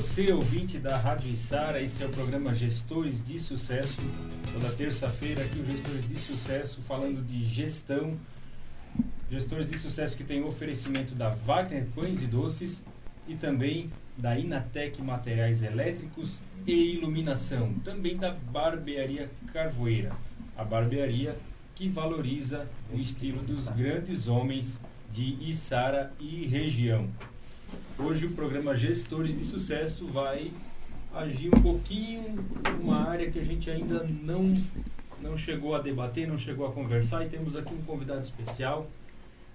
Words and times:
você, 0.00 0.32
ouvinte 0.32 0.78
da 0.78 0.96
Rádio 0.96 1.30
Isara. 1.30 1.78
Esse 1.78 2.02
é 2.02 2.06
o 2.06 2.08
programa 2.08 2.54
Gestores 2.54 3.22
de 3.22 3.38
Sucesso. 3.38 4.00
Toda 4.50 4.72
terça-feira 4.72 5.44
aqui 5.44 5.60
o 5.60 5.66
Gestores 5.66 6.08
de 6.08 6.16
Sucesso 6.16 6.80
falando 6.80 7.22
de 7.22 7.44
gestão. 7.44 8.16
Gestores 9.30 9.68
de 9.68 9.76
Sucesso 9.76 10.16
que 10.16 10.24
tem 10.24 10.42
oferecimento 10.42 11.14
da 11.14 11.28
Wagner 11.28 11.84
Pães 11.94 12.22
e 12.22 12.26
Doces 12.26 12.82
e 13.28 13.34
também 13.34 13.90
da 14.16 14.38
Inatec 14.38 15.02
Materiais 15.02 15.62
Elétricos 15.62 16.40
e 16.66 16.94
Iluminação. 16.94 17.74
Também 17.84 18.16
da 18.16 18.32
Barbearia 18.32 19.30
Carvoeira. 19.52 20.12
A 20.56 20.64
barbearia 20.64 21.36
que 21.74 21.90
valoriza 21.90 22.66
o 22.90 22.98
estilo 22.98 23.42
dos 23.42 23.68
grandes 23.68 24.28
homens 24.28 24.80
de 25.12 25.36
Içara 25.46 26.10
e 26.18 26.46
região. 26.46 27.06
Hoje 28.02 28.26
o 28.26 28.30
programa 28.30 28.74
Gestores 28.74 29.36
de 29.36 29.44
Sucesso 29.44 30.06
vai 30.06 30.50
agir 31.14 31.48
um 31.54 31.60
pouquinho 31.60 32.42
uma 32.80 33.08
área 33.08 33.30
que 33.30 33.38
a 33.38 33.44
gente 33.44 33.70
ainda 33.70 34.02
não 34.22 34.54
não 35.20 35.36
chegou 35.36 35.74
a 35.74 35.80
debater, 35.80 36.26
não 36.26 36.38
chegou 36.38 36.66
a 36.66 36.72
conversar 36.72 37.26
e 37.26 37.28
temos 37.28 37.54
aqui 37.54 37.74
um 37.74 37.82
convidado 37.82 38.22
especial. 38.22 38.88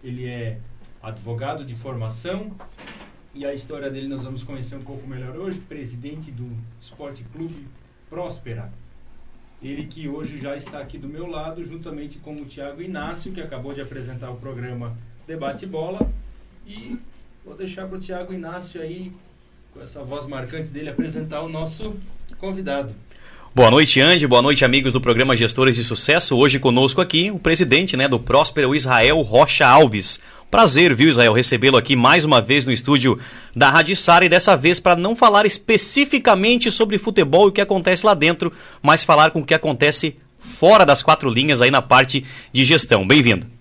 Ele 0.03 0.27
é 0.27 0.59
advogado 1.01 1.65
de 1.65 1.75
formação 1.75 2.51
e 3.33 3.43
a 3.45 3.53
história 3.53 3.89
dele 3.89 4.07
nós 4.07 4.23
vamos 4.23 4.43
conhecer 4.43 4.75
um 4.75 4.83
pouco 4.83 5.07
melhor 5.07 5.35
hoje, 5.35 5.59
presidente 5.59 6.29
do 6.29 6.47
Esporte 6.79 7.23
Clube 7.33 7.67
Próspera. 8.09 8.71
Ele 9.61 9.87
que 9.87 10.07
hoje 10.07 10.37
já 10.37 10.55
está 10.55 10.79
aqui 10.79 10.99
do 10.99 11.07
meu 11.07 11.25
lado, 11.25 11.63
juntamente 11.63 12.19
com 12.19 12.35
o 12.35 12.45
Tiago 12.45 12.81
Inácio, 12.81 13.31
que 13.31 13.41
acabou 13.41 13.73
de 13.73 13.81
apresentar 13.81 14.29
o 14.29 14.35
programa 14.35 14.95
Debate 15.25 15.65
Bola. 15.65 16.07
E 16.67 16.99
Vou 17.45 17.55
deixar 17.55 17.85
para 17.85 17.97
o 17.97 18.01
Tiago 18.01 18.33
Inácio 18.33 18.81
aí, 18.81 19.11
com 19.71 19.79
essa 19.79 20.01
voz 20.03 20.25
marcante 20.25 20.69
dele, 20.69 20.89
apresentar 20.89 21.41
o 21.41 21.47
nosso 21.47 21.95
convidado. 22.39 22.91
Boa 23.53 23.69
noite, 23.69 24.01
Andy. 24.01 24.25
Boa 24.25 24.41
noite, 24.41 24.65
amigos 24.65 24.93
do 24.93 24.99
programa 24.99 25.37
Gestores 25.37 25.75
de 25.75 25.83
Sucesso. 25.83 26.35
Hoje 26.35 26.57
conosco 26.57 27.01
aqui 27.01 27.29
o 27.29 27.37
presidente 27.37 27.95
né, 27.95 28.07
do 28.07 28.17
Próspero 28.17 28.73
Israel 28.73 29.21
Rocha 29.21 29.67
Alves. 29.67 30.19
Prazer, 30.49 30.95
viu, 30.95 31.07
Israel, 31.07 31.33
recebê-lo 31.33 31.77
aqui 31.77 31.95
mais 31.95 32.25
uma 32.25 32.41
vez 32.41 32.65
no 32.65 32.71
estúdio 32.71 33.19
da 33.55 33.69
Rádio 33.69 33.95
Sara 33.95 34.25
e 34.25 34.29
dessa 34.29 34.57
vez 34.57 34.79
para 34.79 34.95
não 34.95 35.15
falar 35.15 35.45
especificamente 35.45 36.71
sobre 36.71 36.97
futebol 36.97 37.45
e 37.45 37.49
o 37.49 37.51
que 37.51 37.61
acontece 37.61 38.07
lá 38.07 38.15
dentro, 38.15 38.51
mas 38.81 39.03
falar 39.03 39.29
com 39.29 39.41
o 39.41 39.45
que 39.45 39.53
acontece 39.53 40.17
fora 40.39 40.83
das 40.83 41.03
quatro 41.03 41.29
linhas 41.29 41.61
aí 41.61 41.69
na 41.69 41.81
parte 41.81 42.25
de 42.51 42.65
gestão. 42.65 43.05
Bem-vindo. 43.05 43.54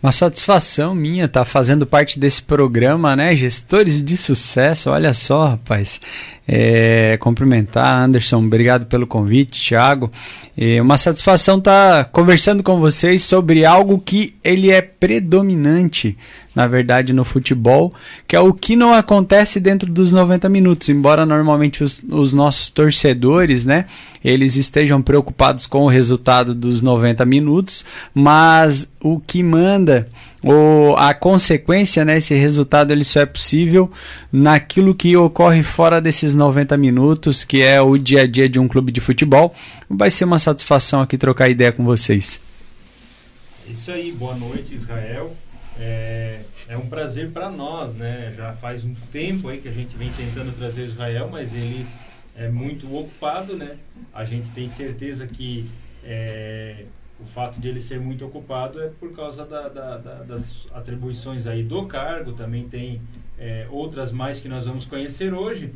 Uma 0.00 0.12
satisfação 0.12 0.94
minha 0.94 1.24
estar 1.24 1.40
tá 1.40 1.44
fazendo 1.44 1.84
parte 1.84 2.20
desse 2.20 2.40
programa, 2.40 3.16
né? 3.16 3.34
Gestores 3.34 4.00
de 4.00 4.16
sucesso, 4.16 4.90
olha 4.90 5.12
só, 5.12 5.48
rapaz. 5.48 6.00
É, 6.46 7.16
cumprimentar, 7.18 8.04
Anderson, 8.04 8.38
obrigado 8.38 8.86
pelo 8.86 9.08
convite, 9.08 9.60
Thiago. 9.60 10.08
É 10.56 10.80
uma 10.80 10.96
satisfação 10.96 11.58
estar 11.58 12.04
tá 12.04 12.10
conversando 12.10 12.62
com 12.62 12.78
vocês 12.78 13.22
sobre 13.22 13.64
algo 13.64 13.98
que 13.98 14.36
ele 14.44 14.70
é 14.70 14.80
predominante 14.80 16.16
na 16.58 16.66
verdade, 16.66 17.12
no 17.12 17.24
futebol, 17.24 17.94
que 18.26 18.34
é 18.34 18.40
o 18.40 18.52
que 18.52 18.74
não 18.74 18.92
acontece 18.92 19.60
dentro 19.60 19.88
dos 19.92 20.10
90 20.10 20.48
minutos. 20.48 20.88
Embora 20.88 21.24
normalmente 21.24 21.84
os, 21.84 22.02
os 22.10 22.32
nossos 22.32 22.68
torcedores, 22.68 23.64
né, 23.64 23.84
eles 24.24 24.56
estejam 24.56 25.00
preocupados 25.00 25.68
com 25.68 25.84
o 25.84 25.88
resultado 25.88 26.56
dos 26.56 26.82
90 26.82 27.24
minutos, 27.24 27.84
mas 28.12 28.90
o 29.00 29.20
que 29.20 29.40
manda 29.40 30.08
ou 30.42 30.96
a 30.96 31.14
consequência, 31.14 32.04
né, 32.04 32.18
esse 32.18 32.34
resultado 32.34 32.90
ele 32.90 33.04
só 33.04 33.20
é 33.20 33.26
possível 33.26 33.88
naquilo 34.32 34.96
que 34.96 35.16
ocorre 35.16 35.62
fora 35.62 36.00
desses 36.00 36.34
90 36.34 36.76
minutos, 36.76 37.44
que 37.44 37.62
é 37.62 37.80
o 37.80 37.96
dia 37.96 38.22
a 38.22 38.26
dia 38.26 38.48
de 38.48 38.58
um 38.58 38.66
clube 38.66 38.90
de 38.90 39.00
futebol. 39.00 39.54
Vai 39.88 40.10
ser 40.10 40.24
uma 40.24 40.40
satisfação 40.40 41.02
aqui 41.02 41.16
trocar 41.16 41.48
ideia 41.48 41.70
com 41.70 41.84
vocês. 41.84 42.42
Isso 43.70 43.92
aí, 43.92 44.10
boa 44.10 44.34
noite, 44.34 44.74
Israel. 44.74 45.36
É, 45.80 46.27
é 46.68 46.76
um 46.76 46.86
prazer 46.86 47.30
para 47.30 47.50
nós, 47.50 47.94
né? 47.94 48.30
Já 48.36 48.52
faz 48.52 48.84
um 48.84 48.94
tempo 49.10 49.48
aí 49.48 49.58
que 49.58 49.68
a 49.68 49.72
gente 49.72 49.96
vem 49.96 50.12
tentando 50.12 50.54
trazer 50.54 50.84
Israel, 50.84 51.28
mas 51.30 51.54
ele 51.54 51.86
é 52.36 52.48
muito 52.48 52.94
ocupado, 52.94 53.56
né? 53.56 53.78
A 54.12 54.24
gente 54.24 54.50
tem 54.50 54.68
certeza 54.68 55.26
que 55.26 55.68
é, 56.04 56.84
o 57.18 57.24
fato 57.24 57.58
de 57.58 57.68
ele 57.68 57.80
ser 57.80 57.98
muito 57.98 58.24
ocupado 58.24 58.80
é 58.82 58.88
por 58.88 59.12
causa 59.12 59.44
da, 59.46 59.68
da, 59.68 59.96
da, 59.96 60.14
das 60.22 60.68
atribuições 60.72 61.46
aí 61.46 61.62
do 61.62 61.86
cargo, 61.86 62.32
também 62.32 62.68
tem 62.68 63.00
é, 63.38 63.66
outras 63.70 64.12
mais 64.12 64.38
que 64.38 64.48
nós 64.48 64.66
vamos 64.66 64.84
conhecer 64.84 65.32
hoje. 65.32 65.72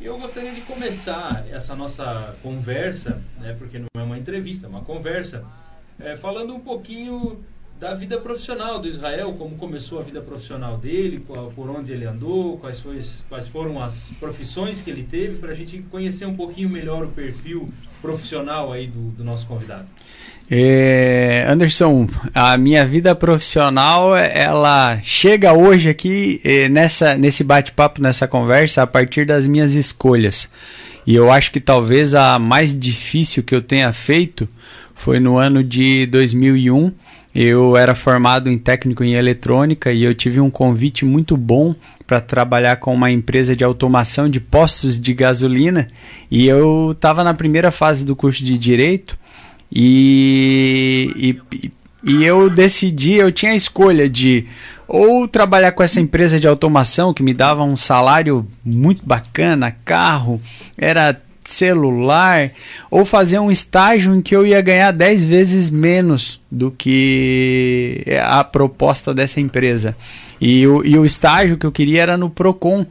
E 0.00 0.06
eu 0.06 0.18
gostaria 0.18 0.52
de 0.52 0.62
começar 0.62 1.44
essa 1.50 1.76
nossa 1.76 2.34
conversa, 2.42 3.22
né, 3.38 3.54
porque 3.58 3.78
não 3.78 3.88
é 3.98 4.02
uma 4.02 4.16
entrevista, 4.16 4.66
é 4.66 4.70
uma 4.70 4.80
conversa, 4.80 5.44
é, 5.98 6.16
falando 6.16 6.54
um 6.54 6.60
pouquinho 6.60 7.44
da 7.80 7.94
vida 7.94 8.18
profissional 8.18 8.78
do 8.78 8.86
Israel, 8.86 9.34
como 9.38 9.56
começou 9.56 10.00
a 10.00 10.02
vida 10.02 10.20
profissional 10.20 10.76
dele, 10.76 11.24
por 11.56 11.70
onde 11.70 11.90
ele 11.90 12.04
andou, 12.04 12.58
quais, 12.58 12.78
foi, 12.78 13.00
quais 13.26 13.48
foram 13.48 13.82
as 13.82 14.10
profissões 14.20 14.82
que 14.82 14.90
ele 14.90 15.02
teve, 15.02 15.38
para 15.38 15.52
a 15.52 15.54
gente 15.54 15.78
conhecer 15.90 16.26
um 16.26 16.34
pouquinho 16.36 16.68
melhor 16.68 17.04
o 17.04 17.08
perfil 17.08 17.72
profissional 18.02 18.70
aí 18.70 18.86
do, 18.86 19.10
do 19.12 19.24
nosso 19.24 19.46
convidado. 19.46 19.86
É, 20.50 21.46
Anderson, 21.48 22.06
a 22.34 22.58
minha 22.58 22.84
vida 22.84 23.14
profissional, 23.14 24.14
ela 24.14 25.00
chega 25.02 25.54
hoje 25.54 25.88
aqui 25.88 26.38
é, 26.44 26.68
nessa, 26.68 27.16
nesse 27.16 27.42
bate-papo, 27.42 28.02
nessa 28.02 28.28
conversa, 28.28 28.82
a 28.82 28.86
partir 28.86 29.24
das 29.24 29.46
minhas 29.46 29.74
escolhas. 29.74 30.52
E 31.06 31.14
eu 31.14 31.32
acho 31.32 31.50
que 31.50 31.60
talvez 31.60 32.14
a 32.14 32.38
mais 32.38 32.78
difícil 32.78 33.42
que 33.42 33.54
eu 33.54 33.62
tenha 33.62 33.90
feito 33.90 34.46
foi 34.94 35.18
no 35.18 35.38
ano 35.38 35.64
de 35.64 36.04
2001, 36.06 36.92
eu 37.34 37.76
era 37.76 37.94
formado 37.94 38.50
em 38.50 38.58
técnico 38.58 39.04
em 39.04 39.14
eletrônica 39.14 39.92
e 39.92 40.02
eu 40.02 40.14
tive 40.14 40.40
um 40.40 40.50
convite 40.50 41.04
muito 41.04 41.36
bom 41.36 41.74
para 42.06 42.20
trabalhar 42.20 42.76
com 42.76 42.92
uma 42.92 43.10
empresa 43.10 43.54
de 43.54 43.62
automação 43.62 44.28
de 44.28 44.40
postos 44.40 45.00
de 45.00 45.14
gasolina. 45.14 45.88
E 46.30 46.46
eu 46.46 46.90
estava 46.90 47.22
na 47.22 47.32
primeira 47.32 47.70
fase 47.70 48.04
do 48.04 48.16
curso 48.16 48.44
de 48.44 48.58
direito 48.58 49.16
e, 49.72 51.38
e, 51.52 51.72
e 52.02 52.24
eu 52.24 52.50
decidi, 52.50 53.14
eu 53.14 53.30
tinha 53.30 53.52
a 53.52 53.56
escolha 53.56 54.08
de 54.08 54.46
ou 54.88 55.28
trabalhar 55.28 55.70
com 55.70 55.84
essa 55.84 56.00
empresa 56.00 56.40
de 56.40 56.48
automação 56.48 57.14
que 57.14 57.22
me 57.22 57.32
dava 57.32 57.62
um 57.62 57.76
salário 57.76 58.44
muito 58.64 59.06
bacana, 59.06 59.76
carro, 59.84 60.42
era 60.76 61.20
celular, 61.52 62.50
ou 62.90 63.04
fazer 63.04 63.38
um 63.38 63.50
estágio 63.50 64.14
em 64.14 64.22
que 64.22 64.34
eu 64.34 64.46
ia 64.46 64.60
ganhar 64.60 64.92
10 64.92 65.24
vezes 65.24 65.70
menos 65.70 66.40
do 66.50 66.70
que 66.70 68.04
a 68.22 68.44
proposta 68.44 69.12
dessa 69.12 69.40
empresa. 69.40 69.96
E 70.40 70.66
o, 70.66 70.84
e 70.84 70.98
o 70.98 71.04
estágio 71.04 71.58
que 71.58 71.66
eu 71.66 71.72
queria 71.72 72.02
era 72.02 72.16
no 72.16 72.30
Procon. 72.30 72.86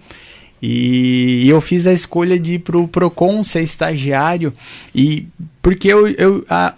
E 0.62 1.48
eu 1.48 1.62
fiz 1.62 1.88
a 1.88 1.94
escolha 1.94 2.38
de 2.38 2.56
ir 2.56 2.60
pro 2.60 2.88
Procon 2.88 3.42
ser 3.44 3.62
estagiário 3.62 4.54
e 4.94 5.26
porque 5.62 5.88
eu, 5.88 6.06
eu 6.10 6.46
a, 6.50 6.74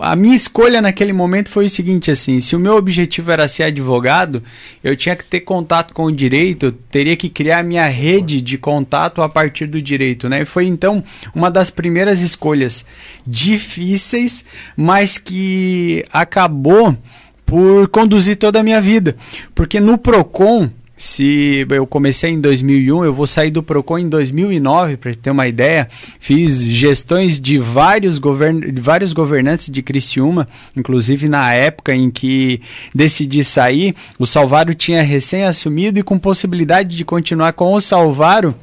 a 0.00 0.14
minha 0.14 0.34
escolha 0.34 0.82
naquele 0.82 1.12
momento 1.12 1.48
foi 1.48 1.66
o 1.66 1.70
seguinte, 1.70 2.10
assim, 2.10 2.40
se 2.40 2.54
o 2.54 2.58
meu 2.58 2.76
objetivo 2.76 3.30
era 3.30 3.48
ser 3.48 3.64
advogado, 3.64 4.42
eu 4.82 4.96
tinha 4.96 5.16
que 5.16 5.24
ter 5.24 5.40
contato 5.40 5.94
com 5.94 6.04
o 6.04 6.12
direito, 6.12 6.72
teria 6.72 7.16
que 7.16 7.28
criar 7.28 7.62
minha 7.62 7.86
rede 7.86 8.40
de 8.40 8.58
contato 8.58 9.22
a 9.22 9.28
partir 9.28 9.66
do 9.66 9.80
direito, 9.80 10.28
né? 10.28 10.42
E 10.42 10.44
foi 10.44 10.66
então 10.66 11.02
uma 11.34 11.50
das 11.50 11.70
primeiras 11.70 12.20
escolhas 12.20 12.86
difíceis, 13.26 14.44
mas 14.76 15.18
que 15.18 16.04
acabou 16.12 16.96
por 17.46 17.88
conduzir 17.88 18.36
toda 18.36 18.60
a 18.60 18.62
minha 18.62 18.80
vida, 18.80 19.16
porque 19.54 19.80
no 19.80 19.98
Procon 19.98 20.70
se 20.96 21.66
eu 21.70 21.86
comecei 21.86 22.30
em 22.30 22.40
2001, 22.40 23.04
eu 23.04 23.12
vou 23.12 23.26
sair 23.26 23.50
do 23.50 23.62
Procon 23.62 23.98
em 23.98 24.08
2009, 24.08 24.96
para 24.96 25.14
ter 25.14 25.30
uma 25.30 25.46
ideia. 25.46 25.88
Fiz 26.20 26.62
gestões 26.64 27.40
de 27.40 27.58
vários, 27.58 28.18
govern 28.18 28.72
vários 28.80 29.12
governantes 29.12 29.68
de 29.68 29.82
Criciúma, 29.82 30.48
inclusive 30.76 31.28
na 31.28 31.52
época 31.52 31.94
em 31.94 32.10
que 32.10 32.60
decidi 32.94 33.42
sair, 33.42 33.94
o 34.18 34.26
Salvaro 34.26 34.74
tinha 34.74 35.02
recém 35.02 35.44
assumido 35.44 35.98
e 35.98 36.02
com 36.02 36.18
possibilidade 36.18 36.96
de 36.96 37.04
continuar 37.04 37.52
com 37.52 37.74
o 37.74 37.80
Salvaro 37.80 38.54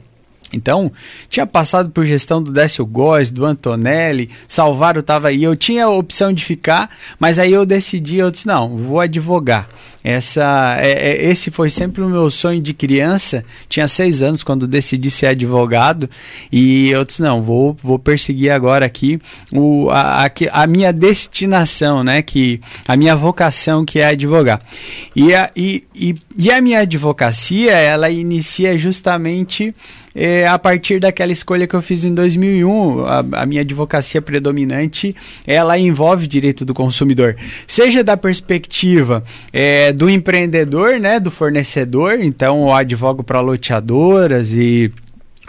Então, 0.54 0.92
tinha 1.30 1.46
passado 1.46 1.90
por 1.90 2.06
gestão 2.06 2.42
do 2.42 2.52
Décio 2.52 2.86
Góes, 2.86 3.30
do 3.32 3.46
Antonelli, 3.46 4.30
Salvaro 4.48 5.00
estava 5.00 5.30
aí. 5.30 5.44
Eu 5.44 5.56
tinha 5.56 5.86
a 5.86 5.90
opção 5.90 6.34
de 6.34 6.44
ficar, 6.44 6.90
mas 7.20 7.40
aí 7.40 7.52
eu 7.54 7.66
decidi, 7.66 8.18
eu 8.18 8.32
disse, 8.32 8.48
não, 8.48 8.76
vou 8.76 9.00
advogar. 9.00 9.68
Essa, 10.04 10.78
é, 10.80 11.12
é, 11.12 11.30
esse 11.30 11.52
foi 11.52 11.70
sempre 11.70 12.02
o 12.02 12.10
meu 12.10 12.30
sonho 12.32 12.60
de 12.60 12.74
criança. 12.74 13.46
Tinha 13.70 13.88
seis 13.88 14.22
anos 14.24 14.44
quando 14.44 14.68
decidi 14.68 15.12
ser 15.12 15.28
advogado 15.28 16.10
e 16.52 16.90
eu 16.90 17.06
disse 17.06 17.22
não, 17.22 17.42
vou, 17.42 17.78
vou 17.82 18.00
perseguir 18.00 18.50
agora 18.50 18.86
aqui 18.86 19.20
o, 19.54 19.90
a, 19.92 20.26
a, 20.26 20.32
a 20.54 20.68
minha 20.68 20.92
destinação, 20.92 22.04
né? 22.04 22.22
Que 22.24 22.60
a 22.88 22.98
minha 22.98 23.16
vocação 23.16 23.86
que 23.86 24.00
é 24.00 24.08
advogar. 24.08 24.60
E 25.16 25.36
a, 25.36 25.52
e, 25.56 25.84
e, 25.94 26.16
e 26.36 26.52
a 26.52 26.60
minha 26.62 26.80
advocacia 26.80 27.74
ela 27.74 28.10
inicia 28.10 28.76
justamente 28.78 29.76
é, 30.14 30.48
a 30.48 30.58
partir 30.60 31.00
daquela 31.00 31.32
escolha 31.32 31.68
que 31.68 31.76
eu 31.76 31.82
fiz 31.82 32.04
em 32.04 32.14
2001, 32.14 33.06
a, 33.06 33.20
a, 33.42 33.46
minha 33.46 33.62
advocacia 33.62 34.22
predominante, 34.22 35.16
ela 35.46 35.78
envolve 35.78 36.28
direito 36.28 36.66
do 36.66 36.74
consumidor, 36.74 37.36
seja 37.68 38.04
da 38.04 38.18
perspectiva 38.18 39.24
é, 39.52 39.92
do 39.92 40.10
empreendedor, 40.10 41.00
né, 41.00 41.20
do 41.20 41.32
fornecedor, 41.32 42.20
então 42.22 42.64
eu 42.64 42.74
advogo 42.74 43.24
para 43.24 43.42
loteadoras 43.42 44.52
e 44.52 44.92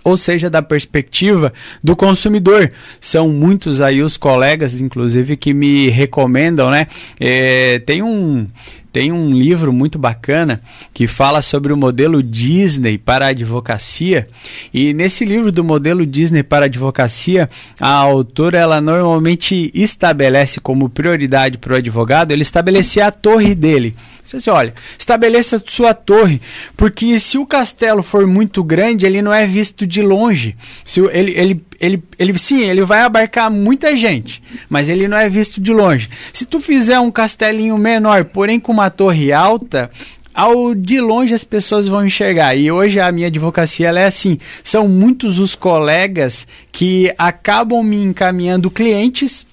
ou 0.04 0.16
seja, 0.16 0.50
da 0.50 0.60
perspectiva 0.60 1.52
do 1.82 1.94
consumidor. 1.94 2.72
São 3.00 3.28
muitos 3.28 3.80
aí 3.80 4.02
os 4.02 4.16
colegas, 4.16 4.80
inclusive, 4.80 5.36
que 5.36 5.54
me 5.54 5.88
recomendam, 5.90 6.70
né? 6.70 6.86
É, 7.20 7.78
tem 7.80 8.02
um 8.02 8.48
tem 8.92 9.10
um 9.10 9.32
livro 9.32 9.72
muito 9.72 9.98
bacana 9.98 10.60
que 10.92 11.06
fala 11.06 11.40
sobre 11.40 11.72
o 11.72 11.76
modelo 11.76 12.22
Disney 12.22 12.98
para 12.98 13.26
a 13.26 13.28
advocacia. 13.28 14.28
E 14.72 14.92
nesse 14.92 15.24
livro 15.24 15.50
do 15.50 15.64
modelo 15.64 16.04
Disney 16.04 16.42
para 16.42 16.66
a 16.66 16.68
advocacia, 16.68 17.48
a 17.80 17.90
autora 17.90 18.58
ela 18.58 18.80
normalmente 18.80 19.70
estabelece 19.74 20.60
como 20.60 20.90
prioridade 20.90 21.56
para 21.56 21.72
o 21.72 21.76
advogado 21.76 22.32
ele 22.32 22.42
estabelecer 22.42 23.02
a 23.02 23.10
torre 23.10 23.54
dele. 23.54 23.96
Você 24.22 24.36
diz, 24.36 24.48
olha, 24.48 24.72
estabeleça 24.96 25.60
sua 25.66 25.94
torre, 25.94 26.40
porque 26.76 27.18
se 27.18 27.38
o 27.38 27.46
castelo 27.46 28.02
for 28.02 28.24
muito 28.26 28.62
grande, 28.62 29.04
ele 29.04 29.20
não 29.20 29.32
é 29.32 29.46
visto 29.46 29.84
de 29.84 30.00
longe. 30.00 30.54
Se 30.84 31.00
ele, 31.00 31.32
ele, 31.32 31.64
ele, 31.82 32.00
ele, 32.16 32.38
sim, 32.38 32.60
ele 32.60 32.84
vai 32.84 33.00
abarcar 33.00 33.50
muita 33.50 33.96
gente, 33.96 34.40
mas 34.70 34.88
ele 34.88 35.08
não 35.08 35.16
é 35.16 35.28
visto 35.28 35.60
de 35.60 35.72
longe. 35.72 36.08
Se 36.32 36.46
tu 36.46 36.60
fizer 36.60 37.00
um 37.00 37.10
castelinho 37.10 37.76
menor, 37.76 38.24
porém 38.24 38.60
com 38.60 38.70
uma 38.70 38.88
torre 38.88 39.32
alta, 39.32 39.90
ao 40.32 40.76
de 40.76 41.00
longe 41.00 41.34
as 41.34 41.42
pessoas 41.42 41.88
vão 41.88 42.06
enxergar. 42.06 42.54
E 42.54 42.70
hoje 42.70 43.00
a 43.00 43.10
minha 43.10 43.26
advocacia 43.26 43.88
é 43.88 44.06
assim: 44.06 44.38
são 44.62 44.86
muitos 44.86 45.40
os 45.40 45.56
colegas 45.56 46.46
que 46.70 47.12
acabam 47.18 47.82
me 47.82 47.96
encaminhando 47.96 48.70
clientes 48.70 49.44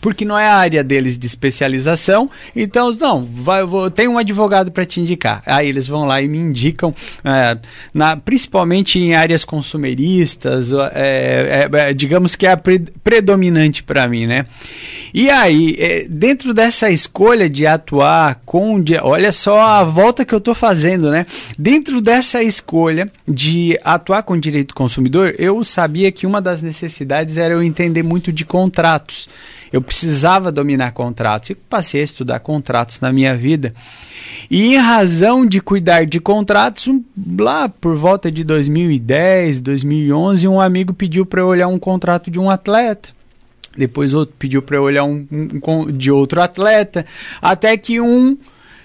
porque 0.00 0.24
não 0.24 0.38
é 0.38 0.48
a 0.48 0.54
área 0.54 0.84
deles 0.84 1.18
de 1.18 1.26
especialização. 1.26 2.30
Então, 2.54 2.92
não, 2.92 3.24
vai, 3.24 3.64
vou, 3.64 3.90
tem 3.90 4.08
um 4.08 4.18
advogado 4.18 4.70
para 4.70 4.84
te 4.84 5.00
indicar. 5.00 5.42
Aí 5.46 5.68
eles 5.68 5.86
vão 5.86 6.04
lá 6.04 6.20
e 6.20 6.28
me 6.28 6.38
indicam, 6.38 6.94
é, 7.24 7.58
na, 7.92 8.16
principalmente 8.16 8.98
em 8.98 9.14
áreas 9.14 9.44
consumeristas, 9.44 10.72
é, 10.72 11.68
é, 11.72 11.78
é 11.78 11.94
digamos 11.94 12.34
que 12.34 12.46
é 12.46 12.52
a 12.52 12.56
pre, 12.56 12.80
predominante 13.02 13.82
para 13.82 14.06
mim, 14.08 14.26
né? 14.26 14.46
E 15.12 15.30
aí, 15.30 15.76
é, 15.78 16.06
dentro 16.08 16.52
dessa 16.52 16.90
escolha 16.90 17.48
de 17.48 17.66
atuar 17.66 18.40
com, 18.44 18.80
de, 18.82 18.96
olha 18.98 19.32
só 19.32 19.60
a 19.60 19.84
volta 19.84 20.24
que 20.24 20.34
eu 20.34 20.38
estou 20.38 20.54
fazendo, 20.54 21.10
né? 21.10 21.26
Dentro 21.58 22.00
dessa 22.00 22.42
escolha 22.42 23.10
de 23.26 23.78
atuar 23.84 24.22
com 24.22 24.38
direito 24.38 24.68
do 24.68 24.74
consumidor, 24.74 25.34
eu 25.38 25.62
sabia 25.64 26.12
que 26.12 26.26
uma 26.26 26.40
das 26.40 26.62
necessidades 26.62 27.36
era 27.36 27.54
eu 27.54 27.62
entender 27.62 28.02
muito 28.02 28.32
de 28.32 28.44
contratos. 28.44 29.28
Eu 29.72 29.82
precisava 29.86 30.52
dominar 30.52 30.92
contratos 30.92 31.50
e 31.50 31.54
passei 31.54 32.00
a 32.00 32.04
estudar 32.04 32.40
contratos 32.40 33.00
na 33.00 33.12
minha 33.12 33.36
vida. 33.36 33.72
E 34.50 34.74
em 34.74 34.76
razão 34.76 35.46
de 35.46 35.60
cuidar 35.60 36.04
de 36.04 36.20
contratos, 36.20 36.88
lá 37.38 37.68
por 37.68 37.96
volta 37.96 38.30
de 38.30 38.44
2010, 38.44 39.60
2011, 39.60 40.46
um 40.46 40.60
amigo 40.60 40.92
pediu 40.92 41.24
para 41.24 41.40
eu 41.40 41.46
olhar 41.46 41.68
um 41.68 41.78
contrato 41.78 42.30
de 42.30 42.38
um 42.38 42.50
atleta. 42.50 43.08
Depois 43.76 44.12
outro 44.14 44.34
pediu 44.38 44.62
para 44.62 44.76
eu 44.76 44.82
olhar 44.82 45.04
um, 45.04 45.26
um, 45.30 45.90
de 45.90 46.10
outro 46.10 46.40
atleta. 46.40 47.06
Até 47.40 47.76
que 47.76 48.00
um 48.00 48.36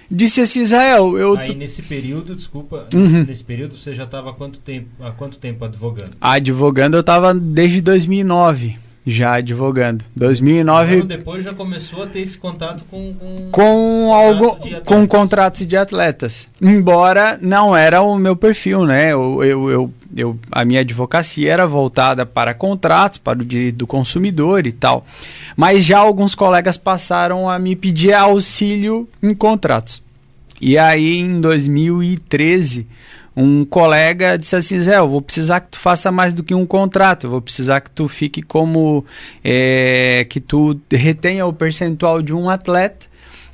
disse 0.09 0.41
assim, 0.41 0.61
Israel, 0.61 1.17
eu... 1.17 1.37
Aí 1.37 1.55
nesse 1.55 1.81
período, 1.81 2.35
desculpa, 2.35 2.87
uhum. 2.93 3.23
nesse 3.23 3.43
período 3.43 3.77
você 3.77 3.95
já 3.95 4.03
estava 4.03 4.31
há 4.31 4.33
quanto 4.33 4.59
tempo, 4.59 4.87
há 4.99 5.11
quanto 5.11 5.37
tempo 5.37 5.63
advogando? 5.63 6.11
Advogando 6.19 6.97
eu 6.97 7.01
estava 7.01 7.33
desde 7.33 7.81
2009 7.81 8.90
já 9.05 9.33
advogando. 9.35 10.05
2009. 10.15 10.95
Então, 10.95 11.07
depois 11.07 11.43
já 11.43 11.53
começou 11.53 12.03
a 12.03 12.07
ter 12.07 12.19
esse 12.19 12.37
contato 12.37 12.83
com 12.89 13.13
com, 13.13 13.49
com 13.51 14.13
algo 14.13 14.57
com 14.85 15.07
contratos 15.07 15.65
de 15.65 15.75
atletas. 15.75 16.47
Embora 16.61 17.37
não 17.41 17.75
era 17.75 18.01
o 18.01 18.17
meu 18.17 18.35
perfil, 18.35 18.85
né? 18.85 19.11
Eu, 19.11 19.43
eu, 19.43 19.69
eu, 19.69 19.93
eu, 20.15 20.39
a 20.51 20.63
minha 20.63 20.81
advocacia 20.81 21.51
era 21.51 21.65
voltada 21.65 22.25
para 22.25 22.53
contratos, 22.53 23.17
para 23.17 23.39
o 23.39 23.45
direito 23.45 23.77
do 23.77 23.87
consumidor 23.87 24.67
e 24.67 24.71
tal. 24.71 25.05
Mas 25.55 25.83
já 25.83 25.99
alguns 25.99 26.35
colegas 26.35 26.77
passaram 26.77 27.49
a 27.49 27.57
me 27.57 27.75
pedir 27.75 28.13
auxílio 28.13 29.07
em 29.21 29.33
contratos. 29.33 30.03
E 30.59 30.77
aí 30.77 31.17
em 31.17 31.41
2013 31.41 32.87
um 33.41 33.65
colega 33.65 34.37
disse 34.37 34.55
assim, 34.55 34.79
Zé, 34.79 34.97
eu 34.97 35.09
vou 35.09 35.21
precisar 35.21 35.61
que 35.61 35.71
tu 35.71 35.79
faça 35.79 36.11
mais 36.11 36.33
do 36.33 36.43
que 36.43 36.53
um 36.53 36.65
contrato, 36.65 37.25
eu 37.25 37.31
vou 37.31 37.41
precisar 37.41 37.81
que 37.81 37.89
tu 37.89 38.07
fique 38.07 38.41
como, 38.41 39.05
é, 39.43 40.25
que 40.29 40.39
tu 40.39 40.79
retenha 40.91 41.45
o 41.45 41.53
percentual 41.53 42.21
de 42.21 42.33
um 42.33 42.49
atleta, 42.49 43.07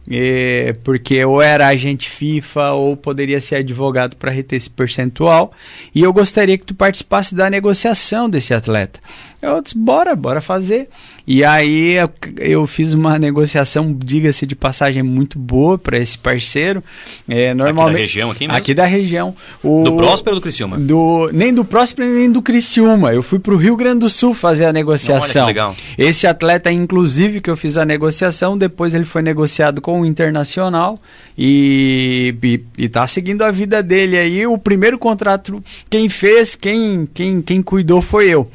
é, 0.09 0.73
porque 0.83 1.23
ou 1.25 1.41
era 1.41 1.67
agente 1.67 2.09
FIFA 2.09 2.71
ou 2.71 2.95
poderia 2.95 3.41
ser 3.41 3.55
advogado 3.57 4.15
para 4.15 4.31
reter 4.31 4.55
esse 4.55 4.69
percentual, 4.69 5.51
e 5.93 6.01
eu 6.01 6.13
gostaria 6.13 6.57
que 6.57 6.65
tu 6.65 6.75
participasse 6.75 7.35
da 7.35 7.49
negociação 7.49 8.29
desse 8.29 8.53
atleta. 8.53 8.99
Eu 9.41 9.61
disse, 9.61 9.77
bora, 9.77 10.15
bora 10.15 10.41
fazer. 10.41 10.89
E 11.27 11.43
aí 11.43 11.95
eu 12.39 12.65
fiz 12.65 12.93
uma 12.93 13.19
negociação, 13.19 13.93
diga-se 13.93 14.45
de 14.45 14.55
passagem, 14.55 15.03
muito 15.03 15.37
boa 15.37 15.77
para 15.77 15.97
esse 15.97 16.17
parceiro. 16.17 16.83
É, 17.27 17.53
normalmente, 17.53 17.87
aqui 17.87 17.93
da 17.93 17.99
região 17.99 18.31
aqui 18.31 18.47
mesmo? 18.47 18.57
Aqui 18.57 18.73
da 18.73 18.85
região. 18.85 19.35
O, 19.63 19.83
do 19.83 19.95
Próspero 19.97 20.35
ou 20.35 20.39
do 20.39 20.43
Criciúma? 20.43 20.77
Do, 20.79 21.29
nem 21.31 21.53
do 21.53 21.63
Próspero 21.63 22.11
nem 22.11 22.31
do 22.31 22.41
Criciúma. 22.41 23.13
Eu 23.13 23.21
fui 23.21 23.37
para 23.37 23.53
o 23.53 23.57
Rio 23.57 23.75
Grande 23.75 23.99
do 23.99 24.09
Sul 24.09 24.33
fazer 24.33 24.65
a 24.65 24.73
negociação. 24.73 25.43
Olha, 25.43 25.47
legal. 25.47 25.75
Esse 25.97 26.25
atleta, 26.25 26.71
inclusive, 26.71 27.39
que 27.39 27.49
eu 27.49 27.57
fiz 27.57 27.77
a 27.77 27.85
negociação, 27.85 28.57
depois 28.57 28.95
ele 28.95 29.05
foi 29.05 29.21
negociado 29.21 29.81
com 29.81 30.01
o 30.01 30.05
Internacional 30.05 30.97
e, 31.37 32.33
e, 32.41 32.63
e 32.77 32.89
tá 32.89 33.05
seguindo 33.05 33.43
a 33.43 33.51
vida 33.51 33.83
dele 33.83 34.17
aí. 34.17 34.47
O 34.47 34.57
primeiro 34.57 34.97
contrato, 34.97 35.61
quem 35.89 36.09
fez, 36.09 36.55
quem, 36.55 37.07
quem, 37.13 37.41
quem 37.41 37.61
cuidou 37.61 38.01
foi 38.01 38.29
eu. 38.29 38.49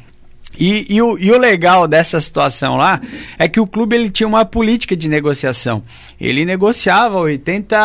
E, 0.57 0.85
e, 0.89 1.01
o, 1.01 1.17
e, 1.17 1.31
o, 1.31 1.37
legal 1.37 1.87
dessa 1.87 2.21
situação 2.21 2.77
lá 2.77 3.01
é 3.37 3.47
que 3.47 3.59
o 3.59 3.67
clube 3.67 3.95
ele 3.95 4.09
tinha 4.09 4.27
uma 4.27 4.45
política 4.45 4.95
de 4.95 5.09
negociação. 5.09 5.83
Ele 6.19 6.45
negociava 6.45 7.17
80, 7.17 7.75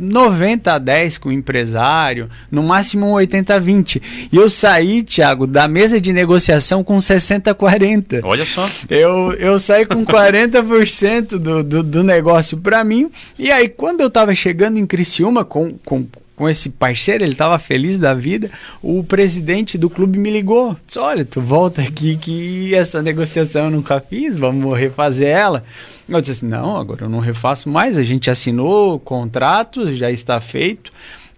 90 0.00 0.72
a 0.72 0.78
10 0.78 1.18
com 1.18 1.28
o 1.28 1.32
empresário, 1.32 2.28
no 2.50 2.62
máximo 2.62 3.10
80 3.10 3.54
a 3.54 3.58
20. 3.58 4.28
E 4.32 4.36
eu 4.36 4.48
saí, 4.48 5.02
Thiago, 5.02 5.46
da 5.46 5.68
mesa 5.68 6.00
de 6.00 6.12
negociação 6.12 6.82
com 6.82 6.98
60 6.98 7.50
a 7.50 7.54
40. 7.54 8.20
Olha 8.24 8.46
só. 8.46 8.68
Eu, 8.88 9.32
eu 9.34 9.58
saí 9.58 9.84
com 9.84 10.04
40% 10.04 11.38
do, 11.38 11.62
do, 11.62 11.82
do 11.82 12.02
negócio 12.02 12.56
para 12.58 12.82
mim. 12.82 13.10
E 13.38 13.50
aí, 13.50 13.68
quando 13.68 14.00
eu 14.00 14.08
estava 14.08 14.34
chegando 14.34 14.78
em 14.78 14.86
Criciúma 14.86 15.44
com, 15.44 15.74
com 15.84 16.06
com 16.36 16.48
esse 16.48 16.68
parceiro, 16.68 17.24
ele 17.24 17.32
estava 17.32 17.58
feliz 17.58 17.98
da 17.98 18.12
vida. 18.12 18.50
O 18.82 19.04
presidente 19.04 19.78
do 19.78 19.88
clube 19.88 20.18
me 20.18 20.30
ligou, 20.30 20.76
disse: 20.86 20.98
Olha, 20.98 21.24
tu 21.24 21.40
volta 21.40 21.82
aqui 21.82 22.16
que 22.16 22.74
essa 22.74 23.00
negociação 23.02 23.66
eu 23.66 23.70
nunca 23.70 24.00
fiz, 24.00 24.36
vamos 24.36 24.76
refazer 24.78 25.28
ela. 25.28 25.64
Eu 26.08 26.20
disse 26.20 26.32
assim: 26.32 26.46
Não, 26.46 26.76
agora 26.76 27.04
eu 27.04 27.08
não 27.08 27.20
refaço 27.20 27.68
mais. 27.68 27.96
A 27.96 28.02
gente 28.02 28.30
assinou 28.30 28.94
o 28.94 28.98
contrato, 28.98 29.94
já 29.94 30.10
está 30.10 30.40
feito. 30.40 30.92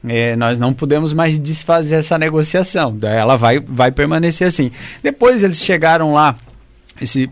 É, 0.07 0.37
nós 0.37 0.59
não 0.59 0.73
podemos 0.73 1.13
mais 1.13 1.39
desfazer 1.39 1.97
essa 1.97 2.17
negociação. 2.17 2.97
Ela 3.03 3.37
vai, 3.37 3.59
vai 3.59 3.91
permanecer 3.91 4.47
assim. 4.47 4.71
Depois 5.03 5.43
eles 5.43 5.65
chegaram 5.65 6.15
lá, 6.15 6.39
esse 7.01 7.29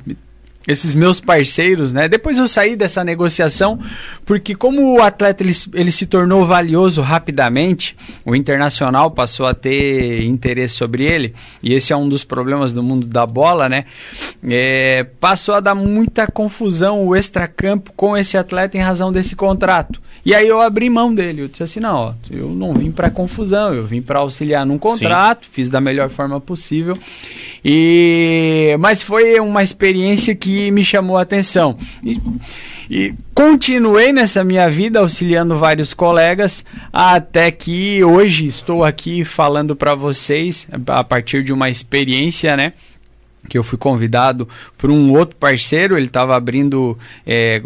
esses 0.67 0.95
meus 0.95 1.21
parceiros, 1.21 1.93
né? 1.93 2.09
Depois 2.09 2.39
eu 2.39 2.49
saí 2.49 2.75
dessa 2.75 3.05
negociação, 3.05 3.79
porque 4.25 4.55
como 4.55 4.97
o 4.97 5.03
atleta 5.03 5.43
ele, 5.43 5.53
ele, 5.75 5.93
se 5.93 6.07
tornou 6.07 6.47
valioso 6.47 7.03
rapidamente, 7.03 7.97
o 8.25 8.35
internacional 8.35 9.11
passou 9.11 9.47
a 9.47 9.55
ter 9.55 10.25
interesse 10.25 10.75
sobre 10.75 11.05
ele, 11.05 11.35
e 11.63 11.75
esse 11.75 11.93
é 11.93 11.97
um 11.97 12.09
dos 12.09 12.25
problemas 12.25 12.73
do 12.73 12.83
mundo 12.83 13.07
da 13.07 13.27
bola, 13.27 13.69
né? 13.69 13.85
É, 14.43 15.07
passou 15.21 15.55
a 15.55 15.61
dar 15.61 15.75
muita 15.75 16.27
confusão 16.27 17.07
o 17.07 17.15
extracampo 17.15 17.93
com 17.95 18.17
esse 18.17 18.39
atleta 18.39 18.79
em 18.79 18.81
razão 18.81 19.13
desse 19.13 19.37
contrato. 19.37 20.01
E 20.25 20.35
aí 20.35 20.49
eu 20.49 20.63
abri 20.63 20.89
mão 20.89 21.15
dele, 21.15 21.43
eu 21.43 21.49
disse 21.49 21.63
assim, 21.63 21.81
não, 21.81 21.97
ó, 21.97 22.15
eu 22.31 22.49
não 22.49 22.73
vim 22.73 22.91
para 22.91 23.11
confusão, 23.11 23.75
eu 23.75 23.85
vim 23.85 24.01
para 24.01 24.21
auxiliar 24.21 24.65
num 24.65 24.79
contrato, 24.79 25.45
Sim. 25.45 25.51
fiz 25.53 25.69
da 25.69 25.83
melhor 25.83 26.09
forma 26.09 26.41
possível. 26.41 26.97
E 27.63 28.75
mas 28.81 29.03
foi 29.03 29.39
uma 29.41 29.63
experiência 29.63 30.35
que 30.35 30.54
me 30.71 30.85
chamou 30.85 31.17
a 31.17 31.23
atenção. 31.23 31.77
E, 32.03 32.21
e 32.91 33.15
continuei 33.35 34.13
nessa 34.13 34.45
minha 34.45 34.71
vida 34.71 35.01
auxiliando 35.01 35.59
vários 35.59 35.95
colegas 35.95 36.65
até 36.93 37.51
que 37.51 38.03
hoje 38.05 38.47
estou 38.47 38.85
aqui 38.85 39.25
falando 39.25 39.75
para 39.75 39.95
vocês 39.95 40.69
a 40.87 41.05
partir 41.05 41.43
de 41.43 41.53
uma 41.53 41.71
experiência, 41.71 42.57
né? 42.57 42.73
Que 43.49 43.59
eu 43.59 43.65
fui 43.65 43.79
convidado 43.79 44.49
por 44.77 44.91
um 44.91 45.13
outro 45.13 45.37
parceiro, 45.37 45.97
ele 45.97 46.07
estava 46.07 46.35
abrindo, 46.35 46.99
é, 47.27 47.63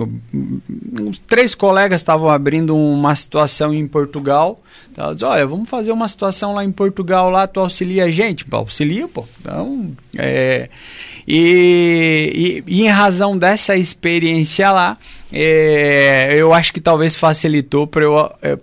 três 1.27 1.55
colegas 1.55 2.01
estavam 2.01 2.29
abrindo 2.29 2.77
uma 2.77 3.15
situação 3.15 3.73
em 3.73 3.87
Portugal, 3.87 4.61
então, 4.91 5.15
disse, 5.15 5.25
olha, 5.25 5.47
vamos 5.47 5.69
fazer 5.69 5.93
uma 5.93 6.09
situação 6.09 6.55
lá 6.55 6.65
em 6.65 6.73
Portugal, 6.73 7.31
lá 7.31 7.47
tu 7.47 7.61
auxilia 7.61 8.05
a 8.07 8.11
gente? 8.11 8.45
Pô, 8.45 8.57
auxilia, 8.57 9.07
pô. 9.07 9.25
Então, 9.41 9.93
é, 10.17 10.69
e, 11.27 12.63
e, 12.67 12.75
e, 12.79 12.83
em 12.83 12.89
razão 12.89 13.39
dessa 13.39 13.77
experiência 13.77 14.73
lá, 14.73 14.99
é, 15.33 16.31
eu 16.33 16.53
acho 16.53 16.73
que 16.73 16.81
talvez 16.81 17.15
facilitou 17.15 17.87
para 17.87 18.03
eu, 18.03 18.33
é, 18.43 18.59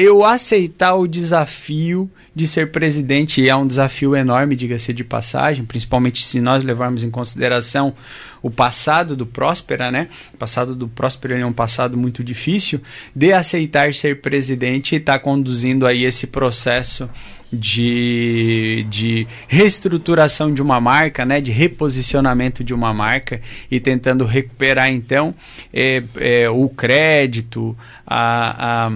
eu 0.00 0.24
aceitar 0.24 0.94
o 0.96 1.06
desafio 1.06 2.10
de 2.34 2.46
ser 2.46 2.70
presidente 2.70 3.48
é 3.48 3.54
um 3.54 3.66
desafio 3.66 4.14
enorme, 4.16 4.56
diga-se 4.56 4.92
de 4.92 5.04
passagem, 5.04 5.64
principalmente 5.64 6.24
se 6.24 6.40
nós 6.40 6.64
levarmos 6.64 7.04
em 7.04 7.10
consideração 7.10 7.94
o 8.42 8.50
passado 8.50 9.16
do 9.16 9.26
Próspera, 9.26 9.90
né? 9.90 10.08
O 10.34 10.36
passado 10.36 10.74
do 10.74 10.88
Próspera 10.88 11.36
é 11.36 11.44
um 11.44 11.52
passado 11.52 11.96
muito 11.96 12.22
difícil 12.22 12.80
de 13.14 13.32
aceitar 13.32 13.92
ser 13.94 14.20
presidente 14.20 14.94
e 14.94 14.98
estar 14.98 15.14
tá 15.14 15.18
conduzindo 15.18 15.86
aí 15.86 16.04
esse 16.04 16.28
processo 16.28 17.08
de, 17.52 18.84
de 18.88 19.26
reestruturação 19.46 20.52
de 20.52 20.60
uma 20.60 20.80
marca, 20.80 21.24
né, 21.24 21.40
de 21.40 21.50
reposicionamento 21.50 22.62
de 22.62 22.74
uma 22.74 22.92
marca 22.92 23.40
e 23.70 23.80
tentando 23.80 24.24
recuperar 24.24 24.90
então 24.90 25.34
é, 25.72 26.02
é, 26.16 26.50
o 26.50 26.68
crédito, 26.68 27.76
a, 28.06 28.86
a 28.86 28.92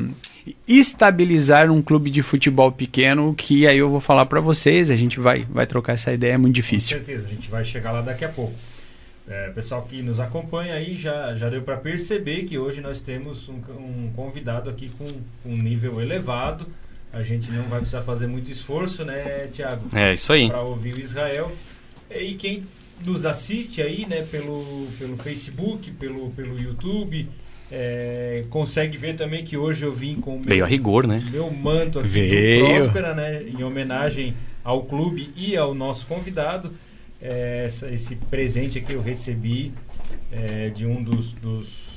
estabilizar 0.66 1.70
um 1.70 1.80
clube 1.80 2.11
de 2.11 2.22
futebol 2.22 2.72
pequeno, 2.72 3.34
que 3.34 3.66
aí 3.66 3.78
eu 3.78 3.90
vou 3.90 4.00
falar 4.00 4.26
para 4.26 4.40
vocês, 4.40 4.90
a 4.90 4.96
gente 4.96 5.20
vai, 5.20 5.46
vai 5.50 5.66
trocar 5.66 5.92
essa 5.92 6.12
ideia, 6.12 6.32
é 6.32 6.38
muito 6.38 6.54
difícil. 6.54 6.99
Com 6.99 7.04
certeza, 7.04 7.26
a 7.26 7.30
gente 7.30 7.50
vai 7.50 7.64
chegar 7.64 7.92
lá 7.92 8.00
daqui 8.00 8.25
a 8.25 8.28
pouco. 8.28 8.54
É, 9.28 9.50
pessoal 9.50 9.82
que 9.82 10.02
nos 10.02 10.18
acompanha 10.18 10.75
aí 10.75 10.96
já, 10.96 11.34
já 11.37 11.49
deu 11.49 11.62
para 11.62 11.76
perceber 11.76 12.42
que 12.44 12.58
hoje 12.58 12.80
nós 12.80 13.00
temos 13.00 13.49
um, 13.49 13.54
um 13.78 14.12
convidado 14.16 14.68
aqui 14.68 14.90
com 14.99 15.06
um 15.46 15.56
nível 15.56 16.00
elevado. 16.00 16.66
A 17.12 17.22
gente 17.22 17.50
não 17.50 17.62
vai 17.64 17.78
precisar 17.78 18.02
fazer 18.02 18.26
muito 18.26 18.50
esforço, 18.50 19.04
né, 19.04 19.49
Tiago? 19.52 19.87
É 19.94 20.14
isso 20.14 20.32
aí. 20.32 20.49
Para 20.49 20.62
ouvir 20.62 20.94
o 20.94 21.00
Israel. 21.00 21.52
E 22.11 22.34
quem 22.34 22.64
nos 23.04 23.25
assiste 23.25 23.80
aí, 23.80 24.06
né, 24.06 24.22
pelo, 24.30 24.87
pelo 24.99 25.16
Facebook, 25.16 25.90
pelo, 25.92 26.30
pelo 26.30 26.58
YouTube, 26.58 27.28
é, 27.75 28.45
consegue 28.50 28.99
ver 28.99 29.14
também 29.17 29.43
que 29.43 29.57
hoje 29.57 29.87
eu 29.87 29.91
vim 29.91 30.17
com 30.17 30.33
meu, 30.33 30.43
Veio 30.45 30.64
a 30.64 30.67
rigor, 30.67 31.07
né? 31.07 31.25
meu 31.31 31.50
manto 31.50 32.00
aqui 32.00 32.09
Veio. 32.09 32.67
do 32.67 32.75
Próspera, 32.75 33.14
né? 33.14 33.43
Em 33.45 33.64
homenagem 33.64 34.35
ao 34.62 34.83
clube 34.83 35.29
e 35.35 35.57
ao 35.57 35.75
nosso 35.75 36.07
convidado. 36.07 36.71
É, 37.21 37.64
essa, 37.67 37.88
esse 37.88 38.17
presente 38.17 38.79
aqui 38.79 38.93
eu 38.93 39.00
recebi 39.00 39.73
é, 40.31 40.69
de 40.69 40.85
um 40.85 41.02
dos, 41.02 41.33
dos, 41.33 41.88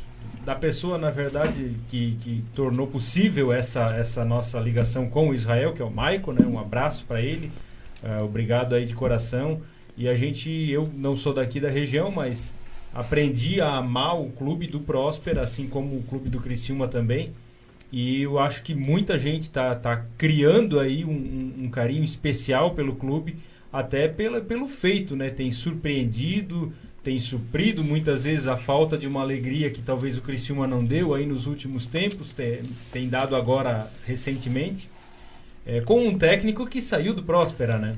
da 0.45 0.55
pessoa, 0.55 0.97
na 0.97 1.09
verdade, 1.09 1.73
que, 1.89 2.17
que 2.21 2.41
tornou 2.55 2.87
possível 2.87 3.51
essa, 3.51 3.93
essa 3.97 4.23
nossa 4.23 4.57
ligação 4.61 5.09
com 5.09 5.29
o 5.29 5.35
Israel, 5.35 5.73
que 5.73 5.81
é 5.81 5.85
o 5.85 5.91
Maico, 5.91 6.31
né? 6.31 6.45
Um 6.45 6.57
abraço 6.57 7.03
para 7.05 7.21
ele. 7.21 7.51
É, 8.01 8.23
obrigado 8.23 8.75
aí 8.75 8.85
de 8.85 8.95
coração. 8.95 9.59
E 9.97 10.07
a 10.07 10.15
gente, 10.15 10.49
eu 10.49 10.89
não 10.95 11.17
sou 11.17 11.33
daqui 11.33 11.59
da 11.59 11.69
região, 11.69 12.11
mas 12.11 12.53
aprendi 12.95 13.59
a 13.59 13.75
amar 13.75 14.17
o 14.17 14.31
clube 14.31 14.67
do 14.67 14.79
Próspera, 14.79 15.41
assim 15.41 15.67
como 15.67 15.97
o 15.97 16.03
clube 16.03 16.29
do 16.29 16.39
Criciúma 16.39 16.87
também. 16.87 17.33
E 17.91 18.21
eu 18.21 18.39
acho 18.39 18.63
que 18.63 18.73
muita 18.73 19.19
gente 19.19 19.43
está 19.43 19.75
tá 19.75 20.05
criando 20.17 20.79
aí 20.79 21.03
um, 21.03 21.09
um, 21.09 21.53
um, 21.65 21.69
carinho 21.69 22.05
especial 22.05 22.71
pelo 22.71 22.95
clube, 22.95 23.35
até 23.71 24.07
pela, 24.07 24.39
pelo 24.39 24.67
feito, 24.67 25.15
né? 25.15 25.29
Tem 25.29 25.51
surpreendido, 25.51 26.73
tem 27.03 27.19
suprido 27.19 27.83
muitas 27.83 28.23
vezes 28.23 28.47
a 28.47 28.55
falta 28.55 28.97
de 28.97 29.07
uma 29.07 29.21
alegria 29.21 29.69
que 29.69 29.81
talvez 29.81 30.17
o 30.17 30.21
Criciúma 30.21 30.65
não 30.65 30.83
deu 30.83 31.13
aí 31.13 31.25
nos 31.25 31.47
últimos 31.47 31.87
tempos, 31.87 32.31
tem, 32.31 32.61
tem 32.91 33.09
dado 33.09 33.35
agora 33.35 33.91
recentemente. 34.05 34.89
É, 35.65 35.81
com 35.81 36.07
um 36.07 36.17
técnico 36.17 36.65
que 36.65 36.81
saiu 36.81 37.13
do 37.13 37.23
Próspera, 37.23 37.77
né? 37.77 37.95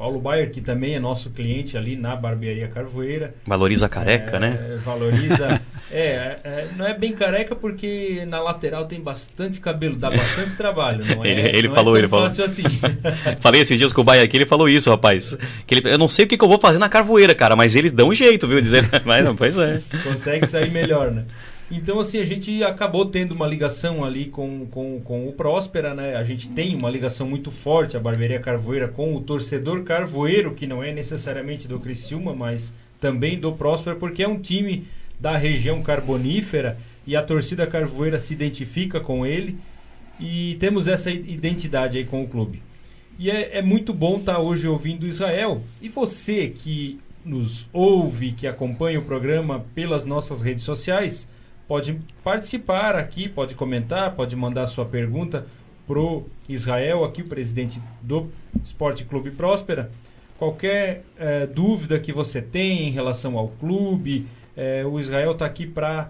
Paulo 0.00 0.18
Baier, 0.18 0.50
que 0.50 0.62
também 0.62 0.94
é 0.94 0.98
nosso 0.98 1.28
cliente 1.28 1.76
ali 1.76 1.94
na 1.94 2.16
Barbearia 2.16 2.66
Carvoeira. 2.68 3.34
Valoriza 3.44 3.84
a 3.84 3.88
careca, 3.90 4.38
é, 4.38 4.40
né? 4.40 4.80
Valoriza. 4.82 5.60
é, 5.92 6.38
é, 6.42 6.68
não 6.74 6.86
é 6.86 6.96
bem 6.96 7.12
careca 7.12 7.54
porque 7.54 8.24
na 8.26 8.40
lateral 8.40 8.86
tem 8.86 8.98
bastante 8.98 9.60
cabelo, 9.60 9.96
dá 9.96 10.08
bastante 10.08 10.56
trabalho. 10.56 11.04
Não 11.04 11.20
é, 11.22 11.28
ele 11.28 11.58
ele 11.58 11.68
não 11.68 11.74
é 11.74 11.76
falou, 11.76 11.96
é 11.96 11.98
ele 11.98 12.08
falou. 12.08 12.24
Assim. 12.24 12.62
Falei 13.40 13.60
esses 13.60 13.78
dias 13.78 13.92
com 13.92 14.00
o 14.00 14.04
Baier 14.04 14.24
aqui, 14.24 14.38
ele 14.38 14.46
falou 14.46 14.70
isso, 14.70 14.88
rapaz. 14.88 15.36
Que 15.66 15.74
ele, 15.74 15.92
eu 15.92 15.98
não 15.98 16.08
sei 16.08 16.24
o 16.24 16.28
que, 16.28 16.38
que, 16.38 16.44
eu 16.44 16.48
vou 16.48 16.58
fazer 16.58 16.78
na 16.78 16.88
Carvoeira, 16.88 17.34
cara, 17.34 17.54
mas 17.54 17.76
eles 17.76 17.92
dão 17.92 18.08
um 18.08 18.14
jeito, 18.14 18.48
viu? 18.48 18.58
Dizer, 18.58 18.88
mas 19.04 19.22
não, 19.22 19.36
pois 19.36 19.58
é. 19.58 19.82
Consegue 20.02 20.46
sair 20.46 20.70
melhor, 20.70 21.10
né? 21.10 21.24
Então, 21.70 22.00
assim, 22.00 22.18
a 22.18 22.24
gente 22.24 22.64
acabou 22.64 23.06
tendo 23.06 23.32
uma 23.32 23.46
ligação 23.46 24.04
ali 24.04 24.26
com, 24.26 24.66
com, 24.66 25.00
com 25.00 25.28
o 25.28 25.32
Próspera, 25.32 25.94
né? 25.94 26.16
A 26.16 26.24
gente 26.24 26.48
tem 26.48 26.74
uma 26.74 26.90
ligação 26.90 27.28
muito 27.28 27.52
forte, 27.52 27.96
a 27.96 28.00
Barbearia 28.00 28.40
Carvoeira, 28.40 28.88
com 28.88 29.14
o 29.14 29.20
torcedor 29.20 29.84
carvoeiro, 29.84 30.52
que 30.54 30.66
não 30.66 30.82
é 30.82 30.92
necessariamente 30.92 31.68
do 31.68 31.78
Criciúma, 31.78 32.34
mas 32.34 32.72
também 33.00 33.38
do 33.38 33.52
Próspera, 33.52 33.94
porque 33.94 34.24
é 34.24 34.28
um 34.28 34.40
time 34.40 34.84
da 35.20 35.36
região 35.36 35.80
carbonífera 35.80 36.76
e 37.06 37.14
a 37.14 37.22
torcida 37.22 37.66
carvoeira 37.66 38.18
se 38.18 38.32
identifica 38.32 38.98
com 38.98 39.24
ele 39.24 39.56
e 40.18 40.56
temos 40.58 40.88
essa 40.88 41.10
identidade 41.10 41.98
aí 41.98 42.04
com 42.04 42.22
o 42.22 42.28
clube. 42.28 42.62
E 43.18 43.30
é, 43.30 43.58
é 43.58 43.62
muito 43.62 43.94
bom 43.94 44.16
estar 44.16 44.34
tá 44.34 44.40
hoje 44.40 44.66
ouvindo 44.66 45.06
Israel. 45.06 45.62
E 45.80 45.88
você 45.88 46.48
que 46.48 46.98
nos 47.24 47.66
ouve, 47.72 48.32
que 48.32 48.46
acompanha 48.46 48.98
o 48.98 49.04
programa 49.04 49.64
pelas 49.74 50.04
nossas 50.04 50.42
redes 50.42 50.64
sociais, 50.64 51.28
pode 51.70 52.00
participar 52.24 52.96
aqui, 52.96 53.28
pode 53.28 53.54
comentar, 53.54 54.16
pode 54.16 54.34
mandar 54.34 54.66
sua 54.66 54.84
pergunta 54.84 55.46
pro 55.86 56.24
Israel, 56.48 57.04
aqui 57.04 57.22
o 57.22 57.28
presidente 57.28 57.80
do 58.02 58.28
Esporte 58.64 59.04
Clube 59.04 59.30
Próspera. 59.30 59.88
Qualquer 60.36 61.04
é, 61.16 61.46
dúvida 61.46 62.00
que 62.00 62.12
você 62.12 62.42
tem 62.42 62.88
em 62.88 62.90
relação 62.90 63.38
ao 63.38 63.46
clube, 63.46 64.26
é, 64.56 64.84
o 64.84 64.98
Israel 64.98 65.30
está 65.30 65.46
aqui 65.46 65.64
para 65.64 66.08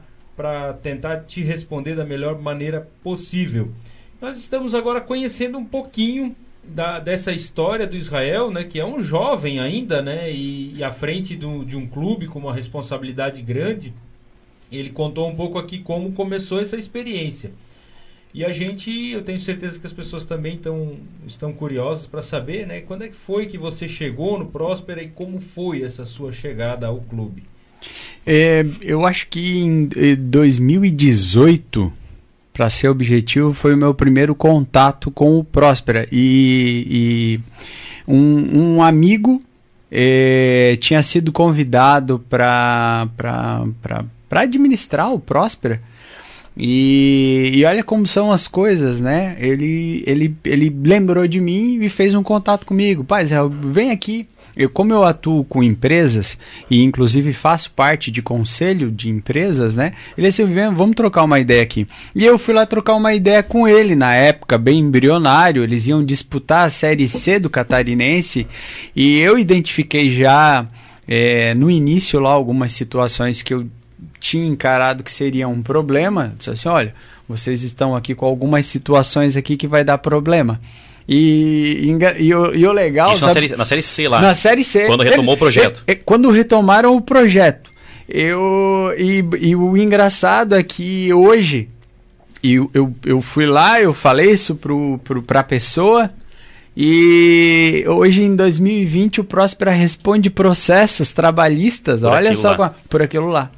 tentar 0.83 1.25
te 1.25 1.43
responder 1.43 1.95
da 1.95 2.07
melhor 2.07 2.41
maneira 2.41 2.89
possível. 3.03 3.71
Nós 4.19 4.39
estamos 4.39 4.75
agora 4.75 4.99
conhecendo 4.99 5.59
um 5.59 5.65
pouquinho 5.67 6.35
da, 6.65 6.99
dessa 6.99 7.33
história 7.33 7.87
do 7.87 7.99
Israel, 7.99 8.51
né, 8.51 8.65
que 8.65 8.81
é 8.81 8.87
um 8.87 8.99
jovem 8.99 9.61
ainda, 9.61 10.01
né, 10.01 10.33
e, 10.33 10.73
e 10.75 10.83
à 10.83 10.91
frente 10.91 11.37
do, 11.37 11.67
de 11.67 11.77
um 11.77 11.87
clube 11.87 12.29
com 12.29 12.39
uma 12.39 12.55
responsabilidade 12.55 13.43
grande 13.43 13.93
ele 14.79 14.91
contou 14.91 15.29
um 15.29 15.35
pouco 15.35 15.59
aqui 15.59 15.79
como 15.79 16.13
começou 16.13 16.61
essa 16.61 16.77
experiência. 16.77 17.51
E 18.33 18.45
a 18.45 18.53
gente, 18.53 19.11
eu 19.11 19.23
tenho 19.23 19.39
certeza 19.39 19.79
que 19.81 19.87
as 19.87 19.93
pessoas 19.93 20.25
também 20.25 20.57
tão, 20.57 20.99
estão 21.27 21.53
curiosas 21.53 22.07
para 22.07 22.23
saber, 22.23 22.65
né? 22.67 22.81
Quando 22.81 23.03
é 23.03 23.09
que 23.09 23.17
foi 23.17 23.47
que 23.47 23.59
você 23.59 23.89
chegou 23.89 24.39
no 24.39 24.47
Próspera 24.47 25.03
e 25.03 25.09
como 25.09 25.41
foi 25.41 25.83
essa 25.83 26.05
sua 26.05 26.31
chegada 26.31 26.87
ao 26.87 26.99
clube? 27.01 27.43
É, 28.25 28.65
eu 28.83 29.05
acho 29.05 29.27
que 29.29 29.59
em 29.59 29.89
2018, 30.17 31.93
para 32.53 32.71
ser 32.71 32.89
objetivo, 32.89 33.53
foi 33.53 33.75
o 33.75 33.77
meu 33.77 33.93
primeiro 33.93 34.35
contato 34.35 35.11
com 35.11 35.37
o 35.37 35.43
Próspera. 35.43 36.07
E, 36.13 36.87
e 36.89 37.41
um, 38.07 38.77
um 38.77 38.83
amigo 38.83 39.43
é, 39.91 40.79
tinha 40.81 41.03
sido 41.03 41.33
convidado 41.33 42.25
para 42.29 43.09
para 44.31 44.43
administrar 44.43 45.13
o 45.13 45.19
Próspera. 45.19 45.83
E, 46.57 47.53
e, 47.55 47.65
olha 47.65 47.83
como 47.83 48.07
são 48.07 48.31
as 48.31 48.47
coisas, 48.47 49.01
né? 49.01 49.37
Ele, 49.39 50.03
ele, 50.07 50.37
ele 50.45 50.77
lembrou 50.85 51.27
de 51.27 51.41
mim 51.41 51.79
e 51.81 51.89
fez 51.89 52.15
um 52.15 52.23
contato 52.23 52.67
comigo. 52.67 53.05
Pai, 53.05 53.25
Zé, 53.25 53.37
vem 53.49 53.91
aqui. 53.91 54.27
eu, 54.57 54.69
como 54.69 54.93
eu 54.93 55.05
atuo 55.05 55.45
com 55.45 55.63
empresas 55.63 56.39
e 56.71 56.83
inclusive 56.83 57.33
faço 57.33 57.73
parte 57.73 58.11
de 58.11 58.21
conselho 58.21 58.91
de 58.91 59.09
empresas, 59.09 59.75
né? 59.75 59.93
Ele 60.19 60.27
disse, 60.27 60.45
vamos 60.45 60.97
trocar 60.97 61.25
uma 61.25 61.41
ideia 61.41 61.63
aqui. 61.63 61.87
E 62.15 62.25
eu 62.25 62.39
fui 62.39 62.53
lá 62.53 62.67
trocar 62.67 62.95
uma 62.95 63.15
ideia 63.15 63.43
com 63.43 63.67
ele 63.67 63.95
na 63.95 64.15
época, 64.15 64.59
bem 64.59 64.81
embrionário. 64.81 65.63
Eles 65.65 65.87
iam 65.87 66.05
disputar 66.05 66.67
a 66.67 66.71
Série 66.71 67.09
C 67.09 67.39
do 67.39 67.49
Catarinense 67.49 68.47
e 68.95 69.19
eu 69.19 69.39
identifiquei 69.39 70.11
já 70.11 70.67
é, 71.09 71.55
no 71.55 71.71
início 71.71 72.21
lá 72.21 72.31
algumas 72.31 72.73
situações 72.73 73.43
que 73.43 73.55
eu 73.55 73.67
tinha 74.21 74.47
encarado 74.47 75.03
que 75.03 75.11
seria 75.11 75.49
um 75.49 75.63
problema. 75.63 76.35
Disse 76.39 76.51
assim, 76.51 76.69
olha, 76.69 76.95
vocês 77.29 77.63
estão 77.63 77.97
aqui 77.97 78.15
com 78.15 78.27
algumas 78.27 78.67
situações 78.67 79.37
aqui 79.37 79.57
que 79.57 79.67
vai 79.67 79.83
dar 79.83 79.99
problema. 79.99 80.61
E, 81.09 81.91
e, 82.19 82.23
e, 82.23 82.35
o, 82.35 82.55
e 82.55 82.67
o 82.67 82.73
legal. 82.73 83.11
Isso 83.11 83.21
sabe, 83.21 83.29
na, 83.29 83.35
série, 83.35 83.57
na 83.57 83.65
série 83.65 83.83
C 83.83 84.09
lá. 84.09 84.21
Na 84.21 84.35
série 84.35 84.63
C. 84.63 84.87
Quando 84.87 85.03
retomou 85.03 85.33
ele, 85.33 85.37
o 85.37 85.39
projeto. 85.39 85.85
Quando 86.05 86.31
retomaram 86.31 86.95
o 86.95 87.01
projeto. 87.01 87.71
Eu, 88.09 88.93
e, 88.97 89.57
o 89.57 89.77
engraçado 89.77 90.55
é 90.55 90.63
que 90.63 91.13
hoje. 91.13 91.69
Eu, 92.43 92.71
eu, 92.73 92.95
eu 93.05 93.21
fui 93.21 93.45
lá, 93.45 93.81
eu 93.81 93.93
falei 93.93 94.31
isso 94.31 94.55
pro, 94.55 95.01
pro, 95.05 95.23
pra 95.23 95.43
pessoa. 95.43 96.11
E 96.77 97.85
hoje, 97.87 98.23
em 98.23 98.35
2020, 98.35 99.21
o 99.21 99.25
Próspera 99.25 99.73
responde 99.73 100.31
processos 100.31 101.11
trabalhistas. 101.11 102.01
Por 102.01 102.11
olha 102.11 102.35
só, 102.35 102.57
lá. 102.57 102.75
por 102.89 103.03
aquilo 103.03 103.29
lá. 103.29 103.51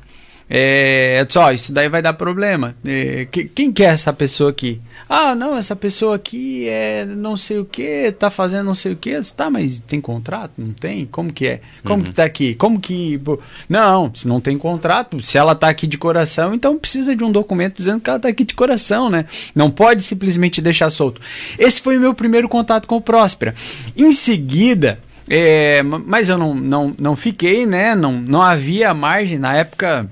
É, 0.55 1.25
só, 1.31 1.51
isso 1.51 1.73
daí 1.73 1.89
vai 1.89 2.03
dar 2.03 2.13
problema. 2.13 2.77
É, 2.85 3.27
que, 3.31 3.45
quem 3.47 3.73
que 3.73 3.83
é 3.83 3.87
essa 3.87 4.13
pessoa 4.13 4.51
aqui? 4.51 4.83
Ah, 5.09 5.35
não, 5.35 5.57
essa 5.57 5.75
pessoa 5.75 6.17
aqui 6.17 6.69
é 6.69 7.07
não 7.07 7.39
sei 7.39 7.59
o 7.59 7.65
que, 7.65 8.13
tá 8.13 8.29
fazendo 8.29 8.67
não 8.67 8.75
sei 8.75 8.93
o 8.93 8.97
que. 8.97 9.19
Tá, 9.35 9.49
mas 9.49 9.81
tem 9.81 9.99
contrato? 9.99 10.53
Não 10.59 10.75
tem? 10.75 11.07
Como 11.07 11.33
que 11.33 11.47
é? 11.47 11.63
Como 11.83 12.03
uhum. 12.03 12.03
que 12.03 12.15
tá 12.15 12.25
aqui? 12.25 12.55
Como 12.55 12.79
que. 12.79 13.19
Não, 13.67 14.15
se 14.15 14.29
não 14.29 14.43
tem 14.43 14.59
contrato, 14.59 15.23
se 15.23 15.39
ela 15.39 15.55
tá 15.55 15.71
aqui 15.71 15.87
de 15.87 15.97
coração, 15.97 16.53
então 16.53 16.79
precisa 16.79 17.17
de 17.17 17.25
um 17.25 17.33
documento 17.33 17.79
dizendo 17.79 18.03
que 18.03 18.11
ela 18.11 18.19
tá 18.19 18.29
aqui 18.29 18.45
de 18.45 18.53
coração, 18.53 19.09
né? 19.09 19.25
Não 19.55 19.71
pode 19.71 20.03
simplesmente 20.03 20.61
deixar 20.61 20.91
solto. 20.91 21.19
Esse 21.59 21.81
foi 21.81 21.97
o 21.97 22.01
meu 22.01 22.13
primeiro 22.13 22.47
contato 22.47 22.87
com 22.87 22.97
o 22.97 23.01
Próspera. 23.01 23.55
Em 23.97 24.13
seguida. 24.13 24.99
É, 25.31 25.83
mas 25.83 26.29
eu 26.29 26.37
não, 26.37 26.53
não, 26.53 26.95
não 26.99 27.17
fiquei, 27.17 27.65
né? 27.65 27.95
Não, 27.95 28.13
não 28.13 28.43
havia 28.43 28.93
margem 28.93 29.39
na 29.39 29.55
época 29.55 30.07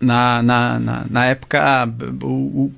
na, 0.00 0.42
na, 0.42 0.78
na, 0.78 1.04
na 1.08 1.26
época 1.26 1.86
o, 2.22 2.26
o, 2.26 2.72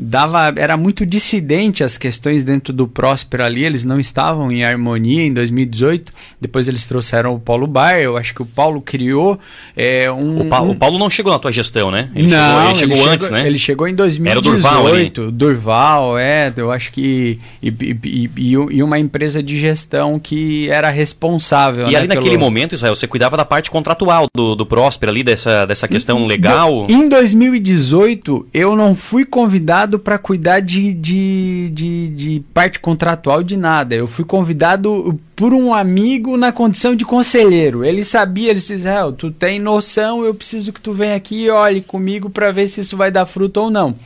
dava 0.00 0.52
era 0.56 0.76
muito 0.76 1.04
dissidente 1.04 1.84
as 1.84 1.98
questões 1.98 2.42
dentro 2.42 2.72
do 2.72 2.88
Próspero 2.88 3.44
ali, 3.44 3.64
eles 3.64 3.84
não 3.84 4.00
estavam 4.00 4.50
em 4.50 4.64
harmonia 4.64 5.22
em 5.22 5.32
2018. 5.32 6.12
Depois 6.40 6.68
eles 6.68 6.86
trouxeram 6.86 7.34
o 7.34 7.38
Paulo 7.40 7.66
Baer, 7.66 8.04
eu 8.04 8.16
acho 8.16 8.34
que 8.34 8.40
o 8.40 8.46
Paulo 8.46 8.80
criou 8.80 9.38
é, 9.76 10.10
um, 10.10 10.40
o, 10.40 10.44
Paulo, 10.46 10.70
um... 10.70 10.72
o 10.72 10.76
Paulo 10.76 10.98
não 10.98 11.10
chegou 11.10 11.32
na 11.32 11.38
tua 11.38 11.52
gestão, 11.52 11.90
né? 11.90 12.10
Ele 12.14 12.28
não, 12.28 12.38
chegou, 12.38 12.68
ele 12.68 12.76
chegou 12.76 12.96
ele 12.96 13.08
antes, 13.08 13.26
chegou, 13.26 13.38
né? 13.38 13.46
Ele 13.46 13.58
chegou 13.58 13.88
em 13.88 13.94
2018. 13.94 14.30
Era 14.30 14.38
o 14.38 14.42
Durval 14.42 14.86
ali. 14.86 15.10
Durval, 15.32 16.18
é, 16.18 16.52
eu 16.56 16.72
acho 16.72 16.92
que 16.92 17.38
e, 17.62 17.68
e, 17.68 18.30
e, 18.36 18.52
e, 18.52 18.82
uma 18.82 18.98
empresa 18.98 19.42
de 19.42 19.60
gestão 19.60 20.18
que 20.18 20.68
era 20.70 20.88
responsável. 20.88 21.88
E 21.88 21.92
né, 21.92 21.98
ali 21.98 22.08
naquele 22.08 22.30
pelo... 22.30 22.40
momento, 22.40 22.74
Israel, 22.74 22.94
você 22.94 23.06
cuidava 23.06 23.36
da 23.36 23.44
parte 23.44 23.70
contratual 23.70 24.26
do, 24.34 24.54
do 24.54 24.64
Próspero 24.64 25.12
ali 25.12 25.22
dessa 25.22 25.66
dessa 25.66 25.86
questão 25.86 26.26
legal. 26.26 26.86
Em 26.88 27.08
2018 27.08 28.48
eu 28.54 28.74
não 28.74 28.94
fui 28.94 29.24
convidado 29.24 29.89
convidado 29.90 29.98
para 29.98 30.18
cuidar 30.18 30.60
de, 30.60 30.92
de, 30.94 31.70
de, 31.70 32.08
de, 32.10 32.40
parte 32.54 32.78
contratual 32.78 33.42
de 33.42 33.56
nada. 33.56 33.94
Eu 33.94 34.06
fui 34.06 34.24
convidado 34.24 35.18
por 35.34 35.52
um 35.52 35.74
amigo 35.74 36.36
na 36.36 36.52
condição 36.52 36.94
de 36.94 37.04
conselheiro. 37.04 37.84
Ele 37.84 38.04
sabia, 38.04 38.50
ele 38.50 38.58
disse, 38.58 38.74
Israel, 38.74 39.12
tu 39.12 39.30
tem 39.30 39.58
noção, 39.58 40.24
eu 40.24 40.34
preciso 40.34 40.72
que 40.72 40.80
tu 40.80 40.92
venha 40.92 41.16
aqui 41.16 41.44
e 41.44 41.50
olhe 41.50 41.80
comigo 41.80 42.30
para 42.30 42.52
ver 42.52 42.68
se 42.68 42.80
isso 42.80 42.96
vai 42.96 43.10
dar 43.10 43.26
fruto 43.26 43.60
ou 43.60 43.70
não. 43.70 43.96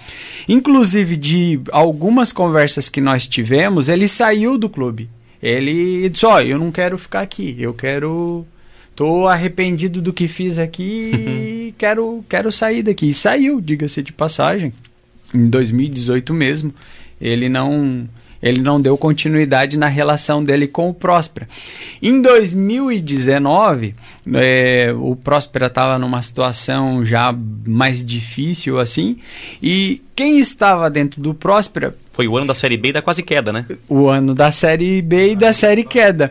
Inclusive, 0.48 1.16
de 1.16 1.60
algumas 1.70 2.32
conversas 2.32 2.88
que 2.88 3.00
nós 3.00 3.28
tivemos, 3.28 3.88
ele 3.88 4.08
saiu 4.08 4.56
do 4.56 4.68
clube. 4.68 5.08
Ele 5.42 6.08
disse, 6.08 6.24
ó, 6.24 6.36
oh, 6.36 6.40
eu 6.40 6.58
não 6.58 6.70
quero 6.70 6.96
ficar 6.96 7.20
aqui, 7.20 7.54
eu 7.58 7.74
quero 7.74 8.46
tô 8.96 9.26
arrependido 9.26 10.00
do 10.00 10.12
que 10.12 10.28
fiz 10.28 10.56
aqui 10.56 11.10
e 11.12 11.74
quero, 11.76 12.24
quero 12.28 12.50
sair 12.52 12.82
daqui. 12.82 13.08
E 13.08 13.14
saiu, 13.14 13.60
diga-se 13.60 14.02
de 14.02 14.12
passagem 14.12 14.72
em 15.34 15.48
2018 15.48 16.32
mesmo, 16.32 16.72
ele 17.20 17.48
não 17.48 18.08
ele 18.42 18.60
não 18.60 18.78
deu 18.78 18.98
continuidade 18.98 19.78
na 19.78 19.86
relação 19.86 20.44
dele 20.44 20.68
com 20.68 20.90
o 20.90 20.94
Próspera. 20.94 21.48
Em 22.02 22.20
2019, 22.20 23.94
é, 24.34 24.94
o 24.98 25.16
Próspera 25.16 25.68
estava 25.68 25.98
numa 25.98 26.20
situação 26.20 27.02
já 27.06 27.34
mais 27.66 28.04
difícil 28.04 28.78
assim, 28.78 29.16
e 29.62 30.02
quem 30.14 30.38
estava 30.38 30.90
dentro 30.90 31.22
do 31.22 31.32
Próspera 31.32 31.96
foi 32.14 32.28
o 32.28 32.36
ano 32.36 32.46
da 32.46 32.54
Série 32.54 32.76
B 32.76 32.90
e 32.90 32.92
da 32.92 33.02
quase 33.02 33.24
queda, 33.24 33.52
né? 33.52 33.66
O 33.88 34.08
ano 34.08 34.36
da 34.36 34.52
Série 34.52 35.02
B 35.02 35.32
e 35.32 35.36
da 35.36 35.52
Série 35.52 35.82
queda. 35.82 36.30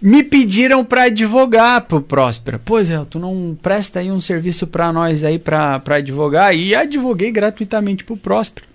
Me 0.00 0.22
pediram 0.22 0.82
para 0.82 1.02
advogar 1.02 1.82
pro 1.82 2.00
Próspera. 2.00 2.58
Pois 2.64 2.88
é, 2.88 2.98
tu 3.04 3.18
não 3.18 3.56
presta 3.60 4.00
aí 4.00 4.10
um 4.10 4.18
serviço 4.18 4.66
para 4.66 4.90
nós 4.90 5.22
aí 5.22 5.38
para 5.38 5.82
advogar? 5.86 6.56
E 6.56 6.74
advoguei 6.74 7.30
gratuitamente 7.30 8.04
pro 8.04 8.16
Próspera. 8.16 8.66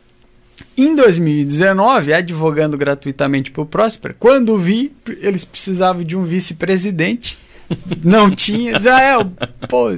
Em 0.78 0.96
2019, 0.96 2.14
advogando 2.14 2.78
gratuitamente 2.78 3.50
para 3.50 3.64
o 3.64 3.66
Próspera, 3.66 4.16
quando 4.20 4.60
vi, 4.60 4.94
eles 5.20 5.44
precisavam 5.44 6.04
de 6.04 6.16
um 6.16 6.24
vice-presidente. 6.24 7.36
Não 8.04 8.30
tinha. 8.30 8.78
Israel, 8.78 9.32
pô. 9.68 9.98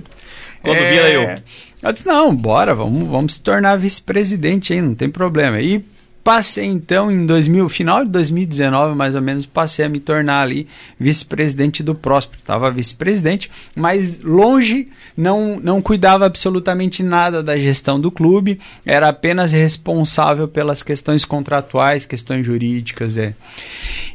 Quando 0.63 0.77
é, 0.77 0.89
vi 0.89 0.97
era 0.97 1.09
eu. 1.09 1.35
Eu 1.83 1.93
disse, 1.93 2.05
não, 2.05 2.35
bora, 2.35 2.73
vamos, 2.73 3.07
vamos 3.07 3.33
se 3.33 3.41
tornar 3.41 3.77
vice-presidente 3.77 4.73
aí, 4.73 4.81
não 4.81 4.93
tem 4.93 5.09
problema. 5.09 5.61
E 5.61 5.81
passei 6.23 6.65
então 6.65 7.11
em 7.11 7.25
2000, 7.25 7.67
final 7.69 8.03
de 8.03 8.11
2019 8.11 8.95
mais 8.95 9.15
ou 9.15 9.21
menos, 9.21 9.45
passei 9.45 9.85
a 9.85 9.89
me 9.89 9.99
tornar 9.99 10.41
ali 10.41 10.67
vice-presidente 10.99 11.81
do 11.81 11.95
Próspero. 11.95 12.39
Estava 12.39 12.71
vice-presidente, 12.71 13.49
mas 13.75 14.19
longe, 14.19 14.89
não, 15.15 15.59
não 15.61 15.81
cuidava 15.81 16.25
absolutamente 16.25 17.03
nada 17.03 17.41
da 17.41 17.57
gestão 17.57 17.99
do 17.99 18.11
clube, 18.11 18.59
era 18.85 19.09
apenas 19.09 19.51
responsável 19.51 20.47
pelas 20.47 20.83
questões 20.83 21.25
contratuais, 21.25 22.05
questões 22.05 22.45
jurídicas. 22.45 23.17
É. 23.17 23.33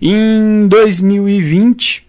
Em 0.01 0.69
2020 0.69 2.04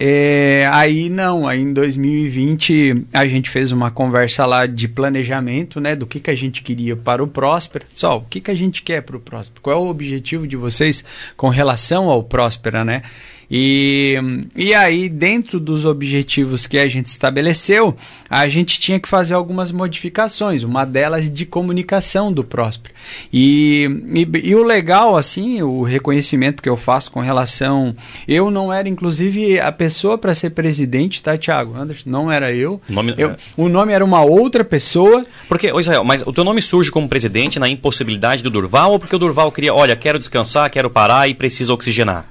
é, 0.00 0.68
aí 0.72 1.10
não, 1.10 1.48
aí 1.48 1.60
em 1.60 1.72
2020 1.72 3.06
a 3.12 3.26
gente 3.26 3.50
fez 3.50 3.72
uma 3.72 3.90
conversa 3.90 4.46
lá 4.46 4.64
de 4.64 4.86
planejamento, 4.86 5.80
né, 5.80 5.96
do 5.96 6.06
que, 6.06 6.20
que 6.20 6.30
a 6.30 6.34
gente 6.34 6.62
queria 6.62 6.96
para 6.96 7.22
o 7.22 7.26
Próspera. 7.26 7.84
Só, 7.94 8.18
o 8.18 8.20
que, 8.22 8.40
que 8.40 8.50
a 8.50 8.54
gente 8.54 8.82
quer 8.82 9.02
para 9.02 9.16
o 9.16 9.20
Próspera? 9.20 9.60
Qual 9.60 9.76
é 9.76 9.78
o 9.78 9.88
objetivo 9.88 10.46
de 10.46 10.56
vocês 10.56 11.04
com 11.36 11.48
relação 11.48 12.08
ao 12.08 12.22
Próspera, 12.22 12.84
né? 12.84 13.02
E, 13.50 14.16
e 14.54 14.74
aí, 14.74 15.08
dentro 15.08 15.58
dos 15.58 15.86
objetivos 15.86 16.66
que 16.66 16.78
a 16.78 16.86
gente 16.86 17.06
estabeleceu, 17.06 17.96
a 18.28 18.46
gente 18.48 18.78
tinha 18.78 19.00
que 19.00 19.08
fazer 19.08 19.34
algumas 19.34 19.72
modificações, 19.72 20.62
uma 20.62 20.84
delas 20.84 21.30
de 21.30 21.46
comunicação 21.46 22.30
do 22.30 22.44
Próspero. 22.44 22.94
E, 23.32 23.88
e, 24.12 24.48
e, 24.50 24.54
o 24.54 24.62
legal, 24.62 25.16
assim, 25.16 25.62
o 25.62 25.82
reconhecimento 25.82 26.62
que 26.62 26.68
eu 26.68 26.76
faço 26.76 27.10
com 27.10 27.20
relação. 27.20 27.96
Eu 28.26 28.50
não 28.50 28.70
era, 28.70 28.88
inclusive, 28.88 29.58
a 29.58 29.72
pessoa 29.72 30.18
para 30.18 30.34
ser 30.34 30.50
presidente, 30.50 31.22
tá, 31.22 31.38
Thiago? 31.38 31.74
Anderson, 31.74 32.10
não 32.10 32.30
era 32.30 32.52
eu. 32.52 32.80
O 32.88 32.92
nome, 32.92 33.14
eu, 33.16 33.34
o 33.56 33.68
nome 33.68 33.92
era 33.94 34.04
uma 34.04 34.22
outra 34.22 34.62
pessoa. 34.62 35.24
Porque, 35.48 35.72
ô 35.72 35.80
Israel, 35.80 36.04
mas 36.04 36.22
o 36.26 36.32
teu 36.32 36.44
nome 36.44 36.60
surge 36.60 36.90
como 36.90 37.08
presidente 37.08 37.58
na 37.58 37.68
impossibilidade 37.68 38.42
do 38.42 38.50
Durval 38.50 38.92
ou 38.92 38.98
porque 38.98 39.16
o 39.16 39.18
Durval 39.18 39.50
queria, 39.50 39.72
olha, 39.74 39.96
quero 39.96 40.18
descansar, 40.18 40.70
quero 40.70 40.90
parar 40.90 41.28
e 41.28 41.34
precisa 41.34 41.72
oxigenar? 41.72 42.26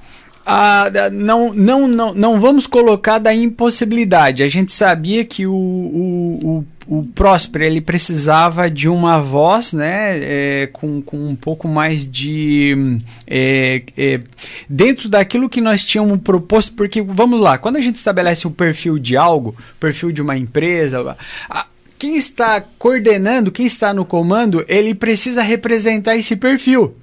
Ah, 0.50 0.90
não, 1.12 1.54
não, 1.54 1.90
não, 1.90 2.14
não 2.14 2.40
vamos 2.40 2.66
colocar 2.66 3.20
da 3.20 3.36
impossibilidade. 3.36 4.44
A 4.44 4.48
gente 4.48 4.72
sabia 4.72 5.26
que 5.26 5.46
o, 5.46 5.54
o, 5.54 6.66
o, 6.88 7.00
o 7.00 7.04
Próspero 7.04 7.66
ele 7.66 7.82
precisava 7.82 8.72
de 8.72 8.88
uma 8.88 9.20
voz 9.20 9.74
né, 9.74 10.18
é, 10.18 10.70
com, 10.72 11.02
com 11.02 11.18
um 11.18 11.36
pouco 11.36 11.68
mais 11.68 12.10
de. 12.10 12.98
É, 13.28 13.84
é, 13.98 14.22
dentro 14.70 15.10
daquilo 15.10 15.50
que 15.50 15.60
nós 15.60 15.84
tínhamos 15.84 16.22
proposto, 16.22 16.72
porque 16.76 17.02
vamos 17.02 17.42
lá, 17.42 17.58
quando 17.58 17.76
a 17.76 17.82
gente 17.82 17.98
estabelece 17.98 18.48
o 18.48 18.52
perfil 18.52 18.98
de 18.98 19.18
algo, 19.18 19.54
perfil 19.82 20.14
de 20.14 20.22
uma 20.22 20.38
empresa. 20.38 21.18
A, 21.50 21.66
quem 22.00 22.16
está 22.16 22.62
coordenando, 22.62 23.52
quem 23.52 23.66
está 23.66 23.94
no 23.94 24.06
comando, 24.06 24.64
ele 24.70 24.96
precisa 24.96 25.42
representar 25.42 26.16
esse 26.16 26.38
perfil. 26.38 26.96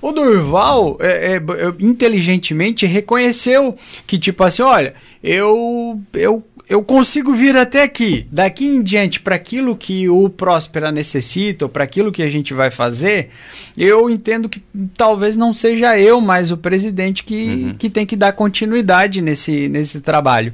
O 0.00 0.12
Durval, 0.12 0.96
é, 1.00 1.36
é, 1.36 1.42
inteligentemente, 1.80 2.86
reconheceu 2.86 3.76
que, 4.06 4.18
tipo 4.18 4.42
assim, 4.44 4.62
olha, 4.62 4.94
eu, 5.22 6.00
eu 6.14 6.44
eu 6.68 6.82
consigo 6.82 7.32
vir 7.32 7.56
até 7.56 7.82
aqui. 7.82 8.26
Daqui 8.30 8.66
em 8.66 8.82
diante, 8.82 9.20
para 9.20 9.36
aquilo 9.36 9.76
que 9.76 10.08
o 10.08 10.28
Próspera 10.28 10.90
necessita, 10.90 11.64
ou 11.64 11.68
para 11.68 11.84
aquilo 11.84 12.10
que 12.10 12.22
a 12.22 12.30
gente 12.30 12.52
vai 12.52 12.70
fazer, 12.70 13.30
eu 13.76 14.10
entendo 14.10 14.48
que 14.48 14.60
talvez 14.96 15.36
não 15.36 15.54
seja 15.54 15.98
eu 15.98 16.20
mais 16.20 16.50
o 16.50 16.56
presidente 16.56 17.22
que, 17.22 17.44
uhum. 17.44 17.74
que 17.78 17.88
tem 17.88 18.04
que 18.04 18.16
dar 18.16 18.32
continuidade 18.32 19.22
nesse, 19.22 19.68
nesse 19.68 20.00
trabalho. 20.00 20.52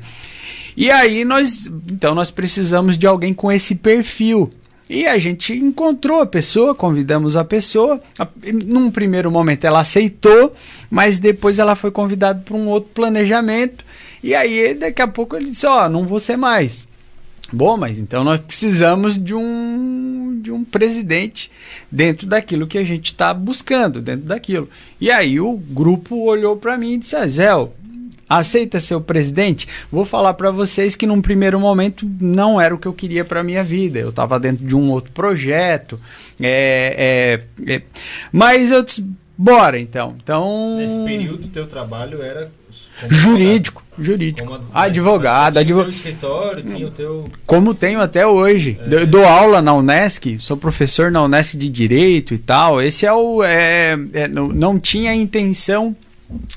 E 0.77 0.91
aí 0.91 1.25
nós, 1.25 1.71
então 1.91 2.15
nós 2.15 2.31
precisamos 2.31 2.99
de 2.99 3.07
alguém 3.07 3.33
com 3.33 3.51
esse 3.51 3.75
perfil. 3.75 4.53
E 4.95 5.07
a 5.07 5.17
gente 5.17 5.55
encontrou 5.55 6.21
a 6.21 6.27
pessoa, 6.27 6.75
convidamos 6.75 7.35
a 7.35 7.43
pessoa. 7.43 7.99
Num 8.67 8.91
primeiro 8.91 9.31
momento 9.31 9.65
ela 9.65 9.81
aceitou, 9.81 10.55
mas 10.91 11.19
depois 11.19 11.59
ela 11.59 11.75
foi 11.75 11.91
convidada 11.91 12.43
para 12.45 12.55
um 12.55 12.69
outro 12.69 12.91
planejamento. 12.93 13.83
E 14.23 14.35
aí 14.35 14.75
daqui 14.75 15.01
a 15.01 15.09
pouco 15.09 15.35
ele 15.35 15.47
disse: 15.47 15.67
Ó, 15.67 15.87
oh, 15.87 15.89
não 15.89 16.07
vou 16.07 16.21
ser 16.21 16.37
mais. 16.37 16.87
Bom, 17.51 17.79
mas 17.79 17.99
então 17.99 18.23
nós 18.23 18.39
precisamos 18.41 19.19
de 19.19 19.35
um, 19.35 20.39
de 20.43 20.53
um 20.53 20.63
presidente 20.63 21.51
dentro 21.91 22.27
daquilo 22.27 22.67
que 22.67 22.77
a 22.77 22.85
gente 22.85 23.07
está 23.07 23.33
buscando, 23.33 23.99
dentro 23.99 24.27
daquilo. 24.27 24.69
E 25.01 25.11
aí 25.11 25.41
o 25.41 25.57
grupo 25.57 26.17
olhou 26.25 26.59
para 26.59 26.77
mim 26.77 26.93
e 26.93 26.99
disse: 26.99 27.17
ah, 27.17 27.27
Zé, 27.27 27.49
aceita 28.39 28.81
ser 28.81 28.95
o 28.95 29.01
presidente? 29.01 29.69
Vou 29.91 30.05
falar 30.05 30.35
para 30.35 30.51
vocês 30.51 30.97
que 30.97 31.07
num 31.07 31.21
primeiro 31.21 31.59
momento 31.59 32.09
não 32.21 32.61
era 32.61 32.75
o 32.75 32.79
que 32.79 32.87
eu 32.87 32.93
queria 32.93 33.25
para 33.25 33.43
minha 33.43 33.63
vida. 33.63 33.99
Eu 33.99 34.11
estava 34.11 34.39
dentro 34.39 34.65
de 34.65 34.77
um 34.77 34.91
outro 34.91 35.13
projeto. 35.13 36.01
É, 36.41 37.41
é, 37.67 37.75
é, 37.75 37.83
mas 38.33 38.71
eu 38.71 38.83
disse, 38.83 39.07
bora 39.37 39.79
então. 39.79 40.17
então. 40.23 40.77
Nesse 40.77 40.99
período, 41.05 41.49
teu 41.49 41.67
trabalho 41.67 42.23
era 42.23 42.51
jurídico, 43.09 43.83
jurídico. 43.99 44.47
Como 44.47 44.61
advogado, 44.73 45.59
advogado. 45.59 45.91
escritório, 45.91 46.63
tinha 46.63 46.87
o 46.87 46.91
teu... 46.91 47.31
Como 47.47 47.75
tenho 47.75 48.01
até 48.01 48.27
hoje. 48.27 48.79
É. 48.91 49.07
Dou 49.07 49.25
aula 49.25 49.61
na 49.61 49.75
Unesc, 49.75 50.39
sou 50.41 50.57
professor 50.57 51.11
na 51.11 51.23
Unesc 51.23 51.57
de 51.57 51.69
Direito 51.69 52.35
e 52.35 52.39
tal. 52.39 52.81
Esse 52.81 53.07
é 53.07 53.13
o. 53.13 53.43
É, 53.43 53.99
é, 54.13 54.29
não, 54.29 54.49
não 54.49 54.79
tinha 54.79 55.15
intenção 55.15 55.97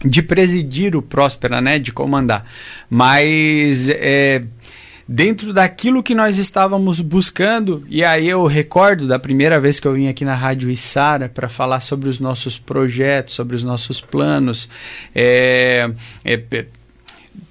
de 0.04 0.22
presidir 0.22 0.96
o 0.96 1.02
Próspera, 1.02 1.62
né, 1.62 1.80
de 1.80 1.92
comandar. 1.92 2.46
Mas 2.90 3.90
é, 3.90 4.44
dentro 5.08 5.54
daquilo 5.54 6.02
que 6.02 6.16
nós 6.16 6.38
estávamos 6.38 7.00
buscando, 7.00 7.86
e 7.90 8.04
aí 8.04 8.28
eu 8.28 8.46
recordo 8.46 9.08
da 9.08 9.20
primeira 9.20 9.60
vez 9.60 9.80
que 9.80 9.88
eu 9.88 9.94
vim 9.94 10.08
aqui 10.08 10.26
na 10.26 10.34
Rádio 10.34 10.70
Isara 10.70 11.30
para 11.30 11.48
falar 11.48 11.80
sobre 11.80 12.10
os 12.10 12.20
nossos 12.20 12.58
projetos, 12.58 13.36
sobre 13.36 13.56
os 13.56 13.64
nossos 13.64 14.02
planos. 14.02 14.68
É, 15.14 15.90
é, 16.24 16.38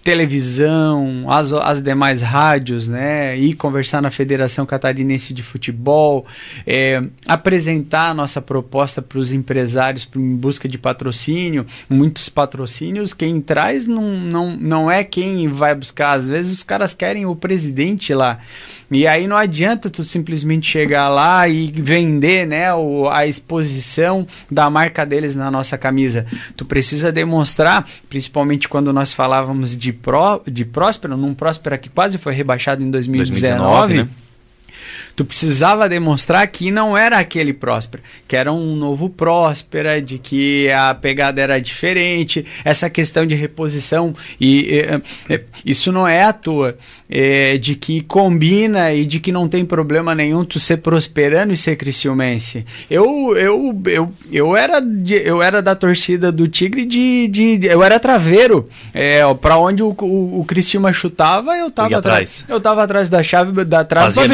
televisão, 0.04 1.24
as, 1.30 1.50
as 1.50 1.80
demais 1.80 2.20
rádios, 2.20 2.86
né? 2.86 3.36
Ir 3.38 3.54
conversar 3.54 4.02
na 4.02 4.10
Federação 4.10 4.66
Catarinense 4.66 5.32
de 5.32 5.42
Futebol, 5.42 6.26
é, 6.66 7.02
apresentar 7.26 8.10
a 8.10 8.14
nossa 8.14 8.42
proposta 8.42 9.00
para 9.00 9.18
os 9.18 9.32
empresários 9.32 10.06
em 10.14 10.36
busca 10.36 10.68
de 10.68 10.76
patrocínio. 10.76 11.64
Muitos 11.88 12.28
patrocínios, 12.28 13.14
quem 13.14 13.40
traz 13.40 13.86
não, 13.86 14.02
não, 14.02 14.56
não 14.56 14.90
é 14.90 15.02
quem 15.02 15.48
vai 15.48 15.74
buscar. 15.74 16.12
Às 16.12 16.28
vezes 16.28 16.58
os 16.58 16.62
caras 16.62 16.92
querem 16.92 17.24
o 17.24 17.34
presidente 17.34 18.12
lá. 18.12 18.40
E 18.90 19.06
aí 19.06 19.26
não 19.26 19.36
adianta 19.36 19.88
tu 19.88 20.02
simplesmente 20.02 20.70
chegar 20.70 21.08
lá 21.08 21.48
e 21.48 21.66
vender 21.66 22.46
né, 22.46 22.72
o, 22.74 23.08
a 23.08 23.26
exposição 23.26 24.26
da 24.50 24.68
marca 24.68 25.06
deles 25.06 25.34
na 25.34 25.50
nossa 25.50 25.78
camisa. 25.78 26.26
Tu 26.56 26.64
precisa 26.64 27.10
demonstrar, 27.10 27.88
principalmente 28.08 28.68
quando 28.68 28.92
nós 28.92 29.12
falávamos 29.12 29.76
de, 29.76 29.93
pró, 29.94 30.42
de 30.46 30.64
Próspera, 30.64 31.16
num 31.16 31.34
Próspera 31.34 31.78
que 31.78 31.88
quase 31.88 32.18
foi 32.18 32.34
rebaixado 32.34 32.82
em 32.82 32.90
2019, 32.90 33.94
2019 33.94 33.94
né? 33.94 34.08
Tu 35.16 35.24
precisava 35.24 35.88
demonstrar 35.88 36.46
que 36.48 36.70
não 36.70 36.96
era 36.98 37.18
aquele 37.18 37.52
Próspera, 37.52 38.02
que 38.26 38.34
era 38.34 38.52
um 38.52 38.74
novo 38.74 39.08
Próspera, 39.08 40.02
de 40.02 40.18
que 40.18 40.68
a 40.70 40.92
pegada 40.94 41.40
era 41.40 41.60
diferente, 41.60 42.44
essa 42.64 42.90
questão 42.90 43.24
de 43.24 43.34
reposição, 43.34 44.14
e, 44.40 44.82
e, 45.28 45.34
e 45.34 45.44
isso 45.64 45.92
não 45.92 46.06
é 46.06 46.24
à 46.24 46.32
toa, 46.32 46.76
é, 47.08 47.56
de 47.58 47.76
que 47.76 48.00
combina 48.00 48.92
e 48.92 49.04
de 49.04 49.20
que 49.20 49.30
não 49.30 49.48
tem 49.48 49.64
problema 49.64 50.14
nenhum 50.14 50.44
tu 50.44 50.58
ser 50.58 50.78
prosperando 50.78 51.52
e 51.52 51.56
ser 51.56 51.76
criciumense. 51.76 52.66
Eu, 52.90 53.36
eu, 53.36 53.82
eu, 53.86 54.12
eu, 54.32 54.56
era, 54.56 54.80
de, 54.80 55.14
eu 55.14 55.42
era 55.42 55.62
da 55.62 55.74
torcida 55.74 56.32
do 56.32 56.48
Tigre 56.48 56.84
de. 56.84 57.28
de, 57.28 57.58
de 57.58 57.66
eu 57.68 57.82
era 57.82 58.00
traveiro. 58.00 58.68
É, 58.92 59.22
para 59.34 59.56
onde 59.58 59.82
o, 59.82 59.94
o, 60.00 60.40
o 60.40 60.44
Criciúma 60.44 60.92
chutava, 60.92 61.56
eu 61.56 61.70
tava 61.70 61.96
atrás. 61.98 62.44
Eu 62.48 62.60
tava 62.60 62.82
atrás 62.82 63.08
da 63.08 63.22
chave 63.22 63.64
da 63.64 63.84
trave 63.84 64.06
Fazia 64.06 64.26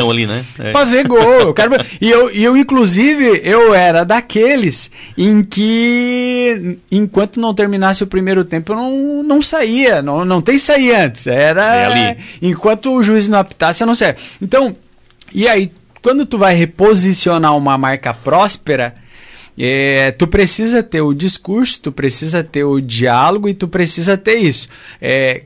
gol. 0.00 0.10
ali, 0.10 0.27
né? 0.28 0.44
É. 0.58 0.72
Pra 0.72 0.84
ver 0.84 1.08
gol. 1.08 1.40
Eu 1.40 1.54
quero... 1.54 1.72
e 2.00 2.10
eu, 2.10 2.30
eu, 2.30 2.56
inclusive, 2.56 3.40
eu 3.42 3.74
era 3.74 4.04
daqueles 4.04 4.90
em 5.16 5.42
que 5.42 6.78
enquanto 6.90 7.40
não 7.40 7.54
terminasse 7.54 8.04
o 8.04 8.06
primeiro 8.06 8.44
tempo, 8.44 8.72
eu 8.72 8.76
não, 8.76 9.22
não 9.22 9.42
saía. 9.42 10.02
Não, 10.02 10.24
não 10.24 10.40
tem 10.40 10.58
sair 10.58 10.94
antes. 10.94 11.26
Era. 11.26 11.74
É 11.74 11.86
ali. 11.86 12.18
Enquanto 12.42 12.92
o 12.94 13.02
juiz 13.02 13.28
não 13.28 13.38
apitasse, 13.38 13.82
eu 13.82 13.86
não 13.86 13.94
sei. 13.94 14.14
Então, 14.40 14.76
e 15.32 15.48
aí, 15.48 15.72
quando 16.02 16.24
tu 16.24 16.38
vai 16.38 16.54
reposicionar 16.54 17.56
uma 17.56 17.76
marca 17.76 18.14
próspera, 18.14 18.94
é, 19.58 20.12
tu 20.12 20.26
precisa 20.26 20.82
ter 20.82 21.00
o 21.00 21.12
discurso, 21.12 21.80
tu 21.80 21.92
precisa 21.92 22.44
ter 22.44 22.62
o 22.62 22.80
diálogo 22.80 23.48
e 23.48 23.54
tu 23.54 23.66
precisa 23.66 24.16
ter 24.16 24.36
isso. 24.36 24.68
É, 25.00 25.42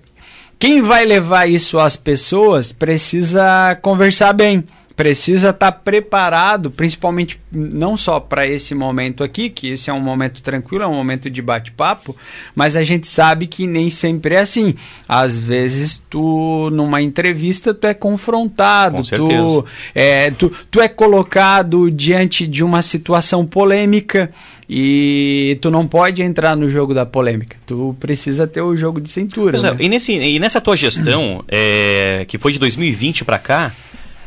quem 0.63 0.81
vai 0.81 1.05
levar 1.05 1.49
isso 1.49 1.77
às 1.77 1.97
pessoas 1.97 2.71
precisa 2.71 3.77
conversar 3.83 4.33
bem 4.33 4.63
precisa 5.03 5.51
estar 5.51 5.73
tá 5.73 5.73
preparado, 5.73 6.71
principalmente 6.71 7.41
não 7.51 7.97
só 7.97 8.21
para 8.21 8.47
esse 8.47 8.73
momento 8.73 9.25
aqui, 9.25 9.51
que 9.51 9.71
esse 9.71 9.91
é 9.91 9.93
um 9.93 10.01
momento 10.01 10.41
tranquilo, 10.41 10.85
é 10.85 10.87
um 10.87 10.95
momento 10.95 11.29
de 11.29 11.43
bate-papo, 11.43 12.15
mas 12.55 12.77
a 12.77 12.85
gente 12.85 13.09
sabe 13.09 13.49
que 13.49 13.67
nem 13.67 13.91
sempre 13.91 14.37
é 14.37 14.39
assim. 14.39 14.77
Às 15.09 15.37
vezes 15.37 16.01
tu 16.09 16.71
numa 16.73 17.03
entrevista 17.03 17.75
tu 17.75 17.85
é 17.85 17.95
confrontado, 17.95 18.99
Com 18.99 19.03
tu 19.03 19.67
é, 19.93 20.31
tu, 20.31 20.53
tu 20.71 20.81
é 20.81 20.87
colocado 20.87 21.91
diante 21.91 22.47
de 22.47 22.63
uma 22.63 22.81
situação 22.81 23.45
polêmica 23.45 24.31
e 24.71 25.59
tu 25.61 25.69
não 25.69 25.85
pode 25.85 26.23
entrar 26.23 26.55
no 26.55 26.69
jogo 26.69 26.95
da 26.95 27.05
polêmica. 27.05 27.57
Tu 27.67 27.97
precisa 27.99 28.47
ter 28.47 28.61
o 28.61 28.77
jogo 28.77 29.01
de 29.01 29.11
cintura. 29.11 29.61
Né? 29.61 29.77
e, 29.81 29.89
nesse, 29.89 30.13
e 30.13 30.39
nessa 30.39 30.61
tua 30.61 30.77
gestão, 30.77 31.45
é, 31.49 32.25
que 32.31 32.39
foi 32.39 32.53
de 32.53 32.61
2020 32.61 33.25
para 33.25 33.41
cá, 33.41 33.73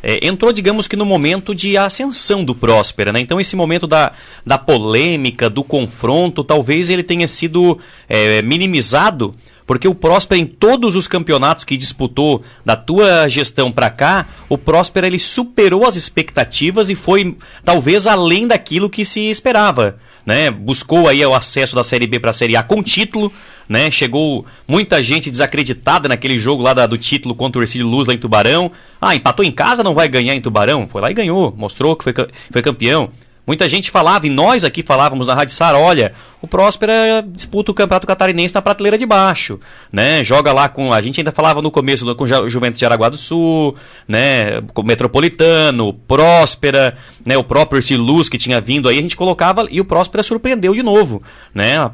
é, 0.08 0.20
entrou, 0.28 0.54
digamos 0.54 0.88
que, 0.88 0.96
no 0.96 1.04
momento 1.04 1.56
de 1.56 1.76
ascensão 1.76 2.44
do 2.44 2.54
Próspera, 2.54 3.12
né? 3.12 3.20
Então, 3.20 3.41
esse 3.41 3.56
momento 3.56 3.88
da, 3.88 4.12
da 4.46 4.56
polêmica, 4.56 5.50
do 5.50 5.63
confronto, 5.63 6.44
talvez 6.44 6.91
ele 6.91 7.02
tenha 7.02 7.28
sido 7.28 7.80
é, 8.08 8.39
minimizado, 8.44 9.34
porque 9.65 9.88
o 9.88 9.96
Próspera, 9.96 10.39
em 10.39 10.46
todos 10.46 10.96
os 10.96 11.08
campeonatos 11.08 11.63
que 11.63 11.76
disputou 11.76 12.44
da 12.63 12.76
tua 12.76 13.28
gestão 13.28 13.72
para 13.72 13.89
cá, 13.89 14.28
o 14.48 14.60
Próspera 14.60 15.08
ele 15.08 15.18
superou 15.18 15.88
as 15.88 15.96
expectativas 15.96 16.91
e 16.91 16.96
foi 16.96 17.36
talvez 17.63 18.06
além 18.06 18.46
daquilo 18.46 18.91
que 18.91 19.04
se 19.04 19.22
esperava. 19.22 19.98
Né? 20.24 20.52
Buscou 20.52 21.08
aí 21.08 21.26
o 21.26 21.34
acesso 21.34 21.76
da 21.76 21.84
Série 21.84 22.06
B 22.06 22.20
para 22.20 22.30
a 22.30 22.34
Série 22.34 22.56
A 22.56 22.62
com 22.62 22.84
título, 22.84 23.34
né? 23.67 23.89
Chegou 23.91 24.45
muita 24.67 25.01
gente 25.01 25.32
desacreditada 25.32 26.08
naquele 26.08 26.38
jogo 26.38 26.63
lá 26.63 26.73
da, 26.73 26.86
do 26.86 26.97
título 26.97 27.36
contra 27.36 27.60
o 27.60 27.63
Ercílio 27.63 27.88
Luz 27.88 28.08
lá 28.08 28.13
em 28.13 28.17
Tubarão. 28.17 28.71
Ah, 29.01 29.15
empatou 29.15 29.45
em 29.45 29.51
casa, 29.51 29.84
não 29.84 29.93
vai 29.93 30.08
ganhar 30.08 30.36
em 30.36 30.41
Tubarão? 30.41 30.88
Foi 30.88 31.01
lá 31.01 31.12
e 31.12 31.13
ganhou, 31.13 31.54
mostrou 31.58 31.95
que 31.95 32.04
foi, 32.04 32.13
foi 32.51 32.62
campeão. 32.62 33.10
Muita 33.47 33.69
gente 33.69 33.91
falava, 33.91 34.25
e 34.25 34.30
nós 34.30 34.65
aqui 34.65 34.82
falávamos 34.82 35.28
na 35.28 35.36
Rádio 35.36 35.54
Sara, 35.54 35.78
olha, 35.78 36.13
o 36.41 36.47
Próspera 36.47 37.23
disputa 37.28 37.69
o 37.69 37.75
Campeonato 37.75 38.08
Catarinense 38.08 38.56
na 38.56 38.62
prateleira 38.62 38.97
de 38.97 39.06
baixo, 39.06 39.60
né? 39.91 40.23
Joga 40.23 40.51
lá 40.51 40.67
com, 40.67 40.91
a 40.91 40.99
gente 40.99 41.19
ainda 41.19 41.32
falava 41.32 41.62
no 41.62 41.69
começo 41.69 42.15
com 42.15 42.23
o 42.23 42.49
Juventus 42.49 42.80
de 42.80 42.86
Araguá 42.86 43.08
do 43.08 43.17
Sul, 43.17 43.75
né? 44.08 44.62
Com 44.73 44.82
o 44.82 44.86
Metropolitano, 44.86 45.93
Próspera, 45.93 46.97
né? 47.23 47.38
O 47.38 47.43
próprio 47.43 47.82
Luz 48.01 48.30
que 48.30 48.38
tinha 48.39 48.60
vindo 48.60 48.89
aí, 48.89 48.97
a 48.97 49.01
gente 49.01 49.15
colocava 49.15 49.67
e 49.69 49.80
o 49.80 49.86
Próspera 49.86 50.23
surpreendeu 50.23 50.73
de 50.73 50.82
novo, 50.82 51.21
né? 51.54 51.91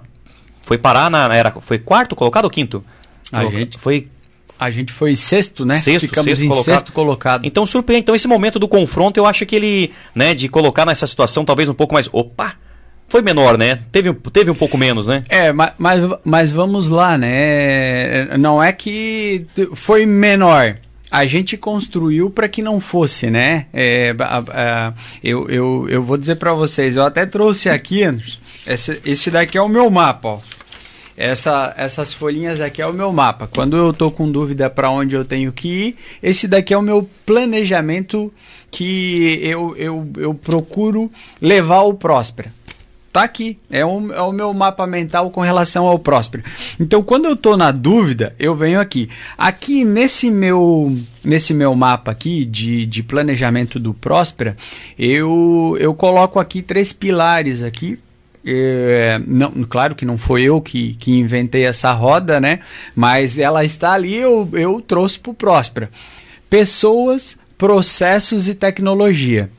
Foi 0.63 0.77
parar 0.77 1.09
na. 1.09 1.33
Era, 1.33 1.51
foi 1.59 1.79
quarto 1.79 2.15
colocado 2.15 2.45
ou 2.45 2.51
quinto? 2.51 2.83
A 3.31 3.45
gente 3.45 3.77
foi. 3.77 4.07
A 4.59 4.69
gente 4.69 4.93
foi 4.93 5.15
sexto, 5.15 5.65
né? 5.65 5.75
Sexto, 5.75 6.07
Ficamos 6.07 6.25
sexto 6.25 6.43
em 6.43 6.47
colocado. 6.47 6.75
sexto 6.75 6.91
colocado. 6.93 7.45
Então, 7.45 7.65
surpreende. 7.65 8.03
Então, 8.03 8.15
esse 8.15 8.27
momento 8.27 8.59
do 8.59 8.67
confronto, 8.67 9.19
eu 9.19 9.25
acho 9.25 9.43
que 9.43 9.55
ele, 9.55 9.91
né, 10.13 10.35
de 10.35 10.47
colocar 10.47 10.85
nessa 10.85 11.07
situação 11.07 11.43
talvez 11.43 11.67
um 11.67 11.73
pouco 11.73 11.95
mais. 11.95 12.07
Opa! 12.11 12.53
Foi 13.07 13.21
menor, 13.21 13.57
né? 13.57 13.79
Teve, 13.91 14.13
teve 14.31 14.51
um 14.51 14.55
pouco 14.55 14.77
menos, 14.77 15.07
né? 15.07 15.23
É, 15.27 15.51
mas, 15.51 15.73
mas, 15.77 16.01
mas 16.23 16.51
vamos 16.51 16.89
lá, 16.89 17.17
né? 17.17 18.37
Não 18.37 18.63
é 18.63 18.71
que 18.71 19.45
foi 19.73 20.05
menor 20.05 20.77
a 21.11 21.25
gente 21.25 21.57
construiu 21.57 22.29
para 22.29 22.47
que 22.47 22.61
não 22.61 22.79
fosse, 22.79 23.29
né? 23.29 23.65
É, 23.73 24.15
a, 24.17 24.37
a, 24.87 24.93
eu, 25.21 25.49
eu, 25.49 25.85
eu 25.89 26.01
vou 26.01 26.17
dizer 26.17 26.37
para 26.37 26.53
vocês, 26.53 26.95
eu 26.95 27.03
até 27.03 27.25
trouxe 27.25 27.67
aqui, 27.67 28.01
Anderson, 28.01 28.39
esse, 28.67 29.01
esse 29.05 29.31
daqui 29.31 29.57
é 29.57 29.61
o 29.61 29.69
meu 29.69 29.89
mapa, 29.89 30.27
ó. 30.29 30.39
Essa, 31.17 31.73
essas 31.77 32.13
folhinhas 32.13 32.59
aqui 32.61 32.81
é 32.81 32.87
o 32.87 32.93
meu 32.93 33.11
mapa. 33.13 33.47
Quando 33.47 33.77
eu 33.77 33.93
tô 33.93 34.09
com 34.09 34.31
dúvida 34.31 34.69
para 34.69 34.89
onde 34.89 35.15
eu 35.15 35.23
tenho 35.23 35.51
que 35.51 35.67
ir, 35.67 35.97
esse 36.23 36.47
daqui 36.47 36.73
é 36.73 36.77
o 36.77 36.81
meu 36.81 37.07
planejamento 37.25 38.33
que 38.71 39.39
eu, 39.43 39.75
eu, 39.75 40.09
eu 40.17 40.33
procuro 40.33 41.11
levar 41.39 41.81
o 41.81 41.93
Próspera. 41.93 42.51
Tá 43.11 43.23
aqui, 43.23 43.59
é, 43.69 43.85
um, 43.85 44.13
é 44.13 44.21
o 44.21 44.31
meu 44.31 44.53
mapa 44.53 44.87
mental 44.87 45.29
com 45.29 45.41
relação 45.41 45.85
ao 45.85 45.99
Próspero. 45.99 46.43
Então, 46.79 47.03
quando 47.03 47.25
eu 47.25 47.35
tô 47.35 47.57
na 47.57 47.69
dúvida, 47.69 48.33
eu 48.39 48.55
venho 48.55 48.79
aqui. 48.79 49.09
Aqui 49.37 49.83
nesse 49.83 50.31
meu 50.31 50.97
nesse 51.23 51.53
meu 51.53 51.75
mapa 51.75 52.09
aqui 52.09 52.45
de, 52.45 52.85
de 52.85 53.03
planejamento 53.03 53.77
do 53.77 53.93
Próspera, 53.93 54.55
eu, 54.97 55.77
eu 55.77 55.93
coloco 55.93 56.39
aqui 56.39 56.61
três 56.61 56.93
pilares 56.93 57.61
aqui 57.61 57.99
é, 58.45 59.21
não, 59.25 59.51
claro 59.63 59.95
que 59.95 60.05
não 60.05 60.17
foi 60.17 60.43
eu 60.43 60.61
que, 60.61 60.95
que 60.95 61.11
inventei 61.11 61.65
essa 61.65 61.91
roda, 61.91 62.39
né? 62.39 62.59
Mas 62.95 63.37
ela 63.37 63.63
está 63.63 63.93
ali, 63.93 64.15
eu, 64.15 64.49
eu 64.53 64.81
trouxe 64.81 65.19
para 65.19 65.31
o 65.31 65.35
Próspera. 65.35 65.89
Pessoas, 66.49 67.37
processos 67.57 68.47
e 68.47 68.55
tecnologia. 68.55 69.49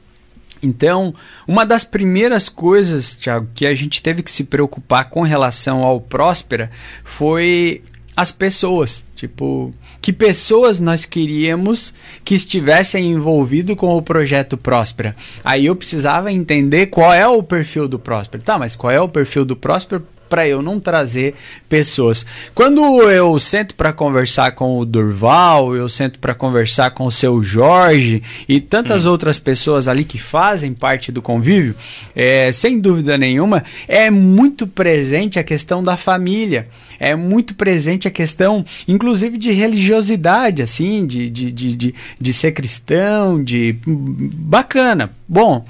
Então, 0.63 1.13
uma 1.47 1.67
das 1.67 1.85
primeiras 1.85 2.49
coisas, 2.49 3.15
Thiago, 3.15 3.49
que 3.55 3.67
a 3.67 3.75
gente 3.75 4.01
teve 4.01 4.23
que 4.23 4.31
se 4.31 4.45
preocupar 4.45 5.11
com 5.11 5.23
relação 5.23 5.83
ao 5.83 6.01
Próspera 6.01 6.71
foi 7.03 7.83
as 8.17 8.33
pessoas. 8.33 9.05
Tipo, 9.15 9.73
que 10.01 10.13
pessoas 10.13 10.81
nós 10.81 11.05
queríamos 11.05 11.95
que 12.25 12.35
estivessem 12.35 13.13
envolvidos 13.13 13.77
com 13.77 13.97
o 13.97 14.03
projeto 14.03 14.57
Próspera. 14.57 15.15
Aí 15.45 15.67
eu 15.67 15.77
precisava 15.77 16.33
entender 16.33 16.87
qual 16.87 17.13
é 17.13 17.27
o 17.27 17.43
perfil 17.43 17.87
do 17.87 17.99
Próspera. 17.99 18.43
Tá, 18.43 18.59
mas 18.59 18.75
qual 18.75 18.91
é 18.91 19.01
o 19.01 19.09
perfil 19.09 19.45
do 19.45 19.55
Próspera 19.55 20.03
para 20.33 20.49
eu 20.49 20.63
não 20.63 20.81
trazer 20.81 21.35
pessoas. 21.69 22.25
Quando 22.55 22.81
eu 23.11 23.39
sento 23.39 23.75
para 23.75 23.93
conversar 23.93 24.53
com 24.53 24.79
o 24.79 24.87
Durval, 24.87 25.77
eu 25.77 25.91
sento 25.91 26.19
para 26.19 26.35
conversar 26.35 26.93
com 26.93 27.05
o 27.05 27.11
seu 27.11 27.43
Jorge 27.43 28.23
e 28.49 28.59
tantas 28.59 29.05
hum. 29.05 29.11
outras 29.11 29.39
pessoas 29.39 29.89
ali 29.89 30.05
que 30.05 30.19
fazem 30.19 30.73
parte 30.73 31.13
do 31.13 31.21
convívio, 31.21 31.75
é, 32.17 32.51
sem 32.51 32.81
dúvida 32.81 33.19
nenhuma, 33.19 33.63
é 33.87 34.11
muito 34.11 34.67
presente 34.67 35.39
a 35.39 35.45
questão 35.45 35.85
da 35.85 35.99
família 35.99 36.67
é 37.03 37.17
muito 37.17 37.57
presente 37.57 38.07
a 38.07 38.13
questão, 38.13 38.65
inclusive, 38.87 39.37
de 39.37 39.51
religiosidade, 39.51 40.63
assim, 40.63 41.05
de, 41.05 41.29
de, 41.29 41.51
de, 41.51 41.75
de, 41.75 41.95
de 42.21 42.33
ser 42.33 42.53
cristão, 42.53 43.43
de. 43.43 43.75
Bacana. 43.85 45.11
Bom, 45.27 45.67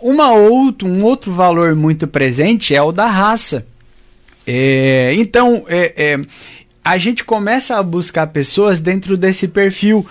uma 0.00 0.30
outro, 0.30 0.86
um 0.86 1.02
outro 1.02 1.32
valor 1.32 1.74
muito 1.74 2.06
presente 2.06 2.76
é 2.76 2.80
o 2.80 2.92
da 2.92 3.06
raça. 3.06 3.66
É, 4.46 5.12
então, 5.14 5.64
é, 5.68 5.92
é, 5.96 6.20
a 6.84 6.98
gente 6.98 7.24
começa 7.24 7.76
a 7.76 7.82
buscar 7.82 8.26
pessoas 8.28 8.80
dentro 8.80 9.16
desse 9.16 9.46
perfil 9.46 10.06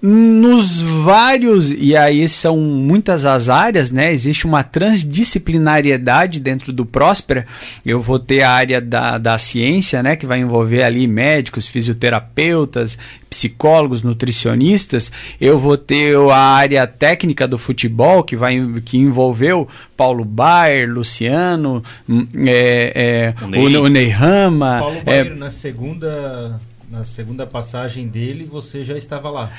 nos 0.00 0.80
vários, 0.80 1.72
e 1.72 1.96
aí 1.96 2.28
são 2.28 2.56
muitas 2.56 3.24
as 3.24 3.48
áreas, 3.48 3.90
né? 3.90 4.12
Existe 4.12 4.46
uma 4.46 4.62
transdisciplinariedade 4.62 6.38
dentro 6.38 6.72
do 6.72 6.86
Próspera. 6.86 7.44
Eu 7.84 8.00
vou 8.00 8.18
ter 8.18 8.42
a 8.42 8.50
área 8.50 8.80
da, 8.80 9.18
da 9.18 9.36
ciência, 9.38 10.00
né? 10.00 10.14
Que 10.14 10.24
vai 10.24 10.38
envolver 10.38 10.84
ali 10.84 11.08
médicos, 11.08 11.66
fisioterapeutas, 11.66 12.96
psicólogos, 13.28 14.02
nutricionistas. 14.02 15.10
Eu 15.40 15.58
vou 15.58 15.76
ter 15.76 16.16
a 16.16 16.36
área 16.36 16.86
técnica 16.86 17.48
do 17.48 17.58
futebol, 17.58 18.22
que 18.22 18.36
vai 18.36 18.56
que 18.84 18.98
envolveu 18.98 19.66
Paulo 19.96 20.24
Baier, 20.24 20.88
Luciano, 20.88 21.82
hum, 22.08 22.24
é, 22.46 23.34
é, 23.34 23.44
o, 23.44 23.48
Ney. 23.48 23.76
o, 23.76 23.88
Ney 23.88 24.08
Rama. 24.10 24.78
Paulo 24.78 25.02
Baier 25.02 25.26
é, 25.26 25.34
na 25.34 25.50
segunda 25.50 26.60
na 26.90 27.04
segunda 27.04 27.46
passagem 27.46 28.08
dele, 28.08 28.44
você 28.44 28.84
já 28.84 28.96
estava 28.96 29.30
lá. 29.30 29.52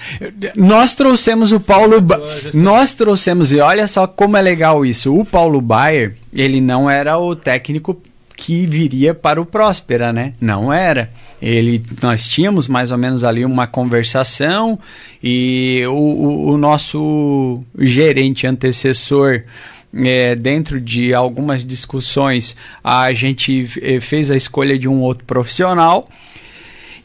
Nós 0.55 0.95
trouxemos 0.95 1.51
o 1.51 1.59
Paulo. 1.59 2.01
Ba... 2.01 2.19
Nós 2.53 2.95
trouxemos, 2.95 3.51
e 3.51 3.59
olha 3.59 3.87
só 3.87 4.07
como 4.07 4.35
é 4.35 4.41
legal 4.41 4.85
isso. 4.85 5.15
O 5.15 5.23
Paulo 5.23 5.61
Baier, 5.61 6.15
ele 6.33 6.59
não 6.59 6.89
era 6.89 7.17
o 7.17 7.35
técnico 7.35 8.01
que 8.35 8.65
viria 8.65 9.13
para 9.13 9.39
o 9.39 9.45
Próspera, 9.45 10.11
né? 10.11 10.33
Não 10.41 10.73
era. 10.73 11.09
Ele, 11.41 11.83
nós 12.01 12.27
tínhamos 12.27 12.67
mais 12.67 12.89
ou 12.89 12.97
menos 12.97 13.23
ali 13.23 13.45
uma 13.45 13.67
conversação 13.67 14.79
e 15.21 15.83
o, 15.87 15.91
o, 15.91 16.51
o 16.53 16.57
nosso 16.57 17.61
gerente 17.77 18.47
antecessor. 18.47 19.43
É, 19.91 20.35
dentro 20.35 20.79
de 20.79 21.15
algumas 21.15 21.65
discussões, 21.65 22.55
a 22.83 23.11
gente 23.11 23.67
eh, 23.81 23.99
fez 23.99 24.29
a 24.29 24.35
escolha 24.35 24.77
de 24.77 24.87
um 24.87 25.01
outro 25.01 25.25
profissional 25.25 26.07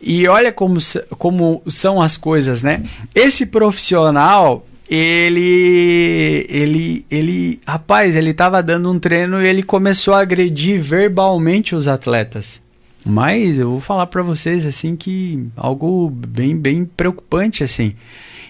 e 0.07 0.29
olha 0.29 0.53
como, 0.53 0.79
como 1.17 1.63
são 1.67 2.03
as 2.03 2.17
coisas, 2.19 2.63
né? 2.63 2.83
Esse 3.15 3.47
profissional, 3.47 4.67
ele 4.89 6.47
ele 6.51 7.07
ele 7.11 7.61
rapaz 7.67 8.15
ele 8.15 8.31
estava 8.31 8.63
dando 8.63 8.93
um 8.93 8.99
treino 8.99 9.41
e 9.41 9.47
ele 9.47 9.63
começou 9.63 10.13
a 10.13 10.21
agredir 10.21 10.81
verbalmente 10.81 11.75
os 11.75 11.89
atletas. 11.89 12.61
Mas 13.05 13.59
eu 13.59 13.71
vou 13.71 13.81
falar 13.81 14.07
para 14.07 14.23
vocês 14.23 14.67
assim 14.67 14.95
que 14.95 15.47
algo 15.57 16.11
bem 16.11 16.55
bem 16.55 16.85
preocupante 16.85 17.65
assim. 17.65 17.95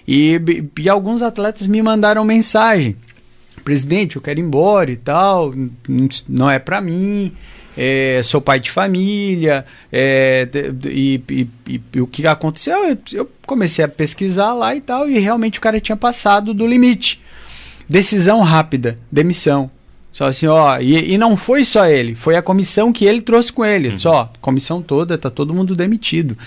E, 0.07 0.41
e 0.79 0.89
alguns 0.89 1.23
atletas 1.23 1.69
me 1.69 1.81
mandaram 1.81 2.25
mensagem. 2.25 2.97
Presidente 3.63 4.17
eu 4.17 4.23
quero 4.23 4.41
ir 4.41 4.43
embora 4.43 4.91
e 4.91 4.97
tal 4.97 5.55
não 6.29 6.51
é 6.51 6.59
para 6.59 6.81
mim 6.81 7.33
é, 7.77 8.21
sou 8.23 8.41
pai 8.41 8.61
de 8.61 8.71
família, 8.71 9.65
é, 9.93 10.49
e, 10.87 11.21
e, 11.29 11.49
e, 11.67 11.81
e, 11.95 12.01
o 12.01 12.07
que 12.07 12.27
aconteceu? 12.27 12.77
Eu, 12.89 12.99
eu, 13.13 13.31
comecei 13.47 13.85
a 13.85 13.89
pesquisar 13.89 14.53
lá 14.55 14.75
e 14.75 14.81
tal, 14.81 15.09
e 15.09 15.19
realmente 15.19 15.59
o 15.59 15.63
cara 15.63 15.81
tinha 15.81 15.97
passado 15.97 16.55
do 16.55 16.67
limite. 16.67 17.21
Decisão 17.89 18.41
rápida, 18.41 18.99
demissão. 19.11 19.71
Só 20.11 20.27
assim, 20.27 20.47
ó, 20.47 20.79
e, 20.79 21.13
e 21.13 21.19
não 21.19 21.37
foi 21.37 21.65
só 21.65 21.87
ele, 21.87 22.15
foi 22.15 22.37
a 22.37 22.43
comissão 22.43 22.93
que 22.93 23.05
ele 23.05 23.21
trouxe 23.21 23.53
com 23.53 23.65
ele. 23.65 23.89
Uhum. 23.89 23.99
Só, 23.99 24.33
comissão 24.41 24.81
toda, 24.81 25.19
tá 25.19 25.29
todo 25.29 25.53
mundo 25.53 25.75
demitido. 25.75 26.39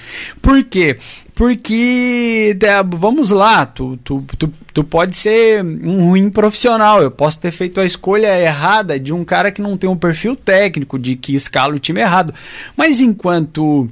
Por 0.42 0.64
quê? 0.64 0.98
Porque, 1.38 2.58
vamos 2.98 3.30
lá, 3.30 3.64
tu, 3.64 3.96
tu, 3.98 4.26
tu, 4.40 4.52
tu 4.74 4.84
pode 4.84 5.16
ser 5.16 5.64
um 5.64 6.10
ruim 6.10 6.32
profissional. 6.32 7.00
Eu 7.00 7.12
posso 7.12 7.40
ter 7.40 7.52
feito 7.52 7.80
a 7.80 7.86
escolha 7.86 8.40
errada 8.40 9.00
de 9.00 9.14
um 9.14 9.24
cara 9.24 9.52
que 9.52 9.62
não 9.62 9.78
tem 9.78 9.88
um 9.88 9.96
perfil 9.96 10.36
técnico, 10.36 10.98
de 10.98 11.16
que 11.16 11.36
escala 11.36 11.76
o 11.76 11.80
time 11.80 12.02
errado. 12.02 12.34
Mas 12.76 13.00
enquanto 13.00 13.88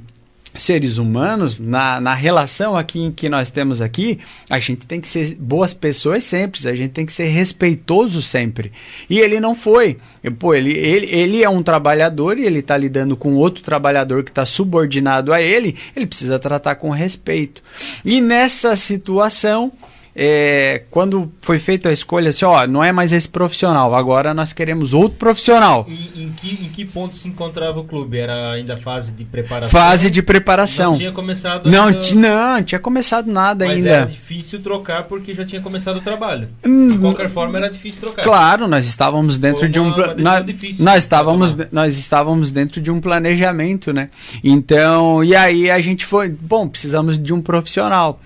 seres 0.58 0.98
humanos, 0.98 1.58
na, 1.58 2.00
na 2.00 2.14
relação 2.14 2.76
aqui 2.76 3.00
em 3.00 3.12
que 3.12 3.28
nós 3.28 3.50
temos 3.50 3.80
aqui, 3.80 4.18
a 4.48 4.58
gente 4.58 4.86
tem 4.86 5.00
que 5.00 5.08
ser 5.08 5.34
boas 5.36 5.72
pessoas 5.72 6.24
sempre, 6.24 6.68
a 6.68 6.74
gente 6.74 6.92
tem 6.92 7.06
que 7.06 7.12
ser 7.12 7.26
respeitoso 7.26 8.22
sempre. 8.22 8.72
E 9.08 9.18
ele 9.18 9.40
não 9.40 9.54
foi. 9.54 9.98
Pô, 10.38 10.54
ele, 10.54 10.72
ele, 10.72 11.06
ele 11.06 11.42
é 11.42 11.48
um 11.48 11.62
trabalhador 11.62 12.38
e 12.38 12.44
ele 12.44 12.60
está 12.60 12.76
lidando 12.76 13.16
com 13.16 13.34
outro 13.34 13.62
trabalhador 13.62 14.22
que 14.22 14.30
está 14.30 14.44
subordinado 14.44 15.32
a 15.32 15.40
ele, 15.40 15.76
ele 15.94 16.06
precisa 16.06 16.38
tratar 16.38 16.76
com 16.76 16.90
respeito. 16.90 17.62
E 18.04 18.20
nessa 18.20 18.74
situação, 18.76 19.72
é, 20.18 20.84
quando 20.90 21.30
foi 21.42 21.58
feita 21.58 21.90
a 21.90 21.92
escolha 21.92 22.30
assim, 22.30 22.46
ó, 22.46 22.66
não 22.66 22.82
é 22.82 22.90
mais 22.90 23.12
esse 23.12 23.28
profissional, 23.28 23.94
agora 23.94 24.32
nós 24.32 24.50
queremos 24.50 24.94
outro 24.94 25.18
profissional. 25.18 25.84
E, 25.86 26.22
em, 26.22 26.32
que, 26.32 26.64
em 26.64 26.70
que 26.70 26.86
ponto 26.86 27.14
se 27.14 27.28
encontrava 27.28 27.80
o 27.80 27.84
clube? 27.84 28.18
Era 28.18 28.52
ainda 28.52 28.78
fase 28.78 29.12
de 29.12 29.26
preparação? 29.26 29.68
Fase 29.68 30.10
de 30.10 30.22
preparação. 30.22 30.92
Não 30.92 30.98
tinha 30.98 31.12
começado 31.12 31.70
Não, 31.70 31.88
ainda... 31.88 32.14
não 32.14 32.62
tinha 32.62 32.78
começado 32.78 33.30
nada 33.30 33.66
Mas 33.66 33.76
ainda. 33.76 33.90
era 33.90 34.06
difícil 34.06 34.60
trocar 34.60 35.04
porque 35.04 35.34
já 35.34 35.44
tinha 35.44 35.60
começado 35.60 35.98
o 35.98 36.00
trabalho. 36.00 36.48
Hum, 36.64 36.92
de 36.92 36.98
qualquer 36.98 37.28
forma 37.28 37.58
era 37.58 37.68
difícil 37.68 38.00
trocar. 38.00 38.22
Claro, 38.22 38.66
nós 38.66 38.86
estávamos 38.86 39.38
dentro 39.38 39.60
Foi 39.60 39.68
de 39.68 39.78
um 39.78 39.88
uma, 39.88 40.14
nós, 40.14 40.46
difícil, 40.46 40.82
nós 40.82 41.04
estávamos 41.04 41.54
nós 41.70 41.98
estávamos 41.98 42.50
dentro 42.50 42.80
de 42.80 42.90
um 42.90 43.02
planejamento, 43.02 43.92
né? 43.92 44.08
Então, 44.42 45.22
e 45.22 45.36
aí 45.36 45.70
a 45.70 45.80
gente 45.80 46.06
foi, 46.06 46.30
bom, 46.30 46.66
precisamos 46.66 47.22
de 47.22 47.34
um 47.34 47.42
profissional 47.42 48.18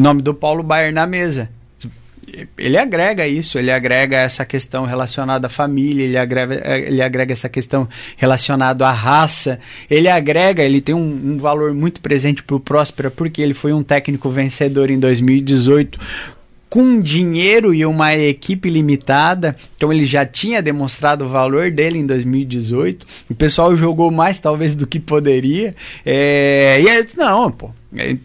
nome 0.00 0.22
do 0.22 0.34
Paulo 0.34 0.62
Baier 0.62 0.92
na 0.92 1.06
mesa. 1.06 1.50
Ele 2.58 2.76
agrega 2.76 3.26
isso, 3.26 3.58
ele 3.58 3.70
agrega 3.70 4.18
essa 4.18 4.44
questão 4.44 4.84
relacionada 4.84 5.46
à 5.46 5.50
família, 5.50 6.04
ele 6.04 6.18
agrega, 6.18 6.78
ele 6.86 7.02
agrega 7.02 7.32
essa 7.32 7.48
questão 7.48 7.88
relacionada 8.16 8.86
à 8.86 8.92
raça, 8.92 9.58
ele 9.90 10.08
agrega, 10.08 10.62
ele 10.62 10.80
tem 10.80 10.94
um, 10.94 11.32
um 11.32 11.38
valor 11.38 11.72
muito 11.72 12.00
presente 12.00 12.42
para 12.42 12.54
o 12.54 12.60
Próspera, 12.60 13.10
porque 13.10 13.40
ele 13.40 13.54
foi 13.54 13.72
um 13.72 13.82
técnico 13.82 14.28
vencedor 14.28 14.90
em 14.90 14.98
2018, 14.98 15.98
com 16.68 17.00
dinheiro 17.00 17.72
e 17.72 17.84
uma 17.86 18.14
equipe 18.14 18.68
limitada, 18.68 19.56
então 19.76 19.92
ele 19.92 20.04
já 20.04 20.26
tinha 20.26 20.62
demonstrado 20.62 21.24
o 21.24 21.28
valor 21.28 21.70
dele 21.70 21.98
em 21.98 22.06
2018. 22.06 23.06
O 23.30 23.34
pessoal 23.34 23.74
jogou 23.74 24.10
mais 24.10 24.38
talvez 24.38 24.74
do 24.74 24.86
que 24.86 25.00
poderia. 25.00 25.74
É, 26.04 26.78
e 26.82 26.88
aí, 26.88 27.06
não, 27.16 27.50
pô, 27.50 27.70
é, 27.96 28.16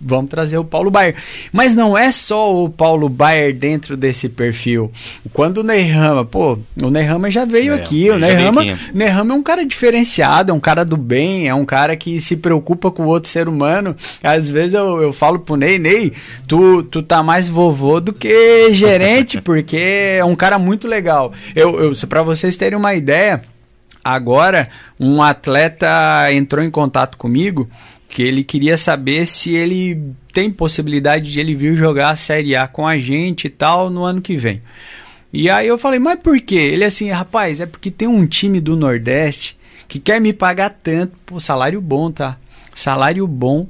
vamos 0.00 0.30
trazer 0.30 0.56
o 0.56 0.64
Paulo 0.64 0.90
Baier. 0.90 1.14
Mas 1.52 1.74
não 1.74 1.96
é 1.96 2.10
só 2.10 2.54
o 2.54 2.70
Paulo 2.70 3.08
Baier 3.08 3.54
dentro 3.54 3.96
desse 3.96 4.28
perfil. 4.28 4.90
Quando 5.32 5.58
o 5.58 5.62
Neyrama, 5.62 6.24
pô, 6.24 6.58
o 6.80 6.90
Neyrama 6.90 7.30
já 7.30 7.44
veio 7.44 7.74
é, 7.74 7.76
aqui, 7.76 8.08
o 8.08 8.18
Neyrama, 8.18 8.62
Neyrama 8.94 9.34
é 9.34 9.36
um 9.36 9.42
cara 9.42 9.66
diferenciado, 9.66 10.50
é 10.50 10.54
um 10.54 10.60
cara 10.60 10.84
do 10.84 10.96
bem, 10.96 11.48
é 11.48 11.54
um 11.54 11.64
cara 11.64 11.96
que 11.96 12.20
se 12.20 12.36
preocupa 12.36 12.90
com 12.90 13.04
o 13.04 13.08
outro 13.08 13.28
ser 13.28 13.48
humano. 13.48 13.94
Às 14.22 14.48
vezes 14.48 14.74
eu, 14.74 15.02
eu 15.02 15.12
falo 15.12 15.38
pro 15.40 15.56
Ney, 15.56 15.78
Ney, 15.78 16.12
tu, 16.46 16.82
tu 16.84 17.02
tá 17.02 17.22
mais 17.22 17.48
vovô 17.48 18.00
do 18.00 18.12
que 18.12 18.72
gerente, 18.72 19.40
porque 19.42 20.16
é 20.18 20.24
um 20.24 20.36
cara 20.36 20.58
muito 20.58 20.88
legal. 20.88 21.32
Eu, 21.54 21.80
eu 21.80 21.92
para 22.08 22.22
vocês 22.22 22.56
terem 22.56 22.78
uma 22.78 22.94
ideia, 22.94 23.42
agora 24.02 24.68
um 24.98 25.22
atleta 25.22 25.86
entrou 26.32 26.64
em 26.64 26.70
contato 26.70 27.16
comigo 27.18 27.68
que 28.10 28.24
ele 28.24 28.42
queria 28.42 28.76
saber 28.76 29.24
se 29.24 29.54
ele 29.54 30.02
tem 30.32 30.50
possibilidade 30.50 31.30
de 31.30 31.38
ele 31.38 31.54
vir 31.54 31.76
jogar 31.76 32.10
a 32.10 32.16
Série 32.16 32.56
A 32.56 32.66
com 32.66 32.86
a 32.86 32.98
gente 32.98 33.46
e 33.46 33.50
tal 33.50 33.88
no 33.88 34.04
ano 34.04 34.20
que 34.20 34.36
vem. 34.36 34.60
E 35.32 35.48
aí 35.48 35.68
eu 35.68 35.78
falei, 35.78 36.00
mas 36.00 36.18
por 36.18 36.40
quê? 36.40 36.56
Ele 36.56 36.84
assim, 36.84 37.08
rapaz, 37.10 37.60
é 37.60 37.66
porque 37.66 37.88
tem 37.88 38.08
um 38.08 38.26
time 38.26 38.60
do 38.60 38.74
Nordeste 38.74 39.56
que 39.86 40.00
quer 40.00 40.20
me 40.20 40.32
pagar 40.32 40.70
tanto, 40.70 41.12
pô, 41.24 41.38
salário 41.38 41.80
bom, 41.80 42.10
tá? 42.10 42.36
Salário 42.74 43.26
bom. 43.28 43.68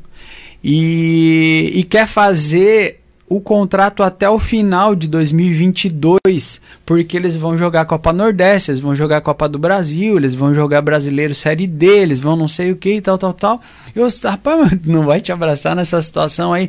E, 0.64 1.70
e 1.74 1.85
quer 1.85 2.07
fazer 2.07 2.99
o 3.31 3.40
contrato 3.40 4.03
até 4.03 4.29
o 4.29 4.40
final 4.40 4.97
de 4.97 5.07
2022, 5.07 6.61
porque 6.85 7.16
eles 7.16 7.37
vão 7.37 7.57
jogar 7.57 7.85
Copa 7.85 8.12
Nordeste, 8.12 8.73
eles 8.73 8.81
vão 8.81 8.97
jogar 8.97 9.21
Copa 9.21 9.49
do 9.49 9.57
Brasil, 9.57 10.16
eles 10.16 10.35
vão 10.35 10.53
jogar 10.53 10.83
Brasileiro 10.83 11.33
Série 11.33 11.69
D, 11.69 11.87
eles 11.87 12.19
vão 12.19 12.35
não 12.35 12.49
sei 12.49 12.73
o 12.73 12.77
que 12.77 12.95
e 12.95 13.01
tal, 13.01 13.16
tal, 13.16 13.33
tal. 13.33 13.62
Eu, 13.95 14.09
rapaz, 14.25 14.77
não 14.85 15.05
vai 15.05 15.21
te 15.21 15.31
abraçar 15.31 15.77
nessa 15.77 16.03
situação 16.03 16.53
aí. 16.53 16.69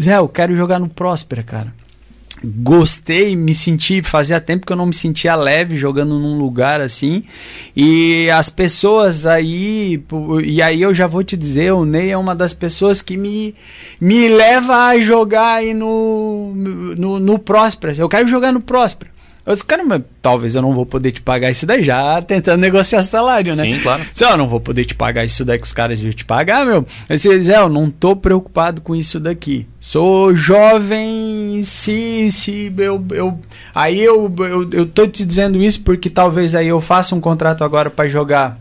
Zé, 0.00 0.16
eu 0.16 0.28
quero 0.28 0.54
jogar 0.54 0.78
no 0.78 0.88
Próspera, 0.88 1.42
cara 1.42 1.81
gostei, 2.44 3.36
me 3.36 3.54
senti, 3.54 4.02
fazia 4.02 4.40
tempo 4.40 4.66
que 4.66 4.72
eu 4.72 4.76
não 4.76 4.86
me 4.86 4.94
sentia 4.94 5.34
leve 5.34 5.76
jogando 5.76 6.18
num 6.18 6.36
lugar 6.36 6.80
assim. 6.80 7.22
E 7.76 8.28
as 8.30 8.50
pessoas 8.50 9.26
aí, 9.26 10.02
e 10.44 10.60
aí 10.60 10.82
eu 10.82 10.92
já 10.92 11.06
vou 11.06 11.22
te 11.22 11.36
dizer, 11.36 11.72
o 11.72 11.84
Ney 11.84 12.10
é 12.10 12.18
uma 12.18 12.34
das 12.34 12.52
pessoas 12.52 13.00
que 13.00 13.16
me, 13.16 13.54
me 14.00 14.28
leva 14.28 14.86
a 14.86 14.98
jogar 14.98 15.56
aí 15.56 15.72
no, 15.72 16.52
no, 16.54 17.20
no 17.20 17.38
Próspera. 17.38 17.94
Eu 17.96 18.08
quero 18.08 18.26
jogar 18.26 18.52
no 18.52 18.60
Próspera. 18.60 19.11
Eu 19.44 19.54
disse, 19.54 19.64
cara, 19.64 19.82
mas 19.84 20.02
talvez 20.20 20.54
eu 20.54 20.62
não 20.62 20.72
vou 20.72 20.86
poder 20.86 21.10
te 21.10 21.20
pagar 21.20 21.50
isso 21.50 21.66
daí, 21.66 21.82
já 21.82 22.22
tentando 22.22 22.60
negociar 22.60 23.02
salário, 23.02 23.56
né? 23.56 23.64
Sim, 23.64 23.80
claro. 23.82 24.02
Se 24.14 24.24
eu 24.24 24.36
não 24.36 24.48
vou 24.48 24.60
poder 24.60 24.84
te 24.84 24.94
pagar 24.94 25.24
isso 25.24 25.44
daí 25.44 25.58
que 25.58 25.66
os 25.66 25.72
caras 25.72 26.02
iam 26.04 26.12
te 26.12 26.24
pagar, 26.24 26.64
meu. 26.64 26.86
Aí 27.08 27.18
você 27.18 27.36
diz, 27.38 27.48
é, 27.48 27.56
eu 27.56 27.68
não 27.68 27.90
tô 27.90 28.14
preocupado 28.14 28.80
com 28.80 28.94
isso 28.94 29.18
daqui. 29.18 29.66
Sou 29.80 30.34
jovem, 30.34 31.60
se, 31.64 32.30
se 32.30 32.72
eu, 32.78 33.04
eu 33.10 33.38
aí 33.74 34.00
eu, 34.00 34.32
eu, 34.38 34.70
eu 34.70 34.86
tô 34.86 35.08
te 35.08 35.24
dizendo 35.24 35.60
isso 35.60 35.82
porque 35.82 36.08
talvez 36.08 36.54
aí 36.54 36.68
eu 36.68 36.80
faça 36.80 37.16
um 37.16 37.20
contrato 37.20 37.64
agora 37.64 37.90
para 37.90 38.08
jogar 38.08 38.58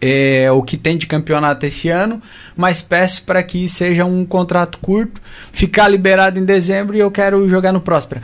é, 0.00 0.50
o 0.50 0.62
que 0.62 0.76
tem 0.76 0.96
de 0.96 1.06
campeonato 1.06 1.66
esse 1.66 1.88
ano, 1.88 2.22
mas 2.56 2.80
peço 2.82 3.22
para 3.24 3.42
que 3.42 3.68
seja 3.68 4.04
um 4.04 4.24
contrato 4.24 4.78
curto, 4.78 5.20
ficar 5.52 5.88
liberado 5.88 6.38
em 6.38 6.44
dezembro 6.44 6.96
e 6.96 7.00
eu 7.00 7.10
quero 7.10 7.48
jogar 7.48 7.72
no 7.72 7.80
Próspera. 7.80 8.22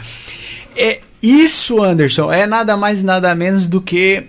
É, 0.76 1.00
isso, 1.22 1.82
Anderson, 1.82 2.30
é 2.32 2.46
nada 2.46 2.76
mais 2.76 3.02
nada 3.02 3.34
menos 3.34 3.66
do 3.66 3.80
que 3.80 4.26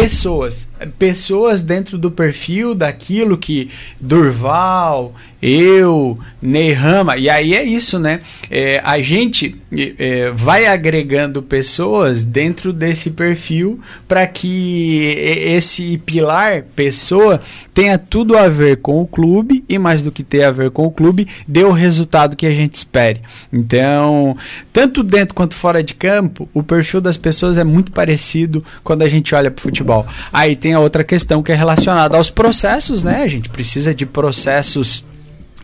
pessoas. 0.00 0.68
Pessoas 0.98 1.62
dentro 1.62 1.96
do 1.96 2.10
perfil 2.10 2.74
daquilo 2.74 3.38
que 3.38 3.70
Durval, 4.00 5.14
eu, 5.40 6.18
Neyrama, 6.40 7.16
e 7.16 7.28
aí 7.28 7.54
é 7.54 7.62
isso, 7.62 7.98
né? 7.98 8.20
É, 8.50 8.80
a 8.84 9.00
gente 9.00 9.54
é, 9.98 10.30
vai 10.34 10.66
agregando 10.66 11.42
pessoas 11.42 12.24
dentro 12.24 12.72
desse 12.72 13.10
perfil 13.10 13.80
para 14.08 14.26
que 14.26 15.14
esse 15.46 15.98
pilar, 15.98 16.62
pessoa, 16.74 17.40
tenha 17.72 17.98
tudo 17.98 18.36
a 18.36 18.48
ver 18.48 18.78
com 18.78 19.00
o 19.00 19.06
clube 19.06 19.64
e 19.68 19.78
mais 19.78 20.02
do 20.02 20.10
que 20.10 20.24
ter 20.24 20.42
a 20.42 20.50
ver 20.50 20.70
com 20.70 20.86
o 20.86 20.90
clube, 20.90 21.28
dê 21.46 21.62
o 21.62 21.72
resultado 21.72 22.34
que 22.34 22.46
a 22.46 22.52
gente 22.52 22.74
espere. 22.74 23.20
Então, 23.52 24.36
tanto 24.72 25.02
dentro 25.02 25.34
quanto 25.34 25.54
fora 25.54 25.82
de 25.82 25.94
campo, 25.94 26.48
o 26.52 26.62
perfil 26.62 27.00
das 27.00 27.16
pessoas 27.16 27.56
é 27.56 27.64
muito 27.64 27.92
parecido 27.92 28.64
quando 28.82 29.02
a 29.02 29.08
gente 29.08 29.34
olha 29.34 29.50
para 29.50 29.60
o 29.60 29.62
futebol. 29.62 29.85
Aí 30.32 30.56
tem 30.56 30.74
a 30.74 30.80
outra 30.80 31.04
questão 31.04 31.42
que 31.42 31.52
é 31.52 31.54
relacionada 31.54 32.16
aos 32.16 32.30
processos, 32.30 33.02
né? 33.02 33.22
A 33.22 33.28
gente 33.28 33.48
precisa 33.48 33.94
de 33.94 34.04
processos 34.04 35.04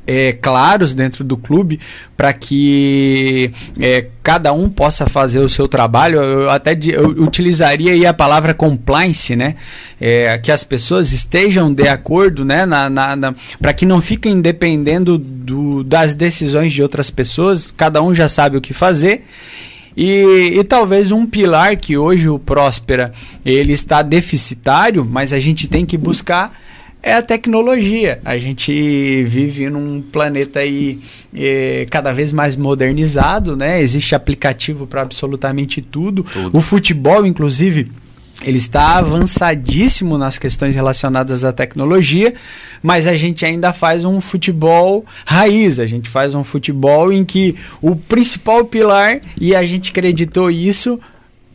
é, 0.07 0.33
claros 0.33 0.95
dentro 0.95 1.23
do 1.23 1.37
clube 1.37 1.79
para 2.17 2.33
que 2.33 3.53
é, 3.81 4.07
cada 4.23 4.53
um 4.53 4.69
possa 4.69 5.07
fazer 5.09 5.39
o 5.39 5.49
seu 5.49 5.69
trabalho. 5.69 6.21
Eu 6.21 6.51
até 6.51 6.77
eu 6.83 7.09
utilizaria 7.09 8.09
a 8.09 8.15
palavra 8.15 8.53
compliance, 8.55 9.35
né? 9.37 9.57
É, 10.01 10.39
que 10.39 10.51
as 10.51 10.65
pessoas 10.65 11.13
estejam 11.13 11.73
de 11.73 11.89
acordo, 11.89 12.45
né? 12.45 12.67
Na, 12.67 12.91
na, 12.91 13.17
na 13.17 13.35
para 13.61 13.73
que 13.73 13.87
não 13.87 14.01
fiquem 14.01 14.41
dependendo 14.41 15.19
do, 15.19 15.85
das 15.85 16.15
decisões 16.15 16.73
de 16.73 16.83
outras 16.83 17.11
pessoas. 17.11 17.71
Cada 17.71 18.03
um 18.03 18.15
já 18.15 18.29
sabe 18.29 18.57
o 18.57 18.61
que 18.61 18.75
fazer. 18.75 19.25
E, 19.97 20.55
e, 20.57 20.65
talvez 20.65 21.13
um 21.13 21.27
pilar 21.27 21.77
que 21.77 21.97
hoje 21.97 22.29
o 22.29 22.39
Próspera 22.39 23.13
ele 23.45 23.73
está 23.73 24.03
deficitário, 24.03 25.05
mas 25.05 25.33
a 25.33 25.39
gente 25.39 25.69
tem 25.69 25.85
que 25.85 25.99
buscar 25.99 26.59
é 27.03 27.15
a 27.15 27.23
tecnologia. 27.23 28.21
A 28.25 28.39
gente 28.39 29.25
vive 29.25 29.69
num 29.69 30.01
planeta 30.01 30.61
aí 30.61 31.01
é, 31.35 31.87
cada 31.91 32.13
vez 32.13 32.33
mais 32.33 32.55
modernizado, 32.55 33.57
né? 33.57 33.83
Existe 33.83 34.15
aplicativo 34.15 34.87
para 34.87 35.03
absolutamente 35.03 35.83
tudo. 35.83 36.23
tudo. 36.23 36.57
O 36.57 36.61
futebol, 36.61 37.27
inclusive, 37.27 37.91
ele 38.41 38.59
está 38.59 38.97
avançadíssimo 38.97 40.17
nas 40.17 40.39
questões 40.39 40.75
relacionadas 40.75 41.45
à 41.45 41.53
tecnologia, 41.53 42.35
mas 42.83 43.07
a 43.07 43.15
gente 43.15 43.45
ainda 43.45 43.73
faz 43.73 44.05
um 44.05 44.21
futebol 44.21 45.05
raiz, 45.25 45.79
a 45.79 45.87
gente 45.87 46.09
faz 46.09 46.35
um 46.35 46.43
futebol 46.43 47.13
em 47.13 47.25
que 47.25 47.55
o 47.81 47.95
principal 47.95 48.65
pilar, 48.65 49.21
e 49.41 49.55
a 49.55 49.63
gente 49.63 49.91
acreditou 49.91 50.51
isso, 50.51 50.99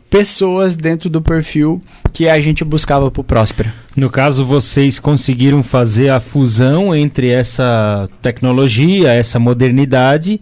pessoas 0.08 0.74
dentro 0.74 1.10
do 1.10 1.20
perfil 1.20 1.82
que 2.12 2.28
a 2.28 2.40
gente 2.40 2.64
buscava 2.64 3.10
para 3.10 3.20
o 3.20 3.24
Próspera. 3.24 3.74
No 3.94 4.08
caso, 4.08 4.44
vocês 4.44 4.98
conseguiram 4.98 5.62
fazer 5.62 6.08
a 6.08 6.20
fusão 6.20 6.94
entre 6.94 7.28
essa 7.28 8.08
tecnologia, 8.22 9.12
essa 9.12 9.38
modernidade 9.38 10.40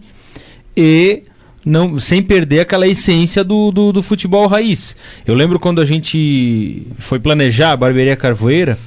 e 0.75 1.23
não 1.67 1.99
sem 1.99 2.21
perder 2.21 2.61
aquela 2.61 2.87
essência 2.87 3.43
do, 3.43 3.71
do, 3.71 3.91
do, 3.91 4.01
futebol 4.01 4.47
raiz. 4.47 4.95
Eu 5.25 5.35
lembro 5.35 5.59
quando 5.59 5.81
a 5.81 5.85
gente 5.85 6.87
foi 6.97 7.19
planejar 7.19 7.73
a 7.73 7.77
Barbearia 7.77 8.15
Carvoeira, 8.15 8.77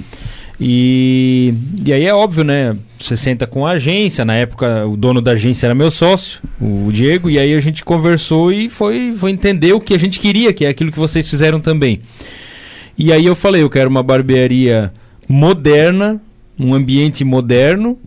e, 0.59 1.53
e 1.85 1.93
aí 1.93 2.05
é 2.05 2.15
óbvio, 2.15 2.43
né? 2.43 2.77
Você 2.99 3.17
senta 3.17 3.47
com 3.47 3.67
a 3.67 3.73
agência, 3.73 4.25
na 4.25 4.35
época 4.35 4.87
o 4.87 4.97
dono 4.97 5.21
da 5.21 5.33
agência 5.33 5.67
era 5.67 5.75
meu 5.75 5.91
sócio, 5.91 6.41
o 6.61 6.91
Diego, 6.91 7.29
e 7.29 7.39
aí 7.39 7.55
a 7.55 7.61
gente 7.61 7.85
conversou 7.85 8.51
e 8.51 8.71
foi, 8.71 9.15
foi 9.17 9.31
entender 9.31 9.75
o 9.75 9.81
que 9.81 9.95
a 9.95 9.99
gente 9.99 10.19
queria, 10.19 10.53
que 10.53 10.65
é 10.65 10.69
aquilo 10.69 10.91
que 10.91 10.99
vocês 10.99 11.29
fizeram 11.29 11.61
também. 11.61 12.01
E 12.97 13.13
aí 13.13 13.27
eu 13.27 13.37
falei, 13.37 13.63
eu 13.63 13.71
quero 13.71 13.91
uma 13.91 14.03
barbearia 14.03 14.93
moderna, 15.29 16.21
um 16.59 16.75
ambiente 16.75 17.25
moderno, 17.25 17.99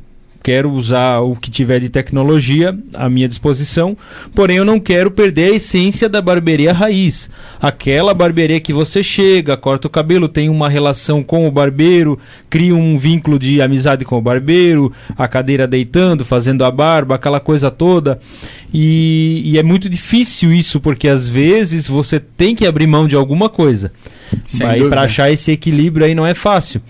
quero 0.44 0.70
usar 0.70 1.22
o 1.22 1.38
que 1.38 1.50
tiver 1.50 1.80
de 1.80 1.88
tecnologia 1.88 2.78
à 2.94 3.10
minha 3.10 3.30
disposição, 3.30 3.98
porém 4.36 4.58
eu 4.58 4.66
não 4.66 4.78
quero 4.78 5.10
perder 5.10 5.54
a 5.54 5.56
essência 5.56 6.10
da 6.10 6.22
barbearia 6.22 6.74
raiz. 6.74 7.30
Aquela 7.62 8.14
barbearia 8.14 8.60
que 8.60 8.74
você 8.74 9.02
chega, 9.02 9.56
corta 9.56 9.88
o 9.88 9.90
cabelo, 9.90 10.28
tem 10.28 10.50
uma 10.50 10.68
relação 10.68 11.24
com 11.24 11.48
o 11.48 11.52
barbeiro, 11.52 12.20
cria 12.50 12.76
um 12.76 12.98
vínculo 12.98 13.40
de 13.40 13.62
amizade 13.62 14.04
com 14.04 14.18
o 14.18 14.22
barbeiro, 14.22 14.92
a 15.18 15.30
cadeira 15.30 15.66
deitando, 15.66 16.26
fazendo 16.26 16.66
a 16.66 16.70
barba, 16.70 17.16
aquela 17.16 17.40
coisa 17.40 17.72
toda. 17.72 18.20
E, 18.74 19.42
e 19.46 19.58
é 19.58 19.64
muito 19.64 19.88
difícil 19.88 20.52
isso, 20.52 20.82
porque 20.82 21.08
às 21.08 21.26
vezes 21.26 21.88
você 21.88 22.20
tem 22.20 22.54
que 22.54 22.66
abrir 22.66 22.88
mão 22.88 23.08
de 23.08 23.16
alguma 23.16 23.48
coisa. 23.48 23.94
Para 24.90 25.04
achar 25.04 25.32
esse 25.32 25.52
equilíbrio 25.52 26.06
aí 26.06 26.14
não 26.14 26.26
é 26.26 26.34
fácil. 26.34 26.82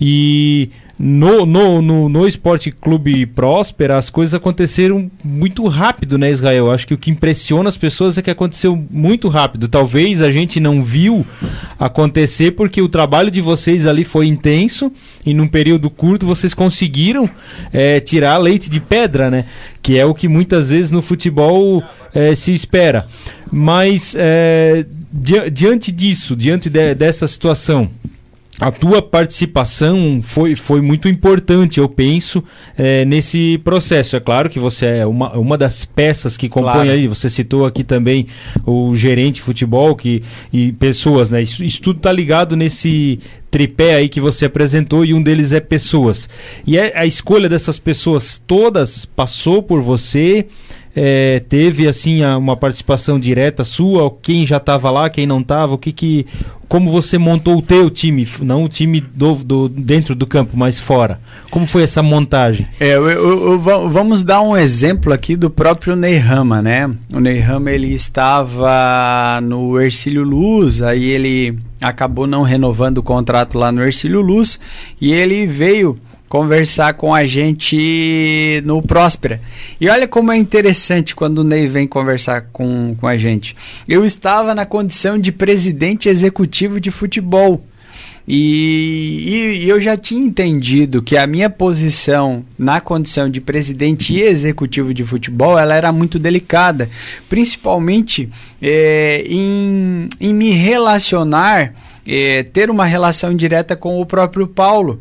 E 0.00 0.70
no, 0.98 1.44
no, 1.44 1.82
no, 1.82 2.08
no 2.08 2.26
Esporte 2.26 2.70
Clube 2.70 3.26
Próspera, 3.26 3.98
as 3.98 4.08
coisas 4.08 4.32
aconteceram 4.32 5.10
muito 5.22 5.66
rápido, 5.66 6.16
né, 6.16 6.30
Israel? 6.30 6.70
Acho 6.70 6.86
que 6.86 6.94
o 6.94 6.98
que 6.98 7.10
impressiona 7.10 7.68
as 7.68 7.76
pessoas 7.76 8.16
é 8.16 8.22
que 8.22 8.30
aconteceu 8.30 8.74
muito 8.90 9.28
rápido. 9.28 9.68
Talvez 9.68 10.22
a 10.22 10.32
gente 10.32 10.58
não 10.58 10.82
viu 10.82 11.26
acontecer 11.78 12.52
porque 12.52 12.80
o 12.80 12.88
trabalho 12.88 13.30
de 13.30 13.42
vocês 13.42 13.86
ali 13.86 14.04
foi 14.04 14.26
intenso 14.26 14.90
e 15.24 15.34
num 15.34 15.46
período 15.46 15.90
curto 15.90 16.24
vocês 16.24 16.54
conseguiram 16.54 17.28
é, 17.72 18.00
tirar 18.00 18.38
leite 18.38 18.70
de 18.70 18.80
pedra, 18.80 19.30
né? 19.30 19.44
Que 19.82 19.98
é 19.98 20.06
o 20.06 20.14
que 20.14 20.28
muitas 20.28 20.70
vezes 20.70 20.90
no 20.90 21.02
futebol 21.02 21.82
é, 22.14 22.34
se 22.34 22.54
espera. 22.54 23.04
Mas 23.52 24.16
é, 24.18 24.86
di 25.12 25.50
diante 25.50 25.92
disso, 25.92 26.34
diante 26.34 26.70
de, 26.70 26.94
dessa 26.94 27.28
situação, 27.28 27.90
a 28.58 28.70
tua 28.70 29.02
participação 29.02 30.20
foi, 30.22 30.56
foi 30.56 30.80
muito 30.80 31.08
importante, 31.08 31.78
eu 31.78 31.88
penso, 31.88 32.42
é, 32.76 33.04
nesse 33.04 33.58
processo. 33.58 34.16
É 34.16 34.20
claro 34.20 34.48
que 34.48 34.58
você 34.58 34.86
é 34.86 35.06
uma, 35.06 35.32
uma 35.36 35.58
das 35.58 35.84
peças 35.84 36.36
que 36.36 36.48
compõe 36.48 36.72
Claro. 36.72 36.90
aí. 36.90 37.06
Você 37.06 37.28
citou 37.28 37.66
aqui 37.66 37.84
também 37.84 38.26
o 38.64 38.94
gerente 38.96 39.36
de 39.36 39.42
futebol 39.42 39.94
que, 39.94 40.22
e 40.52 40.72
pessoas, 40.72 41.30
né? 41.30 41.42
Isso, 41.42 41.62
isso 41.62 41.82
tudo 41.82 42.00
tá 42.00 42.10
ligado 42.10 42.56
nesse 42.56 43.18
tripé 43.50 43.94
aí 43.94 44.08
que 44.08 44.20
você 44.20 44.46
apresentou 44.46 45.04
e 45.04 45.12
um 45.12 45.22
deles 45.22 45.52
é 45.52 45.60
pessoas. 45.60 46.28
E 46.66 46.78
é, 46.78 46.92
a 46.96 47.04
escolha 47.06 47.48
dessas 47.48 47.78
pessoas 47.78 48.38
todas 48.46 49.04
passou 49.04 49.62
por 49.62 49.82
você. 49.82 50.46
É, 50.98 51.40
teve 51.46 51.86
assim 51.86 52.24
uma 52.24 52.56
participação 52.56 53.20
direta 53.20 53.64
sua, 53.64 54.10
quem 54.22 54.46
já 54.46 54.56
estava 54.56 54.90
lá, 54.90 55.10
quem 55.10 55.26
não 55.26 55.40
estava, 55.40 55.74
o 55.74 55.78
que 55.78 55.92
que, 55.92 56.26
como 56.68 56.90
você 56.90 57.18
montou 57.18 57.58
o 57.58 57.62
teu 57.62 57.90
time, 57.90 58.26
não 58.40 58.64
o 58.64 58.68
time 58.68 59.00
do, 59.00 59.34
do- 59.34 59.68
dentro 59.68 60.14
do 60.14 60.26
campo, 60.26 60.56
mas 60.56 60.80
fora. 60.80 61.20
Como 61.50 61.66
foi 61.66 61.82
essa 61.82 62.02
montagem? 62.02 62.66
É, 62.80 62.96
eu- 62.96 63.10
eu- 63.10 63.50
eu- 63.52 63.58
va- 63.60 63.86
vamos 63.88 64.22
dar 64.22 64.40
um 64.40 64.56
exemplo 64.56 65.12
aqui 65.12 65.36
do 65.36 65.50
próprio 65.50 65.94
Ney 65.94 66.16
Rama, 66.16 66.62
né? 66.62 66.90
O 67.12 67.20
Ney 67.20 67.40
Rama 67.40 67.70
ele 67.70 67.92
estava 67.94 69.40
no 69.42 69.78
Ercílio 69.80 70.22
Luz, 70.24 70.80
aí 70.82 71.04
ele 71.04 71.58
acabou 71.80 72.26
não 72.26 72.42
renovando 72.42 72.98
o 72.98 73.02
contrato 73.02 73.58
lá 73.58 73.70
no 73.70 73.82
Ercílio 73.82 74.20
Luz 74.22 74.58
e 75.00 75.12
ele 75.12 75.46
veio 75.46 75.98
conversar 76.36 76.92
com 76.94 77.14
a 77.14 77.24
gente 77.26 78.60
no 78.66 78.82
Próspera. 78.82 79.40
E 79.80 79.88
olha 79.88 80.06
como 80.06 80.30
é 80.30 80.36
interessante 80.36 81.16
quando 81.16 81.38
o 81.38 81.44
Ney 81.44 81.66
vem 81.66 81.86
conversar 81.88 82.48
com, 82.52 82.94
com 83.00 83.06
a 83.06 83.16
gente. 83.16 83.56
Eu 83.88 84.04
estava 84.04 84.54
na 84.54 84.66
condição 84.66 85.18
de 85.18 85.32
presidente 85.32 86.10
executivo 86.10 86.78
de 86.78 86.90
futebol. 86.90 87.64
E, 88.28 89.62
e- 89.64 89.68
eu 89.68 89.80
já 89.80 89.96
tinha 89.96 90.22
entendido 90.26 91.00
que 91.00 91.16
a 91.16 91.26
minha 91.26 91.48
posição 91.48 92.44
na 92.58 92.82
condição 92.82 93.30
de 93.30 93.40
presidente 93.40 94.12
e 94.12 94.20
executivo 94.20 94.92
de 94.92 95.04
futebol 95.04 95.58
ela 95.58 95.74
era 95.74 95.90
muito 95.90 96.18
delicada, 96.18 96.90
principalmente 97.30 98.28
eh, 98.60 99.24
em, 99.26 100.08
em 100.20 100.34
me 100.34 100.50
relacionar, 100.50 101.72
eh, 102.06 102.42
ter 102.52 102.68
uma 102.68 102.84
relação 102.84 103.34
direta 103.34 103.74
com 103.74 103.98
o 104.00 104.04
próprio 104.04 104.46
Paulo 104.46 105.00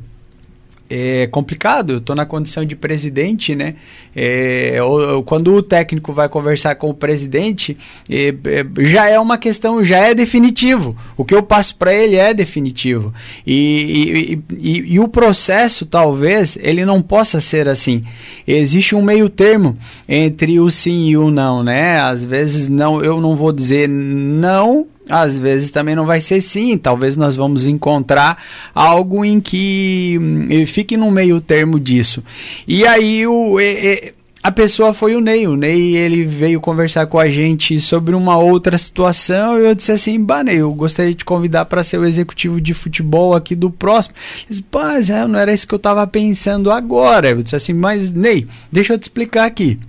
é 0.90 1.28
complicado. 1.28 1.94
Eu 1.94 1.98
estou 1.98 2.16
na 2.16 2.26
condição 2.26 2.64
de 2.66 2.76
presidente, 2.76 3.56
né? 3.56 3.76
É, 4.16 4.80
o- 4.84 5.20
o- 5.20 5.24
quando 5.24 5.54
o 5.54 5.62
técnico 5.62 6.14
vai 6.14 6.30
conversar 6.30 6.76
com 6.76 6.90
o 6.90 6.94
presidente, 6.94 7.78
é, 8.10 8.30
é, 8.46 8.66
já 8.84 9.10
é 9.10 9.20
uma 9.20 9.38
questão, 9.38 9.84
já 9.84 9.98
é 10.00 10.14
definitivo. 10.14 10.96
O 11.18 11.26
que 11.26 11.34
eu 11.36 11.44
passo 11.44 11.76
para 11.76 11.94
ele 11.94 12.16
é 12.16 12.34
definitivo. 12.34 13.14
E, 13.46 14.40
e, 14.60 14.70
e- 14.78 14.94
e 14.96 15.00
o 15.00 15.08
processo, 15.08 15.86
talvez, 15.86 16.58
ele 16.62 16.86
não 16.86 17.02
possa 17.02 17.40
ser 17.42 17.68
assim. 17.68 18.02
Existe 18.48 18.96
um 18.96 19.02
meio 19.02 19.30
termo 19.30 19.78
entre 20.08 20.60
o 20.60 20.70
sim 20.70 21.08
e 21.10 21.18
o 21.18 21.30
não, 21.32 21.64
né? 21.64 22.00
Às 22.00 22.24
vezes 22.24 22.70
não, 22.70 23.04
eu 23.04 23.20
não 23.20 23.36
vou 23.36 23.52
dizer 23.52 23.90
não 23.90 24.88
às 25.10 25.38
vezes 25.38 25.72
também 25.72 25.96
não 25.96 26.06
vai 26.06 26.20
ser 26.22 26.42
sim. 26.42 26.78
Talvez 26.78 27.16
nós 27.16 27.36
vamos 27.36 27.68
encontrar 27.68 28.44
algo 28.74 29.24
em 29.24 29.40
que 29.40 30.18
hum, 30.20 30.66
fique 30.68 30.98
no 30.98 31.12
meio 31.12 31.40
termo 31.42 31.80
disso. 31.80 32.24
E 32.68 32.86
aí 32.86 33.26
o. 33.28 33.60
e- 33.60 33.64
e- 34.10 34.14
a 34.44 34.52
pessoa 34.52 34.94
foi 34.94 35.16
o 35.16 35.22
Ney. 35.22 35.48
O 35.48 35.56
Ney 35.56 35.98
ele 35.98 36.24
veio 36.24 36.62
conversar 36.62 37.08
com 37.08 37.18
a 37.18 37.28
gente 37.28 37.82
sobre 37.82 38.14
uma 38.14 38.38
outra 38.38 38.78
situação 38.78 39.60
e 39.60 39.66
eu 39.66 39.74
disse 39.74 39.92
assim: 39.92 40.24
Bah, 40.24 40.44
Ney, 40.44 40.58
eu 40.58 40.72
gostaria 40.72 41.12
de 41.14 41.18
te 41.18 41.26
convidar 41.26 41.66
para 41.66 41.84
ser 41.84 41.98
o 41.98 42.06
executivo 42.06 42.62
de 42.62 42.72
futebol 42.76 43.34
aqui 43.34 43.56
do 43.56 43.72
próximo. 43.72 44.14
Ele 44.38 44.46
disse: 44.50 44.62
Pá, 44.62 45.02
Zé, 45.02 45.26
não 45.26 45.40
era 45.40 45.52
isso 45.52 45.68
que 45.68 45.74
eu 45.74 45.78
estava 45.78 46.06
pensando 46.06 46.70
agora. 46.70 47.30
Eu 47.30 47.42
disse 47.42 47.56
assim: 47.56 47.74
Mas 47.74 48.12
Ney, 48.14 48.46
deixa 48.72 48.94
eu 48.94 49.00
te 49.00 49.04
explicar 49.04 49.46
aqui. 49.46 49.80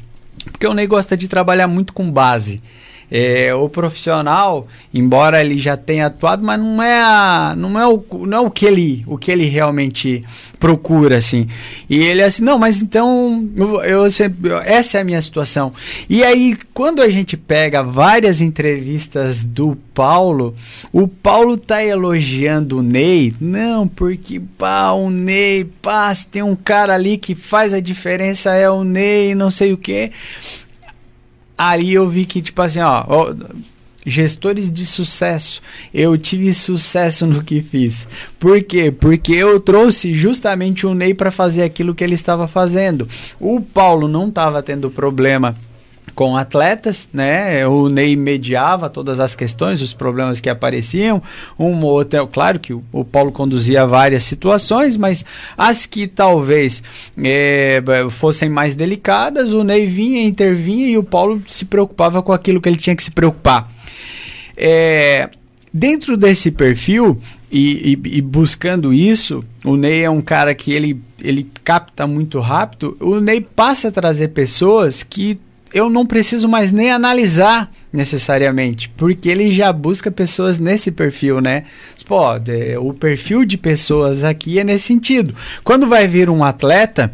Porque 0.51 0.67
o 0.67 0.73
Ney 0.73 0.87
gosta 0.87 1.19
de 1.19 1.29
trabalhar 1.29 1.67
muito 1.67 1.93
com 1.93 2.11
base. 2.11 2.63
É, 3.11 3.55
o 3.55 3.69
profissional, 3.69 4.67
embora 4.93 5.41
ele 5.41 5.59
já 5.59 5.77
tenha 5.77 6.07
atuado, 6.07 6.45
mas 6.45 6.59
não 6.59 6.83
é, 6.83 7.01
a, 7.01 7.55
não 7.57 7.79
é, 7.79 7.87
o, 7.87 8.05
não 8.27 8.39
é 8.39 8.41
o, 8.41 8.51
que 8.51 8.67
ele, 8.67 9.05
o 9.07 9.17
que 9.17 9.31
ele 9.31 9.45
realmente 9.45 10.25
procura, 10.59 11.17
assim. 11.19 11.47
E 11.89 11.99
ele 11.99 12.21
é 12.21 12.25
assim, 12.25 12.43
não, 12.43 12.59
mas 12.59 12.83
então, 12.83 13.49
eu, 13.57 13.83
eu 13.83 14.11
sempre, 14.11 14.53
essa 14.65 14.99
é 14.99 15.01
a 15.01 15.05
minha 15.05 15.23
situação. 15.23 15.73
E 16.09 16.25
aí, 16.25 16.57
quando 16.75 17.01
a 17.01 17.09
gente 17.09 17.37
pega 17.37 17.83
várias 17.83 18.41
entrevistas 18.41 19.45
do 19.45 19.77
Paulo, 19.95 20.55
o 20.93 21.07
Paulo 21.07 21.57
tá 21.57 21.85
elogiando 21.85 22.79
o 22.79 22.83
Ney, 22.83 23.35
não, 23.41 23.87
porque, 23.87 24.41
pá, 24.59 24.91
o 24.93 25.11
Ney, 25.11 25.65
pá, 25.81 26.13
se 26.13 26.27
tem 26.27 26.43
um 26.43 26.57
cara 26.57 26.95
ali 26.95 27.17
que 27.17 27.35
faz 27.35 27.73
a 27.73 27.81
diferença, 27.81 28.53
é 28.55 28.69
o 28.69 28.83
Ney, 28.83 29.35
não 29.35 29.51
sei 29.51 29.73
o 29.73 29.77
quê. 29.77 30.11
Aí 31.57 31.95
eu 31.95 32.09
vi 32.09 32.25
que, 32.25 32.43
tipo 32.43 32.61
assim, 32.61 32.81
ó, 32.81 33.05
ó, 33.09 33.35
gestores 34.07 34.71
de 34.71 34.87
sucesso, 34.87 35.61
eu 35.93 36.17
tive 36.17 36.55
sucesso 36.55 37.27
no 37.27 37.43
que 37.43 37.61
fiz. 37.61 38.07
Por 38.39 38.63
quê? 38.63 38.93
Porque 38.93 39.33
eu 39.33 39.59
trouxe 39.59 40.15
justamente 40.15 40.87
o 40.87 40.95
Ney 40.95 41.13
para 41.13 41.31
fazer 41.31 41.65
aquilo 41.65 41.95
que 41.95 42.05
ele 42.05 42.15
estava 42.15 42.47
fazendo. 42.47 43.09
O 43.41 43.61
Paulo 43.61 44.07
não 44.07 44.29
estava 44.29 44.63
tendo 44.63 44.91
problema 44.91 45.57
com 46.17 46.35
atletas, 46.35 47.09
né? 47.13 47.67
O 47.69 47.91
Ney 47.91 48.17
mediava 48.17 48.89
todas 48.89 49.21
as 49.21 49.35
questões, 49.37 49.83
os 49.83 49.93
problemas 49.93 50.41
que 50.41 50.49
apareciam. 50.49 51.23
Um 51.59 51.79
ou 51.85 51.93
outro, 51.93 52.27
claro 52.27 52.59
que 52.59 52.73
o, 52.73 52.83
o 52.91 53.05
Paulo 53.05 53.31
conduzia 53.31 53.87
várias 53.87 54.23
situações, 54.23 54.97
mas 54.97 55.25
as 55.59 55.85
que 55.85 56.07
talvez 56.07 56.83
eh, 57.23 57.83
fossem 58.11 58.49
mais 58.49 58.75
delicadas, 58.75 59.53
o 59.53 59.63
Ney 59.63 59.87
vinha, 59.87 60.23
intervinha 60.25 60.89
e 60.89 60.97
o 60.97 61.05
Paulo 61.05 61.41
se 61.47 61.67
preocupava 61.67 62.23
com 62.23 62.33
aquilo 62.33 62.63
que 62.63 62.69
ele 62.71 62.79
tinha 62.79 62.97
que 62.97 63.05
se 63.05 63.11
preocupar. 63.11 63.71
É, 64.57 65.29
dentro 65.71 66.17
desse 66.17 66.51
perfil 66.51 67.21
e, 67.53 67.93
e- 68.03 68.17
e 68.17 68.23
buscando 68.23 68.93
isso, 68.93 69.45
o 69.63 69.77
Ney 69.77 70.03
é 70.05 70.09
um 70.11 70.23
cara 70.23 70.55
que 70.55 70.73
ele, 70.73 70.99
ele 71.23 71.47
capta 71.63 72.07
muito 72.07 72.41
rápido. 72.41 72.97
O 73.01 73.21
Ney 73.21 73.43
passa 73.43 73.89
a 73.89 73.93
trazer 73.93 74.29
pessoas 74.29 75.03
que 75.03 75.39
eu 75.77 75.91
não 75.91 76.07
preciso 76.07 76.49
mais 76.49 76.73
nem 76.73 76.91
analisar 76.91 77.71
necessariamente, 77.93 78.89
porque 78.97 79.29
ele 79.29 79.53
já 79.53 79.73
busca 79.73 80.11
pessoas 80.11 80.59
nesse 80.59 80.91
perfil, 80.91 81.41
né? 81.41 81.65
Pô, 82.07 82.39
de- 82.39 82.77
o 82.79 82.93
perfil 82.95 83.45
de 83.45 83.59
pessoas 83.59 84.25
aqui 84.25 84.59
é 84.59 84.65
nesse 84.65 84.87
sentido. 84.87 85.35
Quando 85.65 85.87
vai 85.87 86.07
vir 86.09 86.31
um 86.31 86.43
atleta, 86.45 87.13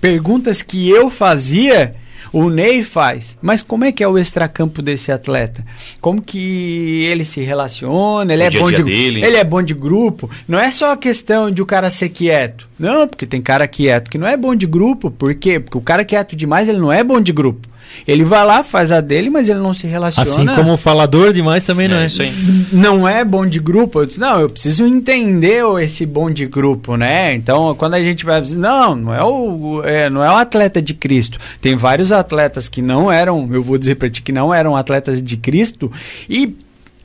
perguntas 0.00 0.62
que 0.62 0.88
eu 0.88 1.08
fazia, 1.10 1.94
o 2.32 2.50
Ney 2.50 2.82
faz. 2.82 3.36
Mas 3.40 3.62
como 3.62 3.84
é 3.84 3.90
que 3.92 4.04
é 4.04 4.08
o 4.08 4.18
extracampo 4.18 4.82
desse 4.82 5.10
atleta? 5.10 5.64
Como 6.00 6.20
que 6.20 7.04
ele 7.04 7.24
se 7.24 7.40
relaciona? 7.40 8.32
Ele 8.32 8.42
O 8.42 8.46
é 8.46 8.50
dia 8.50 8.60
bom 8.60 8.68
dia 8.68 8.76
de 8.78 8.84
dele. 8.84 9.24
ele 9.24 9.36
é 9.36 9.44
bom 9.44 9.62
de 9.62 9.74
grupo. 9.74 10.30
Não 10.46 10.58
é 10.58 10.70
só 10.70 10.92
a 10.92 10.96
questão 10.96 11.50
de 11.50 11.62
o 11.62 11.66
cara 11.66 11.88
ser 11.90 12.10
quieto. 12.10 12.68
Não, 12.78 13.08
porque 13.08 13.26
tem 13.26 13.40
cara 13.40 13.66
quieto 13.66 14.10
que 14.10 14.18
não 14.18 14.26
é 14.28 14.36
bom 14.36 14.54
de 14.54 14.66
grupo. 14.66 15.10
Por 15.10 15.34
quê? 15.34 15.58
Porque 15.58 15.78
o 15.78 15.80
cara 15.80 16.04
quieto 16.04 16.36
demais, 16.36 16.68
ele 16.68 16.78
não 16.78 16.92
é 16.92 17.02
bom 17.02 17.20
de 17.20 17.32
grupo. 17.32 17.66
Ele 18.06 18.24
vai 18.24 18.44
lá, 18.44 18.62
faz 18.62 18.90
a 18.92 19.00
dele, 19.00 19.28
mas 19.30 19.48
ele 19.48 19.58
não 19.60 19.72
se 19.74 19.86
relaciona. 19.86 20.28
Assim 20.30 20.46
como 20.46 20.72
o 20.74 20.76
falador 20.76 21.32
demais 21.32 21.64
também 21.64 21.88
não 21.88 21.96
É 21.98 22.02
é. 22.02 22.06
isso 22.06 22.22
aí. 22.22 22.32
não 22.72 23.06
é 23.08 23.24
bom 23.24 23.44
de 23.46 23.58
grupo. 23.58 24.00
Eu 24.00 24.06
disse, 24.06 24.20
não, 24.20 24.40
eu 24.40 24.48
preciso 24.48 24.86
entender 24.86 25.62
esse 25.82 26.04
bom 26.06 26.30
de 26.30 26.46
grupo, 26.46 26.96
né? 26.96 27.34
Então, 27.34 27.74
quando 27.74 27.94
a 27.94 28.02
gente 28.02 28.24
vai 28.24 28.40
dizer, 28.40 28.58
não, 28.58 28.94
não 28.96 29.14
é 29.14 29.22
o, 29.24 29.82
é, 29.84 30.08
não 30.10 30.24
é 30.24 30.30
o 30.30 30.36
atleta 30.36 30.80
de 30.80 30.94
Cristo. 30.94 31.38
Tem 31.60 31.76
vários 31.76 32.12
atletas 32.12 32.68
que 32.68 32.80
não 32.82 33.10
eram, 33.10 33.48
eu 33.52 33.62
vou 33.62 33.76
dizer 33.78 33.96
pra 33.96 34.08
ti 34.08 34.22
que 34.22 34.32
não 34.32 34.52
eram 34.52 34.76
atletas 34.76 35.22
de 35.22 35.36
Cristo 35.36 35.90
e 36.28 36.54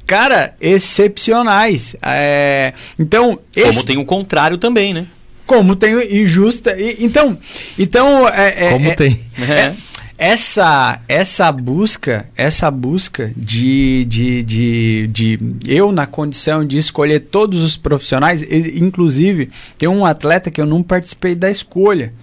cara, 0.05 0.53
excepcionais. 0.59 1.95
É, 2.01 2.73
então, 2.99 3.39
Como 3.53 3.67
esse- 3.67 3.85
tem 3.85 3.97
o 3.97 4.05
contrário 4.05 4.57
também, 4.57 4.93
né? 4.93 5.05
como 5.45 5.75
tem 5.75 5.93
o 5.93 6.01
injusta. 6.01 6.73
e- 6.79 6.97
então, 7.03 7.37
então 7.77 8.27
é, 8.29 8.67
é- 8.67 8.71
Como 8.71 8.89
é- 8.89 8.95
tem. 8.95 9.19
é, 9.37 9.73
essa 10.17 10.99
essa 11.07 11.51
busca 11.51 12.27
essa 12.35 12.69
busca 12.69 13.31
de, 13.35 14.05
de, 14.05 14.43
de, 14.43 15.07
de 15.07 15.39
eu 15.67 15.91
na 15.91 16.05
condição 16.05 16.65
de 16.65 16.77
escolher 16.77 17.19
todos 17.19 17.63
os 17.63 17.75
profissionais 17.75 18.43
inclusive 18.43 19.49
tem 19.77 19.89
um 19.89 20.05
atleta 20.05 20.51
que 20.51 20.61
eu 20.61 20.65
não 20.65 20.83
participei 20.83 21.35
da 21.35 21.49
escolha 21.49 22.13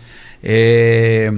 É, 0.43 1.31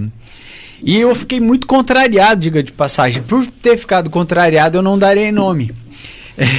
e 0.83 0.99
eu 0.99 1.15
fiquei 1.15 1.41
muito 1.41 1.67
contrariado 1.67 2.41
diga 2.43 2.63
de 2.63 2.73
passagem 2.73 3.23
por 3.23 3.47
ter 3.47 3.77
ficado 3.77 4.11
contrariado 4.11 4.79
eu 4.79 4.83
não 4.83 4.99
darei 4.99 5.33
nome 5.33 5.73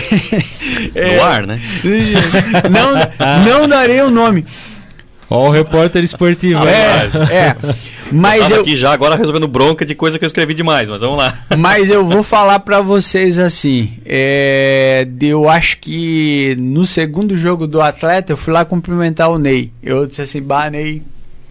É, 0.96 1.18
No 1.18 1.24
ar, 1.24 1.48
né? 1.48 1.60
não, 2.70 3.60
não 3.60 3.68
darei 3.68 4.02
o 4.02 4.10
nome 4.10 4.46
Ó, 5.30 5.48
o 5.48 5.52
repórter 5.52 6.04
esportivo. 6.04 6.62
É, 6.68 7.10
é. 7.34 7.56
Mas 8.12 8.50
eu 8.50 8.58
eu, 8.58 8.62
aqui 8.62 8.76
já 8.76 8.92
agora 8.92 9.16
resolvendo 9.16 9.48
bronca 9.48 9.86
de 9.86 9.96
coisa 9.96 10.18
que 10.20 10.26
eu 10.26 10.28
escrevi 10.28 10.54
demais, 10.54 10.90
mas 10.90 11.02
vamos 11.02 11.18
lá. 11.18 11.38
mas 11.58 11.90
eu 11.90 12.06
vou 12.06 12.24
falar 12.24 12.60
pra 12.60 12.82
vocês 12.82 13.40
assim. 13.40 13.94
é, 14.06 15.08
eu 15.22 15.50
acho 15.50 15.80
que 15.80 16.56
no 16.60 16.86
segundo 16.86 17.36
jogo 17.38 17.66
do 17.66 17.82
atleta 17.82 18.32
eu 18.32 18.38
fui 18.38 18.54
lá 18.54 18.64
cumprimentar 18.66 19.30
o 19.30 19.38
Ney. 19.38 19.72
Eu 19.82 20.06
disse 20.06 20.22
assim, 20.22 20.42
bah, 20.42 20.70
Ney. 20.70 21.02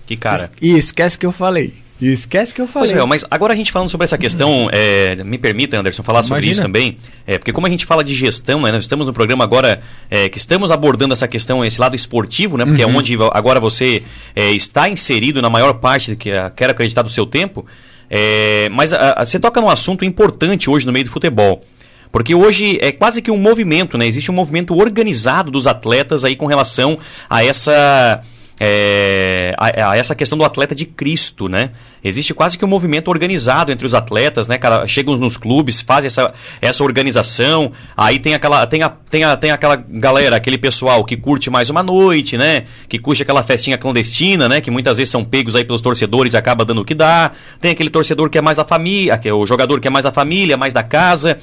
Que 0.07 0.17
cara. 0.17 0.51
E 0.61 0.77
esquece 0.77 1.19
que 1.19 1.27
eu 1.27 1.33
falei. 1.33 1.82
Esquece 2.05 2.53
que 2.55 2.61
eu 2.61 2.67
falei. 2.67 2.89
Pois 2.91 3.01
é, 3.01 3.07
mas 3.07 3.25
agora 3.31 3.53
a 3.53 3.57
gente 3.57 3.71
falando 3.71 3.89
sobre 3.89 4.05
essa 4.05 4.19
questão, 4.19 4.69
é, 4.73 5.17
me 5.25 5.39
permita, 5.39 5.79
Anderson, 5.79 6.03
falar 6.03 6.23
sobre 6.23 6.39
Imagina. 6.47 6.53
isso 6.53 6.63
também. 6.63 6.99
É, 7.27 7.39
porque 7.39 7.53
como 7.53 7.67
a 7.67 7.71
gente 7.71 7.87
fala 7.87 8.03
de 8.03 8.13
gestão, 8.15 8.61
né, 8.63 8.73
nós 8.73 8.83
estamos 8.85 9.07
no 9.07 9.13
programa 9.13 9.45
agora 9.45 9.81
é, 10.11 10.29
que 10.29 10.37
estamos 10.39 10.71
abordando 10.71 11.13
essa 11.13 11.29
questão, 11.29 11.65
esse 11.65 11.81
lado 11.81 11.95
esportivo, 11.95 12.57
né? 12.59 12.65
Porque 12.67 12.83
é 12.83 12.87
onde 12.87 13.17
agora 13.33 13.61
você 13.61 14.03
é, 14.35 14.51
está 14.51 14.89
inserido 14.89 15.41
na 15.41 15.49
maior 15.49 15.75
parte 15.75 16.17
que 16.17 16.31
é, 16.31 16.51
quero 16.51 16.73
acreditar 16.73 17.03
do 17.03 17.11
seu 17.11 17.25
tempo. 17.25 17.65
É, 18.11 18.69
mas 18.73 18.93
a- 18.93 19.15
a- 19.19 19.25
você 19.25 19.39
toca 19.39 19.61
num 19.61 19.71
assunto 19.71 20.05
importante 20.05 20.69
hoje 20.69 20.85
no 20.87 20.93
meio 20.93 21.05
do 21.05 21.11
futebol. 21.11 21.65
Porque 22.11 22.35
hoje 22.35 22.79
é 22.83 22.93
quase 22.93 23.23
que 23.23 23.31
um 23.31 23.39
movimento, 23.39 23.97
né? 23.97 24.07
Existe 24.07 24.31
um 24.31 24.35
movimento 24.35 24.77
organizado 24.77 25.51
dos 25.51 25.67
atletas 25.67 26.25
aí 26.27 26.37
com 26.37 26.47
relação 26.47 26.99
a 27.31 27.43
essa. 27.45 28.21
é, 28.61 29.55
a, 29.57 29.91
a 29.93 29.97
essa 29.97 30.15
questão 30.15 30.37
do 30.39 30.45
atleta 30.45 30.75
de 30.75 30.85
Cristo, 30.87 31.49
né? 31.49 31.71
Existe 32.05 32.35
quase 32.35 32.59
que 32.59 32.65
um 32.65 32.69
movimento 32.69 33.09
organizado 33.09 33.71
entre 33.71 33.87
os 33.87 33.95
atletas, 33.95 34.49
né, 34.49 34.59
cara? 34.59 34.87
Chegam 34.89 35.17
nos 35.17 35.37
clubes, 35.37 35.81
fazem 35.81 36.09
essa, 36.09 36.33
essa 36.61 36.83
organização, 36.83 37.71
aí 37.97 38.19
tem 38.19 38.35
aquela, 38.35 38.67
tem, 38.67 38.83
a, 38.83 38.89
tem, 38.89 39.23
a, 39.23 39.37
tem 39.37 39.51
aquela 39.53 39.77
galera, 39.77 40.35
aquele 40.37 40.59
pessoal 40.59 41.05
que 41.05 41.17
curte 41.17 41.49
mais 41.49 41.71
uma 41.71 41.83
noite, 41.83 42.37
né? 42.37 42.65
Que 42.89 42.99
curte 42.99 43.23
aquela 43.23 43.43
festinha 43.45 43.79
clandestina, 43.79 44.49
né? 44.49 44.61
Que 44.61 44.71
muitas 44.71 44.97
vezes 44.97 45.13
são 45.13 45.25
pegos 45.25 45.55
aí 45.55 45.65
pelos 45.65 45.81
torcedores 45.81 46.35
e 46.35 46.37
acaba 46.37 46.65
dando 46.65 46.81
o 46.81 46.85
que 46.85 46.95
dá. 46.95 47.31
Tem 47.61 47.71
aquele 47.71 47.91
torcedor 47.91 48.29
que 48.29 48.39
é 48.39 48.41
mais 48.41 48.57
da 48.57 48.65
família, 48.65 49.17
que 49.17 49.29
é 49.29 49.33
o 49.33 49.47
jogador 49.47 49.79
que 49.79 49.87
é 49.87 49.91
mais 49.91 50.05
da 50.05 50.13
família, 50.13 50.57
mais 50.57 50.73
da 50.73 50.83
casa. 50.83 51.39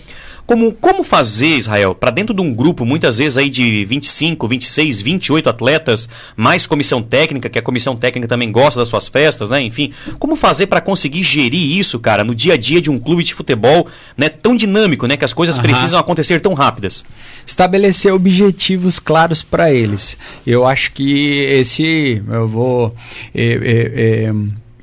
Como, 0.45 0.73
como 0.73 1.03
fazer, 1.03 1.57
Israel, 1.57 1.93
para 1.93 2.09
dentro 2.09 2.33
de 2.33 2.41
um 2.41 2.51
grupo, 2.51 2.83
muitas 2.83 3.19
vezes 3.19 3.37
aí 3.37 3.51
de 3.51 3.85
25, 3.85 4.47
26, 4.47 4.99
28 4.99 5.47
atletas, 5.47 6.09
mais 6.35 6.65
comissão 6.65 7.03
técnica, 7.03 7.47
que 7.47 7.59
a 7.59 7.61
comissão 7.61 7.95
técnica 7.95 8.27
também 8.27 8.51
gosta 8.51 8.79
das 8.79 8.89
suas 8.89 9.07
festas, 9.07 9.51
né? 9.51 9.61
Enfim, 9.61 9.93
como 10.17 10.35
fazer 10.35 10.48
para 10.67 10.81
conseguir 10.81 11.23
gerir 11.23 11.77
isso, 11.77 11.99
cara, 11.99 12.23
no 12.23 12.33
dia 12.35 12.53
a 12.53 12.57
dia 12.57 12.81
de 12.81 12.89
um 12.89 12.97
clube 12.99 13.23
de 13.23 13.33
futebol, 13.33 13.87
né? 14.17 14.29
Tão 14.29 14.55
dinâmico, 14.55 15.05
né? 15.07 15.15
Que 15.17 15.25
as 15.25 15.33
coisas 15.33 15.57
Aham. 15.57 15.63
precisam 15.67 15.99
acontecer 15.99 16.41
tão 16.41 16.53
rápidas. 16.53 17.03
estabelecer 17.45 18.13
objetivos 18.13 18.99
claros 18.99 19.41
para 19.41 19.73
eles. 19.73 20.17
Eu 20.45 20.67
acho 20.67 20.91
que 20.91 21.39
esse 21.45 22.21
eu 22.27 22.47
vou 22.47 22.93
é, 23.33 23.43
é, 23.43 24.25
é, 24.27 24.33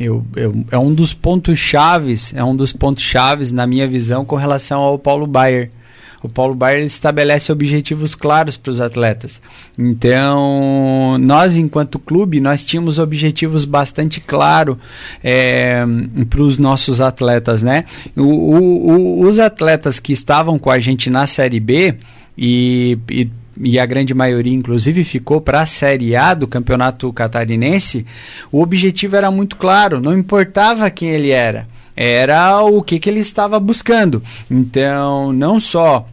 eu, 0.01 0.27
eu- 0.35 0.65
é 0.73 0.77
um 0.79 0.93
dos 0.93 1.15
pontos 1.15 1.59
chaves, 1.59 2.33
é 2.35 2.43
um 2.43 2.57
dos 2.57 2.73
pontos 2.73 3.05
chaves 3.05 3.53
na 3.53 3.67
minha 3.67 3.87
visão 3.87 4.25
com 4.25 4.35
relação 4.37 4.81
ao 4.81 4.99
Paulo 4.99 5.27
Baier. 5.27 5.71
O 6.23 6.29
Paulo 6.29 6.55
Baier 6.55 6.79
ele 6.79 6.87
estabelece 6.87 7.53
objetivos 7.53 8.15
claros 8.15 8.57
para 8.57 8.71
os 8.71 8.81
atletas. 8.81 9.41
Então, 9.79 11.19
nós, 11.21 11.57
enquanto 11.57 11.99
clube, 11.99 12.41
nós 12.41 12.65
tínhamos 12.65 12.99
objetivos 12.99 13.65
bastante 13.65 14.21
claros 14.21 14.77
para 16.31 16.43
os 16.43 16.59
nossos 16.59 17.01
atletas, 17.01 17.63
né? 17.63 17.85
O- 18.17 18.23
o- 18.23 18.91
o- 18.91 19.21
os 19.27 19.39
atletas 19.39 20.01
que 20.01 20.13
estavam 20.13 20.59
com 20.59 20.71
a 20.71 20.79
gente 20.79 21.11
na 21.11 21.27
Série 21.27 21.61
B, 21.61 21.95
e, 22.39 22.99
e, 23.11 23.31
e 23.63 23.79
a 23.79 23.87
grande 23.87 24.13
maioria, 24.13 24.53
inclusive, 24.53 25.05
ficou 25.05 25.41
para 25.41 25.61
a 25.63 25.67
Série 25.67 26.15
A 26.15 26.35
do 26.35 26.47
Campeonato 26.47 27.11
Catarinense, 27.13 28.05
o 28.53 28.61
objetivo 28.61 29.17
era 29.17 29.31
muito 29.31 29.57
claro, 29.57 30.01
não 30.01 30.17
importava 30.17 30.91
quem 30.91 31.09
ele 31.11 31.31
era, 31.31 31.67
era 31.97 32.63
o 32.63 32.83
que, 32.83 32.99
que 32.99 33.09
ele 33.09 33.21
estava 33.21 33.59
buscando. 33.59 34.23
Então, 34.51 35.33
não 35.33 35.59
só 35.59 36.07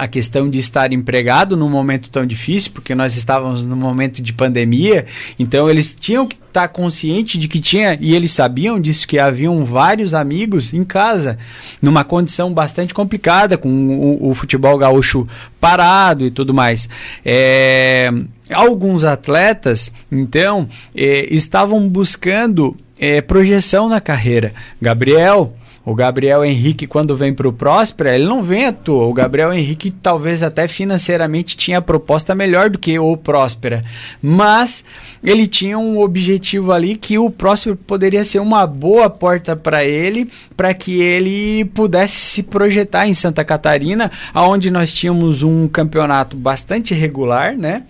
a 0.00 0.08
questão 0.08 0.48
de 0.48 0.58
estar 0.58 0.94
empregado 0.94 1.56
num 1.58 1.68
momento 1.68 2.08
tão 2.08 2.24
difícil, 2.24 2.72
porque 2.72 2.94
nós 2.94 3.16
estávamos 3.16 3.66
num 3.66 3.76
momento 3.76 4.22
de 4.22 4.32
pandemia, 4.32 5.04
então 5.38 5.68
eles 5.68 5.94
tinham 5.94 6.26
que 6.26 6.38
estar 6.48 6.68
conscientes 6.68 7.38
de 7.38 7.46
que 7.46 7.60
tinha, 7.60 7.98
e 8.00 8.14
eles 8.14 8.32
sabiam 8.32 8.80
disso, 8.80 9.06
que 9.06 9.18
haviam 9.18 9.62
vários 9.62 10.14
amigos 10.14 10.72
em 10.72 10.84
casa, 10.84 11.38
numa 11.82 12.02
condição 12.02 12.52
bastante 12.52 12.94
complicada, 12.94 13.58
com 13.58 13.68
o, 13.68 14.30
o 14.30 14.34
futebol 14.34 14.78
gaúcho 14.78 15.28
parado 15.60 16.24
e 16.24 16.30
tudo 16.30 16.54
mais. 16.54 16.88
É, 17.22 18.10
alguns 18.50 19.04
atletas, 19.04 19.92
então, 20.10 20.66
eh, 20.94 21.28
estavam 21.30 21.86
buscando 21.86 22.74
eh, 23.00 23.22
projeção 23.22 23.88
na 23.88 24.00
carreira. 24.00 24.52
Gabriel, 24.80 25.54
o 25.84 25.94
Gabriel 25.94 26.44
Henrique, 26.44 26.86
quando 26.86 27.16
vem 27.16 27.32
para 27.32 27.48
o 27.48 27.52
Próspera, 27.52 28.14
ele 28.14 28.26
não 28.26 28.42
vem 28.42 28.66
à 28.66 28.72
toa. 28.72 29.06
O 29.06 29.14
Gabriel 29.14 29.52
Henrique, 29.52 29.90
talvez 29.90 30.42
até 30.42 30.68
financeiramente, 30.68 31.56
tinha 31.56 31.80
proposta 31.80 32.34
melhor 32.34 32.68
do 32.68 32.78
que 32.78 32.98
o 32.98 33.16
Próspera. 33.16 33.82
Mas 34.20 34.84
ele 35.24 35.46
tinha 35.46 35.78
um 35.78 35.98
objetivo 35.98 36.70
ali 36.70 36.96
que 36.96 37.18
o 37.18 37.30
Próspera 37.30 37.78
poderia 37.86 38.24
ser 38.26 38.40
uma 38.40 38.66
boa 38.66 39.08
porta 39.08 39.56
para 39.56 39.82
ele, 39.82 40.30
para 40.54 40.74
que 40.74 41.00
ele 41.00 41.64
pudesse 41.64 42.16
se 42.16 42.42
projetar 42.42 43.08
em 43.08 43.14
Santa 43.14 43.42
Catarina, 43.42 44.12
onde 44.34 44.70
nós 44.70 44.92
tínhamos 44.92 45.42
um 45.42 45.66
campeonato 45.66 46.36
bastante 46.36 46.92
regular, 46.92 47.56
né? 47.56 47.84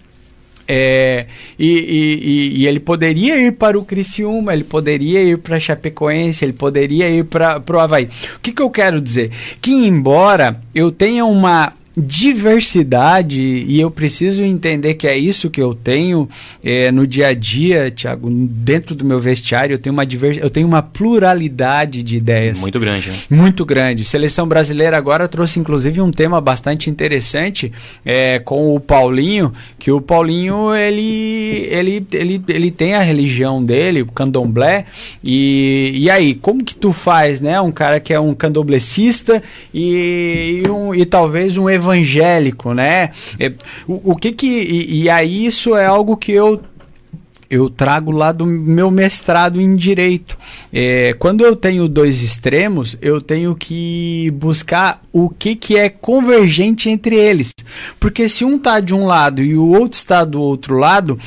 É, 0.73 1.27
e, 1.59 1.67
e- 1.69 2.63
e- 2.63 2.67
ele 2.69 2.79
poderia 2.79 3.37
ir 3.37 3.53
para 3.53 3.77
o 3.77 3.85
Criciúma, 3.85 4.53
ele 4.53 4.63
poderia 4.63 5.21
ir 5.21 5.39
para 5.39 5.59
Chapecoense, 5.59 6.45
ele 6.45 6.53
poderia 6.53 7.11
ir 7.11 7.25
para 7.25 7.61
o 7.69 7.79
Havaí. 7.81 8.05
O 8.37 8.39
que, 8.41 8.53
que 8.53 8.63
eu 8.63 8.71
quero 8.71 9.01
dizer? 9.01 9.33
Que 9.61 9.73
embora 9.73 10.61
eu 10.73 10.93
tenha 10.93 11.25
uma 11.25 11.73
diversidade 12.01 13.41
e 13.41 13.81
eu 13.81 13.91
preciso 13.91 14.43
entender 14.43 14.95
que 14.95 15.07
é 15.07 15.17
isso 15.17 15.51
que 15.51 15.61
eu 15.61 15.75
tenho 15.75 16.29
é, 16.63 16.91
no 16.91 17.07
dia 17.07 17.29
a 17.29 17.35
dia, 17.35 17.91
Thiago, 17.91 18.29
dentro 18.31 18.95
do 18.95 19.05
meu 19.05 19.21
vestiário, 19.21 19.75
eu 19.75 19.79
tenho 19.79 19.93
uma, 19.93 20.07
divers... 20.07 20.39
eu 20.39 20.51
tenho 20.51 20.67
uma 20.67 20.83
pluralidade 20.83 22.03
de 22.03 22.17
ideias 22.17 22.61
Muito 22.61 22.81
grande, 22.81 23.11
né? 23.11 23.17
muito 23.31 23.65
grande. 23.65 24.05
Seleção 24.05 24.47
brasileira 24.47 24.97
agora 24.97 25.29
trouxe 25.29 25.59
inclusive 25.61 26.01
um 26.01 26.11
tema 26.11 26.41
bastante 26.41 26.91
interessante 26.91 27.73
é, 28.05 28.39
com 28.39 28.75
o 28.75 28.81
Paulinho, 28.81 29.53
que 29.79 29.91
o 29.91 30.01
Paulinho 30.01 30.75
ele, 30.75 31.69
ele, 31.71 32.07
ele, 32.13 32.43
ele 32.49 32.71
tem 32.71 32.95
a 32.95 33.03
religião 33.03 33.63
dele, 33.63 34.03
o 34.03 34.07
candomblé, 34.07 34.87
e, 35.23 35.93
e 35.95 36.11
aí, 36.11 36.35
como 36.35 36.65
que 36.65 36.75
tu 36.75 36.93
faz, 36.93 37.41
né? 37.41 37.61
Um 37.61 37.73
cara 37.73 38.01
que 38.01 38.13
é 38.13 38.21
um 38.21 38.35
candomblecista 38.35 39.43
e, 39.73 40.63
e, 40.65 40.71
um, 40.71 40.95
e 40.95 41.05
talvez 41.05 41.57
um 41.57 41.69
evangélico, 41.69 41.90
né? 42.75 43.11
É, 43.39 43.53
o, 43.87 44.13
o 44.13 44.17
que 44.17 44.33
que... 44.33 44.47
E, 44.47 45.03
e 45.03 45.11
aí 45.11 45.47
isso 45.47 45.77
é 45.77 45.87
algo 45.87 46.17
que 46.17 46.33
eu 46.33 46.61
eu 47.51 47.69
trago 47.69 48.13
lá 48.13 48.31
do 48.31 48.47
meu 48.47 48.93
mestrado 48.93 49.61
em 49.61 49.75
direito. 49.75 50.39
É, 50.73 51.17
quando 51.19 51.45
eu 51.45 51.57
tenho 51.57 51.89
dois 51.89 52.23
extremos, 52.23 52.97
eu 53.03 53.21
tenho 53.21 53.57
que 53.57 54.31
buscar 54.37 55.03
o 55.13 55.29
que, 55.29 55.57
que 55.57 55.77
é 55.77 55.89
convergente 55.89 56.89
entre 56.89 57.17
eles. 57.17 57.53
Porque 57.99 58.29
se 58.29 58.45
um 58.45 58.55
está 58.55 58.79
de 58.79 58.95
um 58.95 59.05
lado 59.05 59.43
e 59.43 59.57
o 59.57 59.67
outro 59.67 59.99
está 59.99 60.25
do 60.25 60.41
outro 60.41 60.77
lado, 60.77 61.19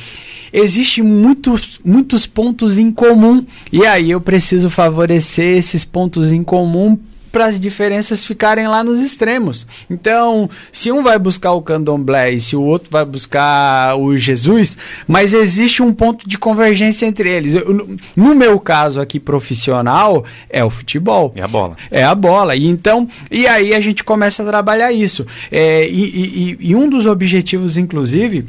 existem 0.50 1.04
muitos, 1.04 1.78
muitos 1.84 2.24
pontos 2.24 2.78
em 2.78 2.90
comum. 2.90 3.44
E 3.70 3.84
aí 3.84 4.10
eu 4.10 4.20
preciso 4.20 4.70
favorecer 4.70 5.58
esses 5.58 5.84
pontos 5.84 6.32
em 6.32 6.42
comum 6.42 6.98
para 7.34 7.46
as 7.46 7.58
diferenças 7.58 8.24
ficarem 8.24 8.68
lá 8.68 8.84
nos 8.84 9.00
extremos. 9.02 9.66
Então, 9.90 10.48
se 10.70 10.92
um 10.92 11.02
vai 11.02 11.18
buscar 11.18 11.50
o 11.52 11.60
candomblé 11.60 12.30
e 12.30 12.40
se 12.40 12.54
o 12.54 12.62
outro 12.62 12.88
vai 12.92 13.04
buscar 13.04 13.96
o 13.98 14.16
Jesus, 14.16 14.78
mas 15.08 15.34
existe 15.34 15.82
um 15.82 15.92
ponto 15.92 16.28
de 16.28 16.38
convergência 16.38 17.06
entre 17.06 17.28
eles. 17.28 17.54
Eu, 17.54 17.74
no- 18.16 18.34
meu 18.36 18.60
caso 18.60 19.00
aqui 19.00 19.18
profissional, 19.18 20.24
é 20.48 20.64
o 20.64 20.70
futebol. 20.70 21.32
É 21.34 21.42
a 21.42 21.48
bola. 21.48 21.76
É 21.90 22.04
a 22.04 22.14
bola. 22.14 22.54
E 22.54 22.66
então, 22.66 23.08
e 23.30 23.48
aí 23.48 23.74
a 23.74 23.80
gente 23.80 24.04
começa 24.04 24.44
a 24.44 24.46
trabalhar 24.46 24.92
isso. 24.92 25.26
É, 25.50 25.88
e- 25.88 26.56
e- 26.60 26.70
e 26.70 26.76
um 26.76 26.88
dos 26.88 27.04
objetivos, 27.04 27.76
inclusive, 27.76 28.46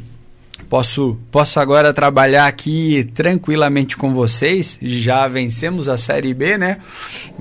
posso, 0.76 1.16
posso 1.30 1.58
agora 1.58 1.90
trabalhar 1.94 2.46
aqui 2.46 3.10
tranquilamente 3.14 3.96
com 3.96 4.12
vocês. 4.12 4.78
Já 4.82 5.26
vencemos 5.26 5.88
a 5.88 5.96
Série 5.96 6.34
B, 6.34 6.58
né? 6.58 6.76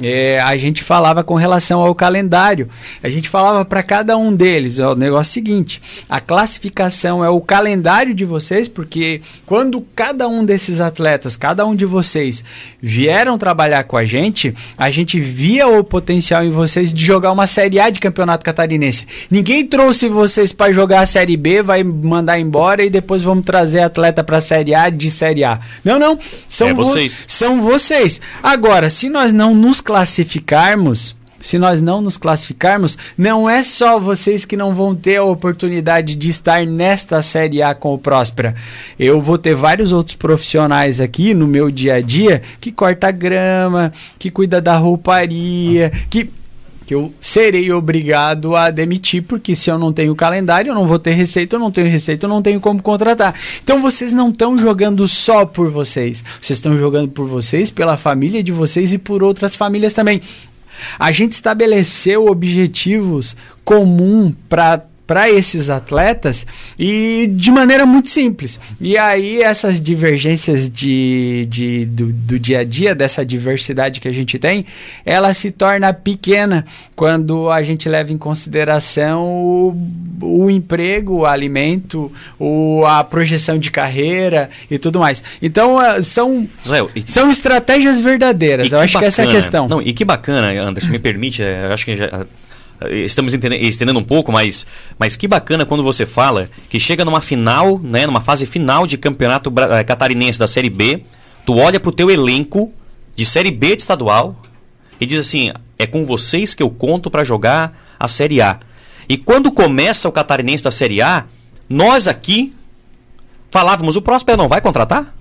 É, 0.02 0.40
a 0.40 0.56
gente 0.56 0.82
falava 0.82 1.22
com 1.22 1.36
relação 1.36 1.82
ao 1.82 1.94
calendário. 1.94 2.70
A 3.04 3.10
gente 3.10 3.28
falava 3.28 3.66
para 3.66 3.84
cada 3.84 4.16
um 4.16 4.34
deles: 4.34 4.80
ó, 4.80 4.94
o 4.94 4.96
negócio 4.96 5.32
é 5.32 5.32
o 5.32 5.34
seguinte, 5.34 5.82
a 6.08 6.22
classificação 6.22 7.26
é 7.26 7.30
o 7.30 7.42
calendário 7.42 8.14
de 8.14 8.24
vocês, 8.24 8.70
porque 8.70 9.20
quando 9.46 9.86
cada 9.94 10.30
um 10.30 10.46
desses 10.46 10.80
atletas, 10.80 11.36
cada 11.36 11.66
um 11.66 11.76
de 11.76 11.86
vocês 11.86 12.42
vieram 12.82 13.38
trabalhar 13.38 13.84
com 13.84 13.98
a 13.98 14.06
gente, 14.06 14.56
a 14.78 14.90
gente 14.90 15.20
via 15.20 15.68
o 15.68 15.84
potencial 15.84 16.42
em 16.42 16.52
vocês 16.52 16.94
de 16.94 17.04
jogar 17.04 17.34
uma 17.34 17.48
Série 17.48 17.82
A 17.82 17.90
de 17.90 18.00
Campeonato 18.00 18.46
Catarinense. 18.46 19.06
Ninguém 19.30 19.66
trouxe 19.66 20.08
vocês 20.08 20.54
para 20.54 20.72
jogar 20.72 21.02
a 21.02 21.06
Série 21.06 21.36
B, 21.36 21.62
vai 21.62 21.84
mandar 21.84 22.40
embora 22.40 22.82
e 22.82 22.90
depois 22.90 23.25
vamos 23.26 23.46
trazer 23.46 23.82
atleta 23.82 24.24
para 24.24 24.38
a 24.38 24.42
Série 24.42 24.74
A 24.74 24.90
de 24.90 25.12
Série 25.12 25.44
A. 25.44 25.60
Não, 25.84 26.00
não. 26.00 26.18
São 26.48 26.68
É 26.70 26.74
vo- 26.74 26.84
vocês. 26.86 27.26
São 27.28 27.62
vocês. 27.62 28.22
Agora, 28.42 28.90
se 28.90 29.10
nós 29.10 29.34
não 29.34 29.54
nos 29.54 29.82
classificarmos, 29.82 31.16
se 31.40 31.60
nós 31.60 31.80
não 31.80 32.02
nos 32.02 32.18
classificarmos, 32.18 32.98
não 33.16 33.48
é 33.48 33.62
só 33.62 34.00
vocês 34.00 34.46
que 34.46 34.58
não 34.58 34.74
vão 34.74 34.96
ter 34.96 35.18
a 35.18 35.24
oportunidade 35.24 36.16
de 36.16 36.28
estar 36.30 36.66
nesta 36.66 37.22
Série 37.22 37.62
A 37.62 37.76
com 37.76 37.94
o 37.94 38.00
Próspera. 38.00 38.56
Eu 38.98 39.22
vou 39.22 39.38
ter 39.38 39.54
vários 39.54 39.94
outros 39.94 40.16
profissionais 40.16 41.00
aqui 41.00 41.34
no 41.36 41.46
meu 41.46 41.70
dia 41.70 41.96
a 41.96 42.02
dia 42.02 42.42
que 42.60 42.72
corta 42.72 43.12
grama, 43.12 43.94
que 44.18 44.32
cuida 44.32 44.60
da 44.60 44.76
rouparia, 44.78 45.92
que 46.10 46.30
que 46.86 46.94
eu 46.94 47.14
serei 47.20 47.72
obrigado 47.72 48.56
a 48.56 48.70
demitir, 48.70 49.24
porque 49.24 49.56
se 49.56 49.70
eu 49.70 49.80
não 49.80 49.92
tenho 49.92 50.16
calendário, 50.16 50.70
eu 50.70 50.76
não 50.76 50.88
vou 50.88 51.00
ter 51.00 51.14
receita, 51.14 51.56
eu 51.56 51.60
não 51.60 51.72
tenho 51.72 51.88
receita, 51.88 52.26
eu 52.26 52.30
não 52.30 52.42
tenho 52.42 52.60
como 52.60 52.82
contratar. 52.82 53.34
Então 53.64 53.82
vocês 53.82 54.14
não 54.14 54.30
estão 54.30 54.58
jogando 54.58 55.08
só 55.08 55.46
por 55.46 55.70
vocês, 55.70 56.24
vocês 56.40 56.58
estão 56.58 56.78
jogando 56.78 57.10
por 57.10 57.28
vocês, 57.28 57.72
pela 57.72 57.98
família 57.98 58.44
de 58.44 58.52
vocês 58.52 58.94
e 58.94 58.98
por 58.98 59.24
outras 59.24 59.56
famílias 59.56 59.94
também. 59.94 60.22
A 61.00 61.12
gente 61.12 61.32
estabeleceu 61.32 62.28
objetivos 62.28 63.36
comum 63.64 64.34
para 64.48 64.86
para 65.08 65.30
esses 65.30 65.70
atletas 65.70 66.46
e 66.78 67.30
de 67.32 67.52
maneira 67.52 67.86
muito 67.86 68.10
simples. 68.10 68.60
E 68.82 68.98
aí 68.98 69.42
essas 69.42 69.80
divergências 69.80 70.70
de, 70.70 71.46
de, 71.50 71.86
do, 71.86 72.12
do 72.12 72.40
dia 72.40 72.60
a 72.60 72.64
dia, 72.64 72.96
dessa 72.96 73.26
diversidade 73.26 74.00
que 74.02 74.08
a 74.08 74.12
gente 74.12 74.40
tem, 74.40 74.66
ela 75.06 75.34
se 75.34 75.52
torna 75.52 75.94
pequena 75.94 76.66
quando 76.96 77.50
a 77.52 77.62
gente 77.62 77.88
leva 77.88 78.12
em 78.12 78.18
consideração 78.18 79.24
o, 79.24 79.76
o 80.22 80.50
emprego, 80.50 81.20
o 81.20 81.26
alimento, 81.26 82.12
o, 82.40 82.84
a 82.86 83.04
projeção 83.04 83.58
de 83.60 83.70
carreira 83.70 84.50
e 84.70 84.78
tudo 84.80 85.00
mais. 85.00 85.24
Então 85.42 85.78
ah, 85.80 86.02
são, 86.02 86.48
Israel, 86.64 86.90
e- 86.96 87.04
são 87.06 87.30
estratégias 87.30 88.02
verdadeiras. 88.02 88.72
Eu 88.72 88.80
acho 88.80 88.98
que 88.98 89.06
essa 89.06 89.22
é 89.22 89.26
a 89.26 89.28
bacana. 89.28 89.42
questão. 89.44 89.68
Não, 89.68 89.82
e 89.82 89.94
que 89.94 90.04
bacana, 90.04 90.52
Anderson, 90.62 90.90
me 90.90 91.00
permite, 91.00 91.42
eu 91.42 91.72
acho 91.72 91.86
que 91.86 91.96
já, 91.96 92.26
estamos 92.92 93.34
entendendo, 93.34 93.62
estendendo 93.62 94.00
um 94.00 94.04
pouco, 94.04 94.32
mas, 94.32 94.68
mas 95.00 95.16
que 95.16 95.28
bacana 95.28 95.66
quando 95.66 95.84
você 95.84 96.06
fala 96.06 96.50
que 96.70 96.80
chega 96.80 97.06
numa 97.06 97.22
final, 97.22 97.80
né, 97.80 98.06
numa 98.06 98.22
fase 98.22 98.46
final 98.46 98.86
de 98.86 98.98
campeonato 98.98 99.52
eh, 99.72 99.84
catarinense 99.84 100.38
da 100.38 100.48
Série 100.48 100.70
B, 100.70 101.04
tu 101.46 101.58
olha 101.58 101.80
pro 101.80 101.92
teu 101.92 102.10
elenco 102.10 102.72
de 103.16 103.26
Série 103.26 103.52
B 103.52 103.76
de 103.76 103.82
estadual 103.82 104.36
e 105.00 105.06
diz 105.06 105.20
assim, 105.20 105.52
é 105.78 105.88
com 105.88 106.06
vocês 106.06 106.54
que 106.54 106.64
eu 106.64 106.70
conto 106.70 107.10
para 107.10 107.24
jogar 107.24 107.78
a 108.00 108.08
Série 108.08 108.42
A. 108.42 108.60
E 109.08 109.18
quando 109.18 109.52
começa 109.52 110.10
o 110.10 110.12
catarinense 110.12 110.64
da 110.64 110.72
Série 110.72 111.02
A, 111.02 111.26
nós 111.70 112.08
aqui 112.08 112.54
falávamos, 113.50 113.96
o 113.96 114.02
Próspero 114.02 114.38
não 114.38 114.48
vai 114.48 114.62
contratar? 114.62 115.16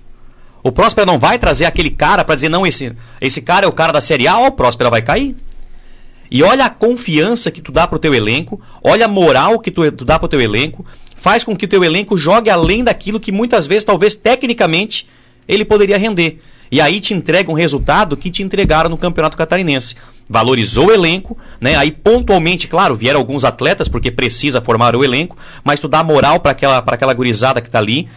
O 0.63 0.71
Próspera 0.71 1.05
não 1.05 1.19
vai 1.19 1.37
trazer 1.37 1.65
aquele 1.65 1.91
cara 1.91 2.23
para 2.25 2.35
dizer, 2.35 2.49
não, 2.49 2.65
esse, 2.65 2.95
esse 3.21 3.41
cara 3.41 3.65
é 3.65 3.69
o 3.69 3.71
cara 3.71 3.93
da 3.93 4.01
Série 4.01 4.27
A, 4.27 4.39
ó, 4.39 4.47
o 4.47 4.51
Próspera 4.51 4.89
vai 4.89 5.01
cair. 5.01 5.35
E 6.29 6.43
olha 6.43 6.65
a 6.65 6.69
confiança 6.69 7.51
que 7.51 7.61
tu 7.61 7.71
dá 7.71 7.87
pro 7.87 7.99
teu 7.99 8.13
elenco, 8.13 8.59
olha 8.83 9.05
a 9.05 9.09
moral 9.09 9.59
que 9.59 9.71
tu, 9.71 9.91
tu 9.91 10.05
dá 10.05 10.17
pro 10.17 10.27
teu 10.27 10.41
elenco, 10.41 10.85
faz 11.15 11.43
com 11.43 11.55
que 11.55 11.65
o 11.65 11.67
teu 11.67 11.83
elenco 11.83 12.17
jogue 12.17 12.49
além 12.49 12.83
daquilo 12.83 13.19
que 13.19 13.31
muitas 13.31 13.67
vezes, 13.67 13.83
talvez 13.83 14.15
tecnicamente, 14.15 15.07
ele 15.47 15.65
poderia 15.65 15.97
render. 15.97 16.39
E 16.71 16.81
aí 16.81 16.99
te 16.99 17.13
entrega 17.13 17.49
um 17.49 17.53
resultado 17.53 18.17
que 18.17 18.31
te 18.31 18.43
entregaram 18.43 18.89
no 18.89 18.97
Campeonato 18.97 19.37
Catarinense. 19.37 19.95
Valorizou 20.27 20.87
o 20.87 20.91
elenco, 20.91 21.37
né? 21.61 21.75
Aí 21.75 21.91
pontualmente, 21.91 22.67
claro, 22.67 22.95
vieram 22.95 23.19
alguns 23.19 23.45
atletas 23.45 23.87
porque 23.87 24.09
precisa 24.09 24.61
formar 24.61 24.95
o 24.95 25.03
elenco, 25.03 25.37
mas 25.63 25.79
tu 25.79 25.87
dá 25.87 26.03
moral 26.03 26.39
para 26.39 26.51
aquela, 26.51 26.81
pra 26.81 26.95
aquela 26.95 27.13
gurizada 27.13 27.61
que 27.61 27.69
tá 27.69 27.77
ali, 27.77 28.07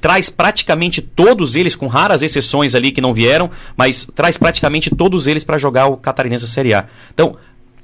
traz 0.00 0.30
praticamente 0.30 1.00
todos 1.00 1.56
eles, 1.56 1.74
com 1.74 1.86
raras 1.86 2.22
exceções 2.22 2.74
ali 2.74 2.90
que 2.92 3.00
não 3.00 3.12
vieram, 3.14 3.50
mas 3.76 4.06
traz 4.14 4.36
praticamente 4.36 4.90
todos 4.90 5.26
eles 5.26 5.44
para 5.44 5.58
jogar 5.58 5.86
o 5.86 5.96
Catarinense 5.96 6.46
Série 6.48 6.74
A. 6.74 6.84
Então, 7.12 7.34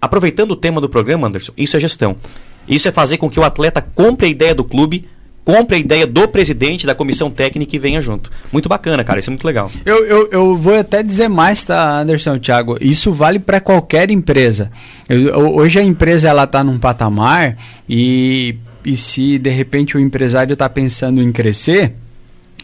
aproveitando 0.01 0.51
o 0.53 0.57
tema 0.57 0.81
do 0.81 0.89
programa, 0.89 1.27
Anderson, 1.27 1.53
isso 1.57 1.77
é 1.77 1.81
gestão. 1.81 2.17
Isso 2.69 2.89
é 2.89 2.93
fazer 2.93 3.17
com 3.19 3.29
que 3.29 3.39
o 3.41 3.45
atleta 3.45 3.83
compre 3.83 4.27
a 4.27 4.29
ideia 4.31 4.55
do 4.55 4.65
clube, 4.65 5.07
compre 5.45 5.77
a 5.77 5.79
ideia 5.79 6.07
do 6.07 6.27
presidente, 6.27 6.87
da 6.87 6.95
comissão 6.95 7.31
técnica 7.31 7.77
e 7.77 7.79
venha 7.79 8.01
junto. 8.01 8.31
Muito 8.51 8.67
bacana, 8.69 9.05
cara, 9.05 9.21
isso 9.21 9.29
é 9.29 9.33
muito 9.33 9.45
legal. 9.47 9.71
Eu, 9.85 10.07
eu, 10.07 10.29
eu 10.31 10.57
vou 10.57 10.75
até 10.79 11.03
dizer 11.03 11.29
mais, 11.29 11.63
tá, 11.65 11.99
Anderson, 12.01 12.39
Thiago? 12.39 12.79
Isso 12.81 13.13
vale 13.13 13.39
para 13.39 13.61
qualquer 13.61 14.11
empresa. 14.11 14.71
Eu- 15.09 15.55
hoje 15.57 15.79
a 15.79 15.83
empresa 15.83 16.29
ela 16.29 16.47
tá 16.47 16.65
num 16.65 16.79
patamar 16.79 17.59
e, 17.87 18.57
e 18.85 18.97
se 18.97 19.39
de 19.39 19.51
repente 19.51 19.97
o 19.97 20.01
empresário 20.01 20.53
está 20.53 20.69
pensando 20.69 21.23
em 21.23 21.31
crescer, 21.33 21.95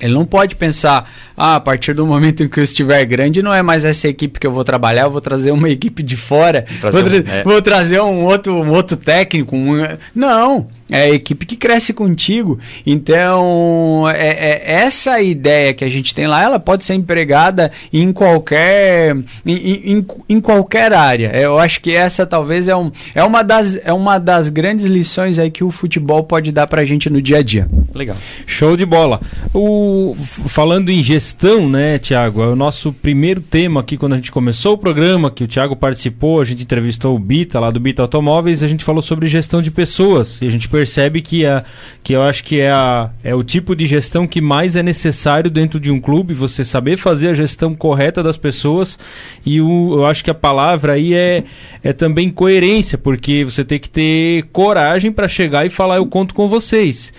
ele 0.01 0.15
não 0.15 0.25
pode 0.25 0.57
pensar, 0.57 1.11
ah, 1.37 1.57
a 1.57 1.61
partir 1.61 1.93
do 1.93 2.07
momento 2.07 2.43
em 2.43 2.49
que 2.49 2.59
eu 2.59 2.65
estiver 2.65 3.05
grande, 3.05 3.43
não 3.43 3.53
é 3.53 3.63
mais 3.63 3.85
essa 3.85 4.09
equipe 4.09 4.41
que 4.41 4.47
eu 4.47 4.53
vou 4.53 4.65
trabalhar, 4.65 5.03
eu 5.03 5.11
vou 5.11 5.21
trazer 5.21 5.51
uma 5.51 5.69
equipe 5.69 6.03
de 6.03 6.17
fora, 6.17 6.65
Trazer 6.81 7.03
vou, 7.03 7.19
um- 7.19 7.23
tra- 7.23 7.35
é. 7.35 7.45
vou 7.45 7.61
trazer 7.63 8.01
um 8.01 8.25
outro, 8.25 8.55
um 8.55 8.71
outro 8.73 8.97
técnico. 8.97 9.55
um- 9.55 9.77
Não, 10.15 10.69
é 10.91 11.03
a 11.03 11.11
equipe 11.11 11.47
que 11.47 11.57
cresce 11.57 11.93
contigo. 11.93 12.59
Então, 12.87 14.09
é, 14.09 14.63
é 14.65 14.73
essa 14.83 15.21
ideia 15.21 15.73
que 15.75 15.85
a 15.85 15.89
gente 15.89 16.15
tem 16.15 16.27
lá, 16.27 16.43
ela 16.43 16.59
pode 16.59 16.85
ser 16.85 16.95
empregada 16.95 17.71
em 17.93 18.13
qualquer, 18.13 19.17
em, 19.45 19.55
em- 19.97 20.07
em- 20.29 20.41
qualquer 20.41 20.93
área. 20.93 21.31
Eu 21.35 21.59
acho 21.59 21.81
que 21.81 21.95
essa 21.95 22.27
talvez 22.27 22.69
é, 22.69 22.75
um, 22.77 22.91
é, 23.15 23.23
uma 23.25 23.43
das, 23.43 23.79
é 23.85 23.93
uma 23.93 24.19
das 24.19 24.49
grandes 24.49 24.87
lições 24.87 25.39
aí 25.39 25.51
que 25.51 25.63
o 25.65 25.71
futebol 25.71 26.23
pode 26.25 26.51
dar 26.53 26.67
pra 26.67 26.85
gente 26.85 27.09
no 27.11 27.21
dia 27.21 27.39
a 27.39 27.43
dia. 27.43 27.69
Legal. 27.95 28.17
Show 28.47 28.77
de 28.77 28.87
bola. 28.87 29.21
O, 29.55 30.17
falando 30.47 30.91
em 30.91 31.03
gestão, 31.03 31.69
né, 31.69 31.99
Tiago? 31.99 32.43
É 32.43 32.47
o 32.47 32.57
nosso 32.57 32.93
primeiro 32.93 33.41
tema 33.41 33.81
aqui 33.81 33.97
quando 33.97 34.15
a 34.15 34.17
gente 34.17 34.33
começou 34.33 34.75
o 34.75 34.79
programa, 34.79 35.31
que 35.31 35.45
o 35.45 35.47
Tiago 35.47 35.77
participou, 35.77 36.41
a 36.41 36.45
gente 36.45 36.63
entrevistou 36.63 37.15
o 37.15 37.19
Bita 37.19 37.59
lá 37.61 37.71
do 37.71 37.81
Bita 37.81 38.03
Automóveis, 38.03 38.63
a 38.63 38.69
gente 38.69 38.85
falou 38.85 39.03
sobre 39.03 39.29
gestão 39.29 39.61
de 39.63 39.71
pessoas. 39.71 40.41
E 40.41 40.47
a 40.47 40.51
gente 40.51 40.69
percebe 40.81 41.21
que, 41.21 41.45
a, 41.45 41.63
que 42.03 42.15
eu 42.15 42.23
acho 42.23 42.43
que 42.43 42.59
é, 42.59 42.71
a, 42.71 43.11
é 43.23 43.35
o 43.35 43.45
tipo 43.45 43.77
de 43.77 43.85
gestão 43.85 44.27
que 44.27 44.41
mais 44.41 44.77
é 44.77 44.83
necessário 44.83 45.51
dentro 45.51 45.79
de 45.79 45.91
um 45.91 46.01
clube, 46.01 46.33
você 46.33 46.65
saber 46.65 46.97
fazer 46.97 47.29
a 47.29 47.35
gestão 47.35 47.75
correta 47.75 48.23
das 48.23 48.39
pessoas. 48.39 48.99
E 49.45 49.61
o, 49.61 49.99
eu 49.99 50.07
acho 50.07 50.25
que 50.25 50.31
a 50.31 50.35
palavra 50.35 50.95
aí 50.95 51.13
é, 51.13 51.45
é 51.85 51.93
também 51.93 52.31
coerência, 52.31 52.97
porque 52.97 53.45
você 53.45 53.63
tem 53.63 53.79
que 53.79 53.91
ter 53.91 54.45
coragem 54.53 55.13
para 55.13 55.29
chegar 55.29 55.67
e 55.67 55.69
falar: 55.69 55.97
eu 55.97 56.07
conto 56.07 56.35
com 56.35 56.49
vocês 56.49 57.13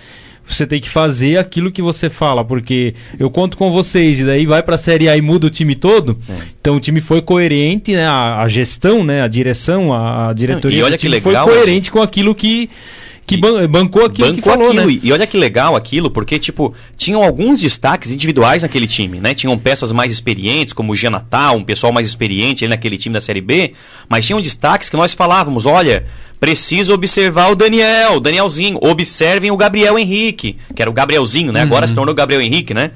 você 0.46 0.66
tem 0.66 0.80
que 0.80 0.88
fazer 0.88 1.38
aquilo 1.38 1.70
que 1.70 1.80
você 1.80 2.10
fala, 2.10 2.44
porque 2.44 2.94
eu 3.18 3.30
conto 3.30 3.56
com 3.56 3.70
vocês 3.70 4.20
e 4.20 4.24
daí 4.24 4.44
vai 4.44 4.62
pra 4.62 4.76
Série 4.76 5.08
A 5.08 5.16
e 5.16 5.22
muda 5.22 5.46
o 5.46 5.50
time 5.50 5.74
todo. 5.74 6.18
É. 6.28 6.44
Então 6.60 6.76
o 6.76 6.80
time 6.80 7.00
foi 7.00 7.22
coerente, 7.22 7.94
né? 7.94 8.06
A, 8.06 8.42
a 8.42 8.48
gestão, 8.48 9.04
né? 9.04 9.22
A 9.22 9.28
direção, 9.28 9.92
a, 9.92 10.30
a 10.30 10.32
diretoria 10.32 10.80
E 10.80 10.82
olha 10.82 10.98
que 10.98 11.08
legal, 11.08 11.46
foi 11.46 11.56
coerente 11.56 11.90
com 11.90 12.02
aquilo 12.02 12.34
que 12.34 12.68
que 13.26 13.36
ban- 13.36 13.66
bancou 13.68 14.04
aquilo 14.04 14.28
que 14.34 14.40
Bancou 14.40 14.52
falou, 14.52 14.68
aquilo. 14.68 14.86
né? 14.90 15.00
E 15.02 15.12
olha 15.12 15.26
que 15.26 15.36
legal 15.36 15.76
aquilo, 15.76 16.10
porque, 16.10 16.38
tipo, 16.38 16.74
tinham 16.96 17.22
alguns 17.22 17.60
destaques 17.60 18.10
individuais 18.10 18.62
naquele 18.62 18.86
time, 18.86 19.20
né? 19.20 19.32
Tinham 19.32 19.56
peças 19.58 19.92
mais 19.92 20.12
experientes, 20.12 20.74
como 20.74 20.92
o 20.92 20.96
Gia 20.96 21.08
Natal, 21.10 21.56
um 21.56 21.64
pessoal 21.64 21.92
mais 21.92 22.06
experiente 22.06 22.64
ali 22.64 22.70
naquele 22.70 22.98
time 22.98 23.12
da 23.14 23.20
Série 23.20 23.40
B, 23.40 23.72
mas 24.08 24.26
tinham 24.26 24.40
destaques 24.40 24.90
que 24.90 24.96
nós 24.96 25.14
falávamos, 25.14 25.64
olha, 25.66 26.04
preciso 26.40 26.92
observar 26.92 27.50
o 27.52 27.54
Daniel, 27.54 28.16
o 28.16 28.20
Danielzinho, 28.20 28.78
observem 28.82 29.50
o 29.52 29.56
Gabriel 29.56 29.96
Henrique, 29.98 30.56
que 30.74 30.82
era 30.82 30.90
o 30.90 30.92
Gabrielzinho, 30.92 31.52
né? 31.52 31.62
Agora 31.62 31.86
se 31.86 31.94
tornou 31.94 32.14
Gabriel 32.14 32.42
Henrique, 32.42 32.74
né? 32.74 32.90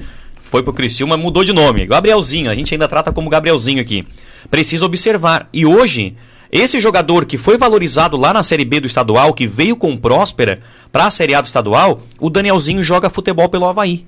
Foi 0.51 0.62
pro 0.62 0.72
Criciúma, 0.72 1.16
mudou 1.16 1.45
de 1.45 1.53
nome. 1.53 1.87
Gabrielzinho, 1.87 2.51
a 2.51 2.55
gente 2.55 2.74
ainda 2.74 2.89
trata 2.89 3.12
como 3.12 3.29
Gabrielzinho 3.31 3.81
aqui. 3.81 4.05
Precisa 4.51 4.85
observar. 4.87 5.49
E 5.53 5.66
hoje, 5.66 6.14
esse 6.51 6.81
jogador 6.81 7.27
que 7.27 7.37
foi 7.37 7.59
valorizado 7.59 8.17
lá 8.17 8.33
na 8.33 8.43
Série 8.43 8.65
B 8.65 8.81
do 8.81 8.87
estadual, 8.87 9.35
que 9.35 9.47
veio 9.47 9.77
com 9.77 9.93
o 9.93 9.99
Próspera 9.99 10.61
para 10.93 11.07
a 11.07 11.11
Série 11.11 11.35
A 11.35 11.41
do 11.41 11.47
estadual, 11.47 12.03
o 12.21 12.31
Danielzinho 12.31 12.83
joga 12.83 13.11
futebol 13.11 13.49
pelo 13.49 13.67
Havaí. 13.67 14.07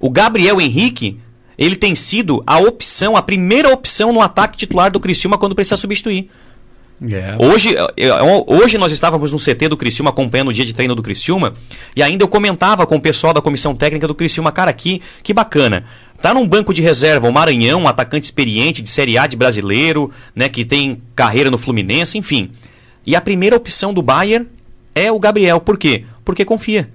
O 0.00 0.10
Gabriel 0.10 0.60
Henrique, 0.60 1.18
ele 1.56 1.76
tem 1.76 1.94
sido 1.94 2.42
a 2.46 2.58
opção, 2.58 3.16
a 3.16 3.22
primeira 3.22 3.72
opção 3.72 4.12
no 4.12 4.22
ataque 4.22 4.56
titular 4.56 4.90
do 4.90 5.00
Criciúma 5.00 5.36
quando 5.36 5.54
precisa 5.54 5.76
substituir. 5.76 6.30
Hoje, 7.38 7.76
eh, 7.76 7.92
eh, 7.96 8.44
hoje 8.46 8.76
nós 8.76 8.90
estávamos 8.90 9.30
no 9.30 9.38
CT 9.38 9.68
do 9.68 9.76
Criciúma 9.76 10.10
acompanhando 10.10 10.48
o 10.48 10.52
dia 10.52 10.64
de 10.64 10.74
treino 10.74 10.96
do 10.96 11.02
Criciúma 11.02 11.54
e 11.94 12.02
ainda 12.02 12.24
eu 12.24 12.28
comentava 12.28 12.84
com 12.86 12.96
o 12.96 13.00
pessoal 13.00 13.32
da 13.32 13.40
comissão 13.40 13.72
técnica 13.72 14.08
do 14.08 14.14
Criciúma, 14.14 14.50
cara, 14.50 14.72
que, 14.72 15.00
que 15.22 15.32
bacana. 15.32 15.84
Tá 16.20 16.34
num 16.34 16.46
banco 16.46 16.74
de 16.74 16.82
reserva 16.82 17.28
o 17.28 17.32
Maranhão, 17.32 17.82
um 17.82 17.88
atacante 17.88 18.24
experiente 18.24 18.82
de 18.82 18.88
Série 18.88 19.16
A 19.16 19.26
de 19.26 19.36
brasileiro, 19.36 20.10
né, 20.34 20.48
que 20.48 20.64
tem 20.64 21.00
carreira 21.14 21.50
no 21.50 21.58
Fluminense, 21.58 22.18
enfim. 22.18 22.50
E 23.06 23.14
a 23.14 23.20
primeira 23.20 23.56
opção 23.56 23.94
do 23.94 24.02
Bayern 24.02 24.48
é 24.94 25.12
o 25.12 25.18
Gabriel. 25.18 25.60
Por 25.60 25.78
quê? 25.78 26.04
Porque 26.24 26.44
confia. 26.44 26.90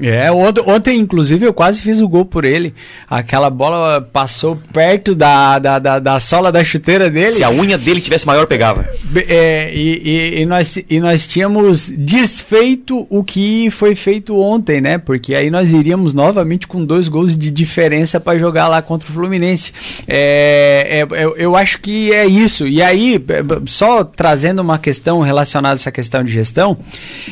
É, 0.00 0.28
ontem, 0.32 0.98
inclusive, 0.98 1.46
eu 1.46 1.54
quase 1.54 1.80
fiz 1.80 2.00
o 2.00 2.08
gol 2.08 2.24
por 2.24 2.44
ele. 2.44 2.74
Aquela 3.08 3.48
bola 3.48 4.00
passou 4.00 4.60
perto 4.72 5.14
da, 5.14 5.58
da, 5.60 5.78
da, 5.78 5.98
da 6.00 6.20
sola 6.20 6.50
da 6.50 6.64
chuteira 6.64 7.08
dele. 7.08 7.30
Se 7.30 7.44
a 7.44 7.50
unha 7.50 7.78
dele 7.78 8.00
tivesse 8.00 8.26
maior, 8.26 8.46
pegava. 8.46 8.88
É, 9.28 9.70
e, 9.72 10.02
e, 10.04 10.40
e, 10.40 10.46
nós, 10.46 10.76
e 10.90 10.98
nós 10.98 11.28
tínhamos 11.28 11.92
desfeito 11.96 13.06
o 13.08 13.22
que 13.22 13.70
foi 13.70 13.94
feito 13.94 14.36
ontem, 14.36 14.80
né? 14.80 14.98
Porque 14.98 15.32
aí 15.32 15.48
nós 15.48 15.72
iríamos 15.72 16.12
novamente 16.12 16.66
com 16.66 16.84
dois 16.84 17.06
gols 17.06 17.36
de 17.38 17.48
diferença 17.50 18.18
para 18.18 18.36
jogar 18.36 18.66
lá 18.66 18.82
contra 18.82 19.08
o 19.08 19.12
Fluminense. 19.12 19.72
É, 20.08 21.06
é, 21.08 21.24
eu, 21.24 21.36
eu 21.36 21.56
acho 21.56 21.78
que 21.78 22.12
é 22.12 22.26
isso. 22.26 22.66
E 22.66 22.82
aí, 22.82 23.24
só 23.66 24.02
trazendo 24.02 24.60
uma 24.60 24.78
questão 24.78 25.20
relacionada 25.20 25.74
a 25.74 25.76
essa 25.76 25.92
questão 25.92 26.24
de 26.24 26.32
gestão, 26.32 26.76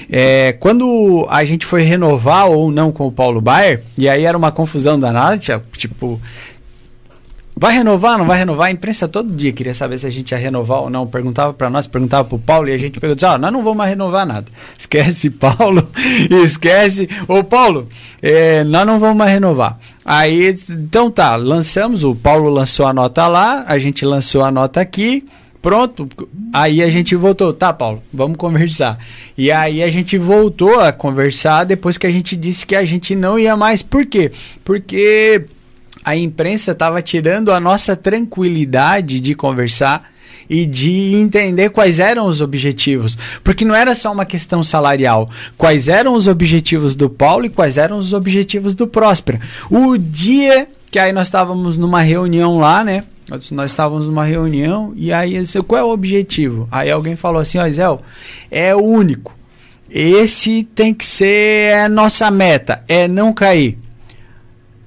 é, 0.08 0.54
quando 0.60 1.26
a 1.28 1.44
gente 1.44 1.66
foi 1.66 1.82
renovar 1.82 2.51
ou 2.52 2.70
não 2.70 2.92
com 2.92 3.06
o 3.06 3.12
Paulo 3.12 3.40
Baier, 3.40 3.82
e 3.96 4.08
aí 4.08 4.24
era 4.24 4.36
uma 4.36 4.52
confusão 4.52 4.98
danada, 4.98 5.38
tipo, 5.72 6.20
Vai 7.54 7.74
renovar, 7.74 8.18
não 8.18 8.26
vai 8.26 8.38
renovar? 8.38 8.68
A 8.68 8.70
imprensa 8.72 9.06
todo 9.06 9.32
dia 9.32 9.52
queria 9.52 9.74
saber 9.74 9.98
se 9.98 10.06
a 10.06 10.10
gente 10.10 10.32
ia 10.32 10.36
renovar 10.38 10.80
ou 10.80 10.90
não. 10.90 11.06
Perguntava 11.06 11.52
para 11.52 11.68
nós, 11.68 11.86
perguntava 11.86 12.24
para 12.24 12.34
o 12.34 12.38
Paulo 12.38 12.68
e 12.68 12.72
a 12.72 12.76
gente 12.76 12.98
perguntava: 12.98 13.34
ah, 13.34 13.38
nós 13.38 13.52
não 13.52 13.62
vamos 13.62 13.76
mais 13.76 13.90
renovar 13.90 14.26
nada. 14.26 14.46
Esquece 14.76 15.28
Paulo, 15.30 15.86
esquece. 16.44 17.08
Ô 17.28 17.44
Paulo, 17.44 17.88
é, 18.22 18.64
nós 18.64 18.86
não 18.86 18.98
vamos 18.98 19.16
mais 19.16 19.30
renovar. 19.30 19.78
Aí, 20.04 20.52
então 20.70 21.10
tá, 21.10 21.36
lançamos, 21.36 22.02
o 22.02 22.16
Paulo 22.16 22.48
lançou 22.48 22.86
a 22.86 22.92
nota 22.92 23.28
lá, 23.28 23.64
a 23.68 23.78
gente 23.78 24.04
lançou 24.04 24.42
a 24.42 24.50
nota 24.50 24.80
aqui. 24.80 25.24
Pronto, 25.62 26.08
aí 26.52 26.82
a 26.82 26.90
gente 26.90 27.14
voltou, 27.14 27.52
tá, 27.52 27.72
Paulo, 27.72 28.02
vamos 28.12 28.36
conversar. 28.36 28.98
E 29.38 29.52
aí 29.52 29.80
a 29.80 29.88
gente 29.88 30.18
voltou 30.18 30.80
a 30.80 30.92
conversar 30.92 31.62
depois 31.62 31.96
que 31.96 32.06
a 32.06 32.10
gente 32.10 32.34
disse 32.34 32.66
que 32.66 32.74
a 32.74 32.84
gente 32.84 33.14
não 33.14 33.38
ia 33.38 33.56
mais. 33.56 33.80
Por 33.80 34.04
quê? 34.04 34.32
Porque 34.64 35.44
a 36.04 36.16
imprensa 36.16 36.72
estava 36.72 37.00
tirando 37.00 37.52
a 37.52 37.60
nossa 37.60 37.94
tranquilidade 37.94 39.20
de 39.20 39.36
conversar 39.36 40.10
e 40.50 40.66
de 40.66 41.14
entender 41.14 41.70
quais 41.70 42.00
eram 42.00 42.26
os 42.26 42.40
objetivos. 42.40 43.16
Porque 43.44 43.64
não 43.64 43.74
era 43.74 43.94
só 43.94 44.10
uma 44.10 44.26
questão 44.26 44.64
salarial. 44.64 45.30
Quais 45.56 45.86
eram 45.86 46.14
os 46.14 46.26
objetivos 46.26 46.96
do 46.96 47.08
Paulo 47.08 47.46
e 47.46 47.50
quais 47.50 47.78
eram 47.78 47.96
os 47.96 48.12
objetivos 48.12 48.74
do 48.74 48.88
Próspera. 48.88 49.40
O 49.70 49.96
dia 49.96 50.66
que 50.92 50.98
aí 50.98 51.10
nós 51.10 51.28
estávamos 51.28 51.78
numa 51.78 52.02
reunião 52.02 52.58
lá, 52.58 52.84
né? 52.84 53.04
Nós 53.28 53.70
estávamos 53.70 54.06
numa 54.06 54.24
reunião 54.24 54.92
e 54.96 55.12
aí 55.12 55.38
disse, 55.38 55.62
qual 55.62 55.80
é 55.80 55.84
o 55.84 55.90
objetivo? 55.90 56.68
Aí 56.70 56.90
alguém 56.90 57.16
falou 57.16 57.40
assim, 57.40 57.58
ó, 57.58 57.68
Zé, 57.68 57.84
é 58.50 58.74
o 58.74 58.80
único. 58.80 59.36
Esse 59.88 60.64
tem 60.74 60.92
que 60.92 61.06
ser 61.06 61.74
a 61.74 61.88
nossa 61.88 62.30
meta, 62.30 62.82
é 62.88 63.06
não 63.06 63.32
cair. 63.32 63.78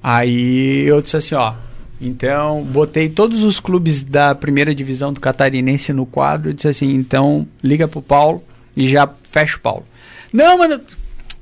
Aí 0.02 0.84
eu 0.86 1.00
disse 1.00 1.16
assim, 1.16 1.34
ó, 1.34 1.54
então 2.00 2.62
botei 2.64 3.08
todos 3.08 3.42
os 3.42 3.58
clubes 3.58 4.02
da 4.02 4.34
primeira 4.34 4.74
divisão 4.74 5.12
do 5.12 5.20
Catarinense 5.20 5.92
no 5.92 6.06
quadro 6.06 6.50
e 6.50 6.54
disse 6.54 6.68
assim, 6.68 6.92
então 6.92 7.46
liga 7.62 7.88
pro 7.88 8.02
Paulo 8.02 8.44
e 8.76 8.88
já 8.88 9.08
fecha 9.30 9.56
o 9.56 9.60
Paulo. 9.60 9.84
Não, 10.32 10.58
mano, 10.58 10.80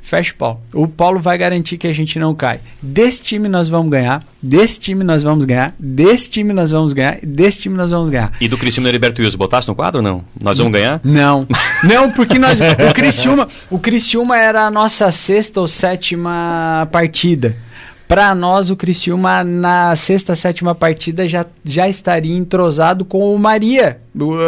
fecha 0.05 0.33
o 0.33 0.37
Paulo. 0.37 0.61
O 0.75 0.87
Paulo 0.87 1.19
vai 1.19 1.37
garantir 1.39 1.79
que 1.79 1.87
a 1.87 1.93
gente 1.93 2.19
não 2.19 2.35
cai. 2.35 2.61
Desse 2.81 3.23
time 3.23 3.49
nós 3.49 3.71
vamos 3.71 3.91
ganhar, 3.91 4.23
desse 4.41 4.79
time 4.79 5.03
nós 5.03 5.23
vamos 5.23 5.47
ganhar, 5.47 5.75
desse 5.79 6.29
time 6.29 6.53
nós 6.53 6.71
vamos 6.71 6.93
ganhar, 6.93 7.19
desse 7.23 7.61
time 7.61 7.75
nós 7.75 7.91
vamos 7.91 8.11
ganhar. 8.11 8.33
E 8.39 8.47
do 8.47 8.59
Criciúma 8.59 8.89
e 8.89 8.91
Heriberto 8.91 9.23
Wilson, 9.23 9.39
botasse 9.39 9.67
no 9.67 9.75
quadro 9.75 10.01
ou 10.01 10.05
não? 10.05 10.23
Nós 10.41 10.59
vamos 10.59 10.75
ganhar? 10.75 11.01
Não. 11.03 11.47
Não, 11.83 12.11
porque 12.11 12.39
nós 12.39 12.61
o 12.61 12.95
Criciúma, 12.95 13.49
o 13.71 13.79
Criciúma 13.79 14.39
era 14.39 14.67
a 14.67 14.71
nossa 14.71 15.11
sexta 15.11 15.61
ou 15.61 15.67
sétima 15.67 16.89
partida. 16.93 17.57
Para 18.07 18.35
nós, 18.35 18.71
o 18.71 18.77
Criciúma, 18.77 19.43
na 19.43 19.97
sexta, 19.97 20.37
sétima 20.37 20.75
partida, 20.75 21.27
já, 21.27 21.47
já 21.65 21.89
estaria 21.89 22.37
entrosado 22.37 23.05
com 23.05 23.35
o 23.35 23.39
Maria. 23.39 23.99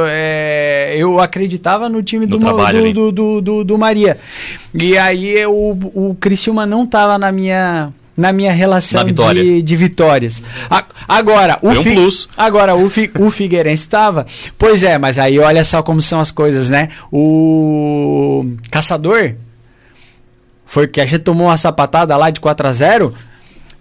É, 0.08 0.94
eu 0.96 1.18
acreditava 1.18 1.88
no 1.88 2.02
time 2.02 2.26
do, 2.26 2.38
do, 2.38 3.12
do, 3.12 3.40
do, 3.40 3.64
do, 3.64 3.78
Maria. 3.78 4.18
E 4.74 4.98
aí 4.98 5.44
o, 5.46 5.70
o 5.94 6.16
Criciúma 6.20 6.66
não 6.66 6.84
estava 6.84 7.18
na 7.18 7.32
minha 7.32 7.92
na 8.16 8.32
minha 8.32 8.52
relação 8.52 9.00
na 9.00 9.04
vitória. 9.04 9.42
De, 9.42 9.62
de 9.62 9.76
vitórias. 9.76 10.42
A, 10.70 10.84
agora, 11.06 11.58
o, 11.60 11.68
um 11.68 11.82
Fi, 11.82 12.28
agora 12.36 12.74
o, 12.74 12.88
Fi, 12.88 13.10
o 13.18 13.30
Figueirense 13.30 13.82
estava. 13.82 14.26
Pois 14.56 14.82
é, 14.82 14.96
mas 14.96 15.18
aí 15.18 15.38
olha 15.38 15.62
só 15.62 15.82
como 15.82 16.00
são 16.00 16.18
as 16.18 16.30
coisas, 16.30 16.70
né? 16.70 16.88
O 17.12 18.46
Caçador 18.70 19.34
foi 20.64 20.88
que 20.88 21.00
a 21.00 21.06
gente 21.06 21.22
tomou 21.22 21.48
uma 21.48 21.56
sapatada 21.56 22.16
lá 22.16 22.30
de 22.30 22.40
4 22.40 22.66
a 22.66 22.72
0 22.72 23.14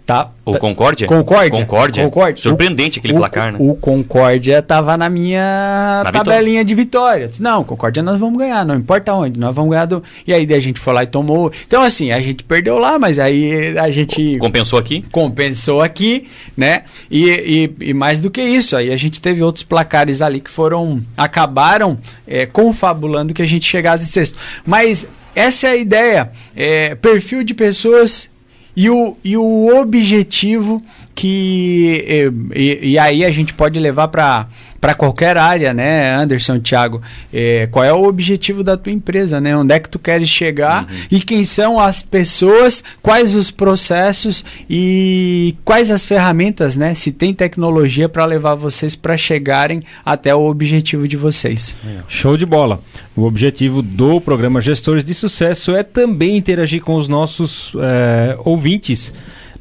Tá. 0.06 0.30
O 0.44 0.56
Concórdia? 0.56 1.08
Concórdia. 1.08 1.60
Concórdia. 1.62 2.04
Concórdia. 2.04 2.40
Surpreendente 2.40 3.00
aquele 3.00 3.14
o, 3.14 3.16
placar, 3.16 3.52
né? 3.52 3.58
O 3.60 3.74
Concórdia 3.74 4.62
tava 4.62 4.96
na 4.96 5.08
minha 5.08 6.02
na 6.04 6.12
tabelinha 6.12 6.60
vitória. 6.60 6.64
de 6.64 6.74
vitórias. 6.76 7.38
Não, 7.40 7.64
Concórdia 7.64 8.04
nós 8.04 8.16
vamos 8.16 8.38
ganhar, 8.38 8.64
não 8.64 8.76
importa 8.76 9.12
onde, 9.12 9.36
nós 9.36 9.52
vamos 9.52 9.72
ganhar 9.72 9.86
do... 9.86 10.00
E 10.24 10.32
aí 10.32 10.46
a 10.54 10.60
gente 10.60 10.78
foi 10.78 10.94
lá 10.94 11.02
e 11.02 11.08
tomou. 11.08 11.50
Então 11.66 11.82
assim, 11.82 12.12
a 12.12 12.20
gente 12.20 12.44
perdeu 12.44 12.78
lá, 12.78 13.00
mas 13.00 13.18
aí 13.18 13.76
a 13.76 13.90
gente 13.90 14.38
compensou 14.38 14.78
aqui. 14.78 15.04
Compensou 15.10 15.82
aqui, 15.82 16.28
né? 16.56 16.84
E, 17.10 17.74
e, 17.80 17.88
e 17.88 17.92
mais 17.92 18.20
do 18.20 18.30
que 18.30 18.40
isso, 18.40 18.76
aí 18.76 18.92
a 18.92 18.96
gente 18.96 19.20
teve 19.20 19.42
outros 19.42 19.64
placares 19.64 20.22
ali 20.22 20.38
que 20.38 20.50
foram 20.50 21.02
acabaram 21.16 21.98
é, 22.28 22.46
confabulando 22.46 23.34
que 23.34 23.42
a 23.42 23.46
gente 23.46 23.68
chegasse 23.68 24.06
sexto. 24.06 24.38
Mas 24.64 25.04
essa 25.34 25.66
é 25.66 25.70
a 25.70 25.76
ideia, 25.76 26.30
é, 26.54 26.94
perfil 26.94 27.42
de 27.42 27.54
pessoas 27.54 28.30
e 28.76 28.90
o, 28.90 29.16
e 29.24 29.36
o 29.36 29.80
objetivo 29.80 30.82
que. 31.16 32.30
E, 32.54 32.90
e 32.90 32.98
aí 32.98 33.24
a 33.24 33.30
gente 33.30 33.54
pode 33.54 33.80
levar 33.80 34.08
para 34.08 34.46
para 34.86 34.94
qualquer 34.94 35.36
área, 35.36 35.74
né, 35.74 36.14
Anderson, 36.14 36.60
Thiago? 36.60 37.02
É, 37.32 37.66
qual 37.72 37.84
é 37.84 37.92
o 37.92 38.04
objetivo 38.04 38.62
da 38.62 38.76
tua 38.76 38.92
empresa, 38.92 39.40
né? 39.40 39.56
Onde 39.56 39.74
é 39.74 39.80
que 39.80 39.88
tu 39.88 39.98
queres 39.98 40.28
chegar 40.28 40.84
uhum. 40.84 40.96
e 41.10 41.18
quem 41.18 41.42
são 41.42 41.80
as 41.80 42.02
pessoas, 42.02 42.84
quais 43.02 43.34
os 43.34 43.50
processos 43.50 44.44
e 44.70 45.56
quais 45.64 45.90
as 45.90 46.04
ferramentas, 46.04 46.76
né? 46.76 46.94
Se 46.94 47.10
tem 47.10 47.34
tecnologia 47.34 48.08
para 48.08 48.24
levar 48.24 48.54
vocês 48.54 48.94
para 48.94 49.16
chegarem 49.16 49.80
até 50.04 50.32
o 50.32 50.46
objetivo 50.46 51.08
de 51.08 51.16
vocês. 51.16 51.74
Show 52.06 52.36
de 52.36 52.46
bola. 52.46 52.80
O 53.16 53.24
objetivo 53.24 53.82
do 53.82 54.20
programa 54.20 54.60
Gestores 54.60 55.04
de 55.04 55.14
Sucesso 55.14 55.74
é 55.74 55.82
também 55.82 56.36
interagir 56.36 56.82
com 56.82 56.94
os 56.94 57.08
nossos 57.08 57.72
é, 57.80 58.36
ouvintes. 58.44 59.12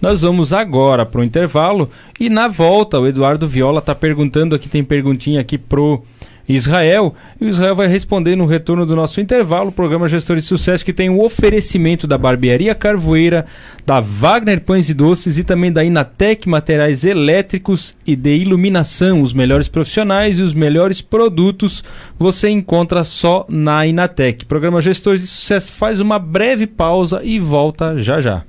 Nós 0.05 0.21
vamos 0.21 0.53
agora 0.53 1.03
para 1.03 1.21
o 1.21 1.23
intervalo 1.23 1.89
e 2.19 2.29
na 2.29 2.47
volta 2.47 2.99
o 2.99 3.07
Eduardo 3.07 3.47
Viola 3.47 3.79
está 3.79 3.95
perguntando 3.95 4.53
aqui, 4.53 4.69
tem 4.69 4.83
perguntinha 4.83 5.41
aqui 5.41 5.57
pro 5.57 6.03
Israel. 6.47 7.15
E 7.41 7.45
o 7.45 7.49
Israel 7.49 7.75
vai 7.75 7.87
responder 7.87 8.35
no 8.35 8.45
retorno 8.45 8.85
do 8.85 8.95
nosso 8.95 9.19
intervalo, 9.19 9.69
o 9.69 9.71
programa 9.71 10.07
Gestor 10.07 10.35
de 10.35 10.43
Sucesso, 10.43 10.85
que 10.85 10.93
tem 10.93 11.09
o 11.09 11.13
um 11.13 11.25
oferecimento 11.25 12.05
da 12.05 12.19
Barbearia 12.19 12.75
Carvoeira, 12.75 13.47
da 13.83 13.99
Wagner 13.99 14.61
Pães 14.61 14.89
e 14.89 14.93
Doces 14.93 15.39
e 15.39 15.43
também 15.43 15.71
da 15.71 15.83
Inatec 15.83 16.47
Materiais 16.47 17.03
Elétricos 17.03 17.95
e 18.05 18.15
de 18.15 18.35
Iluminação. 18.35 19.23
Os 19.23 19.33
melhores 19.33 19.67
profissionais 19.67 20.37
e 20.37 20.43
os 20.43 20.53
melhores 20.53 21.01
produtos 21.01 21.83
você 22.15 22.47
encontra 22.47 23.03
só 23.03 23.43
na 23.49 23.87
Inatec. 23.87 24.45
programa 24.45 24.83
Gestores 24.83 25.21
de 25.21 25.27
Sucesso 25.27 25.73
faz 25.73 25.99
uma 25.99 26.19
breve 26.19 26.67
pausa 26.67 27.21
e 27.23 27.39
volta 27.39 27.97
já 27.97 28.21
já. 28.21 28.43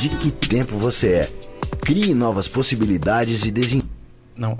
De 0.00 0.08
que 0.08 0.30
tempo 0.30 0.78
você 0.78 1.08
é? 1.08 1.30
Crie 1.82 2.14
novas 2.14 2.48
possibilidades 2.48 3.44
e 3.44 3.50
desenvolva. 3.50 3.90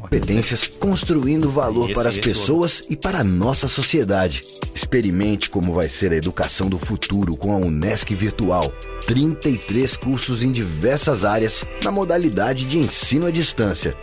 Competências 0.02 0.66
construindo 0.66 1.50
valor 1.50 1.90
para 1.94 2.10
as 2.10 2.18
pessoas 2.18 2.80
outro. 2.80 2.92
e 2.92 2.96
para 2.96 3.20
a 3.20 3.24
nossa 3.24 3.66
sociedade. 3.66 4.42
Experimente 4.74 5.48
como 5.48 5.72
vai 5.72 5.88
ser 5.88 6.12
a 6.12 6.16
educação 6.16 6.68
do 6.68 6.78
futuro 6.78 7.38
com 7.38 7.54
a 7.54 7.56
Unesc 7.56 8.14
Virtual. 8.14 8.70
33 9.06 9.96
cursos 9.96 10.44
em 10.44 10.52
diversas 10.52 11.24
áreas 11.24 11.64
na 11.82 11.90
modalidade 11.90 12.66
de 12.66 12.76
ensino 12.76 13.26
à 13.26 13.30
distância. 13.30 13.94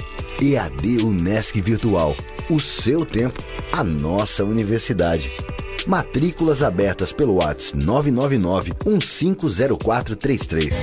EAD 0.41 1.03
Unesc 1.03 1.61
Virtual. 1.61 2.15
O 2.49 2.59
seu 2.59 3.05
tempo, 3.05 3.43
a 3.71 3.83
nossa 3.83 4.43
universidade. 4.43 5.31
Matrículas 5.87 6.61
abertas 6.61 7.13
pelo 7.13 7.35
WhatsApp 7.35 7.83
999 7.83 8.73
150433. 8.85 10.73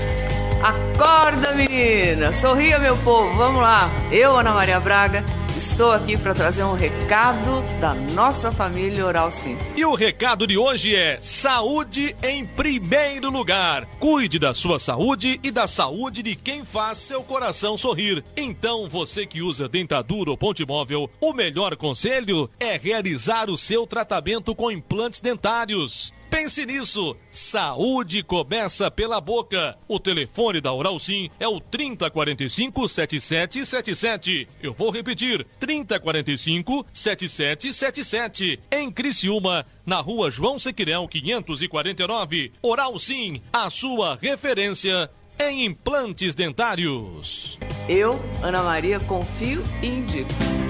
Acorda, 0.63 1.53
menina! 1.53 2.33
Sorria, 2.33 2.79
meu 2.79 2.97
povo! 2.99 3.37
Vamos 3.37 3.61
lá! 3.61 3.91
Eu, 4.11 4.37
Ana 4.37 4.53
Maria 4.55 4.81
Braga, 4.81 5.23
estou 5.57 5.93
aqui 5.93 6.19
para 6.19 6.35
trazer 6.35 6.65
um 6.65 6.75
recado 6.75 7.63
da 7.81 7.95
nossa 7.95 8.51
família 8.51 9.07
Oral 9.07 9.31
Sim. 9.31 9.57
E 9.77 9.85
o 9.85 9.95
recado 9.95 10.47
de 10.47 10.59
hoje 10.59 10.95
é: 10.95 11.19
saúde 11.23 12.15
em 12.23 12.45
primeiro 12.45 13.31
lugar. 13.31 13.87
Cuide 14.01 14.39
da 14.39 14.53
sua 14.53 14.79
saúde 14.79 15.39
e 15.43 15.51
da 15.51 15.67
saúde 15.67 16.23
de 16.23 16.35
quem 16.35 16.65
faz 16.65 16.99
seu 16.99 17.23
coração 17.23 17.79
sorrir. 17.79 18.25
Então, 18.37 18.89
você 18.89 19.27
que 19.27 19.43
usa 19.43 19.69
dentadura 19.69 20.31
ou 20.31 20.37
ponte 20.37 20.67
móvel, 20.67 21.09
o 21.21 21.33
melhor 21.33 21.77
conselho 21.77 22.51
é 22.59 22.77
realizar 22.77 23.49
o 23.49 23.57
seu 23.57 23.87
tratamento 23.87 24.55
com 24.55 24.71
implantes 24.71 25.21
dentários. 25.21 26.13
Pense 26.35 26.67
nisso. 26.67 27.17
Saúde 27.31 28.25
começa 28.25 28.91
pela 28.91 29.21
boca. 29.21 29.79
O 29.87 30.01
telefone 30.01 30.61
da 30.61 30.73
Oral 30.73 30.99
Sim 30.99 31.31
é 31.39 31.47
o 31.47 31.61
3045 31.61 32.89
7777. 32.89 34.49
Eu 34.61 34.73
vou 34.73 34.91
repetir: 34.91 35.47
3045 35.61 36.87
7777. 36.93 38.61
Em 38.73 38.91
Criciúma, 38.91 39.65
na 39.87 40.01
rua 40.01 40.29
João 40.29 40.59
Sequirão 40.59 41.07
549. 41.07 42.53
Oral 42.61 42.99
Sim, 42.99 43.41
a 43.53 43.71
sua 43.71 44.19
referência 44.21 45.09
em 45.39 45.65
implantes 45.65 46.35
dentários. 46.35 47.61
Eu, 47.89 48.21
Ana 48.43 48.61
Maria, 48.61 48.99
confio 48.99 49.63
e 49.81 49.87
indico. 49.87 50.64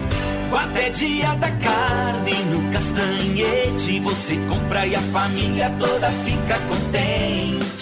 Até 0.57 0.88
dia 0.90 1.34
da 1.34 1.50
carne 1.50 2.32
no 2.50 2.72
Castanhete. 2.72 4.00
Você 4.00 4.36
compra 4.48 4.86
e 4.86 4.94
a 4.94 5.00
família 5.00 5.70
toda 5.78 6.09
fica 6.11 6.59
contente. 6.68 7.74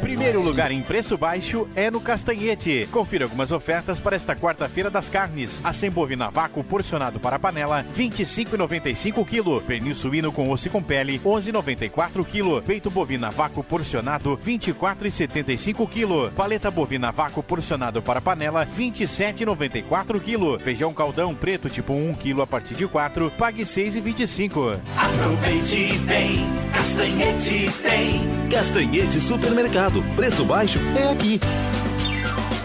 Primeiro 0.00 0.42
lugar 0.42 0.70
em 0.70 0.82
preço 0.82 1.16
baixo 1.16 1.68
é 1.74 1.90
no 1.90 2.00
Castanhete. 2.00 2.88
Confira 2.90 3.24
algumas 3.24 3.50
ofertas 3.50 3.98
para 3.98 4.14
esta 4.14 4.36
quarta-feira 4.36 4.90
das 4.90 5.08
carnes. 5.08 5.60
A 5.64 5.72
bovina 5.90 6.30
vácuo 6.30 6.62
porcionado 6.62 7.18
para 7.18 7.38
panela, 7.38 7.84
25,95 7.96 9.24
kg. 9.24 9.66
Pernil 9.66 9.94
suíno 9.94 10.30
com 10.30 10.50
osso 10.50 10.68
e 10.68 10.70
com 10.70 10.82
pele, 10.82 11.18
11,94 11.24 12.24
kg. 12.24 12.64
Peito 12.64 12.90
bovina 12.90 13.30
vácuo 13.30 13.64
porcionado, 13.64 14.38
24,75 14.46 15.88
kg. 15.88 16.34
Paleta 16.34 16.70
bovina 16.70 17.10
vácuo 17.10 17.42
porcionado 17.42 18.00
para 18.00 18.20
panela, 18.20 18.66
27,94 18.66 20.20
kg. 20.20 20.62
Feijão 20.62 20.92
caldão 20.94 21.34
preto 21.34 21.68
tipo 21.68 21.92
1 21.92 22.14
kg 22.14 22.42
a 22.42 22.46
partir 22.46 22.74
de 22.74 22.86
4, 22.86 23.30
pague 23.32 23.62
6,25. 23.62 24.78
Aproveite 24.96 25.98
bem, 26.00 26.46
Castanhete 26.72 27.70
tem. 27.82 28.32
Castanhete 28.50 29.18
Supermercado 29.32 30.02
Preço 30.14 30.44
baixo 30.44 30.78
é 30.94 31.10
aqui. 31.10 31.40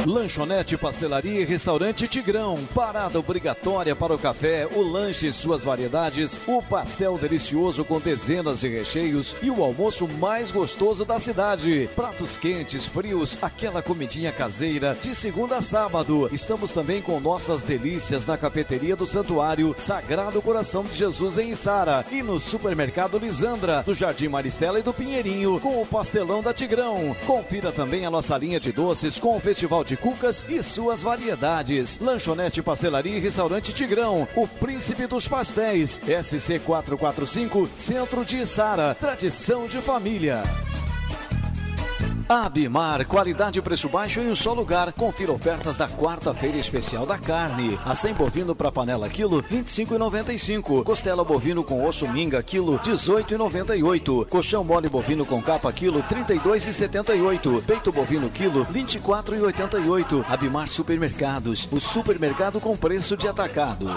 Lanchonete, 0.08 0.78
pastelaria 0.78 1.42
e 1.42 1.44
restaurante 1.44 2.08
Tigrão. 2.08 2.58
Parada 2.74 3.20
obrigatória 3.20 3.94
para 3.94 4.16
o 4.16 4.18
café, 4.18 4.66
o 4.74 4.82
lanche 4.82 5.28
e 5.28 5.34
suas 5.34 5.66
variedades, 5.66 6.40
o 6.48 6.62
pastel 6.62 7.18
delicioso 7.18 7.84
com 7.84 8.00
dezenas 8.00 8.62
de 8.62 8.70
recheios 8.70 9.36
e 9.42 9.52
o 9.52 9.62
almoço 9.62 10.08
mais 10.08 10.50
gostoso 10.50 11.04
da 11.04 11.20
cidade. 11.20 11.90
Pratos 11.94 12.38
quentes, 12.38 12.86
frios, 12.86 13.38
aquela 13.42 13.82
comidinha 13.82 14.32
caseira 14.32 14.98
de 15.02 15.14
segunda 15.14 15.58
a 15.58 15.62
sábado. 15.62 16.30
Estamos 16.32 16.72
também 16.72 17.02
com 17.02 17.20
nossas 17.20 17.62
delícias 17.62 18.26
na 18.26 18.38
cafeteria 18.38 18.96
do 18.96 19.06
Santuário 19.06 19.76
Sagrado 19.78 20.42
Coração 20.42 20.84
de 20.84 20.96
Jesus 20.96 21.38
em 21.38 21.54
Sara 21.54 22.06
e 22.10 22.24
no 22.24 22.40
supermercado 22.40 23.20
Lisandra, 23.20 23.84
do 23.86 23.94
Jardim 23.94 24.30
Maristela 24.30 24.80
e 24.80 24.84
do 24.84 24.94
Pinheirinho, 24.94 25.60
com 25.60 25.82
o 25.82 25.86
pastelão 25.86 26.42
da 26.42 26.54
Tigrão. 26.54 27.14
Confira 27.26 27.74
também 27.74 28.06
a 28.06 28.10
nossa 28.10 28.38
linha 28.38 28.58
de 28.58 28.72
doces 28.72 29.20
com 29.20 29.36
o 29.36 29.42
Festival 29.42 29.84
de 29.84 29.97
cucas 29.98 30.46
e 30.48 30.64
suas 30.64 31.02
variedades. 31.02 32.00
Lanchonete, 32.00 32.62
pastelaria 32.62 33.18
e 33.18 33.20
restaurante 33.20 33.74
Tigrão, 33.74 34.28
o 34.36 34.48
príncipe 34.48 35.08
dos 35.08 35.28
pastéis. 35.28 36.00
SC 36.24 36.60
445, 36.60 37.70
Centro 37.74 38.24
de 38.24 38.46
Sara, 38.46 38.96
tradição 38.96 39.68
de 39.68 39.82
família. 39.82 40.44
Abimar, 42.30 43.06
qualidade 43.06 43.58
e 43.58 43.62
preço 43.62 43.88
baixo 43.88 44.20
em 44.20 44.30
um 44.30 44.36
só 44.36 44.52
lugar. 44.52 44.92
Confira 44.92 45.32
ofertas 45.32 45.78
da 45.78 45.88
quarta-feira 45.88 46.58
especial 46.58 47.06
da 47.06 47.18
carne. 47.18 47.80
A 47.86 47.96
100 47.96 48.14
bovino 48.16 48.54
para 48.54 48.70
panela 48.70 49.08
quilo, 49.08 49.42
25,95. 49.44 50.84
Costela 50.84 51.24
bovino 51.24 51.64
com 51.64 51.86
osso 51.86 52.06
minga 52.10 52.44
quilo, 52.44 52.78
18,98. 52.80 54.26
Colchão 54.28 54.62
mole 54.62 54.90
bovino 54.90 55.26
com 55.26 55.42
capa 55.42 55.72
quilo, 55.72 56.04
32,78. 56.04 57.64
Peito 57.64 57.94
bovino 57.94 58.30
quilo, 58.30 58.66
24,88. 58.66 60.26
Abimar 60.28 60.68
Supermercados, 60.68 61.70
o 61.72 61.80
supermercado 61.80 62.60
com 62.60 62.76
preço 62.76 63.16
de 63.16 63.28
atacado. 63.28 63.90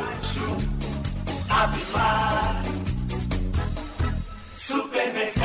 Abimar 1.49 2.63
Supermercado 4.57 5.40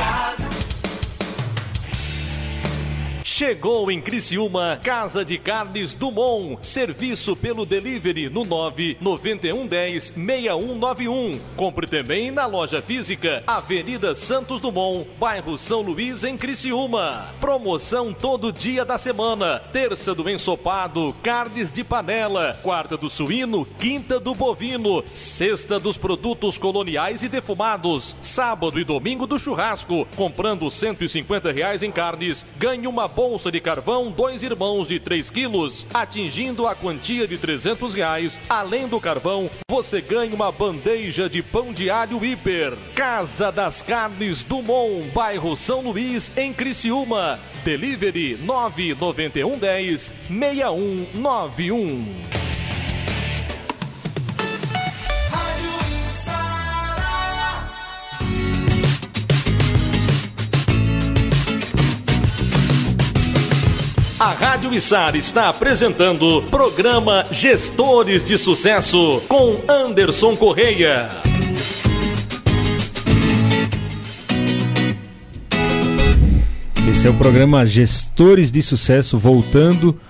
Chegou 3.36 3.90
em 3.90 4.00
Criciúma, 4.00 4.80
Casa 4.82 5.22
de 5.22 5.36
Carnes 5.36 5.94
Dumont. 5.94 6.56
Serviço 6.66 7.36
pelo 7.36 7.66
delivery 7.66 8.30
no 8.30 8.46
99110 8.46 10.14
6191. 10.16 11.38
Compre 11.54 11.86
também 11.86 12.30
na 12.30 12.46
loja 12.46 12.80
física, 12.80 13.44
Avenida 13.46 14.14
Santos 14.14 14.62
Dumont, 14.62 15.06
bairro 15.20 15.58
São 15.58 15.82
Luís, 15.82 16.24
em 16.24 16.34
Criciúma. 16.34 17.34
Promoção 17.38 18.10
todo 18.10 18.50
dia 18.50 18.86
da 18.86 18.96
semana. 18.96 19.58
Terça 19.70 20.14
do 20.14 20.30
ensopado, 20.30 21.14
carnes 21.22 21.70
de 21.70 21.84
panela. 21.84 22.58
Quarta 22.62 22.96
do 22.96 23.10
suíno, 23.10 23.66
quinta 23.78 24.18
do 24.18 24.34
bovino. 24.34 25.04
Sexta 25.14 25.78
dos 25.78 25.98
produtos 25.98 26.56
coloniais 26.56 27.22
e 27.22 27.28
defumados. 27.28 28.16
Sábado 28.22 28.80
e 28.80 28.84
domingo 28.84 29.26
do 29.26 29.38
churrasco. 29.38 30.08
Comprando 30.16 30.70
150 30.70 31.52
reais 31.52 31.82
em 31.82 31.92
carnes, 31.92 32.46
ganhe 32.56 32.86
uma 32.86 33.06
boa 33.06 33.25
bolsa 33.26 33.50
de 33.50 33.60
carvão 33.60 34.08
dois 34.08 34.44
irmãos 34.44 34.86
de 34.86 35.00
3 35.00 35.30
quilos, 35.30 35.84
atingindo 35.92 36.64
a 36.64 36.76
quantia 36.76 37.26
de 37.26 37.36
300 37.36 37.92
reais. 37.92 38.38
Além 38.48 38.86
do 38.86 39.00
carvão, 39.00 39.50
você 39.68 40.00
ganha 40.00 40.32
uma 40.32 40.52
bandeja 40.52 41.28
de 41.28 41.42
pão 41.42 41.72
de 41.72 41.90
alho 41.90 42.24
hiper. 42.24 42.78
Casa 42.94 43.50
das 43.50 43.82
Carnes 43.82 44.44
Dumont, 44.44 45.10
bairro 45.12 45.56
São 45.56 45.80
Luís, 45.80 46.30
em 46.36 46.52
Criciúma. 46.52 47.40
Delivery 47.64 48.38
99110 48.44 50.12
6191. 50.28 52.45
A 64.18 64.32
Rádio 64.32 64.72
Içar 64.72 65.14
está 65.14 65.50
apresentando 65.50 66.40
programa 66.44 67.26
Gestores 67.30 68.24
de 68.24 68.38
Sucesso 68.38 69.22
com 69.28 69.60
Anderson 69.68 70.34
Correia. 70.34 71.10
Esse 76.90 77.06
é 77.06 77.10
o 77.10 77.14
programa 77.18 77.66
Gestores 77.66 78.50
de 78.50 78.62
Sucesso 78.62 79.18
voltando 79.18 80.00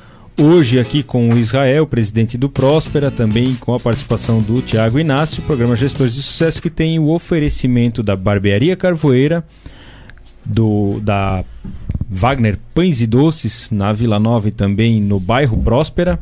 hoje 0.40 0.78
aqui 0.78 1.02
com 1.02 1.28
o 1.30 1.36
Israel, 1.36 1.84
presidente 1.84 2.38
do 2.38 2.48
Próspera, 2.48 3.10
também 3.10 3.56
com 3.56 3.74
a 3.74 3.80
participação 3.80 4.40
do 4.40 4.62
Tiago 4.62 5.00
Inácio, 5.00 5.42
programa 5.42 5.74
Gestores 5.74 6.14
de 6.14 6.22
Sucesso 6.22 6.62
que 6.62 6.70
tem 6.70 7.00
o 7.00 7.08
oferecimento 7.08 8.04
da 8.04 8.14
Barbearia 8.14 8.76
Carvoeira, 8.76 9.44
do 10.44 11.00
da 11.00 11.44
Wagner 12.08 12.58
Pães 12.74 13.00
e 13.00 13.06
Doces, 13.06 13.70
na 13.70 13.92
Vila 13.92 14.18
Nova 14.18 14.48
e 14.48 14.52
também 14.52 15.00
no 15.00 15.18
bairro 15.18 15.56
Próspera. 15.56 16.18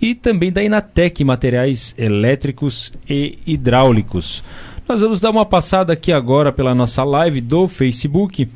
E 0.00 0.14
também 0.14 0.52
da 0.52 0.62
Inatec 0.62 1.24
Materiais 1.24 1.94
Elétricos 1.96 2.92
e 3.08 3.38
Hidráulicos. 3.46 4.42
Nós 4.88 5.00
vamos 5.00 5.20
dar 5.20 5.30
uma 5.30 5.46
passada 5.46 5.92
aqui 5.92 6.12
agora 6.12 6.52
pela 6.52 6.74
nossa 6.74 7.02
live 7.02 7.40
do 7.40 7.66
Facebook, 7.66 8.48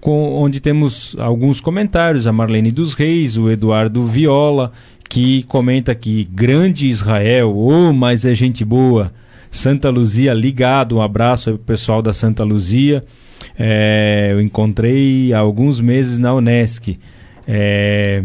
com, 0.00 0.34
onde 0.34 0.60
temos 0.60 1.16
alguns 1.18 1.60
comentários. 1.60 2.26
A 2.26 2.32
Marlene 2.32 2.70
dos 2.70 2.94
Reis, 2.94 3.36
o 3.36 3.50
Eduardo 3.50 4.04
Viola, 4.04 4.70
que 5.08 5.42
comenta 5.44 5.94
que 5.94 6.24
grande 6.24 6.88
Israel, 6.88 7.56
oh, 7.56 7.92
mas 7.92 8.24
é 8.24 8.34
gente 8.34 8.64
boa. 8.64 9.12
Santa 9.50 9.88
Luzia 9.88 10.34
ligado, 10.34 10.96
um 10.96 11.02
abraço 11.02 11.50
aí 11.50 11.56
pro 11.56 11.64
pessoal 11.64 12.02
da 12.02 12.12
Santa 12.12 12.44
Luzia. 12.44 13.04
É, 13.58 14.28
eu 14.32 14.40
encontrei 14.40 15.32
há 15.32 15.38
alguns 15.38 15.80
meses 15.80 16.18
na 16.18 16.34
Unesc. 16.34 16.98
É, 17.48 18.22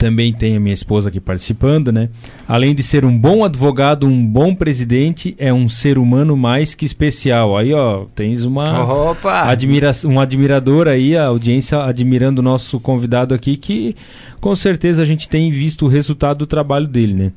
também 0.00 0.32
tem 0.32 0.56
a 0.56 0.60
minha 0.60 0.72
esposa 0.72 1.10
aqui 1.10 1.20
participando, 1.20 1.92
né? 1.92 2.08
Além 2.48 2.74
de 2.74 2.82
ser 2.82 3.04
um 3.04 3.16
bom 3.16 3.44
advogado, 3.44 4.06
um 4.06 4.26
bom 4.26 4.54
presidente, 4.54 5.34
é 5.38 5.52
um 5.52 5.68
ser 5.68 5.98
humano 5.98 6.34
mais 6.38 6.74
que 6.74 6.86
especial. 6.86 7.54
Aí, 7.54 7.74
ó, 7.74 8.06
tens 8.14 8.46
uma 8.46 9.10
Opa! 9.10 9.42
admira 9.42 9.92
um 10.06 10.18
admirador 10.18 10.88
aí, 10.88 11.14
a 11.14 11.26
audiência 11.26 11.84
admirando 11.84 12.40
o 12.40 12.42
nosso 12.42 12.80
convidado 12.80 13.34
aqui, 13.34 13.58
que 13.58 13.94
com 14.40 14.56
certeza 14.56 15.02
a 15.02 15.04
gente 15.04 15.28
tem 15.28 15.50
visto 15.50 15.84
o 15.84 15.88
resultado 15.88 16.38
do 16.38 16.46
trabalho 16.46 16.86
dele, 16.86 17.12
né? 17.12 17.32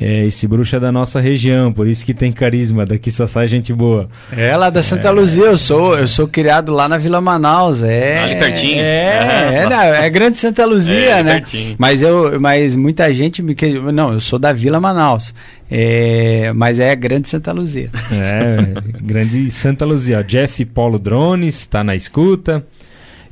É, 0.00 0.24
esse 0.24 0.46
bruxo 0.48 0.74
é 0.74 0.80
da 0.80 0.90
nossa 0.90 1.20
região, 1.20 1.72
por 1.72 1.86
isso 1.86 2.04
que 2.04 2.12
tem 2.12 2.32
carisma, 2.32 2.84
daqui 2.84 3.12
só 3.12 3.26
sai 3.28 3.46
gente 3.46 3.72
boa. 3.72 4.08
É 4.32 4.56
lá 4.56 4.68
da 4.68 4.82
Santa 4.82 5.08
é. 5.08 5.10
Luzia, 5.10 5.44
eu 5.44 5.56
sou, 5.56 5.96
eu 5.96 6.06
sou 6.06 6.26
criado 6.26 6.72
lá 6.72 6.88
na 6.88 6.98
Vila 6.98 7.20
Manaus, 7.20 7.82
é. 7.82 8.18
Ali 8.18 8.36
pertinho. 8.36 8.80
É, 8.80 9.62
é, 9.62 9.68
é, 9.70 10.06
é, 10.06 10.10
grande 10.10 10.36
Santa 10.36 10.64
Luzia, 10.64 10.96
é, 10.96 11.22
né? 11.22 11.32
Pertinho. 11.34 11.76
Mas 11.78 12.02
eu, 12.02 12.40
mas 12.40 12.74
muita 12.74 13.12
gente 13.14 13.40
me 13.40 13.54
que 13.54 13.78
não, 13.78 14.12
eu 14.12 14.20
sou 14.20 14.38
da 14.38 14.52
Vila 14.52 14.80
Manaus, 14.80 15.32
é, 15.70 16.52
mas 16.54 16.80
é 16.80 16.94
Grande 16.94 17.28
Santa 17.28 17.52
Luzia. 17.52 17.90
É, 18.12 18.80
Grande 19.00 19.50
Santa 19.50 19.84
Luzia. 19.84 20.22
Jeff 20.22 20.64
Paulo 20.66 20.98
Drones 20.98 21.56
está 21.56 21.82
na 21.82 21.94
escuta. 21.94 22.64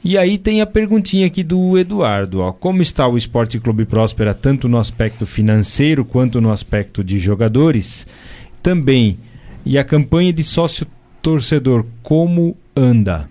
E 0.05 0.19
aí 0.19 0.37
tem 0.37 0.61
a 0.61 0.67
perguntinha 0.67 1.27
aqui 1.27 1.45
do 1.45 1.79
Eduardo, 1.79 2.41
ó. 2.41 2.53
Como 2.53 2.83
está 2.83 3.07
o 3.07 3.17
Esporte 3.17 3.61
Clube 3.61 3.85
Próspera 3.85 4.35
tanto 4.35 4.69
no 4.69 4.79
aspecto 4.79 5.27
financeiro 5.27 6.05
quanto 6.05 6.41
no 6.41 6.51
aspecto 6.51 7.05
de 7.05 7.19
jogadores? 7.19 8.07
Também, 8.61 9.19
e 9.65 9.79
a 9.79 9.85
campanha 9.85 10.33
de 10.33 10.43
sócio 10.43 10.87
torcedor, 11.21 11.87
como 12.03 12.57
anda? 12.75 13.29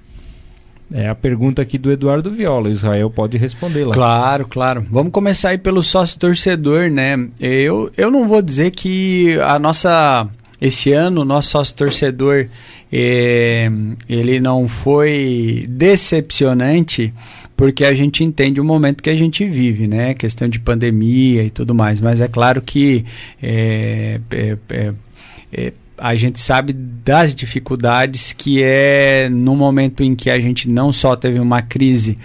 É 0.94 1.08
a 1.08 1.16
pergunta 1.16 1.62
aqui 1.62 1.78
do 1.78 1.92
Eduardo 1.92 2.32
Viola. 2.32 2.70
Israel 2.70 3.10
pode 3.10 3.38
responder 3.38 3.86
lá. 3.86 3.94
Claro, 3.94 4.46
claro. 4.48 4.86
Vamos 4.90 5.12
começar 5.12 5.50
aí 5.50 5.58
pelo 5.58 5.82
sócio 5.82 6.20
torcedor, 6.20 6.90
né? 6.90 7.30
Eu, 7.40 7.90
eu 7.96 8.12
não 8.12 8.28
vou 8.28 8.42
dizer 8.42 8.72
que 8.72 9.38
a 9.42 9.58
nossa 9.58 10.28
esse 10.62 10.94
ano, 10.94 11.26
nosso 11.26 11.50
sócio 11.50 11.76
torcedor, 11.76 12.48
é, 12.94 13.70
ele 14.08 14.40
não 14.40 14.68
foi 14.68 15.66
decepcionante, 15.68 17.12
porque 17.58 17.84
a 17.84 17.96
gente 17.96 18.24
entende 18.24 18.62
o 18.62 18.64
momento 18.64 19.02
que 19.02 19.10
a 19.10 19.16
gente 19.16 19.44
vive, 19.44 19.88
né? 19.88 20.14
Questão 20.14 20.48
de 20.48 20.60
pandemia 20.60 21.44
e 21.44 21.50
tudo 21.50 21.74
mais. 21.74 22.00
Mas 22.00 22.22
é 22.22 22.28
claro 22.28 22.62
que 22.62 23.04
é, 23.42 24.22
é 24.70 25.74
a 26.02 26.16
gente 26.16 26.40
sabe 26.40 26.74
das 26.74 27.36
dificuldades 27.36 28.34
que 28.34 28.64
é 28.64 29.30
no 29.30 29.56
momento 29.56 30.04
em 30.04 30.16
que 30.16 30.32
a 30.32 30.40
gente 30.40 30.68
não 30.68 30.92
só 30.92 31.16
teve 31.16 31.40
uma 31.40 31.62
crise 31.62 32.18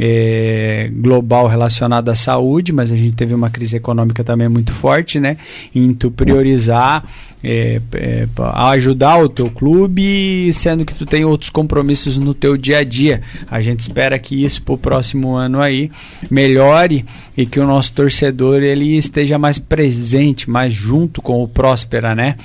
é, 0.00 0.88
global 0.92 1.48
relacionada 1.48 2.12
à 2.12 2.14
saúde, 2.14 2.72
mas 2.72 2.92
a 2.92 2.96
gente 2.96 3.16
teve 3.16 3.34
uma 3.34 3.50
crise 3.50 3.76
econômica 3.76 4.22
também 4.22 4.48
muito 4.48 4.72
forte, 4.72 5.18
né? 5.18 5.36
Em 5.74 5.92
tu 5.92 6.08
priorizar 6.08 7.04
é, 7.42 7.80
é, 7.94 8.28
ajudar 8.72 9.18
o 9.18 9.28
teu 9.28 9.50
clube, 9.50 10.52
sendo 10.52 10.84
que 10.84 10.94
tu 10.94 11.04
tem 11.04 11.24
outros 11.24 11.50
compromissos 11.50 12.16
no 12.16 12.32
teu 12.32 12.56
dia 12.56 12.78
a 12.78 12.84
dia. 12.84 13.22
A 13.50 13.60
gente 13.60 13.80
espera 13.80 14.16
que 14.20 14.44
isso 14.44 14.62
para 14.62 14.74
o 14.74 14.78
próximo 14.78 15.34
ano 15.34 15.60
aí 15.60 15.90
melhore 16.30 17.04
e 17.36 17.44
que 17.44 17.58
o 17.58 17.66
nosso 17.66 17.92
torcedor 17.92 18.62
ele 18.62 18.96
esteja 18.96 19.36
mais 19.36 19.58
presente, 19.58 20.48
mais 20.48 20.72
junto 20.72 21.20
com 21.20 21.42
o 21.42 21.48
Próspera, 21.48 22.14
né? 22.14 22.36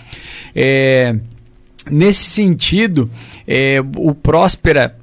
É, 0.55 1.15
nesse 1.89 2.23
sentido, 2.23 3.09
é, 3.47 3.77
o 3.97 4.15
Próspera 4.15 4.95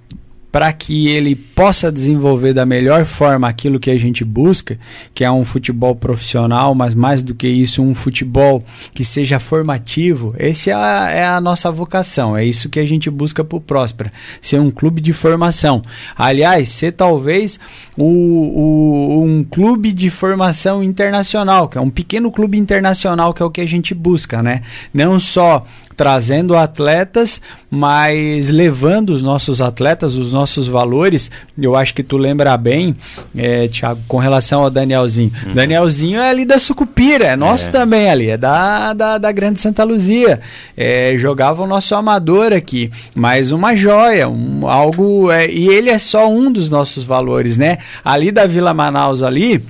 para 0.53 0.73
que 0.73 1.09
ele 1.09 1.35
possa 1.35 1.93
desenvolver 1.93 2.53
da 2.53 2.67
melhor 2.67 3.05
forma 3.05 3.49
aquilo 3.49 3.79
que 3.79 3.91
a 3.91 3.99
gente 3.99 4.25
busca, 4.25 4.79
que 5.15 5.25
é 5.25 5.31
um 5.31 5.45
futebol 5.45 5.95
profissional, 5.95 6.75
mas 6.75 6.95
mais 6.95 7.23
do 7.23 7.35
que 7.35 7.47
isso, 7.47 7.83
um 7.83 7.95
futebol 7.95 8.65
que 8.93 9.05
seja 9.05 9.39
formativo. 9.39 10.35
Essa 10.37 10.71
é 10.71 10.75
a, 10.75 11.11
é 11.11 11.25
a 11.25 11.41
nossa 11.41 11.71
vocação, 11.71 12.37
é 12.37 12.45
isso 12.45 12.69
que 12.69 12.81
a 12.81 12.87
gente 12.87 13.09
busca 13.09 13.45
para 13.45 13.57
o 13.57 13.61
Próspera, 13.61 14.13
ser 14.43 14.59
um 14.59 14.71
clube 14.71 15.01
de 15.01 15.13
formação. 15.13 15.83
Aliás, 16.17 16.71
ser 16.71 16.93
talvez 16.93 17.61
o, 17.97 18.05
o, 18.05 19.23
um 19.25 19.45
clube 19.45 19.93
de 19.93 20.11
formação 20.11 20.83
internacional, 20.83 21.69
que 21.69 21.79
é 21.79 21.81
um 21.81 21.91
pequeno 21.91 22.31
clube 22.33 22.59
internacional, 22.59 23.33
que 23.33 23.43
é 23.43 23.45
o 23.45 23.51
que 23.51 23.61
a 23.61 23.67
gente 23.67 23.95
busca, 23.95 24.43
né? 24.43 24.63
Não 24.93 25.21
só 25.21 25.65
trazendo 26.01 26.57
atletas, 26.57 27.43
mas 27.71 28.49
levando 28.49 29.11
os 29.11 29.23
nossos 29.23 29.61
atletas, 29.61 30.15
os 30.15 30.33
nossos 30.33 30.40
valores. 30.67 31.31
Eu 31.61 31.77
acho 31.77 31.95
que 31.95 32.03
tu 32.03 32.17
lembra 32.17 32.57
bem, 32.57 32.97
é, 33.37 33.69
Thiago, 33.69 34.01
com 34.07 34.19
relação 34.19 34.63
ao 34.63 34.71
Danielzinho. 34.71 35.33
Uhum. 35.47 35.55
Danielzinho 35.55 36.19
é 36.21 36.31
ali 36.31 36.45
da 36.45 36.59
Sucupira, 36.59 37.27
é 37.27 37.37
nosso 37.37 37.69
é. 37.69 37.73
também 37.73 38.11
ali, 38.11 38.31
é 38.31 38.37
da, 38.37 38.93
da, 38.93 39.19
da 39.19 39.33
Grande 39.33 39.61
Santa 39.61 39.85
Luzia. 39.85 40.41
É, 40.77 41.15
jogava 41.17 41.63
o 41.63 41.67
nosso 41.67 41.95
amador 41.95 42.53
aqui, 42.53 42.91
mas 43.15 43.53
uma 43.53 43.75
joia, 43.75 44.29
um, 44.29 44.67
algo. 44.67 45.31
É, 45.31 45.51
e 45.51 45.69
ele 45.69 45.91
é 45.91 45.99
só 45.99 46.29
um 46.29 46.51
dos 46.53 46.71
nossos 46.71 47.05
valores, 47.05 47.57
né? 47.57 47.79
Ali 48.05 48.31
da 48.31 48.47
Vila 48.47 48.73
Manaus 48.73 49.23
ali 49.23 49.63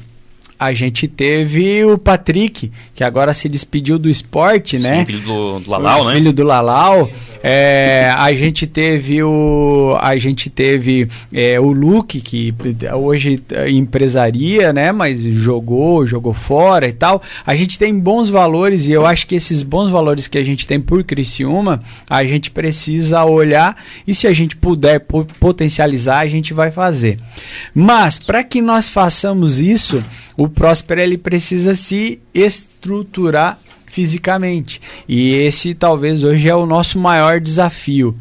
a 0.60 0.74
gente 0.74 1.08
teve 1.08 1.82
o 1.86 1.96
Patrick, 1.96 2.70
que 2.94 3.02
agora 3.02 3.32
se 3.32 3.48
despediu 3.48 3.98
do 3.98 4.10
esporte, 4.10 4.78
Sim, 4.78 4.88
né? 4.88 5.06
filho 5.06 5.20
do, 5.20 5.60
do 5.60 5.70
Lalau, 5.70 6.02
o 6.02 6.08
né? 6.08 6.16
Filho 6.16 6.34
do 6.34 6.42
Lalau. 6.42 7.10
É, 7.42 8.12
a 8.14 8.30
gente 8.34 8.66
teve 8.66 9.22
o 9.22 9.96
a 9.98 10.18
gente 10.18 10.50
teve 10.50 11.08
é, 11.32 11.58
o 11.58 11.72
Luke 11.72 12.20
que 12.20 12.54
hoje 12.92 13.42
empresaria, 13.70 14.70
né? 14.74 14.92
Mas 14.92 15.22
jogou, 15.22 16.04
jogou 16.04 16.34
fora 16.34 16.86
e 16.86 16.92
tal. 16.92 17.22
A 17.46 17.56
gente 17.56 17.78
tem 17.78 17.98
bons 17.98 18.28
valores 18.28 18.86
e 18.86 18.92
eu 18.92 19.06
acho 19.06 19.26
que 19.26 19.36
esses 19.36 19.62
bons 19.62 19.88
valores 19.88 20.28
que 20.28 20.36
a 20.36 20.44
gente 20.44 20.66
tem 20.66 20.78
por 20.78 21.02
Criciúma, 21.02 21.82
a 22.06 22.22
gente 22.24 22.50
precisa 22.50 23.24
olhar 23.24 23.82
e 24.06 24.14
se 24.14 24.26
a 24.26 24.34
gente 24.34 24.54
puder 24.54 25.00
potencializar, 25.40 26.18
a 26.18 26.28
gente 26.28 26.52
vai 26.52 26.70
fazer. 26.70 27.18
Mas 27.74 28.18
para 28.18 28.44
que 28.44 28.60
nós 28.60 28.90
façamos 28.90 29.58
isso, 29.58 30.04
o 30.36 30.49
Próspero 30.50 31.00
ele 31.00 31.16
precisa 31.16 31.74
se 31.74 32.20
estruturar 32.34 33.58
fisicamente. 33.86 34.80
E 35.08 35.32
esse 35.32 35.74
talvez 35.74 36.24
hoje 36.24 36.48
é 36.48 36.54
o 36.54 36.66
nosso 36.66 36.98
maior 36.98 37.40
desafio 37.40 38.16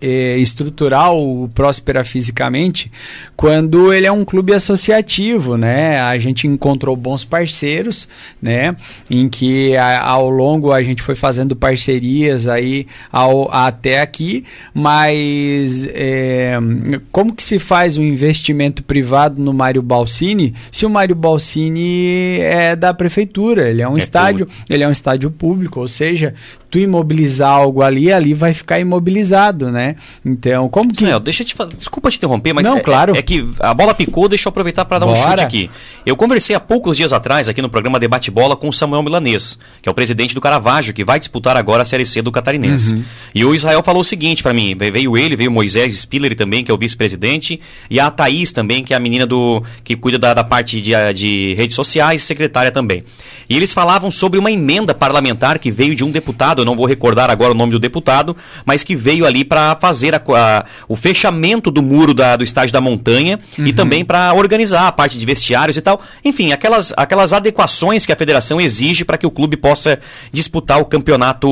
é, 0.00 0.36
estruturar 0.36 1.12
o 1.14 1.48
Próspera 1.54 2.04
fisicamente 2.04 2.90
quando 3.34 3.92
ele 3.92 4.06
é 4.06 4.12
um 4.12 4.24
clube 4.24 4.52
associativo, 4.52 5.56
né? 5.56 6.00
A 6.00 6.18
gente 6.18 6.46
encontrou 6.46 6.94
bons 6.94 7.24
parceiros, 7.24 8.08
né? 8.40 8.76
Em 9.10 9.28
que 9.28 9.76
a, 9.76 10.02
ao 10.02 10.28
longo 10.28 10.72
a 10.72 10.82
gente 10.82 11.02
foi 11.02 11.14
fazendo 11.14 11.56
parcerias 11.56 12.46
aí 12.46 12.86
ao, 13.10 13.50
até 13.52 14.00
aqui, 14.00 14.44
mas 14.74 15.88
é, 15.92 16.58
como 17.10 17.34
que 17.34 17.42
se 17.42 17.58
faz 17.58 17.96
um 17.96 18.02
investimento 18.02 18.82
privado 18.82 19.40
no 19.40 19.52
Mário 19.52 19.82
Balsini 19.82 20.54
se 20.70 20.84
o 20.84 20.90
Mário 20.90 21.14
Balsini 21.14 22.38
é 22.40 22.76
da 22.76 22.92
prefeitura? 22.92 23.70
Ele 23.70 23.82
é 23.82 23.88
um 23.88 23.96
é 23.96 24.00
estádio, 24.00 24.46
público. 24.46 24.66
ele 24.68 24.84
é 24.84 24.88
um 24.88 24.92
estádio 24.92 25.30
público, 25.30 25.80
ou 25.80 25.88
seja, 25.88 26.34
tu 26.70 26.78
imobilizar 26.78 27.50
algo 27.50 27.82
ali, 27.82 28.10
ali 28.12 28.34
vai 28.34 28.52
ficar 28.52 28.80
imobilizado, 28.80 29.70
né? 29.70 29.96
Então, 30.24 30.68
como 30.68 30.92
que. 30.92 31.04
Deixa 31.20 31.42
eu 31.42 31.46
te 31.46 31.54
falar. 31.54 31.70
Desculpa 31.76 32.10
te 32.10 32.16
interromper, 32.16 32.52
mas 32.52 32.66
Não, 32.66 32.78
é, 32.78 32.80
claro. 32.80 33.14
é, 33.14 33.18
é, 33.18 33.22
que 33.22 33.46
a 33.60 33.72
bola 33.72 33.94
picou, 33.94 34.28
deixa 34.28 34.48
eu 34.48 34.50
aproveitar 34.50 34.84
para 34.84 35.00
dar 35.00 35.06
Bora. 35.06 35.18
um 35.18 35.22
chute 35.22 35.42
aqui. 35.42 35.70
Eu 36.04 36.16
conversei 36.16 36.54
há 36.56 36.60
poucos 36.60 36.96
dias 36.96 37.12
atrás 37.12 37.48
aqui 37.48 37.62
no 37.62 37.68
programa 37.68 37.98
Debate 37.98 38.30
Bola 38.30 38.56
com 38.56 38.68
o 38.68 38.72
Samuel 38.72 39.02
Milanês, 39.02 39.58
que 39.80 39.88
é 39.88 39.92
o 39.92 39.94
presidente 39.94 40.34
do 40.34 40.40
Caravaggio, 40.40 40.92
que 40.92 41.04
vai 41.04 41.18
disputar 41.18 41.56
agora 41.56 41.82
a 41.82 41.84
Série 41.84 42.04
C 42.06 42.22
do 42.22 42.32
Catarinense. 42.32 42.94
Uhum. 42.94 43.04
E 43.34 43.44
o 43.44 43.54
Israel 43.54 43.82
falou 43.82 44.00
o 44.00 44.04
seguinte 44.04 44.42
para 44.42 44.52
mim: 44.52 44.76
veio 44.76 45.16
ele, 45.16 45.36
veio 45.36 45.50
o 45.50 45.52
Moisés 45.52 45.96
Spiller 46.00 46.34
também, 46.36 46.64
que 46.64 46.70
é 46.70 46.74
o 46.74 46.78
vice-presidente, 46.78 47.60
e 47.88 48.00
a 48.00 48.10
Thaís 48.10 48.52
também, 48.52 48.82
que 48.84 48.92
é 48.92 48.96
a 48.96 49.00
menina 49.00 49.26
do 49.26 49.62
que 49.84 49.96
cuida 49.96 50.18
da, 50.18 50.34
da 50.34 50.44
parte 50.44 50.80
de, 50.80 50.92
de 51.14 51.54
redes 51.54 51.74
sociais, 51.76 52.22
secretária 52.22 52.70
também. 52.70 53.04
E 53.48 53.56
eles 53.56 53.72
falavam 53.72 54.10
sobre 54.10 54.38
uma 54.38 54.50
emenda 54.50 54.94
parlamentar 54.94 55.58
que 55.58 55.70
veio 55.70 55.94
de 55.94 56.04
um 56.04 56.10
deputado, 56.10 56.55
eu 56.60 56.64
não 56.64 56.76
vou 56.76 56.86
recordar 56.86 57.30
agora 57.30 57.52
o 57.52 57.54
nome 57.54 57.72
do 57.72 57.78
deputado, 57.78 58.36
mas 58.64 58.84
que 58.84 58.94
veio 58.94 59.26
ali 59.26 59.44
para 59.44 59.76
fazer 59.76 60.14
a, 60.14 60.22
a, 60.34 60.64
o 60.88 60.96
fechamento 60.96 61.70
do 61.70 61.82
muro 61.82 62.12
da, 62.12 62.36
do 62.36 62.44
estádio 62.44 62.72
da 62.72 62.80
montanha 62.80 63.38
uhum. 63.58 63.66
e 63.66 63.72
também 63.72 64.04
para 64.04 64.32
organizar 64.34 64.86
a 64.86 64.92
parte 64.92 65.18
de 65.18 65.26
vestiários 65.26 65.76
e 65.76 65.80
tal. 65.80 66.00
Enfim, 66.24 66.52
aquelas, 66.52 66.92
aquelas 66.96 67.32
adequações 67.32 68.06
que 68.06 68.12
a 68.12 68.16
federação 68.16 68.60
exige 68.60 69.04
para 69.04 69.18
que 69.18 69.26
o 69.26 69.30
clube 69.30 69.56
possa 69.56 69.98
disputar 70.32 70.80
o 70.80 70.84
campeonato 70.84 71.48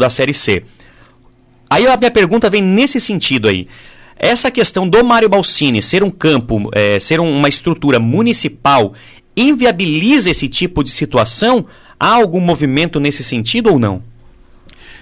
da 0.00 0.10
Série 0.10 0.34
C. 0.34 0.64
Aí 1.70 1.86
a 1.86 1.96
minha 1.96 2.10
pergunta 2.10 2.48
vem 2.48 2.62
nesse 2.62 2.98
sentido 2.98 3.48
aí. 3.48 3.68
Essa 4.18 4.50
questão 4.50 4.88
do 4.88 5.04
Mário 5.04 5.28
Balsini 5.28 5.80
ser 5.80 6.02
um 6.02 6.10
campo, 6.10 6.68
é, 6.72 6.98
ser 6.98 7.20
um, 7.20 7.30
uma 7.30 7.48
estrutura 7.48 8.00
municipal, 8.00 8.94
inviabiliza 9.36 10.30
esse 10.30 10.48
tipo 10.48 10.82
de 10.82 10.90
situação? 10.90 11.66
Há 12.00 12.14
algum 12.14 12.40
movimento 12.40 12.98
nesse 12.98 13.22
sentido 13.22 13.70
ou 13.70 13.78
não? 13.78 14.02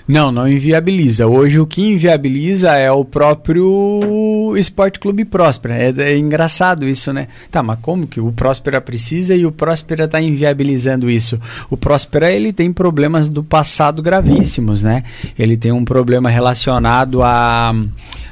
Não, 0.09 0.31
não 0.31 0.49
inviabiliza. 0.49 1.27
Hoje 1.27 1.59
o 1.59 1.67
que 1.67 1.83
inviabiliza 1.83 2.73
é 2.75 2.91
o 2.93 3.05
próprio 3.05 4.55
Esporte 4.57 5.01
Clube 5.01 5.25
Próspera. 5.25 5.75
É, 5.75 5.93
é, 5.99 6.17
engraçado 6.17 6.87
isso, 6.87 7.13
né? 7.13 7.27
Tá, 7.51 7.61
mas 7.61 7.81
como 7.83 8.07
que 8.07 8.21
o 8.21 8.31
Próspera 8.31 8.81
precisa 8.81 9.35
e 9.35 9.45
o 9.45 9.51
Próspera 9.51 10.05
está 10.05 10.21
inviabilizando 10.21 11.11
isso? 11.11 11.41
O 11.69 11.77
Próspera 11.77 12.31
ele 12.31 12.53
tem 12.53 12.73
problemas 12.73 13.29
do 13.29 13.43
passado 13.43 14.01
gravíssimos, 14.01 14.81
né? 14.81 15.03
Ele 15.37 15.57
tem 15.57 15.73
um 15.73 15.85
problema 15.85 16.31
relacionado 16.31 17.25
a 17.25 17.75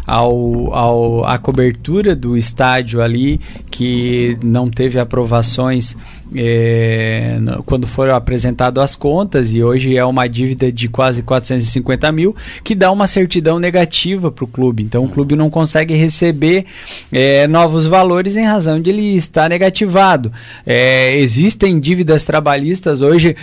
ao, 0.06 0.72
ao, 0.74 1.24
a 1.24 1.38
cobertura 1.38 2.14
do 2.14 2.36
estádio 2.36 3.00
ali, 3.00 3.40
que 3.70 4.36
não 4.42 4.68
teve 4.68 4.98
aprovações 4.98 5.96
é, 6.34 7.38
quando 7.64 7.86
foram 7.86 8.14
apresentadas 8.14 8.82
as 8.82 8.96
contas, 8.96 9.52
e 9.52 9.62
hoje 9.62 9.96
é 9.96 10.04
uma 10.04 10.26
dívida 10.26 10.70
de 10.70 10.88
quase 10.88 11.22
450 11.22 12.10
mil, 12.12 12.34
que 12.62 12.74
dá 12.74 12.90
uma 12.90 13.06
certidão 13.06 13.58
negativa 13.58 14.30
para 14.30 14.44
o 14.44 14.48
clube. 14.48 14.82
Então 14.82 15.04
o 15.04 15.08
clube 15.08 15.36
não 15.36 15.48
consegue 15.48 15.94
receber 15.94 16.66
é, 17.12 17.46
novos 17.46 17.86
valores 17.86 18.36
em 18.36 18.44
razão 18.44 18.80
de 18.80 18.90
ele 18.90 19.16
estar 19.16 19.48
negativado. 19.48 20.32
É, 20.66 21.16
existem 21.18 21.78
dívidas 21.78 22.24
trabalhistas 22.24 23.02
hoje, 23.02 23.36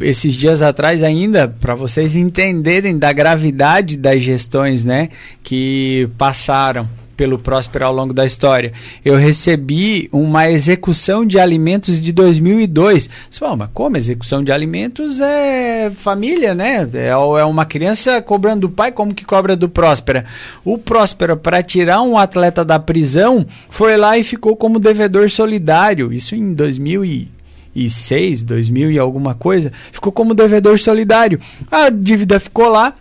esses 0.00 0.34
dias 0.34 0.62
atrás 0.62 1.02
ainda, 1.02 1.48
para 1.48 1.74
vocês 1.74 2.16
entenderem 2.16 2.98
da 2.98 3.12
gravidade 3.12 3.96
das 3.96 4.22
gestões 4.22 4.73
né, 4.82 5.10
que 5.42 6.08
passaram 6.16 6.88
pelo 7.16 7.38
Próspero 7.38 7.86
ao 7.86 7.94
longo 7.94 8.12
da 8.12 8.26
história. 8.26 8.72
Eu 9.04 9.16
recebi 9.16 10.08
uma 10.12 10.50
execução 10.50 11.24
de 11.24 11.38
alimentos 11.38 12.00
de 12.00 12.12
2002. 12.12 13.08
Você 13.30 13.38
fala, 13.40 13.56
mas 13.56 13.70
como 13.72 13.96
execução 13.96 14.42
de 14.42 14.52
alimentos 14.52 15.20
é 15.20 15.90
família, 15.90 16.54
né? 16.54 16.88
É, 16.92 17.08
é 17.08 17.44
uma 17.44 17.64
criança 17.64 18.20
cobrando 18.20 18.62
do 18.62 18.70
pai, 18.70 18.92
como 18.92 19.14
que 19.14 19.24
cobra 19.24 19.56
do 19.56 19.68
Próspera? 19.68 20.24
O 20.64 20.78
Próspera, 20.78 21.36
para 21.36 21.62
tirar 21.62 22.02
um 22.02 22.18
atleta 22.18 22.64
da 22.64 22.78
prisão, 22.78 23.46
foi 23.68 23.96
lá 23.96 24.16
e 24.18 24.24
ficou 24.24 24.56
como 24.56 24.78
devedor 24.78 25.28
solidário. 25.30 26.12
Isso 26.12 26.34
em 26.34 26.52
2006, 26.52 28.42
2000 28.42 28.92
e 28.92 28.98
alguma 28.98 29.34
coisa. 29.34 29.72
Ficou 29.92 30.12
como 30.12 30.34
devedor 30.34 30.78
solidário. 30.78 31.40
A 31.70 31.90
dívida 31.90 32.40
ficou 32.40 32.68
lá 32.68 32.94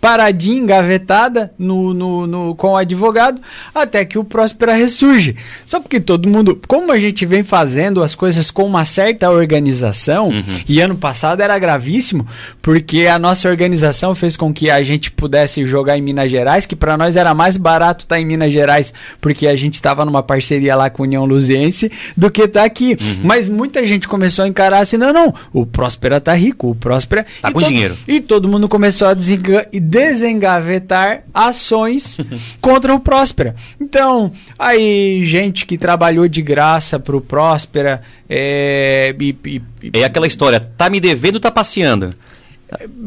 paradinha, 0.00 0.60
engavetada 0.60 1.52
no, 1.58 1.92
no, 1.92 2.26
no, 2.26 2.54
com 2.54 2.72
o 2.72 2.76
advogado, 2.76 3.40
até 3.74 4.04
que 4.04 4.18
o 4.18 4.24
Próspera 4.24 4.72
ressurge. 4.72 5.36
Só 5.66 5.78
porque 5.78 6.00
todo 6.00 6.28
mundo, 6.28 6.58
como 6.66 6.90
a 6.90 6.98
gente 6.98 7.26
vem 7.26 7.42
fazendo 7.42 8.02
as 8.02 8.14
coisas 8.14 8.50
com 8.50 8.64
uma 8.64 8.84
certa 8.84 9.30
organização, 9.30 10.28
uhum. 10.28 10.60
e 10.68 10.80
ano 10.80 10.96
passado 10.96 11.42
era 11.42 11.58
gravíssimo, 11.58 12.26
porque 12.62 13.06
a 13.06 13.18
nossa 13.18 13.48
organização 13.48 14.14
fez 14.14 14.36
com 14.36 14.52
que 14.52 14.70
a 14.70 14.82
gente 14.82 15.10
pudesse 15.10 15.66
jogar 15.66 15.98
em 15.98 16.02
Minas 16.02 16.30
Gerais, 16.30 16.66
que 16.66 16.76
para 16.76 16.96
nós 16.96 17.16
era 17.16 17.34
mais 17.34 17.56
barato 17.56 18.04
estar 18.04 18.16
tá 18.16 18.20
em 18.20 18.24
Minas 18.24 18.52
Gerais, 18.52 18.94
porque 19.20 19.46
a 19.46 19.56
gente 19.56 19.74
estava 19.74 20.04
numa 20.04 20.22
parceria 20.22 20.74
lá 20.76 20.88
com 20.88 21.02
a 21.02 21.06
União 21.06 21.24
Luziense, 21.26 21.90
do 22.16 22.30
que 22.30 22.42
estar 22.42 22.60
tá 22.60 22.66
aqui. 22.66 22.96
Uhum. 23.00 23.20
Mas 23.24 23.48
muita 23.48 23.84
gente 23.86 24.08
começou 24.08 24.44
a 24.44 24.48
encarar 24.48 24.78
assim: 24.78 24.96
não, 24.96 25.12
não, 25.12 25.34
o 25.52 25.66
Próspera 25.66 26.20
tá 26.20 26.32
rico, 26.32 26.70
o 26.70 26.74
Próspera. 26.74 27.26
Tá 27.42 27.52
com 27.52 27.60
todo, 27.60 27.68
dinheiro. 27.68 27.96
E 28.08 28.20
todo 28.20 28.48
mundo 28.48 28.68
começou 28.68 29.08
a 29.08 29.14
desenganar 29.14 29.66
desengavetar 29.90 31.22
ações 31.34 32.18
contra 32.62 32.94
o 32.94 33.00
Próspera. 33.00 33.56
Então, 33.80 34.32
aí, 34.56 35.24
gente 35.24 35.66
que 35.66 35.76
trabalhou 35.76 36.28
de 36.28 36.40
graça 36.40 36.98
pro 37.00 37.20
Próspera. 37.20 38.00
É, 38.28 39.14
e, 39.18 39.36
e, 39.44 39.62
é 39.92 40.04
aquela 40.04 40.28
história, 40.28 40.60
tá 40.60 40.88
me 40.88 41.00
devendo, 41.00 41.40
tá 41.40 41.50
passeando. 41.50 42.10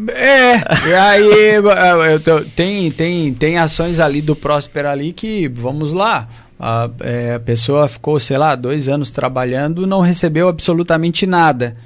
É, 0.10 0.90
e 0.90 0.94
aí 0.94 1.56
eu, 1.56 2.46
tem, 2.54 2.92
tem, 2.92 3.34
tem 3.34 3.58
ações 3.58 4.02
ali 4.02 4.22
do 4.22 4.36
Próspera 4.36 4.92
ali 4.92 5.14
que, 5.14 5.48
vamos 5.48 5.94
lá, 5.94 6.28
a, 6.60 6.90
é, 7.00 7.36
a 7.36 7.40
pessoa 7.40 7.88
ficou, 7.88 8.20
sei 8.20 8.38
lá, 8.38 8.56
dois 8.56 8.90
anos 8.90 9.10
trabalhando, 9.10 9.88
não 9.88 10.02
recebeu 10.02 10.50
absolutamente 10.50 11.26
nada. 11.26 11.78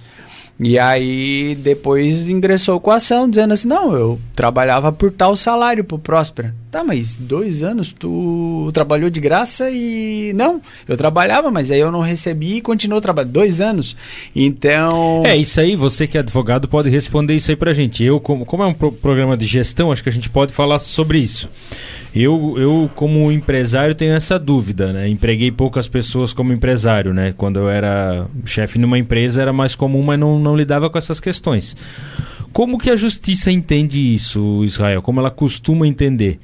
E 0.60 0.80
aí 0.80 1.56
depois 1.56 2.28
ingressou 2.28 2.80
com 2.80 2.90
a 2.90 2.96
ação, 2.96 3.30
dizendo 3.30 3.54
assim, 3.54 3.68
não, 3.68 3.96
eu 3.96 4.20
trabalhava 4.36 4.92
por 4.92 5.12
tal 5.12 5.36
salário 5.36 5.84
pro 5.84 6.00
Próspera. 6.00 6.54
Tá, 6.70 6.84
mas 6.84 7.16
dois 7.16 7.64
anos 7.64 7.94
tu 7.98 8.70
trabalhou 8.74 9.10
de 9.10 9.22
graça 9.22 9.70
e. 9.72 10.34
Não, 10.36 10.62
eu 10.86 10.98
trabalhava, 10.98 11.50
mas 11.50 11.72
aí 11.72 11.80
eu 11.80 11.92
não 11.92 12.02
recebi 12.02 12.58
e 12.58 12.62
continuou 12.62 13.00
trabalhando. 13.00 13.32
Dois 13.32 13.62
anos. 13.62 13.96
Então. 14.36 15.24
É, 15.26 15.36
isso 15.38 15.62
aí, 15.62 15.78
você 15.78 16.06
que 16.06 16.18
é 16.18 16.20
advogado 16.20 16.68
pode 16.68 16.90
responder 16.90 17.36
isso 17.36 17.50
aí 17.50 17.56
pra 17.56 17.74
gente. 17.74 18.04
Eu, 18.04 18.20
como, 18.20 18.46
como 18.46 18.64
é 18.64 18.66
um 18.66 18.74
pro 18.74 18.92
programa 18.92 19.38
de 19.38 19.46
gestão, 19.46 19.94
acho 19.94 20.04
que 20.04 20.10
a 20.10 20.12
gente 20.12 20.30
pode 20.30 20.52
falar 20.52 20.80
sobre 20.80 21.20
isso. 21.20 21.48
Eu, 22.14 22.56
eu, 22.58 22.90
como 22.96 23.32
empresário, 23.32 23.96
tenho 23.96 24.14
essa 24.14 24.38
dúvida, 24.38 24.92
né? 24.92 25.08
Empreguei 25.08 25.52
poucas 25.52 25.88
pessoas 25.88 26.34
como 26.34 26.52
empresário, 26.52 27.14
né? 27.14 27.34
Quando 27.38 27.60
eu 27.60 27.70
era 27.70 28.28
chefe 28.44 28.78
numa 28.78 28.98
empresa 28.98 29.42
era 29.42 29.54
mais 29.54 29.74
comum, 29.74 30.04
mas 30.04 30.20
não, 30.20 30.38
não 30.38 30.56
lidava 30.56 30.90
com 30.90 30.98
essas 30.98 31.22
questões. 31.22 31.78
Como 32.52 32.78
que 32.78 32.90
a 32.90 32.96
justiça 32.98 33.52
entende 33.52 34.14
isso, 34.14 34.66
Israel? 34.66 35.02
Como 35.02 35.20
ela 35.20 35.32
costuma 35.32 35.88
entender? 35.88 36.40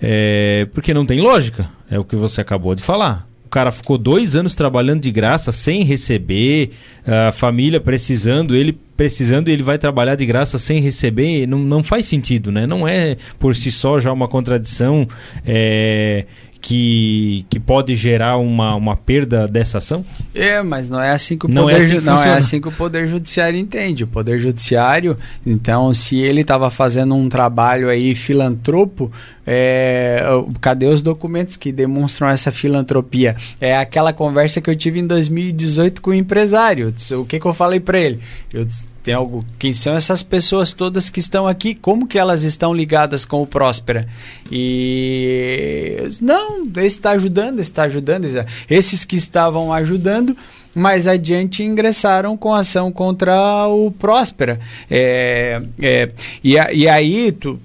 É, 0.00 0.66
porque 0.72 0.94
não 0.94 1.04
tem 1.04 1.20
lógica, 1.20 1.68
é 1.90 1.98
o 1.98 2.04
que 2.04 2.16
você 2.16 2.40
acabou 2.40 2.74
de 2.74 2.82
falar. 2.82 3.26
O 3.44 3.48
cara 3.48 3.72
ficou 3.72 3.96
dois 3.96 4.36
anos 4.36 4.54
trabalhando 4.54 5.00
de 5.00 5.10
graça, 5.10 5.52
sem 5.52 5.82
receber, 5.82 6.70
a 7.06 7.32
família 7.32 7.80
precisando, 7.80 8.54
ele 8.54 8.78
precisando 8.94 9.48
ele 9.48 9.62
vai 9.62 9.78
trabalhar 9.78 10.16
de 10.16 10.26
graça 10.26 10.58
sem 10.58 10.80
receber, 10.80 11.46
não, 11.46 11.58
não 11.58 11.82
faz 11.82 12.04
sentido, 12.04 12.52
né? 12.52 12.66
Não 12.66 12.86
é 12.86 13.16
por 13.38 13.54
si 13.54 13.70
só 13.70 13.98
já 13.98 14.12
uma 14.12 14.28
contradição. 14.28 15.08
É, 15.46 16.26
que, 16.60 17.46
que 17.48 17.58
pode 17.60 17.94
gerar 17.94 18.36
uma, 18.36 18.74
uma 18.74 18.96
perda 18.96 19.46
dessa 19.46 19.78
ação? 19.78 20.04
É, 20.34 20.62
mas 20.62 20.88
não 20.88 21.00
é 21.00 21.12
assim 21.12 21.38
que 21.38 21.46
o 21.46 21.48
não 21.48 21.62
poder, 21.62 21.74
é 21.74 21.78
assim 21.78 22.00
não 22.00 22.22
é 22.22 22.32
assim 22.34 22.60
que 22.60 22.68
o 22.68 22.72
poder 22.72 23.06
judiciário 23.06 23.58
entende. 23.58 24.04
O 24.04 24.06
poder 24.06 24.38
judiciário, 24.38 25.16
então, 25.46 25.94
se 25.94 26.18
ele 26.18 26.40
estava 26.40 26.68
fazendo 26.70 27.14
um 27.14 27.28
trabalho 27.28 27.88
aí 27.88 28.14
filantropo, 28.14 29.10
é, 29.50 30.22
cadê 30.60 30.84
os 30.84 31.00
documentos 31.00 31.56
que 31.56 31.72
demonstram 31.72 32.28
essa 32.28 32.52
filantropia? 32.52 33.34
É 33.58 33.74
aquela 33.74 34.12
conversa 34.12 34.60
que 34.60 34.68
eu 34.68 34.76
tive 34.76 35.00
em 35.00 35.06
2018 35.06 36.02
com 36.02 36.10
o 36.10 36.14
empresário. 36.14 36.94
O 37.12 37.24
que, 37.24 37.40
que 37.40 37.46
eu 37.46 37.54
falei 37.54 37.80
para 37.80 37.98
ele? 37.98 38.20
Eu 38.52 38.62
disse, 38.62 38.86
tem 39.02 39.14
algo. 39.14 39.42
Quem 39.58 39.72
são 39.72 39.96
essas 39.96 40.22
pessoas 40.22 40.74
todas 40.74 41.08
que 41.08 41.18
estão 41.18 41.48
aqui? 41.48 41.74
Como 41.74 42.06
que 42.06 42.18
elas 42.18 42.42
estão 42.42 42.74
ligadas 42.74 43.24
com 43.24 43.40
o 43.40 43.46
Próspera? 43.46 44.06
E 44.52 45.96
não, 46.20 46.70
está 46.76 47.12
ajudando, 47.12 47.60
está 47.60 47.84
ajudando. 47.84 48.26
Esses 48.68 49.02
que 49.02 49.16
estavam 49.16 49.72
ajudando 49.72 50.36
mais 50.74 51.06
adiante 51.06 51.64
ingressaram 51.64 52.36
com 52.36 52.54
ação 52.54 52.92
contra 52.92 53.66
o 53.66 53.90
Próspera. 53.90 54.60
É, 54.90 55.62
é, 55.80 56.10
e, 56.44 56.52
e 56.54 56.86
aí, 56.86 57.32
tu, 57.32 57.58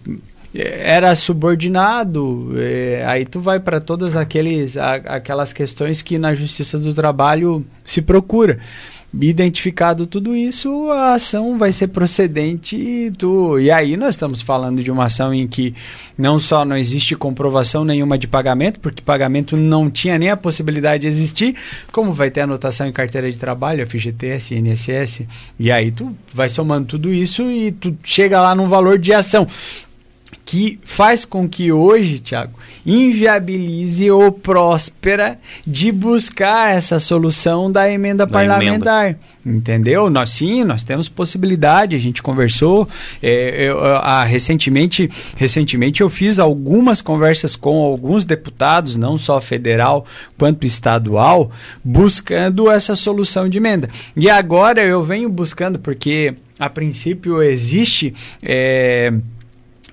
era 0.56 1.16
subordinado, 1.16 2.54
é, 2.58 3.04
aí 3.08 3.26
tu 3.26 3.40
vai 3.40 3.60
para 3.60 3.82
todas 3.82 4.16
aqueles, 4.16 4.78
a, 4.78 4.96
aquelas 4.96 5.52
questões 5.52 6.02
que 6.02 6.20
na 6.20 6.36
Justiça 6.36 6.78
do 6.78 6.94
Trabalho 6.94 7.66
se 7.84 8.02
procura. 8.02 8.60
Identificado 9.22 10.08
tudo 10.08 10.36
isso, 10.36 10.90
a 10.90 11.14
ação 11.14 11.56
vai 11.56 11.72
ser 11.72 11.90
procedente 11.90 12.76
e, 12.76 13.12
tu, 13.12 13.60
e 13.60 13.70
aí 13.70 13.96
nós 13.96 14.16
estamos 14.16 14.42
falando 14.42 14.84
de 14.84 14.90
uma 14.90 15.06
ação 15.06 15.32
em 15.32 15.48
que 15.48 15.76
não 16.18 16.40
só 16.40 16.66
não 16.66 16.76
existe 16.76 17.16
comprovação 17.16 17.86
nenhuma 17.86 18.18
de 18.18 18.28
pagamento, 18.28 18.80
porque 18.80 19.04
pagamento 19.04 19.56
não 19.56 19.90
tinha 19.90 20.18
nem 20.18 20.32
a 20.32 20.38
possibilidade 20.38 21.02
de 21.02 21.08
existir, 21.08 21.56
como 21.92 22.12
vai 22.12 22.32
ter 22.32 22.42
anotação 22.42 22.88
em 22.88 22.92
carteira 22.92 23.32
de 23.32 23.38
trabalho, 23.38 23.88
FGTS, 23.88 24.56
INSS, 24.56 25.22
e 25.60 25.72
aí 25.72 25.92
tu 25.92 26.12
vai 26.34 26.50
somando 26.50 26.88
tudo 26.88 27.14
isso 27.14 27.44
e 27.52 27.72
tu 27.72 27.96
chega 28.04 28.42
lá 28.42 28.56
num 28.56 28.68
valor 28.68 28.98
de 28.98 29.14
ação 29.14 29.48
que 30.46 30.80
faz 30.84 31.26
com 31.26 31.48
que 31.48 31.72
hoje, 31.72 32.20
Tiago, 32.20 32.54
inviabilize 32.86 34.10
ou 34.12 34.32
próspera 34.32 35.40
de 35.66 35.92
buscar 35.92 36.76
essa 36.76 37.00
solução 37.00 37.72
da 37.72 37.90
emenda 37.90 38.26
da 38.26 38.32
parlamentar. 38.32 39.06
Emenda. 39.06 39.34
Entendeu? 39.46 40.10
Nós 40.10 40.30
sim, 40.30 40.64
nós 40.64 40.84
temos 40.84 41.10
possibilidade, 41.10 41.96
a 41.96 42.00
gente 42.00 42.24
conversou. 42.24 42.88
É, 43.22 43.66
eu, 43.70 43.84
a, 43.84 44.24
recentemente, 44.24 45.10
recentemente 45.36 46.02
eu 46.02 46.10
fiz 46.10 46.40
algumas 46.40 47.02
conversas 47.02 47.56
com 47.56 47.84
alguns 47.84 48.24
deputados, 48.24 48.96
não 48.96 49.18
só 49.18 49.42
federal 49.42 50.06
quanto 50.38 50.66
estadual, 50.66 51.52
buscando 51.84 52.72
essa 52.72 52.96
solução 52.96 53.50
de 53.50 53.58
emenda. 53.58 53.90
E 54.16 54.30
agora 54.30 54.82
eu 54.82 55.04
venho 55.04 55.30
buscando, 55.30 55.78
porque 55.78 56.34
a 56.58 56.70
princípio 56.70 57.42
existe. 57.42 58.14
É, 58.42 59.12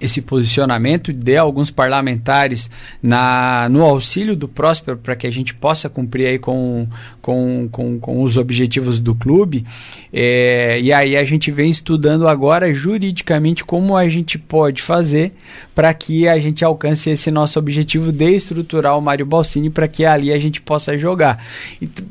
esse 0.01 0.23
posicionamento 0.23 1.13
de 1.13 1.37
alguns 1.37 1.71
parlamentares 1.71 2.71
na, 3.03 3.69
no 3.71 3.85
auxílio 3.85 4.35
do 4.35 4.49
Próspero 4.49 4.97
para 4.97 5.15
que 5.15 5.27
a 5.27 5.31
gente 5.31 5.55
possa 5.55 5.89
cumprir 5.89 6.27
aí 6.27 6.39
com, 6.39 6.87
com, 7.21 7.69
com, 7.71 7.99
com 7.99 8.23
os 8.23 8.37
objetivos 8.37 8.99
do 8.99 9.15
clube. 9.15 9.67
É, 10.13 10.81
e 10.81 10.93
aí 10.93 11.17
a 11.17 11.25
gente 11.25 11.51
vem 11.51 11.71
estudando 11.71 12.27
agora 12.27 12.73
juridicamente 12.73 13.65
como 13.65 13.97
a 13.97 14.09
gente 14.09 14.39
pode 14.39 14.83
fazer 14.83 15.33
para 15.75 15.93
que 15.93 16.27
a 16.27 16.39
gente 16.39 16.65
alcance 16.65 17.11
esse 17.11 17.31
nosso 17.31 17.59
objetivo 17.59 18.11
de 18.11 18.35
estruturar 18.35 18.97
o 18.97 19.01
Mário 19.03 19.27
Balsini 19.27 19.71
para 19.71 19.87
que 19.87 20.05
ali 20.05 20.33
a 20.33 20.39
gente 20.39 20.61
possa 20.61 20.97
jogar. 20.97 21.45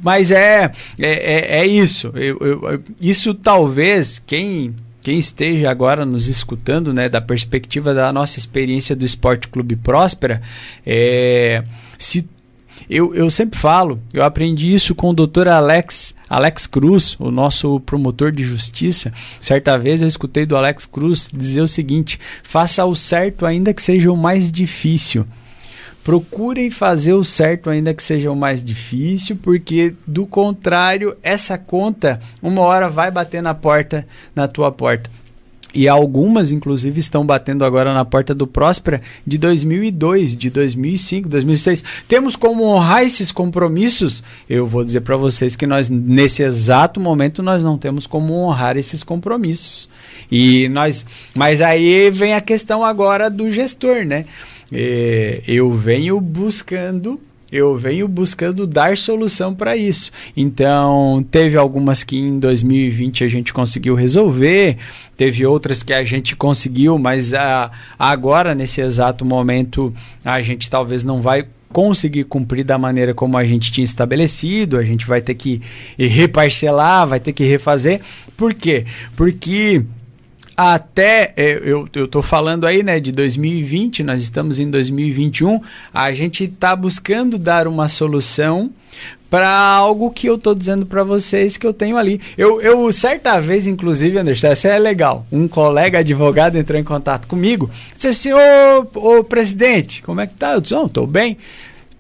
Mas 0.02 0.32
é, 0.32 0.72
é, 1.00 1.60
é, 1.60 1.60
é 1.62 1.66
isso. 1.68 2.12
Eu, 2.16 2.38
eu, 2.40 2.84
isso 3.02 3.34
talvez 3.34 4.20
quem 4.20 4.76
quem 5.02 5.18
esteja 5.18 5.70
agora 5.70 6.06
nos 6.06 6.28
escutando, 6.28 6.94
né, 6.94 7.08
da 7.08 7.22
perspectiva 7.22 7.94
da 7.94 8.12
nossa 8.12 8.38
experiência 8.38 8.96
do 8.96 9.06
Esporte 9.06 9.48
Clube 9.48 9.76
Próspera, 9.76 10.42
é, 10.86 11.64
se 11.98 12.28
eu, 12.90 13.14
eu 13.14 13.30
sempre 13.30 13.60
falo, 13.60 14.00
eu 14.14 14.24
aprendi 14.24 14.74
isso 14.74 14.96
com 14.96 15.10
o 15.10 15.14
doutor 15.14 15.48
Alex, 15.48 16.16
Alex 16.30 16.68
Cruz, 16.68 17.16
o 17.20 17.32
nosso 17.32 17.80
promotor 17.82 18.32
de 18.32 18.44
justiça. 18.44 19.12
Certa 19.42 19.78
vez 19.78 20.02
eu 20.02 20.08
escutei 20.08 20.46
do 20.46 20.56
Alex 20.56 20.86
Cruz 20.86 21.30
dizer 21.32 21.62
o 21.62 21.68
seguinte: 21.68 22.20
faça 22.44 22.86
o 22.86 22.96
certo 22.96 23.46
ainda 23.46 23.74
que 23.74 23.82
seja 23.82 24.12
o 24.12 24.18
mais 24.18 24.52
difícil. 24.52 25.26
Procurem 26.10 26.72
fazer 26.72 27.14
o 27.14 27.24
certo 27.24 27.70
ainda 27.70 27.94
que 27.94 28.02
seja 28.02 28.32
o 28.32 28.36
mais 28.36 28.64
difícil, 28.64 29.38
porque 29.40 29.94
do 30.08 30.26
contrário, 30.26 31.16
essa 31.22 31.56
conta 31.56 32.20
uma 32.42 32.62
hora 32.62 32.90
vai 32.90 33.12
bater 33.12 33.44
na 33.44 33.54
porta, 33.54 34.08
na 34.36 34.48
tua 34.48 34.72
porta. 34.72 35.08
E 35.72 35.88
algumas, 35.88 36.52
inclusive, 36.52 37.00
estão 37.00 37.24
batendo 37.24 37.64
agora 37.64 37.94
na 37.94 38.04
porta 38.04 38.34
do 38.34 38.48
Próspera 38.48 39.02
de 39.26 39.38
2002, 39.38 40.36
de 40.36 40.50
2005, 40.50 41.30
2006. 41.30 41.84
Temos 42.08 42.36
como 42.36 42.64
honrar 42.64 43.04
esses 43.04 43.32
compromissos? 43.32 44.24
Eu 44.50 44.66
vou 44.66 44.84
dizer 44.84 45.02
para 45.02 45.16
vocês 45.16 45.56
que 45.56 45.68
nós, 45.68 45.92
nesse 45.92 46.42
exato 46.42 47.00
momento, 47.00 47.44
nós 47.44 47.64
não 47.64 47.78
temos 47.78 48.08
como 48.08 48.34
honrar 48.34 48.78
esses 48.78 49.04
compromissos. 49.04 49.88
E 50.32 50.68
nós, 50.70 51.06
mas 51.36 51.62
aí 51.62 52.10
vem 52.10 52.34
a 52.34 52.42
questão 52.42 52.84
agora 52.84 53.30
do 53.30 53.52
gestor, 53.52 54.06
né? 54.06 54.26
É, 54.72 55.42
eu 55.48 55.72
venho 55.72 56.20
buscando 56.22 57.20
eu 57.52 57.76
venho 57.76 58.08
buscando 58.08 58.68
dar 58.68 58.96
solução 58.96 59.56
para 59.56 59.76
isso. 59.76 60.12
Então, 60.38 61.26
teve 61.32 61.58
algumas 61.58 62.04
que 62.04 62.18
em 62.18 62.40
2020 62.40 63.24
a 63.24 63.28
gente 63.28 63.52
conseguiu 63.52 63.96
resolver, 63.96 64.78
teve 65.18 65.46
outras 65.46 65.82
que 65.82 65.92
a 65.92 66.04
gente 66.04 66.36
conseguiu, 66.36 67.00
mas 67.00 67.34
a, 67.34 67.72
agora, 67.98 68.54
nesse 68.54 68.82
exato 68.82 69.26
momento, 69.26 69.94
a 70.24 70.42
gente 70.44 70.70
talvez 70.70 71.04
não 71.04 71.22
vai 71.22 71.48
conseguir 71.72 72.24
cumprir 72.24 72.64
da 72.64 72.78
maneira 72.78 73.14
como 73.14 73.38
a 73.38 73.46
gente 73.46 73.72
tinha 73.72 73.86
estabelecido, 73.86 74.78
a 74.78 74.84
gente 74.84 75.06
vai 75.06 75.22
ter 75.22 75.36
que 75.36 75.62
reparcelar, 75.98 77.08
vai 77.08 77.20
ter 77.20 77.34
que 77.34 77.44
refazer. 77.44 78.02
Por 78.36 78.54
quê? 78.54 78.86
Porque 79.16 79.84
até 80.62 81.32
é, 81.38 81.54
eu, 81.64 81.88
eu 81.96 82.06
tô 82.06 82.22
falando 82.22 82.68
aí, 82.68 82.84
né, 82.84 83.00
de 83.00 83.14
2020, 83.14 84.04
nós 84.04 84.22
estamos 84.22 84.60
em 84.60 84.70
2021, 84.70 85.62
a 85.94 86.12
gente 86.14 86.44
está 86.44 86.76
buscando 86.76 87.38
dar 87.38 87.66
uma 87.66 87.88
solução 87.88 88.70
para 89.30 89.50
algo 89.50 90.12
que 90.12 90.28
eu 90.28 90.38
tô 90.38 90.54
dizendo 90.54 90.86
para 90.86 91.02
vocês 91.02 91.56
que 91.56 91.66
eu 91.66 91.74
tenho 91.74 91.96
ali. 91.96 92.20
Eu, 92.38 92.62
eu 92.62 92.92
certa 92.92 93.40
vez, 93.40 93.68
inclusive, 93.68 94.18
Anderson, 94.18 94.48
essa 94.48 94.68
é 94.68 94.78
legal. 94.78 95.26
Um 95.32 95.48
colega 95.48 96.00
advogado 96.00 96.58
entrou 96.58 96.78
em 96.78 96.84
contato 96.84 97.26
comigo, 97.26 97.72
disse 97.96 98.10
assim: 98.10 98.32
"Ô, 98.34 99.20
ô 99.20 99.24
presidente, 99.24 100.02
como 100.02 100.20
é 100.20 100.28
que 100.28 100.34
tá?" 100.34 100.56
Eu 100.56 100.60
disse: 100.60 100.74
"Não, 100.74 100.90
tô 100.90 101.08
bem." 101.08 101.38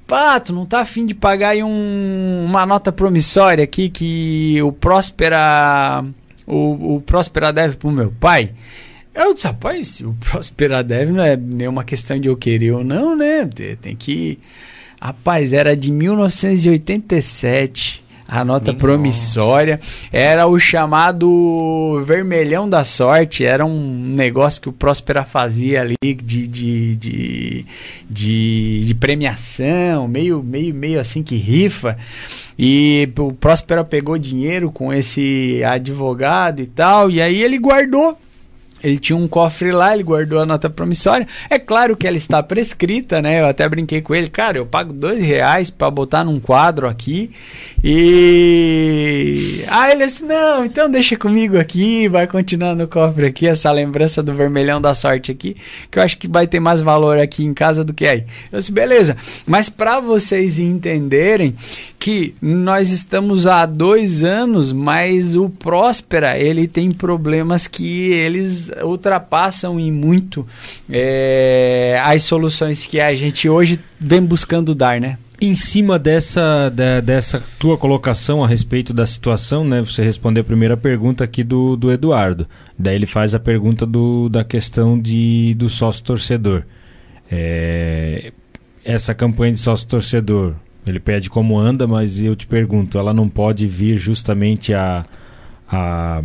Pato, 0.05 0.51
não 0.51 0.65
tá 0.65 0.79
afim 0.79 1.05
de 1.05 1.13
pagar 1.13 1.49
aí 1.49 1.63
um, 1.63 2.43
uma 2.45 2.65
nota 2.65 2.91
promissória 2.91 3.63
aqui 3.63 3.89
que 3.89 4.59
o 4.63 4.71
Próspera 4.71 6.03
o, 6.49 6.95
o 6.95 7.01
Próspera 7.01 7.53
deve 7.53 7.77
pro 7.77 7.91
meu 7.91 8.11
pai. 8.11 8.51
Eu 9.13 9.33
disse, 9.33 9.47
rapaz, 9.47 10.01
o 10.01 10.13
Próspera 10.19 10.83
deve 10.83 11.11
não 11.11 11.23
é 11.23 11.37
nenhuma 11.37 11.83
questão 11.83 12.19
de 12.19 12.27
eu 12.27 12.35
querer 12.35 12.71
ou 12.71 12.83
não, 12.83 13.15
né? 13.15 13.47
Tem 13.81 13.95
que. 13.95 14.39
Rapaz, 14.99 15.53
era 15.53 15.77
de 15.77 15.91
1987 15.91 18.03
a 18.29 18.45
nota 18.45 18.71
Nossa. 18.71 18.79
promissória. 18.79 19.79
Era 20.11 20.45
o 20.47 20.59
chamado 20.59 22.03
vermelhão 22.05 22.69
da 22.69 22.85
sorte. 22.85 23.43
Era 23.43 23.65
um 23.65 24.13
negócio 24.15 24.61
que 24.61 24.69
o 24.69 24.73
Próspera 24.73 25.23
fazia 25.23 25.81
ali 25.81 25.95
de, 26.03 26.47
de, 26.47 26.95
de, 26.95 27.65
de, 28.09 28.85
de 28.85 28.95
premiação, 28.95 30.07
meio, 30.07 30.43
meio, 30.43 30.73
meio 30.73 30.99
assim 30.99 31.23
que 31.23 31.35
rifa. 31.35 31.97
E 32.57 33.09
o 33.17 33.33
Próspera 33.33 33.83
pegou 33.83 34.17
dinheiro 34.17 34.71
com 34.71 34.93
esse 34.93 35.63
advogado 35.63 36.61
e 36.61 36.67
tal, 36.67 37.09
e 37.09 37.21
aí 37.21 37.41
ele 37.41 37.57
guardou 37.57 38.17
ele 38.83 38.97
tinha 38.97 39.17
um 39.17 39.27
cofre 39.27 39.71
lá, 39.71 39.93
ele 39.93 40.03
guardou 40.03 40.39
a 40.39 40.45
nota 40.45 40.69
promissória. 40.69 41.27
É 41.49 41.59
claro 41.59 41.95
que 41.95 42.07
ela 42.07 42.17
está 42.17 42.41
prescrita, 42.41 43.21
né? 43.21 43.41
Eu 43.41 43.47
até 43.47 43.67
brinquei 43.67 44.01
com 44.01 44.15
ele, 44.15 44.29
cara, 44.29 44.57
eu 44.57 44.65
pago 44.65 44.93
dois 44.93 45.21
reais 45.21 45.69
para 45.69 45.89
botar 45.91 46.23
num 46.23 46.39
quadro 46.39 46.87
aqui. 46.87 47.31
E. 47.83 49.63
Ah, 49.69 49.91
ele 49.91 50.05
disse: 50.05 50.23
não, 50.23 50.65
então 50.65 50.89
deixa 50.89 51.15
comigo 51.15 51.57
aqui, 51.57 52.07
vai 52.07 52.27
continuar 52.27 52.75
no 52.75 52.87
cofre 52.87 53.27
aqui, 53.27 53.47
essa 53.47 53.71
lembrança 53.71 54.21
do 54.21 54.33
vermelhão 54.33 54.81
da 54.81 54.93
sorte 54.93 55.31
aqui, 55.31 55.55
que 55.89 55.99
eu 55.99 56.03
acho 56.03 56.17
que 56.17 56.27
vai 56.27 56.47
ter 56.47 56.59
mais 56.59 56.81
valor 56.81 57.17
aqui 57.17 57.43
em 57.43 57.53
casa 57.53 57.83
do 57.83 57.93
que 57.93 58.05
aí. 58.05 58.25
Eu 58.51 58.59
disse: 58.59 58.71
beleza, 58.71 59.15
mas 59.45 59.69
para 59.69 59.99
vocês 59.99 60.59
entenderem 60.59 61.55
que 62.09 62.33
nós 62.41 62.89
estamos 62.89 63.45
há 63.45 63.67
dois 63.67 64.23
anos, 64.23 64.73
mas 64.73 65.35
o 65.35 65.47
Próspera 65.47 66.39
ele 66.39 66.67
tem 66.67 66.89
problemas 66.89 67.67
que 67.67 68.11
eles 68.11 68.71
ultrapassam 68.83 69.79
em 69.79 69.91
muito 69.91 70.47
é, 70.89 72.01
as 72.03 72.23
soluções 72.23 72.87
que 72.87 72.99
a 72.99 73.13
gente 73.13 73.47
hoje 73.47 73.79
vem 73.99 74.23
buscando 74.23 74.73
dar, 74.73 74.99
né? 74.99 75.19
Em 75.39 75.55
cima 75.55 75.99
dessa, 75.99 76.69
de, 76.69 76.99
dessa 77.01 77.43
tua 77.59 77.77
colocação 77.77 78.43
a 78.43 78.47
respeito 78.47 78.91
da 78.91 79.05
situação, 79.05 79.63
né? 79.63 79.79
Você 79.81 80.01
respondeu 80.01 80.41
a 80.41 80.45
primeira 80.45 80.75
pergunta 80.75 81.23
aqui 81.23 81.43
do, 81.43 81.75
do 81.75 81.91
Eduardo. 81.91 82.47
Daí 82.77 82.95
ele 82.95 83.05
faz 83.05 83.35
a 83.35 83.39
pergunta 83.39 83.85
do, 83.85 84.29
da 84.29 84.43
questão 84.43 84.99
de, 84.99 85.53
do 85.53 85.69
sócio 85.69 86.03
torcedor. 86.03 86.63
É, 87.31 88.33
essa 88.83 89.13
campanha 89.13 89.53
de 89.53 89.59
sócio 89.59 89.87
torcedor, 89.87 90.55
ele 90.85 90.99
pede 90.99 91.29
como 91.29 91.57
anda, 91.57 91.87
mas 91.87 92.21
eu 92.21 92.35
te 92.35 92.47
pergunto, 92.47 92.97
ela 92.97 93.13
não 93.13 93.29
pode 93.29 93.67
vir 93.67 93.97
justamente 93.97 94.73
a, 94.73 95.05
a 95.71 96.21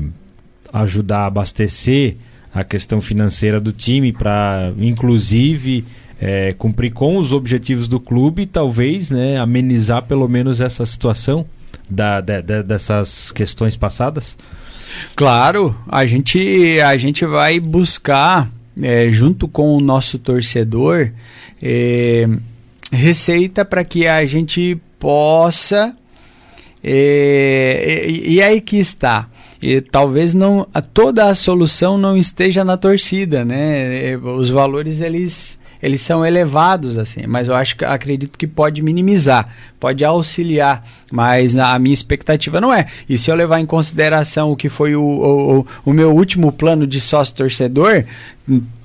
ajudar 0.73 1.21
a 1.21 1.27
abastecer 1.27 2.17
a 2.53 2.63
questão 2.63 3.01
financeira 3.01 3.61
do 3.61 3.73
time 3.73 4.13
para, 4.13 4.73
inclusive, 4.79 5.85
é, 6.21 6.53
cumprir 6.53 6.93
com 6.93 7.19
os 7.19 7.33
objetivos 7.33 7.89
do 7.89 7.99
clube 7.99 8.43
e 8.43 8.47
talvez 8.47 9.11
né, 9.11 9.37
amenizar 9.39 10.03
pelo 10.05 10.29
menos 10.29 10.61
essa 10.61 10.87
situação 10.87 11.45
da, 11.91 12.21
dessas 12.21 13.33
questões 13.33 13.77
passadas? 13.77 14.39
Claro, 15.17 15.77
a 15.89 16.07
gente, 16.07 16.81
a 16.81 16.97
gente 16.97 17.27
vai 17.27 17.59
buscar, 17.59 18.49
é, 18.81 19.11
junto 19.11 19.49
com 19.49 19.77
o 19.77 19.81
nosso 19.81 20.19
torcedor, 20.19 21.11
é, 21.61 22.29
receita 22.95 23.65
para 23.65 23.85
que 23.85 24.07
a 24.07 24.25
gente 24.25 24.81
possa. 24.99 25.95
É, 26.83 28.05
e, 28.07 28.35
e, 28.35 28.43
aí 28.43 28.61
que 28.61 28.79
está. 28.79 29.29
E 29.61 29.81
talvez 29.81 30.35
não 30.35 30.67
toda 30.93 31.29
a 31.29 31.35
solução 31.35 31.97
não 31.97 32.17
esteja 32.17 32.65
na 32.65 32.77
torcida, 32.77 33.45
né? 33.45 34.13
É, 34.13 34.17
os 34.17 34.51
valores 34.51 35.01
eles 35.01 35.59
eles 35.83 36.01
são 36.01 36.25
elevados 36.25 36.97
assim, 36.97 37.27
mas 37.27 37.47
eu 37.47 37.55
acho 37.55 37.77
que 37.77 37.85
acredito 37.85 38.39
que 38.39 38.47
pode 38.47 38.81
minimizar, 38.81 39.47
pode 39.79 40.03
auxiliar, 40.03 40.83
mas 41.13 41.57
a 41.59 41.79
minha 41.79 41.93
expectativa 41.93 42.59
não 42.59 42.73
é. 42.73 42.87
E 43.07 43.19
se 43.19 43.31
eu 43.31 43.35
levar 43.35 43.61
em 43.61 43.67
consideração 43.67 44.51
o 44.51 44.57
que 44.57 44.71
foi 44.71 44.97
o, 44.97 45.03
o, 45.03 45.67
o 45.85 45.93
meu 45.93 46.15
último 46.15 46.51
plano 46.51 46.87
de 46.87 46.99
sócio 47.03 47.35
torcedor, 47.35 48.05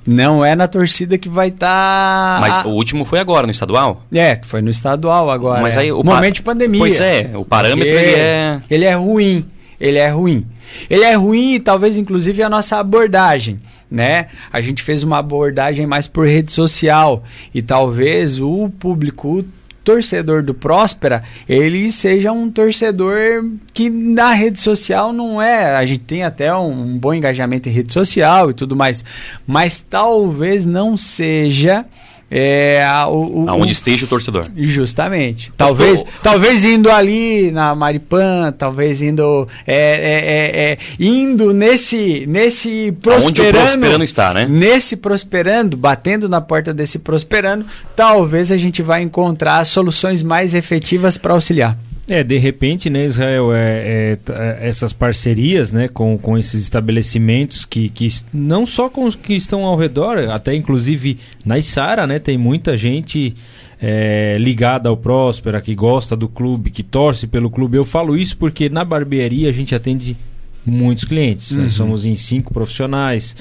não 0.10 0.44
é 0.44 0.56
na 0.56 0.68
torcida 0.68 1.20
que 1.20 1.30
vai 1.30 1.50
estar. 1.50 1.68
Tá... 1.68 2.38
Mas 2.42 2.66
o 2.66 2.70
último 2.70 3.06
foi 3.06 3.20
agora, 3.20 3.46
no 3.46 3.52
estadual? 3.52 4.04
É, 4.12 4.40
foi 4.44 4.60
no 4.60 4.70
estadual 4.72 5.30
agora. 5.30 5.62
Mas 5.62 5.78
aí 5.78 5.92
o 5.92 6.04
momento 6.04 6.36
de 6.36 6.42
pandemia. 6.42 6.80
Pois 6.80 7.00
é, 7.00 7.30
o 7.36 7.46
parâmetro 7.46 7.88
ele 7.88 8.16
é. 8.16 8.60
Ele 8.70 8.86
é 8.86 8.96
ruim. 8.96 9.46
Ele 9.80 10.00
é 10.00 10.10
ruim. 10.10 10.46
Ele 10.90 11.04
é 11.04 11.14
ruim 11.14 11.54
e 11.54 11.60
talvez 11.60 11.96
inclusive 11.96 12.42
a 12.42 12.50
nossa 12.50 12.78
abordagem, 12.78 13.60
né? 13.90 14.28
A 14.52 14.62
gente 14.62 14.82
fez 14.82 15.04
uma 15.04 15.20
abordagem 15.20 15.86
mais 15.86 16.08
por 16.08 16.26
rede 16.26 16.52
social 16.52 17.24
e 17.54 17.62
talvez 17.62 18.42
o 18.42 18.70
público 18.80 19.46
torcedor 19.90 20.44
do 20.44 20.54
Próspera, 20.54 21.24
ele 21.48 21.92
seja 21.92 22.32
um 22.32 22.52
torcedor 22.52 23.44
que 23.74 23.90
na 23.90 24.34
rede 24.34 24.60
social 24.60 25.12
não 25.12 25.42
é. 25.42 25.76
A 25.76 25.84
gente 25.84 26.02
tem 26.02 26.24
até 26.24 26.56
um, 26.56 26.70
um 26.70 26.96
bom 26.96 27.12
engajamento 27.12 27.68
em 27.68 27.72
rede 27.72 27.92
social 27.92 28.52
e 28.52 28.54
tudo 28.54 28.76
mais, 28.76 29.04
mas 29.48 29.82
talvez 29.82 30.64
não 30.64 30.96
seja 30.96 31.88
é, 32.32 32.82
o, 33.08 33.44
o, 33.44 33.50
Aonde 33.50 33.72
esteja 33.72 34.06
o 34.06 34.08
torcedor. 34.08 34.46
Justamente. 34.56 35.52
Talvez, 35.58 36.06
talvez 36.22 36.64
indo 36.64 36.92
ali 36.92 37.52
na 37.52 37.74
Maripan, 37.74 38.54
talvez 38.58 39.02
indo 39.02 39.48
é, 39.66 39.76
é, 39.76 40.70
é, 40.70 40.72
é 40.74 40.78
indo 41.00 41.54
nesse 41.54 42.26
nesse 42.28 42.92
prosperando, 43.02 43.26
Aonde 43.26 43.42
o 43.42 43.52
prosperando 43.52 44.04
está, 44.04 44.34
né? 44.34 44.48
Nesse 44.48 44.96
prosperando, 44.96 45.76
batendo 45.76 46.30
na 46.30 46.40
porta 46.40 46.74
desse 46.74 47.00
prosperando, 47.00 47.66
talvez 47.96 48.52
a 48.52 48.58
gente 48.58 48.82
vai 48.82 49.02
encontrar 49.02 49.66
soluções 49.66 50.22
mais 50.22 50.54
efetivas 50.54 51.18
para 51.18 51.34
auxiliar. 51.34 51.78
É, 52.10 52.24
de 52.24 52.38
repente, 52.38 52.90
né, 52.90 53.06
Israel, 53.06 53.54
é, 53.54 53.60
é, 53.60 54.18
é, 54.30 54.68
essas 54.68 54.92
parcerias 54.92 55.72
né, 55.72 55.88
com, 55.88 56.18
com 56.18 56.38
esses 56.38 56.64
estabelecimentos 56.64 57.66
que, 57.66 57.90
que 57.90 58.10
não 58.34 58.66
só 58.66 58.90
com 58.90 59.06
os 59.06 59.16
que 59.16 59.34
estão 59.34 59.64
ao 59.64 59.78
redor, 59.78 60.18
até 60.30 60.56
inclusive 60.56 61.20
na 61.46 61.58
Isara, 61.58 62.08
né, 62.08 62.18
tem 62.18 62.38
muita 62.38 62.76
gente 62.76 63.36
é, 63.80 64.38
ligada 64.40 64.90
ao 64.90 64.98
Próspera, 64.98 65.62
que 65.62 65.76
gosta 65.76 66.16
do 66.16 66.28
clube, 66.28 66.72
que 66.72 66.84
torce 66.84 67.28
pelo 67.28 67.50
clube. 67.50 67.78
Eu 67.78 67.86
falo 67.86 68.18
isso 68.18 68.36
porque 68.38 68.70
na 68.70 68.84
barbearia 68.84 69.48
a 69.48 69.54
gente 69.54 69.76
atende 69.76 70.18
muitos 70.66 71.06
clientes. 71.06 71.52
Uhum. 71.52 71.64
Nós 71.64 71.74
somos 71.74 72.06
em 72.06 72.16
cinco 72.16 72.54
profissionais, 72.54 73.36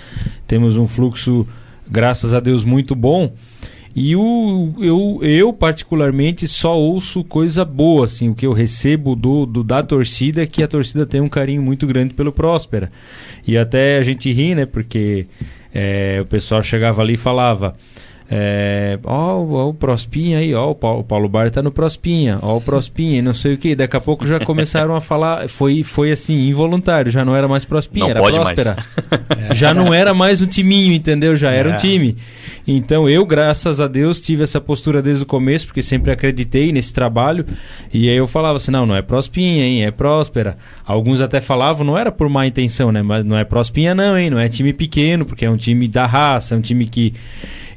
temos 0.47 0.77
um 0.77 0.87
fluxo, 0.87 1.47
graças 1.91 2.35
a 2.35 2.41
Deus, 2.41 2.65
muito 2.65 2.95
bom. 2.95 3.33
E 3.99 4.15
o, 4.15 4.73
eu, 4.79 5.19
eu, 5.23 5.53
particularmente, 5.53 6.47
só 6.47 6.79
ouço 6.79 7.25
coisa 7.25 7.65
boa, 7.65 8.05
assim, 8.05 8.29
o 8.29 8.35
que 8.35 8.47
eu 8.47 8.53
recebo 8.53 9.17
do, 9.17 9.45
do, 9.45 9.65
da 9.65 9.83
torcida 9.83 10.43
é 10.43 10.47
que 10.47 10.63
a 10.63 10.69
torcida 10.69 11.05
tem 11.05 11.21
um 11.21 11.29
carinho 11.29 11.61
muito 11.61 11.85
grande 11.85 12.15
pelo 12.15 12.31
Próspera. 12.31 12.93
E 13.45 13.59
até 13.59 13.99
a 13.99 14.03
gente 14.05 14.31
ri, 14.33 14.55
né, 14.55 14.67
porque 14.67 15.27
é, 15.75 16.21
o 16.23 16.27
pessoal 16.27 16.63
chegava 16.63 17.03
ali 17.03 17.15
e 17.15 17.17
falava... 17.17 17.77
É, 18.31 18.99
ó, 19.05 19.39
ó, 19.39 19.69
o 19.71 19.75
Prospinha 19.75 20.39
aí, 20.39 20.55
ó, 20.55 20.71
o 20.71 20.75
Paulo, 20.75 21.01
o 21.01 21.05
Paulo 21.05 21.29
Bar 21.31 21.51
tá 21.51 21.63
no 21.63 21.73
Prospinha, 21.73 22.39
ó, 22.43 22.59
o 22.59 22.61
Prospinha, 22.61 23.23
não 23.23 23.33
sei 23.33 23.55
o 23.55 23.59
que. 23.59 23.75
Daqui 23.75 23.97
a 23.97 24.01
pouco 24.01 24.27
já 24.27 24.39
começaram 24.39 24.95
a 24.95 25.01
falar, 25.01 25.49
foi, 25.49 25.83
foi 25.83 26.13
assim, 26.13 26.47
involuntário, 26.47 27.11
já 27.11 27.25
não 27.25 27.35
era 27.35 27.49
mais 27.49 27.65
Prospinha, 27.65 28.05
não 28.05 28.11
era 28.11 28.21
Próspera. 28.21 28.77
Mais. 28.77 29.57
já 29.59 29.73
não 29.73 29.95
era 29.95 30.13
mais 30.13 30.43
um 30.43 30.47
timinho, 30.47 30.93
entendeu? 30.93 31.37
Já 31.39 31.51
era 31.53 31.71
é. 31.71 31.75
um 31.75 31.77
time. 31.79 32.19
Então 32.67 33.09
eu, 33.09 33.25
graças 33.25 33.81
a 33.81 33.89
Deus, 33.89 34.21
tive 34.21 34.45
essa 34.45 34.61
postura 34.61 35.01
desde 35.01 35.23
o 35.23 35.27
começo, 35.27 35.67
porque 35.67 35.83
sempre 35.83 36.13
acreditei 36.13 36.71
nesse 36.71 36.93
trabalho. 36.93 37.47
E 37.95 38.11
aí 38.11 38.17
eu 38.17 38.27
falava 38.27 38.59
assim: 38.59 38.71
não, 38.71 38.85
não 38.85 38.95
é 38.95 39.01
Prospinha, 39.01 39.65
hein? 39.65 39.87
É 39.87 39.91
Próspera. 39.91 40.59
Alguns 40.85 41.23
até 41.23 41.41
falavam, 41.41 41.87
não 41.87 41.97
era 41.97 42.13
por 42.13 42.29
má 42.29 42.47
intenção, 42.47 42.93
né? 42.93 43.01
Mas 43.01 43.25
não 43.25 43.39
é 43.39 43.45
Prospinha, 43.45 43.95
não, 43.95 44.19
hein? 44.19 44.29
Não 44.29 44.39
é 44.39 44.51
time 44.51 44.75
pequeno, 44.75 45.25
porque 45.25 45.47
é 45.47 45.51
um 45.51 45.57
time 45.57 45.89
da 45.89 46.05
raça, 46.05 46.55
é 46.55 46.59
um 46.59 46.61
time 46.61 46.85
que. 46.85 47.15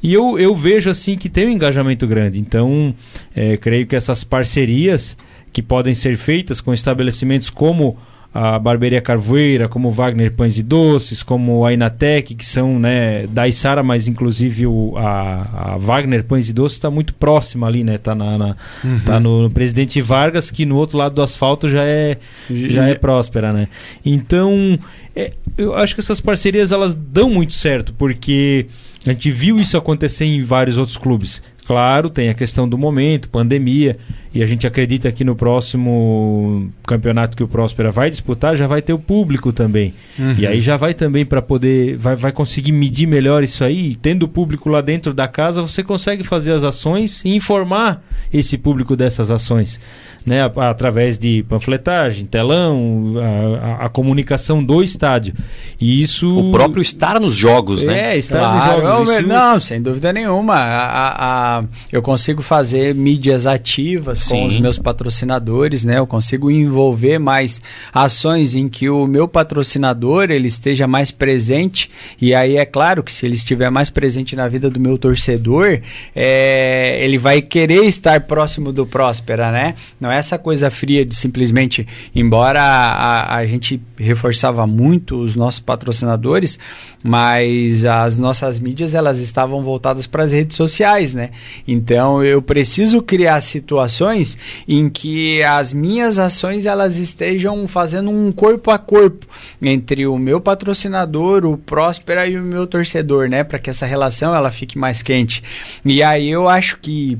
E 0.01 0.13
eu, 0.13 0.39
eu 0.39 0.55
vejo 0.55 0.89
assim 0.89 1.15
que 1.15 1.29
tem 1.29 1.47
um 1.47 1.51
engajamento 1.51 2.07
grande. 2.07 2.39
Então, 2.39 2.93
é, 3.35 3.55
creio 3.57 3.85
que 3.85 3.95
essas 3.95 4.23
parcerias 4.23 5.17
que 5.53 5.61
podem 5.61 5.93
ser 5.93 6.17
feitas 6.17 6.61
com 6.61 6.73
estabelecimentos 6.73 7.49
como 7.49 7.97
a 8.33 8.57
Barbearia 8.57 9.01
Carvoeira, 9.01 9.67
como 9.67 9.91
Wagner 9.91 10.31
Pães 10.31 10.57
e 10.57 10.63
Doces, 10.63 11.21
como 11.21 11.65
a 11.65 11.73
Inatec, 11.73 12.33
que 12.33 12.45
são 12.45 12.79
né, 12.79 13.27
da 13.27 13.45
Isara, 13.45 13.83
mas 13.83 14.07
inclusive 14.07 14.65
o, 14.65 14.93
a, 14.95 15.73
a 15.73 15.77
Wagner 15.77 16.23
Pães 16.23 16.47
e 16.47 16.53
Doces 16.53 16.77
está 16.77 16.89
muito 16.89 17.13
próxima 17.13 17.67
ali, 17.67 17.83
né? 17.83 17.95
Está 17.95 18.15
na, 18.15 18.37
na 18.37 18.55
uhum. 18.83 18.99
tá 19.05 19.19
no, 19.19 19.43
no, 19.43 19.53
Presidente 19.53 20.01
Vargas, 20.01 20.49
que 20.49 20.65
no 20.65 20.77
outro 20.77 20.97
lado 20.97 21.15
do 21.15 21.21
asfalto 21.21 21.69
já 21.69 21.83
é, 21.83 22.17
já 22.49 22.87
é 22.87 22.95
próspera, 22.95 23.51
né? 23.51 23.67
Então, 24.05 24.79
é, 25.13 25.33
eu 25.57 25.75
acho 25.75 25.93
que 25.93 25.99
essas 25.99 26.21
parcerias 26.21 26.71
elas 26.71 26.95
dão 26.95 27.29
muito 27.29 27.51
certo, 27.51 27.93
porque 27.97 28.67
a 29.05 29.11
gente 29.11 29.31
viu 29.31 29.59
isso 29.59 29.77
acontecer 29.77 30.25
em 30.25 30.41
vários 30.41 30.77
outros 30.77 30.97
clubes. 30.97 31.41
Claro, 31.65 32.09
tem 32.09 32.29
a 32.29 32.33
questão 32.33 32.67
do 32.67 32.77
momento, 32.77 33.29
pandemia, 33.29 33.95
e 34.33 34.43
a 34.43 34.45
gente 34.45 34.67
acredita 34.67 35.11
que 35.11 35.23
no 35.23 35.35
próximo 35.35 36.69
campeonato 36.85 37.37
que 37.37 37.43
o 37.43 37.47
Próspera 37.47 37.91
vai 37.91 38.09
disputar 38.09 38.55
já 38.55 38.67
vai 38.67 38.81
ter 38.81 38.93
o 38.93 38.99
público 38.99 39.53
também. 39.53 39.93
Uhum. 40.17 40.35
E 40.37 40.45
aí 40.45 40.59
já 40.59 40.75
vai 40.75 40.93
também 40.93 41.25
para 41.25 41.41
poder, 41.41 41.97
vai, 41.97 42.15
vai 42.15 42.31
conseguir 42.31 42.71
medir 42.71 43.07
melhor 43.07 43.43
isso 43.43 43.63
aí. 43.63 43.95
Tendo 43.95 44.23
o 44.23 44.27
público 44.27 44.69
lá 44.69 44.81
dentro 44.81 45.13
da 45.13 45.27
casa, 45.27 45.61
você 45.61 45.83
consegue 45.83 46.23
fazer 46.23 46.51
as 46.51 46.63
ações 46.63 47.23
e 47.23 47.35
informar 47.35 48.03
esse 48.33 48.57
público 48.57 48.95
dessas 48.95 49.31
ações 49.31 49.79
né, 50.25 50.49
através 50.57 51.17
de 51.17 51.43
panfletagem, 51.49 52.25
telão, 52.25 53.15
a, 53.17 53.83
a, 53.83 53.85
a, 53.85 53.89
comunicação 53.89 54.63
do 54.63 54.83
estádio. 54.83 55.33
E 55.79 56.01
isso 56.01 56.29
o 56.29 56.51
próprio 56.51 56.81
estar 56.81 57.19
nos 57.19 57.35
jogos, 57.35 57.83
né? 57.83 58.13
É, 58.13 58.17
estar 58.17 58.39
claro, 58.39 58.81
nos 58.81 58.89
jogos. 58.89 59.13
Isso... 59.15 59.27
Não, 59.27 59.59
sem 59.59 59.81
dúvida 59.81 60.13
nenhuma. 60.13 60.53
A, 60.55 61.57
a, 61.59 61.63
eu 61.91 62.01
consigo 62.01 62.41
fazer 62.41 62.93
mídias 62.93 63.47
ativas 63.47 64.19
Sim. 64.19 64.29
com 64.29 64.45
os 64.45 64.59
meus 64.59 64.77
patrocinadores, 64.77 65.83
né? 65.83 65.97
Eu 65.97 66.07
consigo 66.07 66.51
envolver 66.51 67.17
mais 67.17 67.61
ações 67.93 68.53
em 68.53 68.69
que 68.69 68.89
o 68.89 69.07
meu 69.07 69.27
patrocinador 69.27 70.29
ele 70.29 70.47
esteja 70.47 70.87
mais 70.87 71.09
presente. 71.09 71.89
E 72.21 72.35
aí 72.35 72.57
é 72.57 72.65
claro 72.65 73.01
que 73.01 73.11
se 73.11 73.25
ele 73.25 73.35
estiver 73.35 73.71
mais 73.71 73.89
presente 73.89 74.35
na 74.35 74.47
vida 74.47 74.69
do 74.69 74.79
meu 74.79 74.97
torcedor, 74.97 75.79
é, 76.15 76.99
ele 77.03 77.17
vai 77.17 77.41
querer 77.41 77.85
estar 77.85 78.21
próximo 78.21 78.71
do 78.71 78.85
Próspera, 78.85 79.51
né? 79.51 79.73
Não 79.99 80.10
não 80.11 80.15
é 80.15 80.19
essa 80.19 80.37
coisa 80.37 80.69
fria 80.69 81.05
de 81.05 81.15
simplesmente, 81.15 81.87
embora 82.13 82.61
a, 82.61 83.37
a 83.37 83.45
gente 83.45 83.81
reforçava 83.97 84.67
muito 84.67 85.15
os 85.15 85.37
nossos 85.37 85.61
patrocinadores, 85.61 86.59
mas 87.01 87.85
as 87.85 88.19
nossas 88.19 88.59
mídias 88.59 88.93
elas 88.93 89.19
estavam 89.19 89.61
voltadas 89.61 90.05
para 90.05 90.23
as 90.23 90.33
redes 90.33 90.57
sociais, 90.57 91.13
né? 91.13 91.29
Então 91.65 92.21
eu 92.21 92.41
preciso 92.41 93.01
criar 93.01 93.39
situações 93.39 94.37
em 94.67 94.89
que 94.89 95.41
as 95.43 95.71
minhas 95.71 96.19
ações 96.19 96.65
elas 96.65 96.97
estejam 96.97 97.65
fazendo 97.65 98.09
um 98.11 98.33
corpo 98.33 98.69
a 98.69 98.77
corpo 98.77 99.25
entre 99.61 100.05
o 100.05 100.17
meu 100.17 100.41
patrocinador, 100.41 101.45
o 101.45 101.57
Próspera 101.57 102.27
e 102.27 102.37
o 102.37 102.41
meu 102.41 102.67
torcedor, 102.67 103.29
né? 103.29 103.45
Para 103.45 103.59
que 103.59 103.69
essa 103.69 103.85
relação 103.85 104.35
ela 104.35 104.51
fique 104.51 104.77
mais 104.77 105.01
quente. 105.01 105.41
E 105.85 106.03
aí 106.03 106.29
eu 106.29 106.49
acho 106.49 106.77
que 106.79 107.17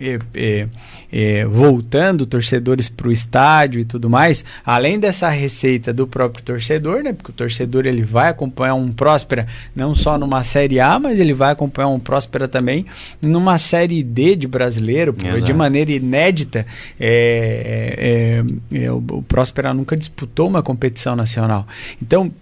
é, 0.00 0.68
é, 1.12 1.44
voltando 1.44 2.26
torcedores 2.26 2.88
para 2.88 3.08
o 3.08 3.12
estádio 3.12 3.80
e 3.80 3.84
tudo 3.84 4.08
mais, 4.08 4.44
além 4.64 4.98
dessa 4.98 5.28
receita 5.28 5.92
do 5.92 6.06
próprio 6.06 6.44
torcedor, 6.44 7.02
né? 7.02 7.12
Porque 7.12 7.30
o 7.30 7.34
torcedor 7.34 7.86
ele 7.86 8.02
vai 8.02 8.28
acompanhar 8.28 8.74
um 8.74 8.92
Próspera 8.92 9.46
não 9.74 9.94
só 9.94 10.16
numa 10.16 10.44
série 10.44 10.80
A, 10.80 10.98
mas 10.98 11.18
ele 11.18 11.32
vai 11.32 11.52
acompanhar 11.52 11.88
um 11.88 11.98
Próspera 11.98 12.46
também 12.46 12.86
numa 13.20 13.58
série 13.58 14.02
D 14.02 14.36
de 14.36 14.46
brasileiro, 14.46 15.14
de 15.44 15.52
maneira 15.52 15.92
inédita. 15.92 16.66
É, 16.98 18.42
o, 18.90 19.16
o 19.18 19.22
Próspera 19.22 19.74
nunca 19.74 19.96
disputou 19.96 20.48
uma 20.48 20.62
competição 20.62 21.16
nacional. 21.16 21.66
Então 22.00 22.32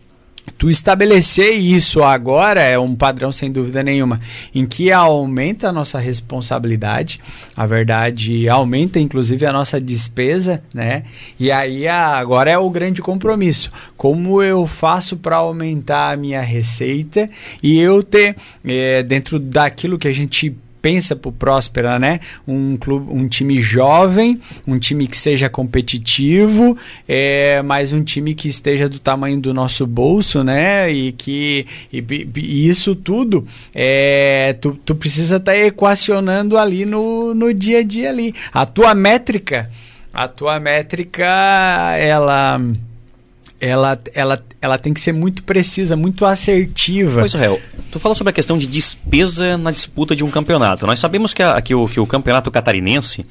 tu 0.59 0.71
estabelecer 0.71 1.53
isso 1.53 2.03
agora 2.03 2.63
é 2.63 2.79
um 2.79 2.95
padrão 2.95 3.31
sem 3.31 3.51
dúvida 3.51 3.83
nenhuma, 3.83 4.21
em 4.55 4.67
que 4.67 4.91
aumenta 4.91 5.69
a 5.69 5.73
nossa 5.73 5.99
responsabilidade, 5.99 7.21
a 7.57 7.67
verdade 7.67 8.49
aumenta 8.49 8.99
inclusive 8.99 9.45
a 9.47 9.53
nossa 9.53 9.81
despesa, 9.81 10.63
né? 10.75 11.05
E 11.39 11.51
aí 11.51 11.87
agora 11.89 12.51
é 12.51 12.59
o 12.59 12.71
grande 12.71 13.03
compromisso. 13.03 13.71
Como 13.97 14.43
eu 14.43 14.67
faço 14.67 15.17
para 15.17 15.37
aumentar 15.37 16.13
a 16.13 16.17
minha 16.17 16.43
receita 16.43 17.29
e 17.63 17.79
eu 17.79 18.03
ter 18.03 18.37
é, 18.65 19.03
dentro 19.03 19.39
daquilo 19.39 19.99
que 19.99 20.09
a 20.09 20.13
gente 20.13 20.55
pensa 20.81 21.17
para 21.17 21.33
Próspera, 21.33 21.99
né? 21.99 22.21
Um 22.47 22.77
clube, 22.77 23.13
um 23.13 23.29
time 23.29 23.61
jovem, 23.61 24.41
um 24.67 24.79
time 24.79 25.07
que 25.07 25.17
seja 25.17 25.49
competitivo, 25.49 26.77
é, 27.09 27.63
mas 27.63 27.93
um 27.93 28.03
time 28.03 28.35
que 28.35 28.49
esteja 28.49 28.89
do 28.89 28.99
tamanho 28.99 29.41
do 29.41 29.53
nosso 29.53 29.87
bolso, 29.87 30.43
né? 30.43 30.91
E 30.91 31.13
que 31.13 31.67
e, 31.93 32.05
e 32.37 32.69
isso 32.69 32.95
tudo 32.95 33.47
é, 33.75 34.57
tu, 34.61 34.79
tu 34.85 34.95
precisa 34.95 35.37
estar 35.37 35.53
tá 35.53 35.59
equacionando 35.59 36.57
ali 36.57 36.85
no, 36.85 37.35
no 37.35 37.53
dia 37.53 37.79
a 37.79 37.83
dia 37.83 38.11
ali. 38.11 38.35
A 38.53 38.65
tua 38.67 38.95
métrica, 38.95 39.71
a 40.13 40.29
tua 40.29 40.59
métrica, 40.59 41.27
ela 41.99 42.61
ela, 43.61 43.99
ela, 44.15 44.45
ela 44.61 44.79
tem 44.79 44.93
que 44.93 45.01
ser 45.01 45.13
muito 45.13 45.43
precisa, 45.43 45.97
muito 45.97 46.25
assertiva. 46.25 47.21
Pois 47.21 47.35
é, 47.35 47.61
tu 47.91 47.99
falou 47.99 48.15
sobre 48.15 48.31
a 48.31 48.35
questão 48.35 48.59
de 48.59 48.67
despesa 48.67 49.57
na 49.57 49.71
disputa 49.71 50.15
de 50.15 50.25
um 50.25 50.31
campeonato. 50.31 50.87
Nós 50.87 50.99
sabemos 50.99 51.33
que, 51.33 51.43
a, 51.43 51.61
que, 51.61 51.75
o, 51.75 51.89
que 51.89 52.01
o 52.01 52.07
campeonato 52.07 52.51
catarinense 52.51 53.25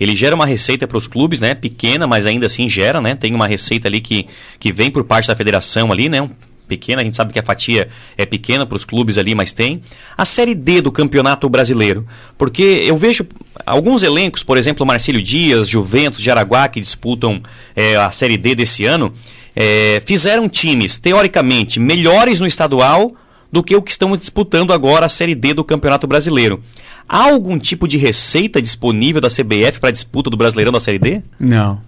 ele 0.00 0.16
gera 0.16 0.34
uma 0.34 0.46
receita 0.46 0.86
para 0.86 0.98
os 0.98 1.06
clubes, 1.06 1.40
né? 1.40 1.54
Pequena, 1.54 2.06
mas 2.06 2.26
ainda 2.26 2.46
assim 2.46 2.68
gera, 2.68 3.00
né? 3.00 3.14
Tem 3.14 3.34
uma 3.34 3.46
receita 3.46 3.88
ali 3.88 4.00
que, 4.00 4.26
que 4.58 4.72
vem 4.72 4.90
por 4.90 5.04
parte 5.04 5.28
da 5.28 5.36
federação 5.36 5.92
ali, 5.92 6.08
né? 6.08 6.28
pequena, 6.72 7.02
a 7.02 7.04
gente 7.04 7.16
sabe 7.16 7.34
que 7.34 7.38
a 7.38 7.42
fatia 7.42 7.88
é 8.16 8.24
pequena 8.24 8.64
para 8.64 8.76
os 8.76 8.84
clubes 8.84 9.18
ali, 9.18 9.34
mas 9.34 9.52
tem. 9.52 9.82
A 10.16 10.24
Série 10.24 10.54
D 10.54 10.80
do 10.80 10.90
Campeonato 10.90 11.46
Brasileiro, 11.48 12.06
porque 12.38 12.62
eu 12.62 12.96
vejo 12.96 13.26
alguns 13.66 14.02
elencos, 14.02 14.42
por 14.42 14.56
exemplo, 14.56 14.86
Marcílio 14.86 15.20
Dias, 15.20 15.68
Juventus 15.68 16.22
de 16.22 16.30
Araguá, 16.30 16.68
que 16.68 16.80
disputam 16.80 17.42
é, 17.76 17.96
a 17.96 18.10
Série 18.10 18.38
D 18.38 18.54
desse 18.54 18.86
ano, 18.86 19.12
é, 19.54 20.02
fizeram 20.04 20.48
times, 20.48 20.96
teoricamente, 20.96 21.78
melhores 21.78 22.40
no 22.40 22.46
estadual 22.46 23.12
do 23.50 23.62
que 23.62 23.76
o 23.76 23.82
que 23.82 23.90
estão 23.90 24.16
disputando 24.16 24.72
agora 24.72 25.06
a 25.06 25.08
Série 25.08 25.34
D 25.34 25.52
do 25.52 25.62
Campeonato 25.62 26.06
Brasileiro. 26.06 26.62
Há 27.08 27.24
algum 27.24 27.58
tipo 27.58 27.86
de 27.86 27.98
receita 27.98 28.62
disponível 28.62 29.20
da 29.20 29.28
CBF 29.28 29.78
para 29.78 29.90
a 29.90 29.92
disputa 29.92 30.30
do 30.30 30.36
Brasileirão 30.36 30.72
da 30.72 30.80
Série 30.80 30.98
D? 30.98 31.22
Não. 31.38 31.80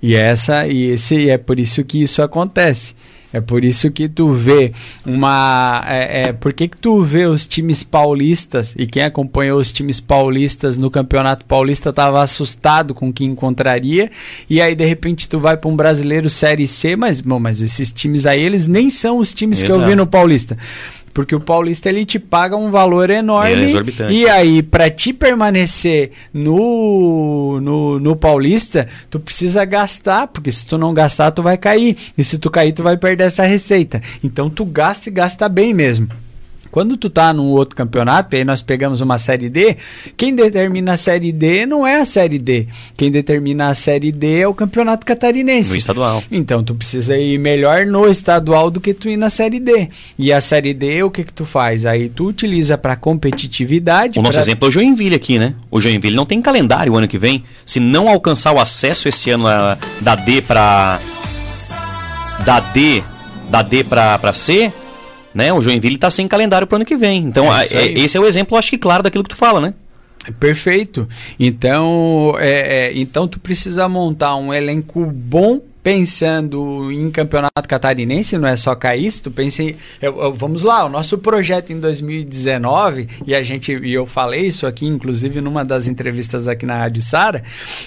E 0.00 0.14
essa 0.14 0.66
e 0.66 0.90
esse 0.90 1.28
é 1.28 1.38
por 1.38 1.58
isso 1.58 1.84
que 1.84 2.02
isso 2.02 2.22
acontece. 2.22 2.94
É 3.32 3.40
por 3.40 3.64
isso 3.64 3.90
que 3.90 4.08
tu 4.08 4.32
vê 4.32 4.72
uma. 5.06 5.82
É, 5.86 6.22
é, 6.22 6.32
por 6.32 6.52
que, 6.52 6.68
que 6.68 6.76
tu 6.76 7.02
vê 7.02 7.24
os 7.24 7.46
times 7.46 7.82
paulistas 7.82 8.74
e 8.76 8.86
quem 8.86 9.02
acompanhou 9.02 9.58
os 9.58 9.72
times 9.72 10.00
paulistas 10.00 10.76
no 10.76 10.90
Campeonato 10.90 11.44
Paulista 11.46 11.90
estava 11.90 12.22
assustado 12.22 12.94
com 12.94 13.08
o 13.08 13.12
que 13.12 13.24
encontraria 13.24 14.10
e 14.50 14.60
aí 14.60 14.74
de 14.74 14.84
repente 14.84 15.28
tu 15.28 15.38
vai 15.38 15.56
para 15.56 15.70
um 15.70 15.76
brasileiro 15.76 16.28
Série 16.28 16.66
C, 16.66 16.94
mas, 16.94 17.20
bom, 17.20 17.38
mas 17.38 17.60
esses 17.60 17.90
times 17.90 18.26
aí 18.26 18.42
eles 18.42 18.66
nem 18.66 18.90
são 18.90 19.18
os 19.18 19.32
times 19.32 19.62
Exato. 19.62 19.72
que 19.72 19.84
eu 19.84 19.88
vi 19.88 19.94
no 19.94 20.06
Paulista. 20.06 20.56
Porque 21.12 21.34
o 21.34 21.40
paulista 21.40 21.88
ele 21.88 22.06
te 22.06 22.18
paga 22.18 22.56
um 22.56 22.70
valor 22.70 23.10
enorme. 23.10 23.52
É 23.52 24.10
e 24.10 24.28
aí, 24.28 24.62
para 24.62 24.88
te 24.88 25.12
permanecer 25.12 26.12
no, 26.32 27.60
no, 27.60 28.00
no 28.00 28.16
paulista, 28.16 28.88
tu 29.10 29.20
precisa 29.20 29.64
gastar, 29.64 30.28
porque 30.28 30.50
se 30.50 30.66
tu 30.66 30.78
não 30.78 30.94
gastar, 30.94 31.30
tu 31.30 31.42
vai 31.42 31.58
cair. 31.58 31.96
E 32.16 32.24
se 32.24 32.38
tu 32.38 32.50
cair, 32.50 32.72
tu 32.72 32.82
vai 32.82 32.96
perder 32.96 33.24
essa 33.24 33.44
receita. 33.44 34.00
Então 34.24 34.48
tu 34.48 34.64
gasta 34.64 35.08
e 35.08 35.12
gasta 35.12 35.48
bem 35.48 35.74
mesmo. 35.74 36.08
Quando 36.72 36.96
tu 36.96 37.10
tá 37.10 37.34
num 37.34 37.50
outro 37.50 37.76
campeonato, 37.76 38.34
e 38.34 38.38
aí 38.38 38.44
nós 38.44 38.62
pegamos 38.62 39.02
uma 39.02 39.18
série 39.18 39.50
D, 39.50 39.76
quem 40.16 40.34
determina 40.34 40.94
a 40.94 40.96
série 40.96 41.30
D 41.30 41.66
não 41.66 41.86
é 41.86 41.96
a 41.96 42.04
série 42.06 42.38
D. 42.38 42.66
Quem 42.96 43.10
determina 43.10 43.68
a 43.68 43.74
série 43.74 44.10
D 44.10 44.40
é 44.40 44.48
o 44.48 44.54
campeonato 44.54 45.04
catarinense. 45.04 45.68
No 45.68 45.76
estadual. 45.76 46.24
Então 46.32 46.64
tu 46.64 46.74
precisa 46.74 47.14
ir 47.18 47.38
melhor 47.38 47.84
no 47.84 48.08
estadual 48.08 48.70
do 48.70 48.80
que 48.80 48.94
tu 48.94 49.10
ir 49.10 49.18
na 49.18 49.28
série 49.28 49.60
D. 49.60 49.90
E 50.18 50.32
a 50.32 50.40
série 50.40 50.72
D, 50.72 51.02
o 51.02 51.10
que 51.10 51.24
que 51.24 51.32
tu 51.34 51.44
faz? 51.44 51.84
Aí 51.84 52.08
tu 52.08 52.26
utiliza 52.28 52.78
para 52.78 52.96
competitividade. 52.96 54.18
O 54.18 54.22
nosso 54.22 54.32
pra... 54.32 54.40
exemplo 54.40 54.66
é 54.66 54.68
o 54.70 54.72
Joinville 54.72 55.14
aqui, 55.14 55.38
né? 55.38 55.54
O 55.70 55.78
Joinville 55.78 56.16
não 56.16 56.24
tem 56.24 56.40
calendário 56.40 56.94
o 56.94 56.96
ano 56.96 57.06
que 57.06 57.18
vem. 57.18 57.44
Se 57.66 57.80
não 57.80 58.08
alcançar 58.08 58.50
o 58.50 58.58
acesso 58.58 59.10
esse 59.10 59.28
ano 59.28 59.46
a, 59.46 59.76
da 60.00 60.14
D 60.14 60.40
para 60.40 60.98
da 62.46 62.60
D 62.60 63.02
da 63.50 63.60
D 63.60 63.84
para 63.84 64.32
C, 64.32 64.72
né? 65.34 65.52
O 65.52 65.62
Joinville 65.62 65.96
está 65.96 66.10
sem 66.10 66.28
calendário 66.28 66.66
para 66.66 66.76
o 66.76 66.78
ano 66.78 66.84
que 66.84 66.96
vem. 66.96 67.18
Então, 67.24 67.54
é 67.54 67.66
é, 67.72 67.92
esse 67.98 68.16
é 68.16 68.20
o 68.20 68.26
exemplo, 68.26 68.56
acho 68.56 68.70
que 68.70 68.78
claro, 68.78 69.02
daquilo 69.02 69.24
que 69.24 69.30
tu 69.30 69.36
fala, 69.36 69.60
né? 69.60 69.74
Perfeito. 70.38 71.08
Então, 71.38 72.34
é, 72.38 72.50
é, 72.86 72.92
então 72.94 73.26
tu 73.26 73.40
precisa 73.40 73.88
montar 73.88 74.36
um 74.36 74.54
elenco 74.54 75.04
bom 75.04 75.60
pensando 75.82 76.92
em 76.92 77.10
campeonato 77.10 77.68
catarinense, 77.68 78.38
não 78.38 78.46
é 78.46 78.56
só 78.56 78.74
cair, 78.74 79.10
se 79.10 79.20
tu 79.20 79.30
pensa 79.30 79.64
em, 79.64 79.74
eu, 80.00 80.16
eu, 80.20 80.32
vamos 80.32 80.62
lá, 80.62 80.84
o 80.84 80.88
nosso 80.88 81.18
projeto 81.18 81.72
em 81.72 81.80
2019, 81.80 83.08
e 83.26 83.34
a 83.34 83.42
gente, 83.42 83.72
e 83.72 83.92
eu 83.92 84.06
falei 84.06 84.46
isso 84.46 84.66
aqui, 84.66 84.86
inclusive 84.86 85.40
numa 85.40 85.64
das 85.64 85.88
entrevistas 85.88 86.46
aqui 86.46 86.64
na 86.64 86.76
Rádio 86.76 87.02
Sara, 87.02 87.42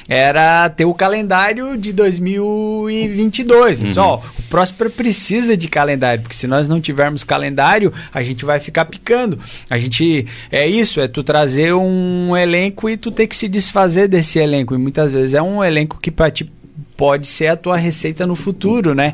era 0.09 0.69
ter 0.69 0.83
o 0.83 0.93
calendário 0.93 1.77
de 1.77 1.93
2022. 1.93 3.81
Uhum. 3.81 3.93
Só, 3.93 4.21
o 4.37 4.43
Próspero 4.43 4.89
precisa 4.89 5.55
de 5.55 5.69
calendário, 5.69 6.21
porque 6.21 6.35
se 6.35 6.47
nós 6.47 6.67
não 6.67 6.81
tivermos 6.81 7.23
calendário, 7.23 7.93
a 8.13 8.21
gente 8.21 8.43
vai 8.43 8.59
ficar 8.59 8.85
picando. 8.85 9.39
A 9.69 9.77
gente, 9.77 10.27
é 10.51 10.67
isso, 10.67 10.99
é 10.99 11.07
tu 11.07 11.23
trazer 11.23 11.73
um 11.73 12.35
elenco 12.35 12.89
e 12.89 12.97
tu 12.97 13.09
ter 13.09 13.27
que 13.27 13.35
se 13.35 13.47
desfazer 13.47 14.09
desse 14.09 14.37
elenco, 14.37 14.75
e 14.75 14.77
muitas 14.77 15.13
vezes 15.13 15.33
é 15.33 15.41
um 15.41 15.63
elenco 15.63 15.97
que 16.01 16.11
para 16.11 16.29
ti 16.29 16.51
pode 16.97 17.27
ser 17.27 17.47
a 17.47 17.55
tua 17.55 17.77
receita 17.77 18.25
no 18.25 18.35
futuro, 18.35 18.93
né? 18.93 19.13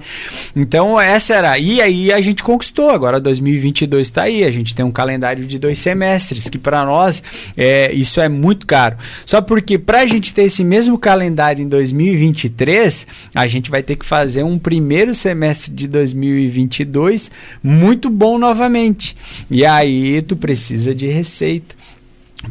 Então 0.55 0.99
essa 0.99 1.33
era. 1.33 1.57
E 1.57 1.81
aí 1.81 2.11
a 2.11 2.21
gente 2.21 2.43
conquistou. 2.43 2.89
Agora 2.89 3.19
2022 3.19 4.07
está 4.07 4.23
aí. 4.23 4.43
A 4.43 4.51
gente 4.51 4.75
tem 4.75 4.85
um 4.85 4.91
calendário 4.91 5.45
de 5.45 5.59
dois 5.59 5.79
semestres 5.79 6.49
que 6.49 6.57
para 6.57 6.85
nós 6.85 7.21
é, 7.57 7.91
isso 7.93 8.21
é 8.21 8.29
muito 8.29 8.65
caro. 8.65 8.97
Só 9.25 9.41
porque 9.41 9.77
para 9.77 10.01
a 10.01 10.05
gente 10.05 10.33
ter 10.33 10.43
esse 10.43 10.63
mesmo 10.63 10.97
calendário 10.97 11.63
em 11.63 11.67
2023, 11.67 13.07
a 13.33 13.47
gente 13.47 13.69
vai 13.69 13.83
ter 13.83 13.95
que 13.95 14.05
fazer 14.05 14.43
um 14.43 14.57
primeiro 14.57 15.13
semestre 15.13 15.73
de 15.73 15.87
2022 15.87 17.31
muito 17.63 18.09
bom 18.09 18.37
novamente. 18.37 19.15
E 19.49 19.65
aí 19.65 20.21
tu 20.21 20.35
precisa 20.35 20.93
de 20.93 21.07
receita 21.07 21.80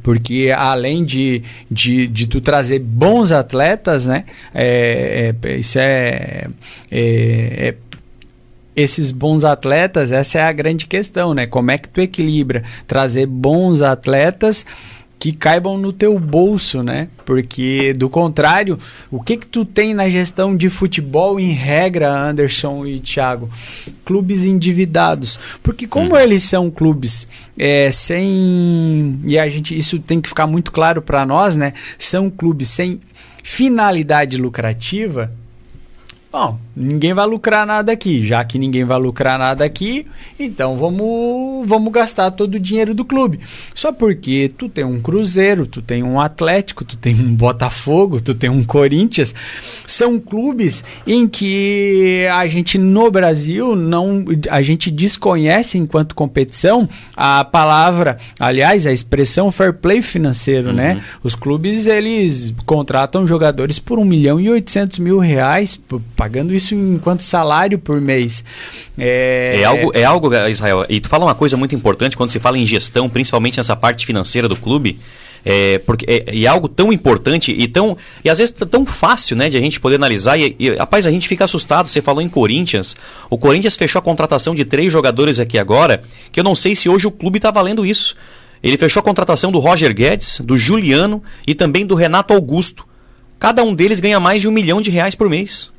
porque 0.03 0.53
além 0.57 1.05
de, 1.05 1.43
de, 1.71 2.07
de, 2.07 2.27
tu 2.27 2.41
trazer 2.41 2.79
bons 2.79 3.33
atletas, 3.33 4.07
né? 4.07 4.25
É, 4.55 5.35
é, 5.43 5.57
isso 5.57 5.79
é, 5.79 6.47
é, 6.91 7.01
é, 7.69 7.75
esses 8.77 9.11
bons 9.11 9.45
atletas, 9.45 10.12
essa 10.12 10.39
é 10.39 10.43
a 10.43 10.53
grande 10.53 10.87
questão, 10.87 11.35
né? 11.35 11.47
Como 11.47 11.71
é 11.71 11.79
que 11.79 11.89
tu 11.89 12.01
equilibra 12.01 12.62
trazer 12.87 13.27
bons 13.27 13.83
atletas 13.83 14.65
que 15.21 15.33
caibam 15.33 15.77
no 15.77 15.93
teu 15.93 16.19
bolso, 16.19 16.83
né? 16.83 17.09
Porque 17.27 17.93
do 17.93 18.09
contrário, 18.09 18.79
o 19.11 19.23
que 19.23 19.37
que 19.37 19.47
tu 19.47 19.67
tem 19.67 19.93
na 19.93 20.09
gestão 20.09 20.57
de 20.57 20.71
futebol 20.71 21.39
em 21.39 21.53
regra, 21.53 22.11
Anderson 22.11 22.87
e 22.87 22.99
Thiago? 23.01 23.51
Clubes 24.03 24.47
endividados. 24.47 25.39
Porque 25.63 25.87
como 25.87 26.15
hum. 26.15 26.17
eles 26.17 26.45
são 26.45 26.71
clubes 26.71 27.29
é, 27.59 27.91
sem 27.93 29.21
e 29.25 29.39
a 29.39 29.47
gente 29.51 29.77
isso 29.77 29.99
tem 29.99 30.23
que 30.23 30.29
ficar 30.31 30.47
muito 30.47 30.73
claro 30.73 31.03
para 31.03 31.27
nós, 31.27 31.55
né? 31.55 31.75
São 31.99 32.31
clubes 32.31 32.69
sem 32.69 32.99
finalidade 33.43 34.39
lucrativa. 34.39 35.31
Bom, 36.33 36.59
ninguém 36.81 37.12
vai 37.12 37.27
lucrar 37.27 37.66
nada 37.66 37.93
aqui. 37.93 38.27
Já 38.27 38.43
que 38.43 38.59
ninguém 38.59 38.85
vai 38.85 38.98
lucrar 38.98 39.39
nada 39.39 39.65
aqui, 39.65 40.07
então 40.39 40.77
vamos, 40.77 41.69
vamos 41.69 41.93
gastar 41.93 42.31
todo 42.31 42.55
o 42.55 42.61
dinheiro 42.61 42.94
do 42.94 43.05
clube. 43.05 43.40
Só 43.74 43.93
porque 43.93 44.51
tu 44.57 44.69
tem 44.69 44.85
um 44.85 45.01
Cruzeiro, 45.01 45.66
tu 45.66 45.82
tem 45.82 46.02
um 46.02 46.19
Atlético, 46.19 46.85
tu 46.85 46.97
tem 46.97 47.15
um 47.15 47.35
Botafogo, 47.35 48.20
tu 48.20 48.35
tem 48.35 48.48
um 48.48 48.65
Corinthians. 48.65 49.35
São 49.86 50.19
clubes 50.19 50.82
em 51.07 51.28
que 51.28 52.27
a 52.32 52.47
gente 52.47 52.78
no 52.78 53.11
Brasil 53.11 53.77
não 53.77 54.24
a 54.48 54.62
gente 54.62 54.90
desconhece 54.90 55.77
enquanto 55.77 56.15
competição 56.15 56.89
a 57.16 57.44
palavra, 57.44 58.16
aliás, 58.39 58.86
a 58.86 58.93
expressão 58.93 59.51
fair 59.51 59.74
play 59.74 60.01
financeiro, 60.01 60.73
né? 60.73 60.90
uhum. 60.90 60.97
né? 60.97 61.05
Os 61.23 61.35
clubes 61.35 61.86
eles 61.86 62.55
contratam 62.65 63.27
jogadores 63.27 63.78
por 63.78 63.98
um 63.98 64.05
milhão 64.05 64.40
e 64.40 64.48
oitocentos 64.48 64.98
mil 64.98 65.19
reais, 65.19 65.78
pagando 66.16 66.55
isso 66.55 66.70
enquanto 66.75 67.23
salário 67.23 67.79
por 67.79 68.01
mês. 68.01 68.45
É... 68.99 69.61
é 69.61 69.65
algo, 69.65 69.91
é 69.95 70.05
algo, 70.05 70.35
Israel. 70.49 70.87
E 70.89 71.01
tu 71.01 71.09
fala 71.09 71.25
uma 71.25 71.35
coisa 71.35 71.57
muito 71.57 71.75
importante 71.75 72.17
quando 72.17 72.31
se 72.31 72.39
fala 72.39 72.59
em 72.59 72.67
gestão, 72.67 73.09
principalmente 73.09 73.57
nessa 73.57 73.77
parte 73.77 74.07
financeira 74.07 74.49
do 74.49 74.57
clube. 74.57 74.99
É, 75.45 75.79
porque 75.79 76.05
é, 76.07 76.43
é, 76.43 76.47
algo 76.47 76.69
tão 76.69 76.93
importante 76.93 77.51
e 77.51 77.67
tão 77.67 77.97
e 78.23 78.29
às 78.29 78.39
vezes 78.39 78.55
tão 78.71 78.85
fácil 78.85 79.35
né 79.35 79.49
de 79.49 79.57
a 79.57 79.61
gente 79.61 79.81
poder 79.81 79.97
analisar 79.97 80.39
e, 80.39 80.55
e 80.59 80.71
rapaz 80.75 81.07
a 81.07 81.11
gente 81.11 81.27
fica 81.27 81.45
assustado 81.45 81.89
você 81.89 82.03
falou 82.03 82.21
em 82.21 82.29
Corinthians 82.29 82.95
o 83.31 83.39
Corinthians 83.39 83.75
fechou 83.75 84.01
a 84.01 84.03
contratação 84.03 84.55
de 84.55 84.67
três 84.67 84.93
jogadores 84.93 85.41
aqui 85.41 85.59
agora 85.59 86.03
que 86.31 86.39
eu 86.39 86.45
não 86.45 86.55
sei 86.55 86.75
se 86.75 86.91
hoje 86.91 87.07
o 87.07 87.11
clube 87.11 87.39
está 87.39 87.51
valendo 87.51 87.87
isso 87.87 88.15
ele 88.63 88.77
fechou 88.77 89.01
a 89.01 89.03
contratação 89.03 89.51
do 89.51 89.59
Roger 89.59 89.95
Guedes 89.95 90.41
do 90.45 90.59
Juliano 90.59 91.23
e 91.47 91.55
também 91.55 91.87
do 91.87 91.95
Renato 91.95 92.35
Augusto 92.35 92.87
cada 93.39 93.65
um 93.65 93.75
deles 93.75 93.99
ganha 93.99 94.21
mais 94.21 94.43
de 94.43 94.49
um 94.49 94.53
milhão 94.53 94.83
de 94.83 94.91
reais 94.91 95.15
por 95.15 95.31
mês 95.31 95.73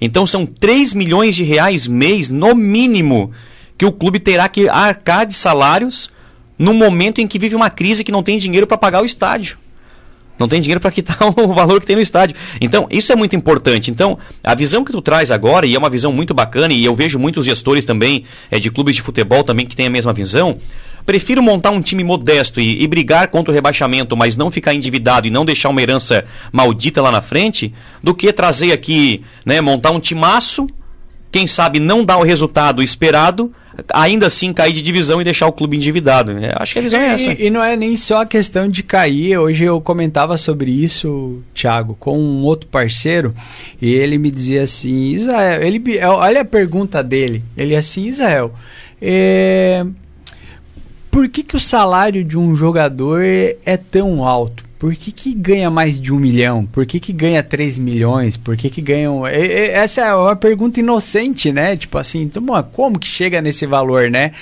então 0.00 0.26
são 0.26 0.44
3 0.44 0.94
milhões 0.94 1.34
de 1.34 1.44
reais 1.44 1.86
mês, 1.86 2.30
no 2.30 2.54
mínimo, 2.54 3.32
que 3.78 3.84
o 3.84 3.92
clube 3.92 4.18
terá 4.18 4.48
que 4.48 4.68
arcar 4.68 5.26
de 5.26 5.34
salários 5.34 6.10
no 6.58 6.72
momento 6.72 7.20
em 7.20 7.28
que 7.28 7.38
vive 7.38 7.54
uma 7.54 7.70
crise 7.70 8.02
que 8.02 8.12
não 8.12 8.22
tem 8.22 8.38
dinheiro 8.38 8.66
para 8.66 8.78
pagar 8.78 9.02
o 9.02 9.06
estádio. 9.06 9.58
Não 10.38 10.48
tem 10.48 10.60
dinheiro 10.60 10.80
para 10.80 10.90
quitar 10.90 11.16
o 11.36 11.54
valor 11.54 11.80
que 11.80 11.86
tem 11.86 11.96
no 11.96 12.02
estádio. 12.02 12.36
Então, 12.60 12.86
isso 12.90 13.12
é 13.12 13.16
muito 13.16 13.34
importante. 13.34 13.90
Então, 13.90 14.18
a 14.44 14.54
visão 14.54 14.84
que 14.84 14.92
tu 14.92 15.00
traz 15.00 15.30
agora, 15.30 15.66
e 15.66 15.74
é 15.74 15.78
uma 15.78 15.88
visão 15.88 16.12
muito 16.12 16.34
bacana, 16.34 16.74
e 16.74 16.84
eu 16.84 16.94
vejo 16.94 17.18
muitos 17.18 17.46
gestores 17.46 17.84
também 17.84 18.24
é, 18.50 18.58
de 18.58 18.70
clubes 18.70 18.96
de 18.96 19.02
futebol 19.02 19.42
também 19.42 19.66
que 19.66 19.74
têm 19.74 19.86
a 19.86 19.90
mesma 19.90 20.12
visão, 20.12 20.58
Prefiro 21.06 21.40
montar 21.40 21.70
um 21.70 21.80
time 21.80 22.02
modesto 22.02 22.60
e, 22.60 22.82
e, 22.82 22.86
brigar 22.86 23.28
contra 23.28 23.52
o 23.52 23.54
rebaixamento, 23.54 24.16
mas 24.16 24.36
não 24.36 24.50
ficar 24.50 24.74
endividado 24.74 25.26
e 25.26 25.30
não 25.30 25.44
deixar 25.44 25.68
uma 25.68 25.80
herança 25.80 26.24
maldita 26.52 27.00
lá 27.00 27.12
na 27.12 27.22
frente, 27.22 27.72
do 28.02 28.12
que 28.12 28.32
trazer 28.32 28.72
aqui, 28.72 29.22
né, 29.44 29.60
montar 29.60 29.92
um 29.92 30.00
timaço, 30.00 30.66
quem 31.30 31.46
sabe 31.46 31.78
não 31.78 32.04
dar 32.04 32.16
o 32.18 32.24
resultado 32.24 32.82
esperado, 32.82 33.52
ainda 33.92 34.26
assim 34.26 34.52
cair 34.52 34.72
de 34.72 34.82
divisão 34.82 35.20
e 35.20 35.24
deixar 35.24 35.46
o 35.46 35.52
clube 35.52 35.76
endividado. 35.76 36.32
É, 36.32 36.54
acho 36.56 36.72
que 36.72 36.78
a 36.78 36.82
visão 36.82 37.00
é, 37.00 37.08
é 37.08 37.12
essa. 37.12 37.32
E, 37.32 37.46
e, 37.46 37.50
não 37.50 37.62
é 37.62 37.76
nem 37.76 37.96
só 37.96 38.22
a 38.22 38.26
questão 38.26 38.68
de 38.68 38.82
cair. 38.82 39.38
Hoje 39.38 39.64
eu 39.64 39.80
comentava 39.80 40.36
sobre 40.36 40.70
isso, 40.70 41.42
Thiago, 41.54 41.96
com 41.98 42.18
um 42.18 42.42
outro 42.42 42.68
parceiro, 42.68 43.34
e 43.80 43.92
ele 43.92 44.18
me 44.18 44.30
dizia 44.30 44.62
assim: 44.62 45.10
Israel, 45.10 45.62
ele, 45.62 45.82
olha 46.04 46.40
a 46.40 46.44
pergunta 46.44 47.02
dele. 47.02 47.42
Ele 47.56 47.74
é 47.74 47.78
assim, 47.78 48.06
Israel. 48.06 48.52
É, 49.00 49.84
por 51.16 51.30
que, 51.30 51.42
que 51.42 51.56
o 51.56 51.60
salário 51.60 52.22
de 52.22 52.36
um 52.36 52.54
jogador 52.54 53.22
é 53.24 53.76
tão 53.78 54.22
alto? 54.22 54.66
Por 54.78 54.94
que, 54.94 55.10
que 55.10 55.32
ganha 55.32 55.70
mais 55.70 55.98
de 55.98 56.12
um 56.12 56.18
milhão? 56.18 56.66
Por 56.66 56.84
que, 56.84 57.00
que 57.00 57.10
ganha 57.10 57.42
3 57.42 57.78
milhões? 57.78 58.36
Por 58.36 58.54
que, 58.54 58.68
que 58.68 58.82
ganham. 58.82 59.26
Essa 59.26 60.02
é 60.02 60.14
uma 60.14 60.36
pergunta 60.36 60.78
inocente, 60.78 61.50
né? 61.50 61.74
Tipo 61.74 61.96
assim, 61.96 62.20
então, 62.20 62.44
como 62.70 62.98
que 62.98 63.08
chega 63.08 63.40
nesse 63.40 63.64
valor, 63.64 64.10
né? 64.10 64.32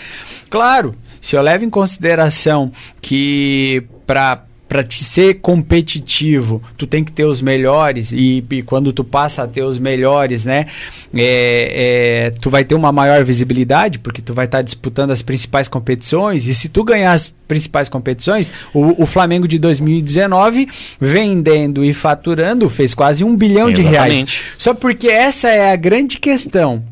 Claro, 0.51 0.97
se 1.21 1.37
eu 1.37 1.43
levo 1.43 1.65
em 1.65 1.71
consideração 1.71 2.73
que 3.01 3.85
para 4.05 4.43
para 4.75 4.83
te 4.83 5.05
ser 5.05 5.35
competitivo, 5.35 6.61
tu 6.77 6.85
tem 6.85 7.05
que 7.05 7.13
ter 7.13 7.25
os 7.25 7.41
melhores 7.41 8.11
e, 8.11 8.45
e 8.51 8.61
quando 8.61 8.93
tu 8.93 9.05
passa 9.05 9.45
a 9.45 9.47
ter 9.47 9.63
os 9.63 9.79
melhores, 9.79 10.45
né, 10.45 10.67
é, 11.15 12.27
é, 12.27 12.31
tu 12.41 12.51
vai 12.51 12.65
ter 12.65 12.75
uma 12.75 12.91
maior 12.91 13.23
visibilidade 13.23 14.01
porque 14.01 14.21
tu 14.21 14.35
vai 14.35 14.47
estar 14.47 14.59
tá 14.59 14.63
disputando 14.63 15.13
as 15.13 15.23
principais 15.23 15.69
competições 15.69 16.49
e 16.49 16.55
se 16.57 16.69
tu 16.69 16.83
ganhar 16.83 17.13
as 17.13 17.33
principais 17.47 17.89
competições, 17.89 18.51
o, 18.75 19.05
o 19.05 19.07
Flamengo 19.07 19.47
de 19.47 19.61
2019 19.61 20.69
vendendo 21.01 21.85
e 21.85 21.95
faturando 21.95 22.69
fez 22.69 22.95
quase 22.95 23.23
um 23.23 23.37
bilhão 23.37 23.69
Exatamente. 23.69 23.89
de 23.89 23.89
reais. 23.89 24.41
Só 24.59 24.75
porque 24.75 25.07
essa 25.07 25.51
é 25.51 25.71
a 25.71 25.77
grande 25.77 26.19
questão. 26.19 26.83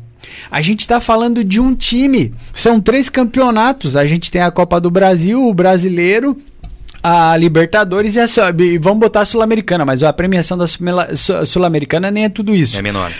A 0.49 0.61
gente 0.61 0.79
está 0.79 1.01
falando 1.01 1.43
de 1.43 1.59
um 1.59 1.75
time. 1.75 2.33
São 2.53 2.79
três 2.79 3.09
campeonatos. 3.09 3.97
A 3.97 4.07
gente 4.07 4.31
tem 4.31 4.41
a 4.41 4.51
Copa 4.51 4.79
do 4.79 4.89
Brasil, 4.89 5.45
o 5.45 5.53
brasileiro 5.53 6.37
a 7.03 7.35
Libertadores 7.35 8.15
e 8.15 8.19
a 8.19 8.25
vamos 8.79 8.99
botar 8.99 9.21
a 9.21 9.25
Sul-Americana, 9.25 9.83
mas 9.83 10.01
a 10.01 10.13
premiação 10.13 10.57
da 10.57 10.65
Sul-Americana 11.45 12.09
nem 12.09 12.23
é 12.23 12.29
tudo 12.29 12.55
isso. 12.55 12.79
É 12.79 12.81
menor. 12.81 13.11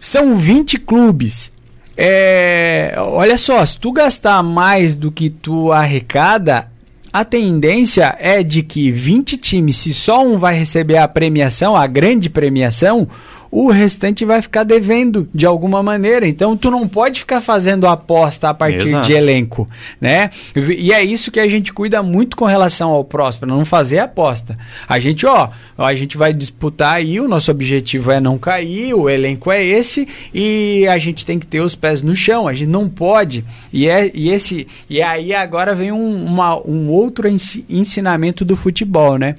São 0.00 0.34
20 0.34 0.78
clubes. 0.78 1.52
É, 1.96 2.94
olha 2.96 3.36
só, 3.36 3.64
se 3.66 3.78
tu 3.78 3.92
gastar 3.92 4.42
mais 4.42 4.94
do 4.94 5.10
que 5.10 5.28
tu 5.28 5.72
arrecada, 5.72 6.70
a 7.12 7.24
tendência 7.24 8.16
é 8.20 8.42
de 8.42 8.62
que 8.62 8.90
20 8.90 9.36
times, 9.36 9.76
se 9.78 9.92
só 9.92 10.24
um 10.24 10.38
vai 10.38 10.56
receber 10.56 10.96
a 10.98 11.08
premiação, 11.08 11.76
a 11.76 11.86
grande 11.86 12.30
premiação, 12.30 13.08
o 13.50 13.70
restante 13.70 14.24
vai 14.24 14.42
ficar 14.42 14.64
devendo 14.64 15.28
de 15.34 15.46
alguma 15.46 15.82
maneira. 15.82 16.26
Então 16.26 16.56
tu 16.56 16.70
não 16.70 16.86
pode 16.86 17.20
ficar 17.20 17.40
fazendo 17.40 17.86
aposta 17.86 18.48
a 18.48 18.54
partir 18.54 18.88
Exato. 18.88 19.06
de 19.06 19.12
elenco, 19.12 19.68
né? 20.00 20.30
E 20.54 20.92
é 20.92 21.02
isso 21.02 21.30
que 21.30 21.40
a 21.40 21.48
gente 21.48 21.72
cuida 21.72 22.02
muito 22.02 22.36
com 22.36 22.44
relação 22.44 22.90
ao 22.90 23.04
Próspero, 23.04 23.50
não 23.50 23.64
fazer 23.64 23.98
aposta. 23.98 24.58
A 24.88 24.98
gente, 24.98 25.26
ó, 25.26 25.50
a 25.76 25.94
gente 25.94 26.16
vai 26.16 26.32
disputar 26.32 26.96
aí, 26.96 27.20
o 27.20 27.28
nosso 27.28 27.50
objetivo 27.50 28.10
é 28.10 28.20
não 28.20 28.38
cair, 28.38 28.94
o 28.94 29.08
elenco 29.08 29.50
é 29.50 29.64
esse 29.64 30.06
e 30.32 30.86
a 30.88 30.98
gente 30.98 31.24
tem 31.24 31.38
que 31.38 31.46
ter 31.46 31.60
os 31.60 31.74
pés 31.74 32.02
no 32.02 32.14
chão, 32.14 32.46
a 32.46 32.54
gente 32.54 32.68
não 32.68 32.88
pode. 32.88 33.44
E 33.72 33.88
é 33.88 34.10
e 34.14 34.30
esse 34.30 34.66
e 34.88 35.00
aí 35.02 35.34
agora 35.34 35.74
vem 35.74 35.92
um, 35.92 36.24
uma, 36.24 36.56
um 36.66 36.90
outro 36.90 37.28
ensinamento 37.68 38.44
do 38.44 38.56
futebol, 38.56 39.18
né? 39.18 39.36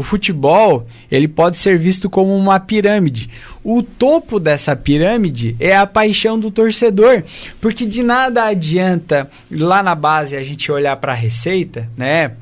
O 0.00 0.02
futebol, 0.02 0.86
ele 1.12 1.28
pode 1.28 1.58
ser 1.58 1.76
visto 1.78 2.08
como 2.08 2.34
uma 2.34 2.58
pirâmide. 2.58 3.28
O 3.62 3.82
topo 3.82 4.40
dessa 4.40 4.74
pirâmide 4.74 5.54
é 5.60 5.76
a 5.76 5.86
paixão 5.86 6.40
do 6.40 6.50
torcedor, 6.50 7.22
porque 7.60 7.84
de 7.84 8.02
nada 8.02 8.46
adianta 8.46 9.30
lá 9.50 9.82
na 9.82 9.94
base 9.94 10.34
a 10.34 10.42
gente 10.42 10.72
olhar 10.72 10.96
para 10.96 11.12
a 11.12 11.14
receita, 11.14 11.86
né, 11.98 12.32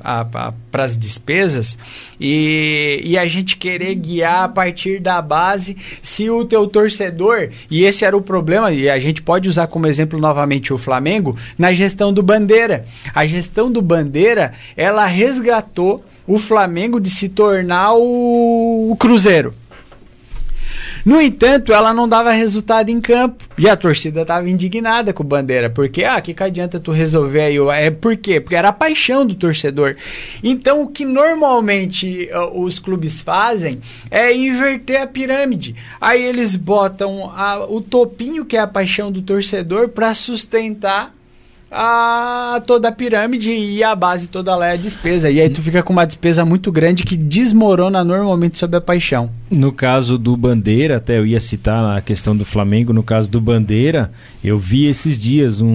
para 0.71 0.85
as 0.85 0.97
despesas 0.97 1.77
e, 2.17 3.01
e 3.03 3.17
a 3.17 3.27
gente 3.27 3.57
querer 3.57 3.93
guiar 3.95 4.45
a 4.45 4.47
partir 4.47 5.01
da 5.01 5.21
base 5.21 5.75
se 6.01 6.29
o 6.29 6.45
teu 6.45 6.65
torcedor, 6.65 7.49
e 7.69 7.83
esse 7.83 8.05
era 8.05 8.15
o 8.15 8.21
problema, 8.21 8.71
e 8.71 8.89
a 8.89 9.01
gente 9.01 9.21
pode 9.21 9.49
usar 9.49 9.67
como 9.67 9.85
exemplo 9.85 10.17
novamente 10.17 10.71
o 10.71 10.77
Flamengo, 10.77 11.35
na 11.57 11.73
gestão 11.73 12.13
do 12.13 12.23
Bandeira. 12.23 12.85
A 13.13 13.25
gestão 13.27 13.69
do 13.69 13.81
Bandeira, 13.81 14.53
ela 14.77 15.05
resgatou 15.05 16.05
o 16.29 16.37
Flamengo 16.37 16.99
de 16.99 17.09
se 17.09 17.27
tornar 17.27 17.93
o, 17.95 18.91
o 18.91 18.95
Cruzeiro. 18.95 19.51
No 21.03 21.19
entanto, 21.19 21.73
ela 21.73 21.91
não 21.91 22.07
dava 22.07 22.29
resultado 22.29 22.89
em 22.89 23.01
campo. 23.01 23.43
E 23.57 23.67
a 23.67 23.75
torcida 23.75 24.21
estava 24.21 24.47
indignada 24.47 25.11
com 25.11 25.23
o 25.23 25.25
Bandeira. 25.25 25.71
Porque, 25.71 26.03
ah, 26.03 26.21
que, 26.21 26.35
que 26.35 26.43
adianta 26.43 26.79
tu 26.79 26.91
resolver 26.91 27.41
aí? 27.41 27.57
É 27.83 27.89
por 27.89 28.15
quê? 28.15 28.39
Porque 28.39 28.55
era 28.55 28.69
a 28.69 28.73
paixão 28.73 29.25
do 29.25 29.33
torcedor. 29.33 29.95
Então, 30.43 30.83
o 30.83 30.87
que 30.87 31.03
normalmente 31.03 32.29
uh, 32.31 32.61
os 32.61 32.77
clubes 32.77 33.23
fazem 33.23 33.79
é 34.11 34.31
inverter 34.31 35.01
a 35.01 35.07
pirâmide. 35.07 35.75
Aí 35.99 36.23
eles 36.23 36.55
botam 36.55 37.31
a, 37.33 37.65
o 37.67 37.81
topinho, 37.81 38.45
que 38.45 38.55
é 38.55 38.59
a 38.59 38.67
paixão 38.67 39.11
do 39.11 39.23
torcedor, 39.23 39.89
para 39.89 40.13
sustentar 40.13 41.11
a 41.71 42.61
toda 42.65 42.87
a 42.87 42.91
pirâmide 42.91 43.51
e 43.51 43.83
a 43.83 43.95
base 43.95 44.27
toda 44.27 44.55
lá 44.55 44.67
é 44.67 44.71
a 44.73 44.77
despesa. 44.77 45.29
E 45.29 45.39
aí 45.39 45.49
tu 45.49 45.61
fica 45.61 45.83
com 45.83 45.93
uma 45.93 46.05
despesa 46.05 46.43
muito 46.43 46.71
grande 46.71 47.03
que 47.03 47.15
desmorona 47.15 48.03
normalmente 48.03 48.57
sobre 48.57 48.77
a 48.77 48.81
paixão. 48.81 49.29
No 49.51 49.71
caso 49.71 50.17
do 50.17 50.35
Bandeira, 50.35 50.97
até 50.97 51.17
eu 51.17 51.25
ia 51.25 51.39
citar 51.39 51.97
a 51.97 52.01
questão 52.01 52.35
do 52.35 52.45
Flamengo, 52.45 52.93
no 52.93 53.03
caso 53.03 53.29
do 53.29 53.39
Bandeira, 53.39 54.11
eu 54.43 54.57
vi 54.57 54.85
esses 54.85 55.19
dias 55.19 55.61
um, 55.61 55.67
um, 55.67 55.71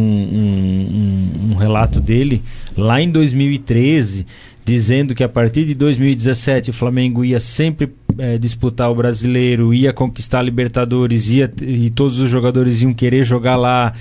um, 1.47 1.53
um 1.53 1.55
relato 1.55 2.01
dele 2.01 2.43
lá 2.77 3.01
em 3.01 3.11
2013 3.11 4.27
dizendo 4.65 5.15
que 5.15 5.23
a 5.23 5.29
partir 5.29 5.66
de 5.66 5.75
2017 5.75 6.71
o 6.71 6.73
Flamengo 6.73 7.25
ia 7.25 7.39
sempre 7.39 7.87
é, 8.19 8.39
disputar 8.39 8.91
o 8.91 8.95
brasileiro, 8.95 9.73
ia 9.73 9.93
conquistar 9.93 10.41
a 10.41 10.43
Libertadores, 10.43 11.28
ia, 11.31 11.53
e 11.62 11.91
todos 11.91 12.19
os 12.19 12.31
jogadores 12.31 12.82
iam 12.82 12.93
querer 12.93 13.24
jogar 13.24 13.57
lá. 13.57 13.93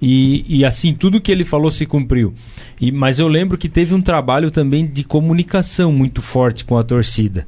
E, 0.00 0.44
e 0.48 0.64
assim, 0.64 0.94
tudo 0.94 1.20
que 1.20 1.30
ele 1.30 1.44
falou 1.44 1.70
se 1.70 1.86
cumpriu. 1.86 2.34
E, 2.80 2.90
mas 2.90 3.18
eu 3.18 3.28
lembro 3.28 3.58
que 3.58 3.68
teve 3.68 3.94
um 3.94 4.02
trabalho 4.02 4.50
também 4.50 4.86
de 4.86 5.04
comunicação 5.04 5.92
muito 5.92 6.20
forte 6.22 6.64
com 6.64 6.76
a 6.76 6.82
torcida, 6.82 7.46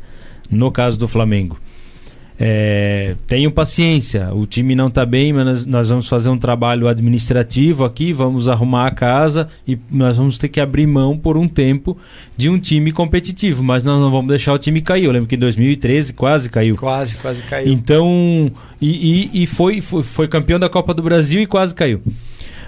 no 0.51 0.71
caso 0.71 0.99
do 0.99 1.09
Flamengo. 1.09 1.59
É, 2.39 3.15
tenham 3.28 3.51
paciência, 3.51 4.35
o 4.35 4.44
time 4.44 4.74
não 4.74 4.89
está 4.89 5.06
bem, 5.06 5.32
mas 5.32 5.44
nós, 5.44 5.66
nós, 5.66 5.89
vamos 5.89 6.09
fazer 6.09 6.28
um 6.28 6.36
trabalho 6.36 6.89
administrativo 6.89 7.85
aqui, 7.85 8.12
vamos 8.12 8.48
arrumar 8.48 8.89
a 8.89 8.90
casa 8.90 9.48
e 9.66 9.78
nós 9.89 10.16
vamos 10.16 10.36
ter 10.36 10.48
que 10.48 10.61
abrir 10.61 10.86
mão 10.86 11.16
por 11.16 11.36
um 11.36 11.47
tempo 11.47 11.97
de 12.36 12.51
um 12.51 12.59
time 12.59 12.90
competitivo, 12.90 13.62
mas 13.62 13.85
nós 13.85 14.01
não 14.01 14.11
vamos 14.11 14.28
deixar 14.28 14.52
o 14.52 14.59
time 14.59 14.81
cair. 14.81 15.05
Eu 15.05 15.12
lembro 15.12 15.28
que 15.28 15.36
em 15.36 15.39
2013 15.39 16.12
quase 16.12 16.51
caiu. 16.51 16.74
Quase, 16.77 17.15
quase 17.16 17.40
caiu. 17.44 17.73
Então, 17.73 18.51
e, 18.81 19.31
e, 19.32 19.43
e 19.43 19.47
foi, 19.47 19.81
foi, 19.81 20.02
foi 20.02 20.27
campeão 20.27 20.59
da 20.59 20.69
Copa 20.69 20.93
do 20.93 21.02
Brasil 21.02 21.40
e 21.40 21.47
quase 21.47 21.73
caiu. 21.73 22.02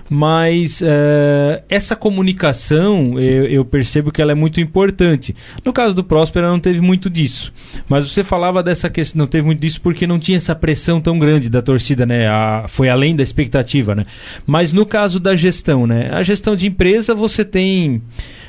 Mas 0.08 0.80
uh, 0.80 1.62
essa 1.68 1.96
comunicação 1.96 3.18
eu, 3.18 3.46
eu, 3.46 3.64
percebo 3.64 4.12
que 4.12 4.22
ela 4.22 4.32
é 4.32 4.34
muito 4.34 4.60
importante. 4.60 5.34
No 5.64 5.72
caso 5.72 5.94
do 5.94 6.04
Próspera 6.04 6.48
não 6.48 6.60
teve 6.60 6.80
muito 6.80 7.10
disso. 7.10 7.52
Mas 7.88 8.10
você 8.10 8.22
falava 8.22 8.62
dessa 8.62 8.88
questão, 8.88 9.20
não 9.20 9.26
teve 9.26 9.44
muito 9.44 9.60
disso 9.60 9.80
porque 9.80 10.06
não 10.06 10.18
tinha 10.18 10.38
essa 10.38 10.54
pressão 10.54 11.00
tão 11.00 11.18
grande 11.18 11.48
da 11.48 11.60
torcida, 11.60 12.06
né? 12.06 12.28
A, 12.28 12.66
foi 12.68 12.88
além 12.88 13.16
da 13.16 13.22
expectativa, 13.22 13.94
né? 13.94 14.04
Mas 14.46 14.72
no 14.72 14.86
caso 14.86 15.18
da 15.18 15.34
gestão, 15.34 15.86
né? 15.86 16.10
A 16.12 16.22
gestão 16.22 16.54
de 16.54 16.66
empresa 16.66 17.14
você 17.14 17.44
tem. 17.44 18.00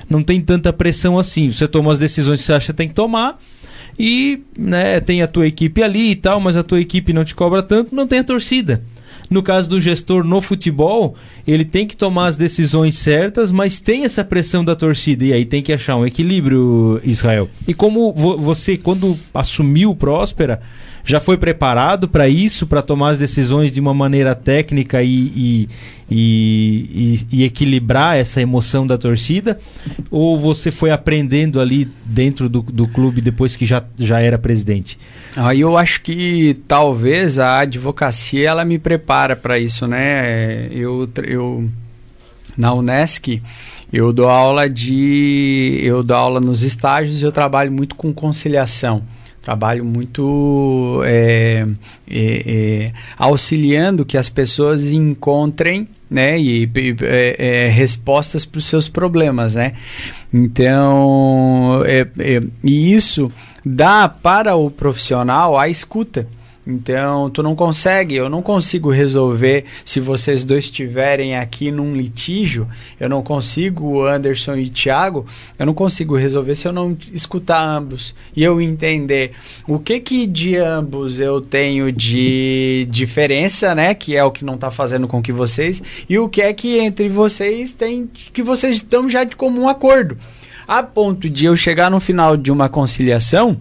Não 0.09 0.21
tem 0.21 0.39
tanta 0.39 0.71
pressão 0.71 1.17
assim. 1.17 1.51
Você 1.51 1.67
toma 1.67 1.91
as 1.91 1.99
decisões 1.99 2.39
que 2.39 2.45
você 2.45 2.53
acha 2.53 2.67
que 2.67 2.77
tem 2.77 2.87
que 2.87 2.93
tomar 2.93 3.39
e 3.99 4.43
né, 4.57 4.99
tem 4.99 5.21
a 5.21 5.27
tua 5.27 5.47
equipe 5.47 5.81
ali 5.81 6.11
e 6.11 6.15
tal, 6.15 6.39
mas 6.39 6.55
a 6.55 6.63
tua 6.63 6.79
equipe 6.79 7.11
não 7.11 7.25
te 7.25 7.33
cobra 7.33 7.63
tanto, 7.63 7.95
não 7.95 8.05
tem 8.05 8.19
a 8.19 8.23
torcida. 8.23 8.81
No 9.29 9.43
caso 9.43 9.69
do 9.69 9.81
gestor 9.81 10.23
no 10.23 10.41
futebol, 10.41 11.15
ele 11.45 11.65
tem 11.65 11.85
que 11.85 11.97
tomar 11.97 12.27
as 12.27 12.37
decisões 12.37 12.97
certas, 12.97 13.51
mas 13.51 13.79
tem 13.79 14.05
essa 14.05 14.23
pressão 14.23 14.63
da 14.63 14.75
torcida 14.75 15.25
e 15.25 15.33
aí 15.33 15.45
tem 15.45 15.61
que 15.61 15.73
achar 15.73 15.95
um 15.95 16.05
equilíbrio, 16.05 17.01
Israel. 17.03 17.49
E 17.67 17.73
como 17.73 18.13
vo 18.13 18.37
você, 18.37 18.77
quando 18.77 19.17
assumiu 19.33 19.93
Próspera, 19.95 20.61
já 21.07 21.21
foi 21.21 21.37
preparado 21.37 22.05
para 22.05 22.27
isso, 22.27 22.67
para 22.67 22.81
tomar 22.81 23.11
as 23.11 23.17
decisões 23.17 23.71
de 23.71 23.79
uma 23.79 23.93
maneira 23.93 24.35
técnica 24.35 25.01
e, 25.01 25.09
e, 25.09 25.69
e, 26.11 27.19
e, 27.31 27.43
equilibrar 27.45 28.17
essa 28.17 28.41
emoção 28.41 28.85
da 28.85 28.97
torcida? 28.97 29.57
Ou 30.11 30.37
você 30.37 30.69
foi 30.69 30.91
aprendendo 30.91 31.61
ali 31.61 31.87
dentro 32.03 32.49
do, 32.49 32.61
do 32.61 32.85
clube 32.89 33.21
depois 33.21 33.55
que 33.55 33.65
já, 33.65 33.81
já 33.97 34.19
era 34.19 34.37
presidente? 34.37 34.99
Aí 35.33 35.61
eu 35.61 35.77
acho 35.77 36.01
que 36.01 36.59
talvez 36.67 37.39
a 37.39 37.59
advocacia 37.59 38.49
ela 38.49 38.65
me 38.65 38.77
prepara 38.77 39.33
para 39.33 39.57
isso, 39.57 39.87
né? 39.87 40.67
Eu, 40.73 41.09
eu 41.23 41.69
na 42.57 42.73
Unesc 42.73 43.41
eu 43.93 44.11
dou 44.11 44.27
aula 44.27 44.69
de 44.69 45.79
eu 45.83 46.03
dou 46.03 46.17
aula 46.17 46.41
nos 46.41 46.63
estágios 46.63 47.21
e 47.21 47.23
eu 47.23 47.31
trabalho 47.31 47.71
muito 47.71 47.95
com 47.95 48.11
conciliação 48.11 49.03
trabalho 49.47 49.85
muito 49.85 51.01
é, 51.05 51.65
é, 52.05 52.43
é, 52.45 52.93
auxiliando 53.17 54.03
que 54.03 54.17
as 54.17 54.29
pessoas 54.29 54.89
encontrem 54.89 55.87
né, 56.09 56.37
e, 56.37 56.69
é, 57.01 57.35
é, 57.39 57.69
respostas 57.69 58.43
para 58.43 58.59
os 58.59 58.65
seus 58.65 58.89
problemas, 58.89 59.55
né? 59.55 59.71
Então, 60.33 61.81
é, 61.85 62.05
e 62.61 62.93
isso 62.93 63.31
dá 63.65 64.09
para 64.09 64.53
o 64.57 64.69
profissional 64.69 65.57
a 65.57 65.69
escuta. 65.69 66.27
Então, 66.69 67.29
tu 67.29 67.41
não 67.41 67.55
consegue, 67.55 68.15
eu 68.15 68.29
não 68.29 68.41
consigo 68.41 68.91
resolver 68.91 69.63
se 69.85 70.01
vocês 70.01 70.43
dois 70.43 70.65
estiverem 70.65 71.37
aqui 71.37 71.71
num 71.71 71.95
litígio, 71.95 72.67
eu 72.99 73.07
não 73.07 73.23
consigo, 73.23 74.05
Anderson 74.05 74.57
e 74.57 74.69
Thiago, 74.69 75.25
eu 75.57 75.65
não 75.65 75.73
consigo 75.73 76.17
resolver 76.17 76.55
se 76.55 76.67
eu 76.67 76.73
não 76.73 76.97
escutar 77.13 77.63
ambos 77.63 78.13
e 78.35 78.43
eu 78.43 78.59
entender 78.59 79.31
o 79.65 79.79
que 79.79 79.97
que 80.01 80.27
de 80.27 80.57
ambos 80.57 81.21
eu 81.21 81.39
tenho 81.39 81.89
de 81.89 82.85
diferença, 82.91 83.73
né, 83.73 83.93
que 83.93 84.17
é 84.17 84.23
o 84.25 84.31
que 84.31 84.43
não 84.43 84.55
está 84.55 84.69
fazendo 84.69 85.07
com 85.07 85.21
que 85.21 85.31
vocês, 85.31 85.81
e 86.09 86.19
o 86.19 86.27
que 86.27 86.41
é 86.41 86.51
que 86.51 86.79
entre 86.79 87.07
vocês 87.07 87.71
tem 87.71 88.09
que 88.33 88.43
vocês 88.43 88.75
estão 88.75 89.09
já 89.09 89.23
de 89.23 89.37
comum 89.37 89.69
acordo. 89.69 90.17
A 90.67 90.83
ponto 90.83 91.29
de 91.29 91.45
eu 91.45 91.55
chegar 91.55 91.89
no 91.89 92.01
final 92.01 92.35
de 92.35 92.51
uma 92.51 92.67
conciliação 92.67 93.57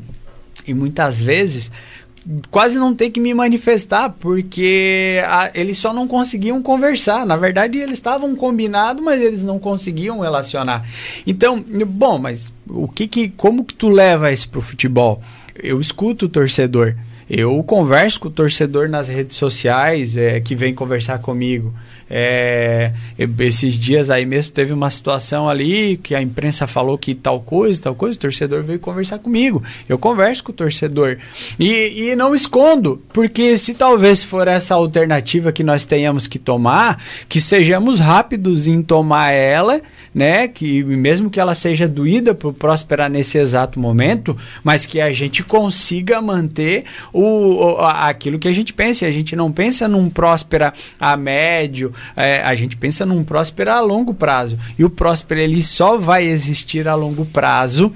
e 0.67 0.75
muitas 0.75 1.21
vezes 1.21 1.71
quase 2.51 2.79
não 2.79 2.95
ter 2.95 3.11
que 3.11 3.21
me 3.21 3.33
manifestar, 3.33 4.11
porque 4.21 5.23
a, 5.27 5.51
eles 5.55 5.79
só 5.79 5.93
não 5.93 6.09
conseguiam 6.09 6.61
conversar. 6.61 7.25
Na 7.25 7.37
verdade, 7.37 7.79
eles 7.79 7.95
estavam 7.95 8.35
combinados, 8.35 9.03
mas 9.03 9.21
eles 9.21 9.43
não 9.43 9.59
conseguiam 9.59 10.21
relacionar. 10.21 10.85
Então, 11.27 11.65
bom, 11.87 12.19
mas 12.19 12.53
o 12.69 12.89
que 12.89 13.07
que, 13.07 13.29
como 13.29 13.65
que 13.65 13.75
tu 13.75 13.89
leva 13.89 14.33
isso 14.33 14.49
pro 14.49 14.61
futebol? 14.61 15.23
Eu 15.55 15.81
escuto 15.81 16.27
o 16.27 16.29
torcedor. 16.29 16.95
Eu 17.29 17.61
converso 17.65 18.21
com 18.21 18.29
o 18.29 18.31
torcedor 18.31 18.89
nas 18.89 19.09
redes 19.09 19.37
sociais 19.37 20.17
é, 20.17 20.39
que 20.41 20.55
vem 20.55 20.75
conversar 20.75 21.19
comigo. 21.19 21.75
É, 22.09 22.93
esses 23.41 23.75
dias 23.75 24.11
aí 24.11 24.25
mesmo 24.25 24.53
teve 24.53 24.73
uma 24.73 24.91
situação 24.91 25.49
ali 25.49 25.97
que 25.97 26.15
a 26.15 26.23
imprensa 26.23 26.67
falou 26.67 26.97
que 26.97 27.15
tal 27.15 27.41
coisa, 27.41 27.83
tal 27.83 27.95
coisa, 27.95 28.17
o 28.17 28.21
torcedor 28.21 28.63
veio 28.63 28.79
conversar 28.79 29.19
comigo. 29.19 29.63
Eu 29.89 29.99
converso 29.99 30.45
com 30.45 30.53
o 30.53 30.55
torcedor. 30.55 31.19
E, 31.59 32.11
e 32.11 32.17
não 32.17 32.35
escondo, 32.35 33.03
porque 33.13 33.59
se 33.59 33.75
talvez 33.75 34.23
for 34.23 34.47
essa 34.47 34.75
alternativa 34.75 35.51
que 35.51 35.65
nós 35.65 35.85
tenhamos 35.85 36.27
que 36.27 36.39
tomar, 36.39 37.03
que 37.29 37.41
sejamos 37.41 37.99
rápidos 37.99 38.67
em 38.67 38.83
tomar 38.83 39.33
ela 39.33 39.81
né? 40.17 40.49
Que 40.49 40.83
mesmo 40.83 41.29
que 41.29 41.39
ela 41.39 41.55
seja 41.55 41.87
doída 41.87 42.35
por 42.35 42.55
Próspera 42.55 43.07
nesse 43.07 43.37
exato 43.37 43.79
momento, 43.79 44.35
mas 44.65 44.87
que 44.87 44.99
a 44.99 45.13
gente 45.13 45.45
consiga 45.45 46.23
manter 46.23 46.87
o, 47.13 47.75
o 47.75 47.81
aquilo 47.83 48.39
que 48.39 48.49
a 48.49 48.53
gente 48.53 48.73
pensa. 48.73 49.05
A 49.05 49.11
gente 49.11 49.37
não 49.37 49.53
pensa 49.53 49.87
num 49.87 50.09
Próspera 50.09 50.73
a 50.99 51.19
médio, 51.19 51.93
é, 52.17 52.41
a 52.43 52.55
gente 52.55 52.79
pensa 52.79 53.05
num 53.05 53.23
Próspera 53.23 53.75
a 53.75 53.81
longo 53.81 54.15
prazo. 54.15 54.59
E 54.79 54.85
o 54.87 54.89
Próspera 54.89 55.43
ele 55.43 55.63
só 55.63 55.99
vai 55.99 56.25
existir 56.25 56.89
a 56.89 56.95
longo 56.95 57.27
prazo 57.27 57.93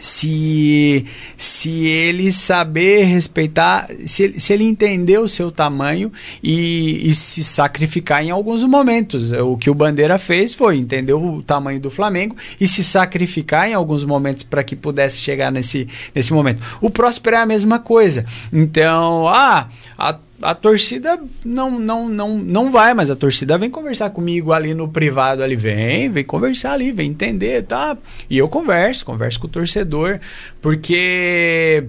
se, 0.00 1.04
se 1.36 1.86
ele 1.86 2.30
saber 2.32 3.04
respeitar, 3.04 3.88
se 4.04 4.38
se 4.38 4.52
ele 4.52 4.64
entender 4.64 5.18
o 5.18 5.28
seu 5.28 5.50
tamanho 5.50 6.12
e, 6.42 7.08
e, 7.08 7.14
se 7.14 7.42
sacrificar 7.42 8.22
em 8.22 8.30
alguns 8.30 8.62
momentos. 8.62 9.32
O 9.32 9.56
que 9.56 9.70
o 9.70 9.74
Bandeira 9.74 10.18
fez 10.18 10.54
foi 10.54 10.76
entender 10.76 11.14
o 11.14 11.42
tamanho 11.42 11.80
do 11.80 11.90
Flamengo 11.90 12.36
e 12.60 12.66
se 12.66 12.82
sacrificar 12.84 13.68
em 13.68 13.74
alguns 13.74 14.04
momentos 14.04 14.42
para 14.42 14.62
que 14.62 14.76
pudesse 14.76 15.20
chegar 15.20 15.50
nesse, 15.50 15.88
nesse 16.14 16.32
momento. 16.32 16.62
O 16.80 16.90
Próspero 16.90 17.36
é 17.36 17.40
a 17.40 17.46
mesma 17.46 17.78
coisa. 17.78 18.24
Então, 18.52 19.26
ah, 19.28 19.68
a 19.98 20.16
a 20.42 20.54
torcida 20.54 21.18
não, 21.44 21.78
não, 21.78 22.08
não, 22.08 22.36
não 22.36 22.70
vai, 22.70 22.92
mas 22.94 23.10
a 23.10 23.16
torcida 23.16 23.56
vem 23.56 23.70
conversar 23.70 24.10
comigo 24.10 24.52
ali 24.52 24.74
no 24.74 24.88
privado, 24.88 25.42
ali 25.42 25.56
vem, 25.56 26.10
vem 26.10 26.24
conversar 26.24 26.72
ali, 26.72 26.92
vem 26.92 27.10
entender, 27.10 27.64
tá? 27.64 27.96
E 28.28 28.36
eu 28.36 28.48
converso, 28.48 29.04
converso 29.04 29.40
com 29.40 29.46
o 29.46 29.50
torcedor, 29.50 30.20
porque 30.60 31.84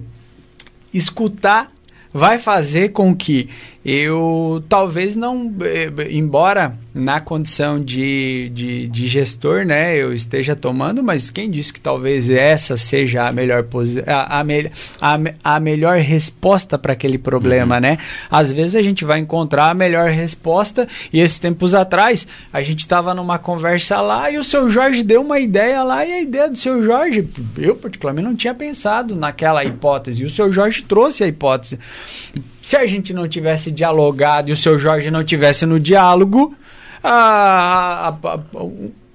escutar 0.92 1.68
vai 2.12 2.38
fazer 2.38 2.90
com 2.90 3.14
que 3.14 3.50
eu 3.90 4.62
talvez 4.68 5.16
não, 5.16 5.50
eh, 5.62 5.90
embora 6.10 6.76
na 6.94 7.20
condição 7.20 7.82
de, 7.82 8.50
de, 8.52 8.86
de, 8.88 9.08
gestor, 9.08 9.64
né, 9.64 9.96
eu 9.96 10.12
esteja 10.12 10.54
tomando, 10.54 11.02
mas 11.02 11.30
quem 11.30 11.50
disse 11.50 11.72
que 11.72 11.80
talvez 11.80 12.28
essa 12.28 12.76
seja 12.76 13.26
a 13.26 13.32
melhor 13.32 13.64
a, 14.06 14.40
a, 14.40 14.44
a, 15.00 15.54
a 15.56 15.60
melhor 15.60 15.98
resposta 16.00 16.76
para 16.76 16.92
aquele 16.92 17.16
problema, 17.16 17.76
uhum. 17.76 17.80
né? 17.80 17.98
Às 18.30 18.52
vezes 18.52 18.76
a 18.76 18.82
gente 18.82 19.06
vai 19.06 19.20
encontrar 19.20 19.70
a 19.70 19.74
melhor 19.74 20.10
resposta 20.10 20.86
e 21.10 21.20
esses 21.20 21.38
tempos 21.38 21.74
atrás 21.74 22.26
a 22.52 22.62
gente 22.62 22.80
estava 22.80 23.14
numa 23.14 23.38
conversa 23.38 24.02
lá 24.02 24.30
e 24.30 24.36
o 24.36 24.44
seu 24.44 24.68
Jorge 24.68 25.02
deu 25.02 25.22
uma 25.22 25.38
ideia 25.38 25.82
lá 25.82 26.04
e 26.04 26.12
a 26.12 26.20
ideia 26.20 26.50
do 26.50 26.58
seu 26.58 26.82
Jorge, 26.82 27.26
eu 27.56 27.74
particularmente 27.74 28.28
não 28.28 28.36
tinha 28.36 28.54
pensado 28.54 29.16
naquela 29.16 29.64
hipótese 29.64 30.24
e 30.24 30.26
o 30.26 30.30
seu 30.30 30.52
Jorge 30.52 30.82
trouxe 30.82 31.24
a 31.24 31.26
hipótese. 31.26 31.78
Se 32.60 32.76
a 32.76 32.86
gente 32.86 33.14
não 33.14 33.26
tivesse 33.26 33.70
dialogado 33.78 34.50
e 34.50 34.52
o 34.52 34.56
seu 34.56 34.78
Jorge 34.78 35.10
não 35.10 35.22
tivesse 35.22 35.64
no 35.64 35.78
diálogo, 35.78 36.54
a, 37.02 38.08
a, 38.08 38.34
a, 38.34 38.38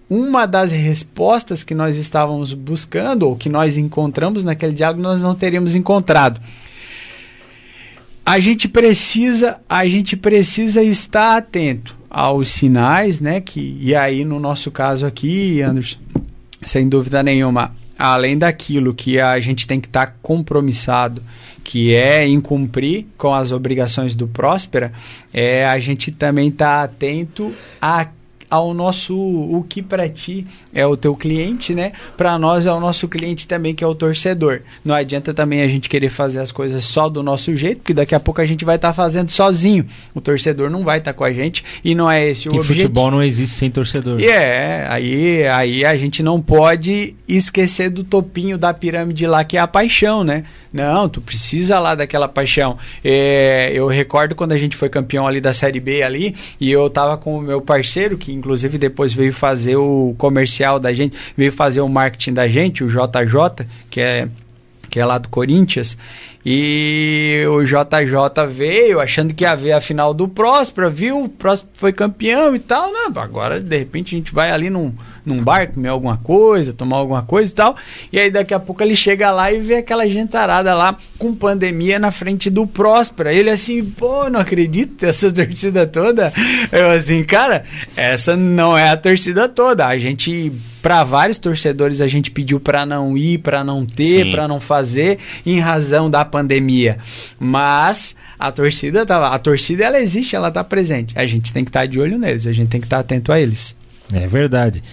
uma 0.10 0.46
das 0.46 0.72
respostas 0.72 1.64
que 1.64 1.76
nós 1.76 1.98
estávamos 1.98 2.54
buscando 2.54 3.24
ou 3.24 3.36
que 3.36 3.50
nós 3.50 3.78
encontramos 3.78 4.44
naquele 4.44 4.74
diálogo 4.74 5.02
nós 5.02 5.22
não 5.22 5.36
teríamos 5.36 5.76
encontrado. 5.76 6.40
A 8.26 8.40
gente 8.40 8.70
precisa, 8.70 9.58
a 9.68 9.86
gente 9.86 10.16
precisa 10.16 10.82
estar 10.82 11.36
atento 11.36 11.94
aos 12.10 12.48
sinais, 12.48 13.20
né? 13.20 13.42
Que 13.42 13.78
e 13.82 13.94
aí 13.94 14.24
no 14.24 14.40
nosso 14.40 14.72
caso 14.72 15.06
aqui, 15.06 15.62
Anderson, 15.62 15.98
sem 16.62 16.88
dúvida 16.88 17.22
nenhuma, 17.22 17.76
além 17.98 18.38
daquilo 18.38 18.94
que 18.94 19.20
a 19.20 19.40
gente 19.40 19.68
tem 19.68 19.80
que 19.80 19.88
estar 19.88 20.18
compromissado 20.22 21.22
que 21.64 21.94
é 21.94 22.28
incumprir 22.28 23.06
com 23.18 23.34
as 23.34 23.52
obrigações 23.52 24.14
do 24.14 24.28
Próspera, 24.28 24.92
é 25.34 25.66
a 25.66 25.80
gente 25.80 26.12
também 26.12 26.52
tá 26.52 26.84
atento 26.84 27.54
a 27.82 28.08
ao 28.54 28.72
nosso 28.72 29.16
o 29.18 29.66
que 29.68 29.82
para 29.82 30.08
ti 30.08 30.46
é 30.72 30.86
o 30.86 30.96
teu 30.96 31.16
cliente, 31.16 31.74
né? 31.74 31.92
Para 32.16 32.38
nós 32.38 32.68
é 32.68 32.72
o 32.72 32.80
nosso 32.80 33.08
cliente 33.08 33.48
também 33.48 33.74
que 33.74 33.84
é 33.84 33.88
o 33.88 33.96
torcedor. 33.96 34.62
Não 34.86 34.94
adianta 34.94 35.34
também 35.34 35.64
a 35.64 35.68
gente 35.68 35.90
querer 35.90 36.10
fazer 36.10 36.40
as 36.40 36.52
coisas 36.52 36.86
só 36.86 37.10
do 37.10 37.24
nosso 37.24 37.56
jeito, 37.56 37.80
porque 37.80 37.96
daqui 37.96 38.14
a 38.14 38.20
pouco 38.20 38.42
a 38.42 38.46
gente 38.46 38.64
vai 38.64 38.76
estar 38.76 38.90
tá 38.90 38.94
fazendo 38.94 39.32
sozinho. 39.32 39.88
O 40.14 40.22
torcedor 40.22 40.70
não 40.70 40.84
vai 40.84 41.00
estar 41.00 41.14
tá 41.14 41.18
com 41.18 41.24
a 41.24 41.34
gente 41.34 41.66
e 41.84 41.96
não 41.96 42.12
é 42.12 42.30
esse 42.30 42.48
o 42.48 42.54
e 42.54 42.60
objetivo. 42.60 42.82
futebol 42.82 43.10
não 43.10 43.24
existe 43.24 43.56
sem 43.56 43.72
torcedor. 43.72 44.20
E 44.20 44.28
é, 44.28 44.86
aí 44.88 45.48
aí 45.48 45.84
a 45.84 45.98
gente 45.98 46.22
não 46.22 46.40
pode 46.40 47.16
esquecer 47.28 47.90
do 47.90 48.04
topinho 48.04 48.56
da 48.56 48.72
pirâmide 48.72 49.26
lá 49.26 49.44
que 49.44 49.58
é 49.58 49.62
a 49.62 49.68
paixão, 49.68 50.24
né? 50.24 50.44
Não, 50.74 51.08
tu 51.08 51.22
precisa 51.22 51.80
lá 51.80 51.94
daquela 51.94 52.28
paixão. 52.28 52.80
É, 53.04 53.72
eu 53.74 53.88
recordo 53.88 54.34
quando 54.34 54.54
a 54.54 54.58
gente 54.58 54.76
foi 54.76 54.90
campeão 54.90 55.28
ali 55.28 55.40
da 55.40 55.54
Série 55.54 55.80
B 55.80 56.02
ali, 56.02 56.36
e 56.60 56.72
eu 56.72 56.90
tava 56.90 57.16
com 57.16 57.38
o 57.38 57.42
meu 57.42 57.62
parceiro, 57.62 58.18
que 58.18 58.32
inclusive 58.44 58.78
depois 58.78 59.14
veio 59.14 59.32
fazer 59.32 59.78
o 59.78 60.14
comercial 60.18 60.78
da 60.78 60.92
gente, 60.92 61.18
veio 61.36 61.52
fazer 61.52 61.80
o 61.80 61.88
marketing 61.88 62.34
da 62.34 62.46
gente, 62.46 62.84
o 62.84 62.88
JJ, 62.88 63.66
que 63.90 64.02
é, 64.02 64.28
que 64.90 65.00
é 65.00 65.06
lá 65.06 65.18
do 65.18 65.30
Corinthians. 65.30 65.98
E 66.46 67.46
o 67.50 67.64
JJ 67.64 68.46
veio 68.50 69.00
achando 69.00 69.34
que 69.34 69.46
ia 69.46 69.56
ver 69.56 69.72
a 69.72 69.80
final 69.80 70.14
do 70.14 70.28
Próspera, 70.28 70.90
viu? 70.90 71.24
O 71.24 71.30
Próspera 71.30 71.74
foi 71.74 71.94
campeão 71.94 72.54
e 72.54 72.60
tal. 72.60 72.92
Não, 72.92 73.10
agora 73.16 73.62
de 73.62 73.78
repente 73.78 74.14
a 74.14 74.18
gente 74.18 74.34
vai 74.34 74.52
ali 74.52 74.70
num 74.70 74.94
num 75.26 75.44
bar, 75.44 75.72
comer 75.72 75.90
alguma 75.90 76.18
coisa, 76.18 76.74
tomar 76.74 76.98
alguma 76.98 77.22
coisa 77.22 77.52
e 77.52 77.56
tal. 77.56 77.76
E 78.12 78.20
aí 78.20 78.32
daqui 78.32 78.54
a 78.54 78.60
pouco 78.60 78.84
ele 78.84 78.96
chega 78.96 79.32
lá 79.32 79.52
e 79.52 79.60
vê 79.60 79.78
aquela 79.78 80.08
gentarada 80.08 80.74
lá 80.76 80.98
com 81.18 81.34
pandemia 81.34 82.00
na 82.00 82.12
frente 82.12 82.50
do 82.50 82.68
Próspera. 82.68 83.34
Ele 83.34 83.50
assim, 83.50 83.84
pô, 83.84 84.30
não 84.30 84.40
acredito 84.40 85.04
essa 85.04 85.32
torcida 85.34 85.88
toda. 85.88 86.32
Eu 86.72 86.90
assim, 86.92 87.24
cara, 87.24 87.64
essa 87.96 88.36
não 88.36 88.78
é 88.78 88.90
a 88.90 88.98
torcida 88.98 89.48
toda. 89.48 89.88
A 89.88 89.98
gente 89.98 90.52
para 90.82 91.02
vários 91.06 91.40
torcedores 91.40 92.02
a 92.02 92.08
gente 92.08 92.30
pediu 92.30 92.60
para 92.60 92.86
não 92.86 93.18
ir, 93.18 93.38
para 93.38 93.64
não 93.64 93.86
ter, 93.86 94.30
para 94.30 94.50
não 94.50 94.60
fazer 94.60 95.18
em 95.46 95.58
razão 95.58 96.10
da 96.10 96.26
pandemia. 96.26 96.98
Mas 97.40 98.14
a 98.38 98.52
torcida 98.52 99.06
tá 99.06 99.18
lá, 99.18 99.34
a 99.34 99.40
torcida 99.40 99.86
ela 99.86 100.02
existe, 100.02 100.36
ela 100.36 100.52
tá 100.52 100.62
presente. 100.62 101.18
A 101.18 101.26
gente 101.26 101.54
tem 101.54 101.64
que 101.64 101.70
estar 101.70 101.82
tá 101.82 101.86
de 101.86 102.02
olho 102.02 102.20
neles, 102.20 102.46
a 102.46 102.52
gente 102.52 102.68
tem 102.68 102.82
que 102.82 102.86
estar 102.86 102.98
tá 102.98 103.02
atento 103.02 103.32
a 103.32 103.40
eles. 103.40 103.78
É 104.14 104.28
verdade. 104.28 104.84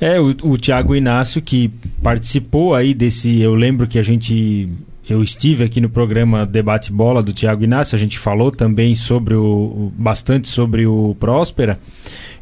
É, 0.00 0.18
o, 0.20 0.34
o 0.42 0.58
Tiago 0.58 0.94
Inácio 0.94 1.42
que 1.42 1.70
participou 2.02 2.74
aí 2.74 2.94
desse. 2.94 3.40
Eu 3.40 3.54
lembro 3.54 3.86
que 3.86 3.98
a 3.98 4.02
gente. 4.02 4.68
Eu 5.06 5.22
estive 5.22 5.64
aqui 5.64 5.82
no 5.82 5.90
programa 5.90 6.46
Debate 6.46 6.90
Bola 6.90 7.22
do 7.22 7.30
Tiago 7.30 7.62
Inácio, 7.62 7.94
a 7.94 7.98
gente 7.98 8.18
falou 8.18 8.50
também 8.50 8.94
sobre 8.94 9.34
o. 9.34 9.92
bastante 9.96 10.48
sobre 10.48 10.86
o 10.86 11.14
Próspera. 11.20 11.78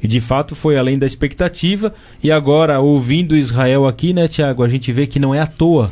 E 0.00 0.08
de 0.08 0.20
fato 0.20 0.54
foi 0.54 0.76
além 0.76 0.98
da 0.98 1.06
expectativa. 1.06 1.94
E 2.22 2.30
agora, 2.30 2.80
ouvindo 2.80 3.36
Israel 3.36 3.86
aqui, 3.86 4.12
né, 4.12 4.28
Tiago, 4.28 4.62
a 4.62 4.68
gente 4.68 4.90
vê 4.92 5.06
que 5.06 5.18
não 5.18 5.34
é 5.34 5.40
à 5.40 5.46
toa 5.46 5.90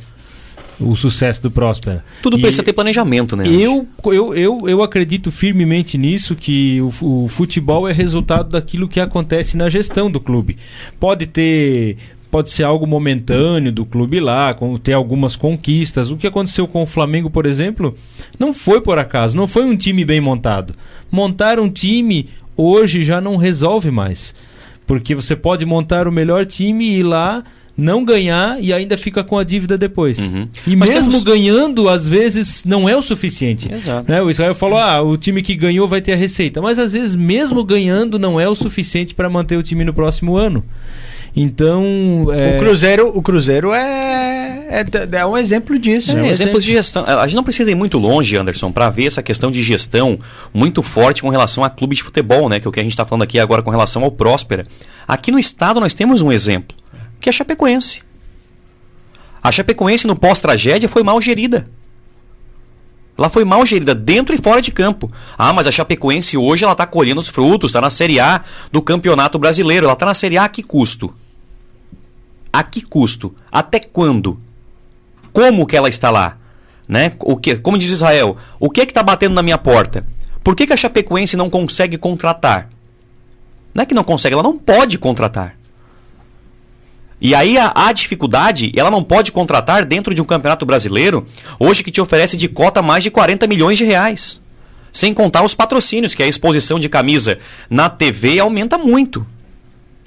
o 0.81 0.97
sucesso 0.97 1.43
do 1.43 1.51
Próspera. 1.51 2.05
Tudo 2.23 2.39
e 2.39 2.41
precisa 2.41 2.63
ter 2.63 2.73
planejamento, 2.73 3.37
né? 3.37 3.45
Eu, 3.47 3.87
eu, 4.07 4.35
eu, 4.35 4.69
eu 4.69 4.83
acredito 4.83 5.31
firmemente 5.31 5.99
nisso, 5.99 6.35
que 6.35 6.81
o, 6.81 7.25
o 7.25 7.29
futebol 7.29 7.89
é 7.89 7.93
resultado 7.93 8.51
daquilo 8.51 8.89
que 8.89 8.99
acontece 8.99 9.57
na 9.57 9.69
gestão 9.69 10.11
do 10.11 10.21
clube. 10.21 10.57
Pode 10.99 11.27
ter 11.27 11.97
pode 12.31 12.51
ser 12.51 12.63
algo 12.63 12.87
momentâneo 12.87 13.73
do 13.73 13.85
clube 13.85 14.21
lá, 14.21 14.57
ter 14.83 14.93
algumas 14.93 15.35
conquistas. 15.35 16.13
O 16.13 16.17
que 16.17 16.29
aconteceu 16.29 16.69
com 16.69 16.83
o 16.83 16.87
Flamengo, 16.87 17.29
por 17.29 17.45
exemplo, 17.45 17.97
não 18.39 18.55
foi 18.55 18.81
por 18.81 18.99
acaso, 18.99 19.37
não 19.37 19.49
foi 19.49 19.65
um 19.65 19.77
time 19.77 20.05
bem 20.05 20.21
montado. 20.21 20.75
Montar 21.11 21.59
um 21.59 21.69
time 21.69 22.29
hoje 22.57 23.03
já 23.03 23.21
não 23.21 23.37
resolve 23.37 23.91
mais. 23.91 24.35
Porque 24.87 25.15
você 25.15 25.35
pode 25.35 25.67
montar 25.67 26.07
o 26.07 26.13
melhor 26.13 26.47
time 26.47 26.85
e 26.85 26.99
ir 26.99 27.03
lá 27.03 27.43
não 27.81 28.05
ganhar 28.05 28.61
e 28.61 28.73
ainda 28.73 28.97
fica 28.97 29.25
com 29.25 29.39
a 29.39 29.45
dívida 29.45 29.79
depois. 29.79 30.19
Uhum. 30.19 30.49
E 30.67 30.77
Mas 30.77 30.91
mesmo 30.91 31.11
temos... 31.13 31.25
ganhando, 31.25 31.89
às 31.89 32.07
vezes, 32.07 32.65
não 32.65 32.89
é 32.89 32.97
o 32.97 33.03
suficiente. 33.03 33.73
Exato. 33.73 34.11
Né? 34.11 34.23
O 34.23 34.31
Israel 34.31 34.55
falou: 34.55 34.79
ah, 34.79 35.01
o 35.03 35.17
time 35.17 35.43
que 35.43 35.57
ganhou 35.57 35.89
vai 35.89 36.01
ter 36.01 36.13
a 36.13 36.17
receita. 36.17 36.61
Mas 36.61 36.79
às 36.79 36.93
vezes, 36.93 37.17
mesmo 37.17 37.65
ganhando, 37.65 38.19
não 38.19 38.39
é 38.39 38.49
o 38.49 38.55
suficiente 38.55 39.15
para 39.15 39.31
manter 39.31 39.57
o 39.57 39.63
time 39.63 39.85
no 39.85 39.95
próximo 39.95 40.37
ano. 40.37 40.63
Então. 41.35 42.27
É... 42.33 42.57
O 42.57 42.59
Cruzeiro, 42.59 43.09
o 43.17 43.23
Cruzeiro 43.23 43.73
é, 43.73 44.83
é, 44.83 45.19
é 45.19 45.27
um 45.27 45.37
exemplo 45.37 45.79
disso. 45.79 46.17
É, 46.17 46.23
um 46.23 46.27
exemplos 46.27 46.65
de 46.65 46.73
gestão. 46.73 47.05
A 47.05 47.27
gente 47.27 47.37
não 47.37 47.45
precisa 47.45 47.71
ir 47.71 47.75
muito 47.75 47.99
longe, 47.99 48.37
Anderson, 48.37 48.71
para 48.71 48.91
ver 48.91 49.07
essa 49.07 49.23
questão 49.23 49.51
de 49.51 49.63
gestão 49.63 50.19
muito 50.53 50.83
forte 50.83 51.23
com 51.23 51.29
relação 51.29 51.65
a 51.65 51.71
clube 51.71 51.95
de 51.95 52.03
futebol, 52.03 52.49
né? 52.49 52.61
Que 52.61 52.67
é 52.67 52.69
o 52.69 52.73
que 52.73 52.81
a 52.81 52.83
gente 52.83 52.93
está 52.93 53.07
falando 53.07 53.23
aqui 53.23 53.39
agora 53.39 53.63
com 53.63 53.71
relação 53.71 54.03
ao 54.03 54.11
Próspera. 54.11 54.65
Aqui 55.07 55.33
no 55.33 55.39
estado 55.39 55.81
nós 55.81 55.95
temos 55.95 56.21
um 56.23 56.31
exemplo, 56.31 56.77
que 57.21 57.29
é 57.29 57.31
a 57.31 57.33
Chapecoense. 57.33 58.01
A 59.43 59.53
Chapecoense 59.53 60.07
no 60.07 60.17
pós-tragédia 60.17 60.89
foi 60.89 61.03
mal 61.03 61.21
gerida. 61.21 61.69
Ela 63.17 63.29
foi 63.29 63.45
mal 63.45 63.65
gerida 63.67 63.95
dentro 63.95 64.35
e 64.35 64.39
fora 64.39 64.63
de 64.63 64.73
campo. 64.73 65.11
Ah, 65.37 65.53
mas 65.53 65.67
a 65.67 65.71
Chapecoense 65.71 66.39
hoje 66.39 66.65
ela 66.65 66.73
está 66.73 66.87
colhendo 66.87 67.21
os 67.21 67.29
frutos, 67.29 67.69
está 67.71 67.81
na 67.81 67.91
Série 67.91 68.19
A 68.19 68.43
do 68.73 68.81
Campeonato 68.81 69.39
Brasileiro. 69.39 69.85
Ela 69.85 69.93
está 69.93 70.07
na 70.07 70.15
Série 70.15 70.39
A 70.39 70.45
a 70.45 70.49
que 70.49 70.63
custo? 70.63 71.15
A 72.51 72.63
que 72.63 72.81
custo? 72.81 73.35
Até 73.53 73.79
quando? 73.79 74.41
Como 75.33 75.67
que 75.67 75.77
ela 75.77 75.89
está 75.89 76.11
lá? 76.11 76.39
Né? 76.89 77.13
O 77.21 77.37
que, 77.37 77.57
como 77.57 77.79
diz 77.79 77.91
Israel, 77.91 78.37
o 78.59 78.71
que 78.71 78.81
é 78.81 78.87
que 78.87 78.91
está 78.91 79.03
batendo 79.03 79.35
na 79.35 79.43
minha 79.43 79.59
porta? 79.59 80.05
Por 80.43 80.57
que, 80.57 80.67
que 80.67 80.73
a 80.73 80.77
Chapecoense 80.77 81.37
não 81.37 81.51
consegue 81.51 81.99
contratar? 81.99 82.71
Não 83.75 83.83
é 83.83 83.87
que 83.87 83.95
não 83.95 84.03
consegue, 84.03 84.33
ela 84.33 84.43
não 84.43 84.57
pode 84.59 84.99
contratar. 84.99 85.60
E 87.21 87.35
aí 87.35 87.59
a, 87.59 87.73
a, 87.75 87.93
dificuldade, 87.93 88.73
ela 88.75 88.91
não 88.91 89.05
pode 89.05 89.31
contratar 89.31 89.85
dentro 89.85 90.15
de 90.15 90.23
um 90.23 90.25
campeonato 90.25 90.65
brasileiro, 90.65 91.27
hoje 91.59 91.85
que 91.85 91.91
te 91.91 92.01
oferece 92.01 92.37
de 92.37 92.49
cota 92.49 92.81
mais 92.81 93.05
de 93.05 93.11
40 93.11 93.47
milhões 93.47 93.77
de 93.77 93.85
reais. 93.85 94.41
Sem 94.93 95.13
contar 95.13 95.45
os 95.45 95.55
patrocínios, 95.55 96.15
que 96.15 96.23
a 96.23 96.27
exposição 96.27 96.79
de 96.79 96.89
camisa 96.89 97.39
na 97.69 97.89
TV 97.89 98.41
aumenta 98.41 98.79
muito. 98.79 99.25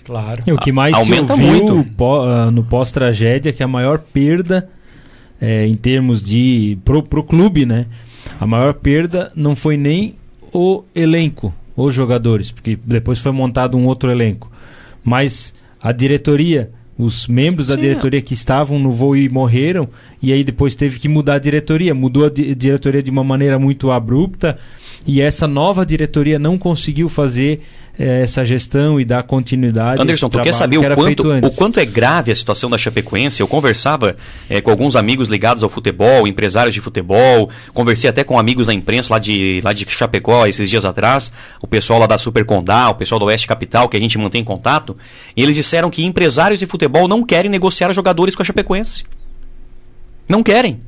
Claro. 0.03 0.43
E 0.45 0.51
o 0.51 0.57
que 0.57 0.71
mais 0.71 0.93
aumenta 0.93 1.35
se 1.35 1.41
muito 1.41 1.85
ah, 2.27 2.51
no 2.51 2.63
pós-tragédia, 2.63 3.53
que 3.53 3.63
a 3.63 3.67
maior 3.67 3.99
perda 3.99 4.69
é, 5.39 5.65
em 5.65 5.75
termos 5.75 6.23
de. 6.23 6.77
Pro, 6.83 7.03
pro 7.03 7.23
clube, 7.23 7.65
né? 7.65 7.85
A 8.39 8.45
maior 8.45 8.73
perda 8.73 9.31
não 9.35 9.55
foi 9.55 9.77
nem 9.77 10.15
o 10.51 10.83
elenco, 10.93 11.53
os 11.75 11.93
jogadores, 11.93 12.51
porque 12.51 12.77
depois 12.83 13.19
foi 13.19 13.31
montado 13.31 13.77
um 13.77 13.85
outro 13.85 14.11
elenco. 14.11 14.51
Mas 15.03 15.53
a 15.81 15.91
diretoria 15.91 16.71
os 16.97 17.27
membros 17.27 17.67
Sim, 17.67 17.75
da 17.75 17.81
diretoria 17.81 18.21
que 18.21 18.33
estavam 18.33 18.77
no 18.77 18.91
voo 18.91 19.15
e 19.15 19.27
morreram, 19.27 19.89
e 20.21 20.31
aí 20.31 20.43
depois 20.43 20.75
teve 20.75 20.99
que 20.99 21.09
mudar 21.09 21.35
a 21.35 21.39
diretoria. 21.39 21.93
Mudou 21.93 22.25
a 22.25 22.29
di 22.29 22.53
diretoria 22.53 23.01
de 23.01 23.09
uma 23.09 23.23
maneira 23.23 23.57
muito 23.57 23.91
abrupta, 23.91 24.59
e 25.05 25.21
essa 25.21 25.47
nova 25.47 25.85
diretoria 25.85 26.39
não 26.39 26.57
conseguiu 26.57 27.09
fazer 27.09 27.61
é, 27.97 28.23
essa 28.23 28.43
gestão 28.43 28.99
e 28.99 29.05
dar 29.05 29.21
continuidade. 29.23 30.01
Anderson, 30.01 30.29
tu 30.29 30.41
quer 30.41 30.53
saber 30.53 30.79
que 30.79 30.85
o, 30.85 30.95
quanto, 30.95 31.45
o 31.45 31.51
quanto 31.51 31.79
é 31.79 31.85
grave 31.85 32.31
a 32.31 32.35
situação 32.35 32.69
da 32.69 32.77
Chapecoense? 32.77 33.41
Eu 33.41 33.47
conversava 33.47 34.15
é, 34.49 34.61
com 34.61 34.71
alguns 34.71 34.95
amigos 34.95 35.27
ligados 35.27 35.63
ao 35.63 35.69
futebol, 35.69 36.27
empresários 36.27 36.73
de 36.73 36.81
futebol, 36.81 37.49
conversei 37.73 38.09
até 38.09 38.23
com 38.23 38.39
amigos 38.39 38.65
da 38.65 38.73
imprensa 38.73 39.13
lá 39.13 39.19
de, 39.19 39.61
lá 39.63 39.73
de 39.73 39.85
Chapecó 39.87 40.47
esses 40.47 40.69
dias 40.69 40.85
atrás, 40.85 41.31
o 41.61 41.67
pessoal 41.67 41.99
lá 41.99 42.07
da 42.07 42.17
Super 42.17 42.45
Condá, 42.45 42.89
o 42.89 42.95
pessoal 42.95 43.19
do 43.19 43.25
Oeste 43.25 43.47
Capital, 43.47 43.87
que 43.87 43.97
a 43.97 43.99
gente 43.99 44.17
mantém 44.17 44.43
contato, 44.43 44.97
e 45.35 45.43
eles 45.43 45.55
disseram 45.55 45.89
que 45.89 46.03
empresários 46.03 46.59
de 46.59 46.65
futebol 46.65 47.07
não 47.07 47.23
querem 47.23 47.51
negociar 47.51 47.93
jogadores 47.93 48.35
com 48.35 48.41
a 48.41 48.45
Chapecoense. 48.45 49.03
Não 50.27 50.41
querem. 50.41 50.81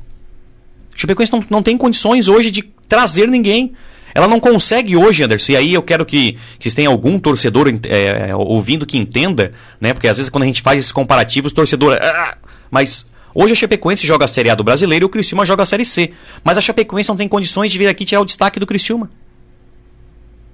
A 0.92 0.98
Chapecoense 0.98 1.30
não, 1.30 1.44
não 1.48 1.62
tem 1.62 1.76
condições 1.76 2.26
hoje 2.26 2.50
de 2.50 2.62
trazer 2.88 3.28
ninguém. 3.28 3.74
Ela 4.16 4.26
não 4.26 4.40
consegue 4.40 4.96
hoje, 4.96 5.22
Anderson, 5.22 5.52
e 5.52 5.56
aí 5.56 5.74
eu 5.74 5.82
quero 5.82 6.06
que, 6.06 6.38
que 6.58 6.74
tenha 6.74 6.88
algum 6.88 7.18
torcedor 7.18 7.68
é, 7.82 8.34
ouvindo 8.34 8.86
que 8.86 8.96
entenda, 8.96 9.52
né? 9.78 9.92
Porque 9.92 10.08
às 10.08 10.16
vezes 10.16 10.30
quando 10.30 10.44
a 10.44 10.46
gente 10.46 10.62
faz 10.62 10.80
esses 10.80 10.90
comparativos, 10.90 11.52
o 11.52 11.54
torcedor. 11.54 11.98
Ah! 12.00 12.38
Mas 12.70 13.04
hoje 13.34 13.52
a 13.52 13.54
Chapecoense 13.54 14.06
joga 14.06 14.24
a 14.24 14.28
Série 14.28 14.48
A 14.48 14.54
do 14.54 14.64
brasileiro 14.64 15.04
e 15.04 15.06
o 15.06 15.10
Criciúma 15.10 15.44
joga 15.44 15.64
a 15.64 15.66
Série 15.66 15.84
C. 15.84 16.12
Mas 16.42 16.56
a 16.56 16.62
Chapecoense 16.62 17.10
não 17.10 17.16
tem 17.16 17.28
condições 17.28 17.70
de 17.70 17.76
vir 17.76 17.88
aqui 17.88 18.06
tirar 18.06 18.22
o 18.22 18.24
destaque 18.24 18.58
do 18.58 18.64
Criciúma. 18.64 19.10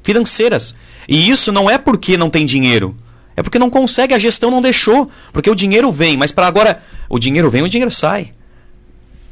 Financeiras. 0.03 0.75
E 1.09 1.31
isso 1.31 1.53
não 1.53 1.71
é 1.71 1.79
porque 1.79 2.17
não 2.17 2.31
tem 2.31 2.45
dinheiro. 2.45 2.97
É 3.37 3.45
porque 3.45 3.61
não 3.61 3.71
consegue, 3.71 4.13
a 4.13 4.19
gestão 4.19 4.51
não 4.51 4.61
deixou. 4.61 5.09
Porque 5.33 5.49
o 5.49 5.55
dinheiro 5.55 5.93
vem, 5.93 6.17
mas 6.17 6.33
para 6.33 6.49
agora. 6.49 6.83
O 7.09 7.17
dinheiro 7.17 7.49
vem, 7.49 7.63
o 7.63 7.69
dinheiro 7.69 7.93
sai. 7.93 8.33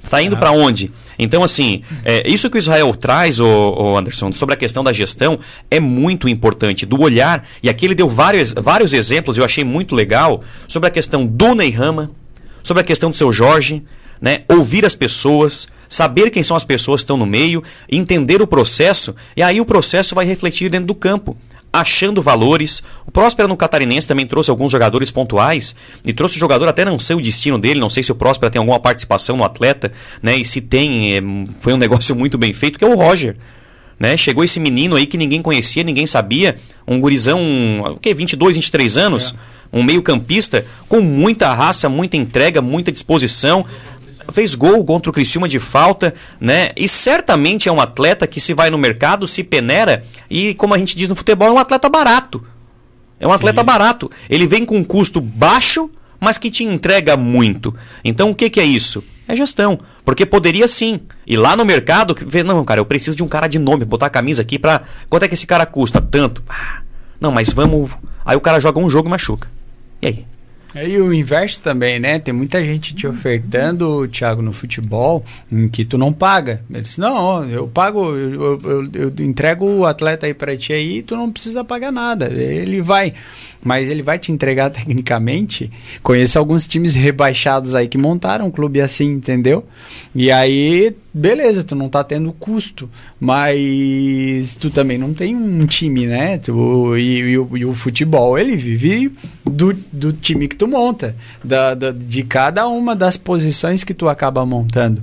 Tá 0.09 0.23
indo 0.23 0.37
ah. 0.37 0.39
para 0.39 0.53
onde? 0.53 0.93
Então, 1.19 1.43
assim, 1.43 1.83
é, 2.05 2.29
isso 2.29 2.49
que 2.49 2.57
o 2.57 2.59
Israel 2.59 2.95
traz, 2.95 3.41
o, 3.41 3.97
Anderson, 3.97 4.33
sobre 4.33 4.55
a 4.55 4.59
questão 4.59 4.83
da 4.83 4.93
gestão, 4.93 5.39
é 5.71 5.79
muito 5.79 6.29
importante, 6.29 6.87
do 6.87 7.01
olhar. 7.01 7.47
E 7.63 7.69
aqui 7.69 7.87
ele 7.87 7.95
deu 7.95 8.09
vários, 8.09 8.53
vários 8.53 8.93
exemplos, 8.93 9.39
eu 9.39 9.45
achei 9.45 9.65
muito 9.65 9.95
legal, 9.95 10.43
sobre 10.67 10.89
a 10.89 10.91
questão 10.91 11.27
do 11.27 11.55
Neyrama, 11.55 12.11
sobre 12.63 12.83
a 12.83 12.85
questão 12.85 13.11
do 13.11 13.17
seu 13.17 13.33
Jorge, 13.33 13.83
né? 14.21 14.43
Ouvir 14.49 14.85
as 14.85 14.95
pessoas, 14.95 15.69
saber 15.89 16.31
quem 16.31 16.43
são 16.43 16.57
as 16.57 16.65
pessoas 16.65 17.01
que 17.01 17.05
estão 17.05 17.17
no 17.17 17.27
meio, 17.27 17.63
entender 17.91 18.43
o 18.43 18.47
processo, 18.47 19.15
e 19.37 19.43
aí 19.43 19.61
o 19.61 19.65
processo 19.65 20.15
vai 20.15 20.27
refletir 20.27 20.69
dentro 20.69 20.87
do 20.87 20.95
campo 20.95 21.37
achando 21.73 22.21
valores. 22.21 22.83
O 23.07 23.11
Próspera 23.11 23.49
no 23.49 23.57
Catarinense 23.57 24.07
também 24.07 24.27
trouxe 24.27 24.51
alguns 24.51 24.73
jogadores 24.73 25.11
pontuais 25.11 25.75
e 26.05 26.13
trouxe 26.13 26.37
o 26.37 26.41
jogador 26.41 26.69
até 26.69 26.85
não 26.85 26.99
sei 26.99 27.17
o 27.17 27.21
destino 27.21 27.59
dele, 27.59 27.81
não 27.81 27.91
sei 27.91 28.03
se 28.03 28.13
o 28.13 28.15
Próspera 28.15 28.51
tem 28.51 28.59
alguma 28.59 28.81
participação 28.81 29.37
no 29.37 29.45
atleta, 29.45 29.93
né? 30.23 30.37
E 30.37 30.45
se 30.45 30.61
tem, 30.61 31.17
é, 31.17 31.23
foi 31.61 31.73
um 31.73 31.79
negócio 31.79 32.15
muito 32.15 32.37
bem 32.37 32.53
feito, 32.53 32.79
que 32.79 32.85
é 32.85 32.89
o 32.89 32.97
Roger. 32.97 33.37
Né? 33.99 34.17
Chegou 34.17 34.43
esse 34.43 34.59
menino 34.59 34.97
aí 34.97 35.07
que 35.07 35.19
ninguém 35.19 35.43
conhecia, 35.43 35.83
ninguém 35.83 36.07
sabia, 36.07 36.57
um 36.89 36.99
gurizão, 36.99 37.39
o 37.87 37.97
que 37.97 38.15
22, 38.15 38.57
23 38.57 38.97
anos, 38.97 39.35
é. 39.73 39.77
um 39.77 39.83
meio-campista 39.83 40.65
com 40.89 41.03
muita 41.03 41.53
raça, 41.53 41.87
muita 41.87 42.17
entrega, 42.17 42.63
muita 42.63 42.91
disposição, 42.91 43.65
fez 44.31 44.55
gol 44.55 44.85
contra 44.85 45.11
o 45.11 45.13
Criciúma 45.13 45.49
de 45.49 45.59
falta, 45.59 46.15
né? 46.41 46.71
E 46.77 46.87
certamente 46.89 47.69
é 47.69 47.73
um 47.73 47.81
atleta 47.81 48.27
que 48.27 48.41
se 48.41 48.55
vai 48.55 48.71
no 48.71 48.79
mercado, 48.79 49.27
se 49.27 49.43
peneira 49.43 50.05
e, 50.29 50.55
como 50.55 50.75
a 50.75 50.79
gente 50.79 50.97
diz 50.97 51.09
no 51.09 51.17
futebol, 51.17 51.49
é 51.49 51.53
um 51.53 51.59
atleta 51.59 51.89
barato. 51.89 52.45
É 53.19 53.27
um 53.27 53.33
atleta 53.33 53.61
Sim. 53.61 53.67
barato. 53.67 54.11
Ele 54.29 54.47
vem 54.47 54.65
com 54.65 54.77
um 54.77 54.85
custo 54.85 55.21
baixo, 55.21 55.91
mas 56.19 56.39
que 56.39 56.51
te 56.51 56.65
entrega 56.65 57.17
muito. 57.17 57.75
Então 58.05 58.31
o 58.31 58.35
que, 58.35 58.49
que 58.49 58.61
é 58.61 58.65
isso? 58.65 59.05
É 59.29 59.37
gestão. 59.37 59.79
Porque 60.05 60.27
poderia 60.27 60.67
sim 60.67 61.01
ir 61.27 61.37
lá 61.37 61.57
no 61.57 61.65
mercado 61.65 62.17
ver, 62.27 62.45
não, 62.45 62.65
cara, 62.65 62.81
eu 62.81 62.85
preciso 62.85 63.17
de 63.17 63.23
um 63.23 63.29
cara 63.29 63.47
de 63.47 63.59
nome, 63.59 63.85
botar 63.85 64.07
a 64.07 64.11
camisa 64.11 64.43
aqui 64.43 64.59
pra. 64.59 64.83
Quanto 65.09 65.23
é 65.23 65.29
que 65.29 65.35
esse 65.35 65.47
cara 65.47 65.65
custa? 65.67 66.01
Tanto. 66.01 66.43
Ah, 66.49 66.81
não, 67.21 67.31
mas 67.31 67.53
vamos. 67.53 67.91
Aí 68.25 68.37
o 68.37 68.41
cara 68.41 68.59
joga 68.59 68.81
um 68.81 68.91
jogo 68.91 69.09
e 69.09 69.11
machuca. 69.11 69.49
E 70.03 70.07
aí? 70.07 70.27
E 70.75 70.99
o 70.99 71.13
inverso 71.13 71.61
também, 71.61 71.99
né? 71.99 72.19
Tem 72.19 72.33
muita 72.33 72.63
gente 72.63 72.95
te 72.95 73.07
ofertando, 73.07 74.07
Thiago, 74.07 74.41
no 74.41 74.53
futebol, 74.53 75.25
em 75.51 75.69
que 75.69 75.85
tu 75.85 75.99
não 75.99 76.13
paga. 76.13 76.63
Ele 76.71 76.83
disse, 76.83 77.01
não, 77.01 77.45
eu 77.45 77.67
pago, 77.67 78.17
eu, 78.17 78.61
eu, 78.63 78.91
eu 78.93 79.13
entrego 79.19 79.67
o 79.67 79.85
atleta 79.85 80.27
aí 80.27 80.35
pra 80.35 80.57
ti 80.57 80.73
aí, 80.73 81.03
tu 81.03 81.17
não 81.17 81.31
precisa 81.31 81.65
pagar 81.65 81.91
nada. 81.91 82.27
Ele 82.27 82.81
vai 82.81 83.15
mas 83.63 83.89
ele 83.89 84.03
vai 84.03 84.19
te 84.19 84.33
entregar 84.33 84.71
tecnicamente. 84.71 85.71
Conheço 86.03 86.39
alguns 86.39 86.67
times 86.67 86.95
rebaixados 86.95 87.75
aí 87.75 87.89
que 87.89 87.99
montaram 87.99 88.47
um 88.47 88.51
clube 88.51 88.81
assim, 88.81 89.11
entendeu? 89.11 89.65
E 90.15 90.31
aí, 90.31 90.95
beleza, 91.13 91.65
tu 91.65 91.75
não 91.75 91.89
tá 91.89 92.03
tendo 92.03 92.33
custo, 92.33 92.89
mas 93.19 94.55
tu 94.57 94.71
também 94.71 94.99
não 94.99 95.13
tem 95.13 95.35
um 95.37 95.67
time, 95.67 96.07
né? 96.07 96.39
Tu, 96.39 96.97
e, 96.97 97.19
e, 97.19 97.39
o, 97.39 97.57
e 97.57 97.65
o 97.65 97.75
futebol, 97.75 98.39
ele 98.39 98.57
vive 98.57 99.13
do, 99.45 99.73
do 99.93 100.13
time 100.13 100.49
que 100.49 100.57
tu 100.57 100.67
monta, 100.67 101.15
da, 101.43 101.75
da, 101.75 101.91
de 101.91 102.23
cada 102.23 102.67
uma 102.69 102.95
das 102.97 103.17
posições 103.17 103.85
que 103.85 103.95
tu 103.95 104.09
acaba 104.09 104.45
montando. 104.47 105.03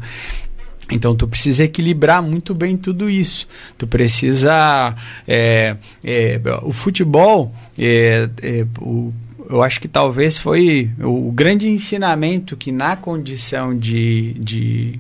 Então 0.92 1.16
tu 1.16 1.28
precisa 1.28 1.64
equilibrar 1.64 2.22
muito 2.22 2.54
bem 2.56 2.78
tudo 2.78 3.10
isso. 3.10 3.48
Tu 3.78 3.86
precisa 3.86 4.96
é, 5.28 5.76
é, 6.04 6.40
o 6.64 6.72
futebol, 6.72 7.54
é, 7.78 8.30
é, 8.42 8.66
o, 8.80 9.14
eu 9.50 9.64
acho 9.64 9.80
que 9.80 9.88
talvez 9.88 10.38
foi 10.38 10.90
o 11.00 11.32
grande 11.32 11.68
ensinamento 11.68 12.56
que 12.56 12.72
na 12.72 12.96
condição 12.96 13.78
de, 13.78 14.34
de, 14.34 15.00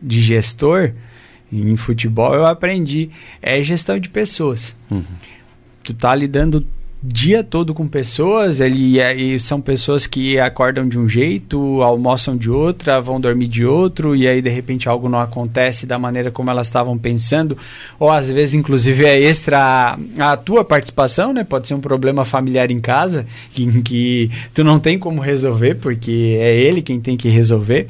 de 0.00 0.20
gestor 0.20 0.92
em 1.52 1.76
futebol 1.76 2.34
eu 2.34 2.46
aprendi 2.46 3.10
é 3.40 3.62
gestão 3.62 3.98
de 3.98 4.08
pessoas. 4.08 4.74
Uhum. 4.90 5.04
Tu 5.82 5.94
tá 5.94 6.14
lidando 6.14 6.66
dia 7.02 7.42
todo 7.42 7.74
com 7.74 7.88
pessoas, 7.88 8.60
ele 8.60 9.00
e 9.00 9.40
são 9.40 9.60
pessoas 9.60 10.06
que 10.06 10.38
acordam 10.38 10.86
de 10.86 10.98
um 11.00 11.08
jeito, 11.08 11.82
almoçam 11.82 12.36
de 12.36 12.48
outra, 12.48 13.00
vão 13.00 13.20
dormir 13.20 13.48
de 13.48 13.64
outro, 13.64 14.14
e 14.14 14.28
aí 14.28 14.40
de 14.40 14.48
repente 14.48 14.88
algo 14.88 15.08
não 15.08 15.18
acontece 15.18 15.84
da 15.84 15.98
maneira 15.98 16.30
como 16.30 16.48
elas 16.48 16.68
estavam 16.68 16.96
pensando, 16.96 17.58
ou 17.98 18.08
às 18.08 18.30
vezes 18.30 18.54
inclusive 18.54 19.04
é 19.04 19.20
extra 19.20 19.98
a, 20.16 20.32
a 20.32 20.36
tua 20.36 20.64
participação, 20.64 21.32
né? 21.32 21.42
Pode 21.42 21.66
ser 21.66 21.74
um 21.74 21.80
problema 21.80 22.24
familiar 22.24 22.70
em 22.70 22.80
casa 22.80 23.26
que, 23.52 23.82
que 23.82 24.30
tu 24.54 24.62
não 24.62 24.78
tem 24.78 24.96
como 24.96 25.20
resolver, 25.20 25.74
porque 25.74 26.38
é 26.40 26.54
ele 26.54 26.82
quem 26.82 27.00
tem 27.00 27.16
que 27.16 27.28
resolver. 27.28 27.88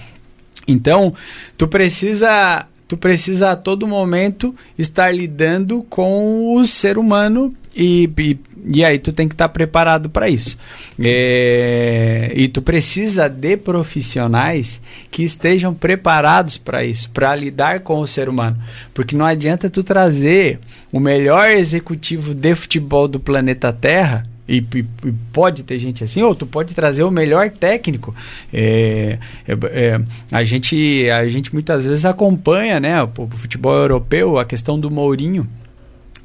Então, 0.66 1.12
tu 1.58 1.68
precisa 1.68 2.66
tu 2.88 2.96
precisa 2.96 3.52
a 3.52 3.56
todo 3.56 3.86
momento 3.86 4.54
estar 4.78 5.14
lidando 5.14 5.82
com 5.88 6.54
o 6.54 6.62
ser 6.62 6.98
humano 6.98 7.54
e, 7.74 8.10
e, 8.18 8.38
E 8.74 8.84
aí 8.84 8.98
tu 8.98 9.12
tem 9.12 9.28
que 9.28 9.34
estar 9.34 9.48
tá 9.48 9.52
preparado 9.52 10.08
para 10.10 10.28
isso. 10.28 10.58
É, 10.98 12.32
e 12.34 12.48
tu 12.48 12.62
precisa 12.62 13.28
de 13.28 13.56
profissionais 13.56 14.80
que 15.10 15.22
estejam 15.22 15.74
preparados 15.74 16.58
para 16.58 16.84
isso, 16.84 17.10
para 17.10 17.34
lidar 17.34 17.80
com 17.80 18.00
o 18.00 18.06
ser 18.06 18.28
humano. 18.28 18.56
Porque 18.94 19.16
não 19.16 19.24
adianta 19.24 19.70
tu 19.70 19.82
trazer 19.82 20.60
o 20.92 21.00
melhor 21.00 21.50
executivo 21.50 22.34
de 22.34 22.54
futebol 22.54 23.08
do 23.08 23.18
planeta 23.18 23.72
Terra 23.72 24.26
e, 24.48 24.58
e, 24.58 24.84
pode 25.32 25.62
ter 25.62 25.78
gente 25.78 26.04
assim, 26.04 26.20
ou 26.22 26.34
tu 26.34 26.46
pode 26.46 26.74
trazer 26.74 27.04
o 27.04 27.10
melhor 27.10 27.50
técnico. 27.50 28.14
É, 28.52 29.18
é, 29.46 29.52
é, 29.70 30.00
a, 30.30 30.44
gente, 30.44 31.08
a 31.10 31.26
gente 31.28 31.52
muitas 31.52 31.86
vezes 31.86 32.04
acompanha 32.04 32.78
né, 32.78 33.02
o, 33.02 33.10
o 33.16 33.28
futebol 33.30 33.74
europeu, 33.74 34.38
a 34.38 34.44
questão 34.44 34.78
do 34.78 34.90
Mourinho. 34.90 35.48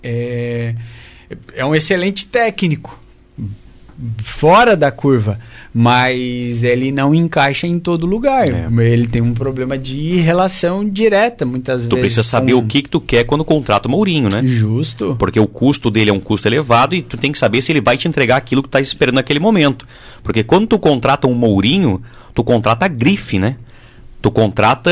É, 0.03 0.75
é 1.55 1.65
um 1.65 1.75
excelente 1.75 2.25
técnico, 2.25 2.97
fora 4.23 4.77
da 4.77 4.91
curva, 4.91 5.39
mas 5.73 6.63
ele 6.63 6.91
não 6.91 7.13
encaixa 7.13 7.67
em 7.67 7.79
todo 7.79 8.05
lugar. 8.05 8.47
É. 8.47 8.67
Ele 8.83 9.07
tem 9.07 9.21
um 9.21 9.33
problema 9.33 9.77
de 9.77 10.17
relação 10.17 10.87
direta, 10.87 11.45
muitas 11.45 11.83
tu 11.83 11.89
vezes. 11.89 11.89
Tu 11.89 11.97
precisa 11.99 12.23
saber 12.23 12.53
com... 12.53 12.59
o 12.59 12.65
que, 12.65 12.83
que 12.83 12.89
tu 12.89 13.01
quer 13.01 13.23
quando 13.23 13.43
contrata 13.43 13.87
o 13.87 13.91
Mourinho, 13.91 14.29
né? 14.31 14.41
Justo. 14.45 15.15
Porque 15.17 15.39
o 15.39 15.47
custo 15.47 15.89
dele 15.89 16.09
é 16.09 16.13
um 16.13 16.19
custo 16.19 16.47
elevado 16.47 16.95
e 16.95 17.01
tu 17.01 17.17
tem 17.17 17.31
que 17.31 17.37
saber 17.37 17.61
se 17.61 17.71
ele 17.71 17.81
vai 17.81 17.97
te 17.97 18.07
entregar 18.07 18.37
aquilo 18.37 18.61
que 18.61 18.69
tu 18.69 18.71
tá 18.71 18.81
esperando 18.81 19.15
naquele 19.15 19.39
momento. 19.39 19.87
Porque 20.23 20.43
quando 20.43 20.67
tu 20.67 20.79
contrata 20.79 21.27
um 21.27 21.33
Mourinho, 21.33 22.01
tu 22.33 22.43
contrata 22.43 22.85
a 22.85 22.87
grife, 22.87 23.39
né? 23.39 23.55
Tu 24.27 24.31
contrata 24.31 24.91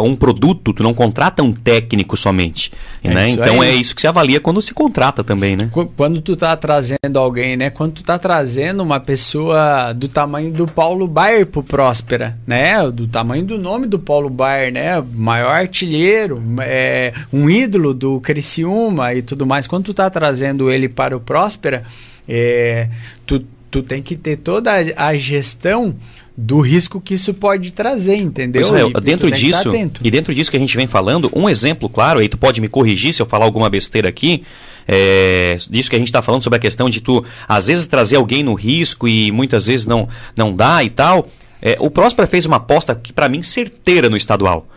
um 0.00 0.14
produto, 0.14 0.72
tu 0.72 0.80
não 0.80 0.94
contrata 0.94 1.42
um 1.42 1.52
técnico 1.52 2.16
somente. 2.16 2.70
É 3.02 3.12
né? 3.12 3.30
Então 3.30 3.60
aí. 3.60 3.70
é 3.70 3.74
isso 3.74 3.92
que 3.92 4.00
se 4.00 4.06
avalia 4.06 4.38
quando 4.38 4.62
se 4.62 4.72
contrata 4.72 5.24
também, 5.24 5.56
né? 5.56 5.68
Quando 5.96 6.20
tu 6.20 6.36
tá 6.36 6.56
trazendo 6.56 7.18
alguém, 7.18 7.56
né? 7.56 7.68
Quando 7.68 7.94
tu 7.94 8.04
tá 8.04 8.16
trazendo 8.16 8.84
uma 8.84 9.00
pessoa 9.00 9.92
do 9.92 10.06
tamanho 10.06 10.52
do 10.52 10.68
Paulo 10.68 11.08
Baier 11.08 11.46
pro 11.46 11.64
Próspera, 11.64 12.38
né? 12.46 12.88
Do 12.92 13.08
tamanho 13.08 13.44
do 13.44 13.58
nome 13.58 13.88
do 13.88 13.98
Paulo 13.98 14.30
Baier, 14.30 14.72
né? 14.72 15.02
Maior 15.14 15.50
artilheiro, 15.50 16.40
é, 16.60 17.12
um 17.32 17.50
ídolo 17.50 17.92
do 17.92 18.20
Criciúma 18.20 19.14
e 19.14 19.20
tudo 19.20 19.44
mais. 19.44 19.66
Quando 19.66 19.86
tu 19.86 19.94
tá 19.94 20.08
trazendo 20.08 20.70
ele 20.70 20.88
para 20.88 21.16
o 21.16 21.18
Próspera, 21.18 21.82
é, 22.28 22.88
tu, 23.26 23.44
tu 23.68 23.82
tem 23.82 24.00
que 24.00 24.14
ter 24.14 24.36
toda 24.36 24.70
a 24.96 25.16
gestão 25.16 25.92
do 26.36 26.60
risco 26.60 27.00
que 27.00 27.14
isso 27.14 27.32
pode 27.32 27.72
trazer, 27.72 28.16
entendeu? 28.16 28.60
Israel, 28.60 28.92
e, 28.94 29.00
dentro 29.00 29.30
disso, 29.30 29.70
e 30.02 30.10
dentro 30.10 30.34
disso 30.34 30.50
que 30.50 30.56
a 30.56 30.60
gente 30.60 30.76
vem 30.76 30.86
falando, 30.86 31.30
um 31.34 31.48
exemplo 31.48 31.88
claro, 31.88 32.20
aí 32.20 32.28
tu 32.28 32.36
pode 32.36 32.60
me 32.60 32.68
corrigir 32.68 33.14
se 33.14 33.22
eu 33.22 33.26
falar 33.26 33.46
alguma 33.46 33.70
besteira 33.70 34.08
aqui, 34.08 34.42
é, 34.86 35.56
disso 35.70 35.88
que 35.88 35.96
a 35.96 35.98
gente 35.98 36.08
está 36.08 36.20
falando 36.20 36.42
sobre 36.42 36.58
a 36.58 36.60
questão 36.60 36.90
de 36.90 37.00
tu, 37.00 37.24
às 37.48 37.68
vezes, 37.68 37.86
trazer 37.86 38.16
alguém 38.16 38.42
no 38.42 38.52
risco 38.52 39.08
e 39.08 39.32
muitas 39.32 39.66
vezes 39.66 39.86
não, 39.86 40.08
não 40.36 40.54
dá 40.54 40.84
e 40.84 40.90
tal. 40.90 41.28
É, 41.60 41.76
o 41.80 41.90
Próspera 41.90 42.28
fez 42.28 42.44
uma 42.44 42.56
aposta 42.56 42.94
que, 42.94 43.12
para 43.12 43.28
mim, 43.28 43.42
certeira 43.42 44.10
no 44.10 44.16
estadual. 44.16 44.68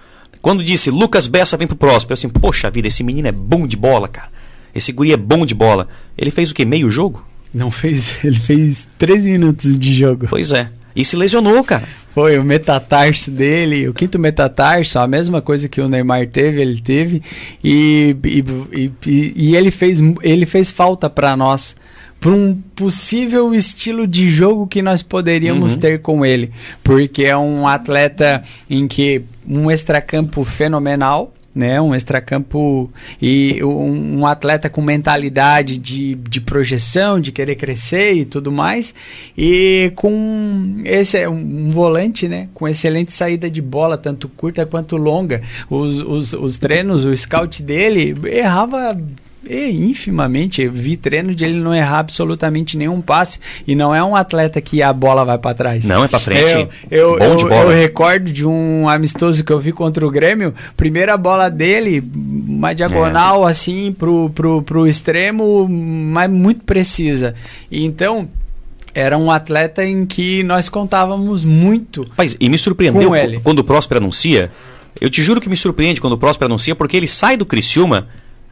Quando 0.42 0.64
disse 0.64 0.90
Lucas 0.90 1.28
Bessa 1.28 1.58
vem 1.58 1.68
pro 1.68 1.76
Próspera, 1.76 2.14
eu 2.14 2.16
assim, 2.16 2.30
poxa 2.30 2.72
vida, 2.72 2.88
esse 2.88 3.04
menino 3.04 3.28
é 3.28 3.32
bom 3.32 3.68
de 3.68 3.76
bola, 3.76 4.08
cara. 4.08 4.30
Esse 4.74 4.92
guri 4.94 5.12
é 5.12 5.18
bom 5.18 5.46
de 5.46 5.54
bola. 5.54 5.90
Ele 6.18 6.32
fez 6.32 6.52
o 6.52 6.54
quê? 6.54 6.64
Meio 6.64 6.90
jogo? 6.90 7.26
Não 7.54 7.70
fez, 7.70 8.16
ele 8.24 8.40
fez 8.40 8.88
13 8.98 9.30
minutos 9.32 9.78
de 9.78 9.94
jogo. 9.94 10.28
Pois 10.30 10.54
é. 10.54 10.72
E 10.96 11.06
se 11.06 11.16
lesionou, 11.16 11.64
cara. 11.64 11.84
Foi 12.08 12.38
o 12.38 12.44
metatarso 12.44 13.30
dele, 13.30 13.88
o 13.88 13.94
quinto 13.94 14.18
metatarso, 14.18 15.00
a 15.00 15.08
mesma 15.08 15.42
coisa 15.42 15.70
que 15.70 15.80
o 15.80 15.88
Neymar 15.88 16.28
teve, 16.28 16.62
ele 16.62 16.82
teve. 16.82 17.22
E, 17.64 18.16
e, 18.24 18.92
e, 19.06 19.34
e 19.36 19.56
ele, 19.56 19.72
fez, 19.72 20.00
ele 20.22 20.46
fez 20.46 20.72
falta 20.72 21.10
para 21.10 21.38
nós 21.38 21.76
para 22.20 22.32
um 22.32 22.54
possível 22.76 23.54
estilo 23.54 24.06
de 24.06 24.30
jogo 24.30 24.68
que 24.68 24.82
nós 24.82 25.02
poderíamos 25.02 25.74
uhum. 25.74 25.80
ter 25.80 26.02
com 26.02 26.26
ele, 26.26 26.52
porque 26.84 27.24
é 27.24 27.38
um 27.38 27.66
atleta 27.66 28.44
em 28.70 28.88
que 28.88 29.22
um 29.48 29.72
extracampo 29.72 30.44
fenomenal, 30.44 31.34
né? 31.60 31.80
Um 31.80 31.94
extracampo 31.94 32.90
e 33.22 33.62
um, 33.64 34.20
um, 34.20 34.26
atleta 34.26 34.70
com 34.70 34.82
mentalidade 34.82 35.78
de, 35.78 36.16
de 36.16 36.40
projeção, 36.40 37.20
de 37.20 37.32
querer 37.32 37.56
crescer 37.56 38.14
e 38.14 38.26
tudo 38.26 38.52
mais. 38.52 38.96
E 39.38 39.92
com 39.96 40.82
esse 40.86 41.28
um, 41.28 41.70
volante, 41.70 42.28
né? 42.28 42.48
Com 42.54 42.68
excelente 42.68 43.14
saída 43.14 43.50
de 43.50 43.62
bola, 43.62 43.98
tanto 43.98 44.30
curta 44.30 44.66
quanto 44.66 44.96
longa. 44.96 45.42
Os, 45.70 46.02
os, 46.02 46.34
os 46.34 46.58
treinos, 46.58 47.04
o 47.04 47.16
scout 47.16 47.62
dele 47.62 48.16
errava 48.26 48.98
e, 49.48 49.90
infimamente, 49.90 50.68
vi 50.68 50.98
treino 50.98 51.34
de 51.34 51.46
ele 51.46 51.60
não 51.60 51.74
errar 51.74 52.00
absolutamente 52.00 52.78
nenhum 52.78 53.02
passe 53.02 53.40
e 53.66 53.74
não 53.74 53.96
é 53.96 54.04
um 54.04 54.16
atleta 54.16 54.60
que 54.60 54.82
a 54.84 54.92
bola 54.92 55.24
vai 55.24 55.38
para 55.38 55.56
trás. 55.56 55.86
Não, 55.86 56.04
é 56.04 56.08
para 56.08 56.20
frente. 56.20 56.68
Eu, 56.92 57.18
eu, 57.18 57.40
eu, 57.40 57.50
eu, 57.50 57.70
recordo 57.70 58.32
de 58.32 58.46
um 58.46 58.88
amistoso 58.90 59.44
que 59.44 59.52
eu 59.52 59.60
vi 59.60 59.72
contra 59.72 60.06
o 60.06 60.12
Grêmio, 60.12 60.54
primeira 60.76 61.18
bola 61.18 61.50
dele, 61.50 62.04
uma 62.14 62.74
diagonal 62.74 63.48
é. 63.48 63.52
assim 63.52 63.94
pro, 63.94 64.30
pro, 64.32 64.62
pro 64.62 64.88
extremo, 64.88 65.68
mas 65.70 66.30
muito 66.30 66.64
precisa. 66.64 67.34
Então, 67.72 68.28
era 68.94 69.18
um 69.18 69.32
atleta 69.32 69.86
em 69.86 70.06
que 70.06 70.44
nós 70.44 70.68
contávamos 70.68 71.46
muito. 71.46 72.06
Mas, 72.18 72.36
e 72.40 72.50
me 72.50 72.58
surpreendeu 72.58 73.12
quando 73.42 73.60
o 73.60 73.64
Próspero 73.64 74.00
anuncia. 74.00 74.52
Eu 75.00 75.10
te 75.10 75.24
juro 75.24 75.40
que 75.40 75.48
me 75.48 75.56
surpreende 75.56 76.02
quando 76.02 76.14
o 76.14 76.18
Próspero 76.18 76.48
anuncia, 76.48 76.76
porque 76.76 76.98
ele 76.98 77.08
sai 77.08 77.38
do 77.38 77.46
Criciúma 77.46 78.08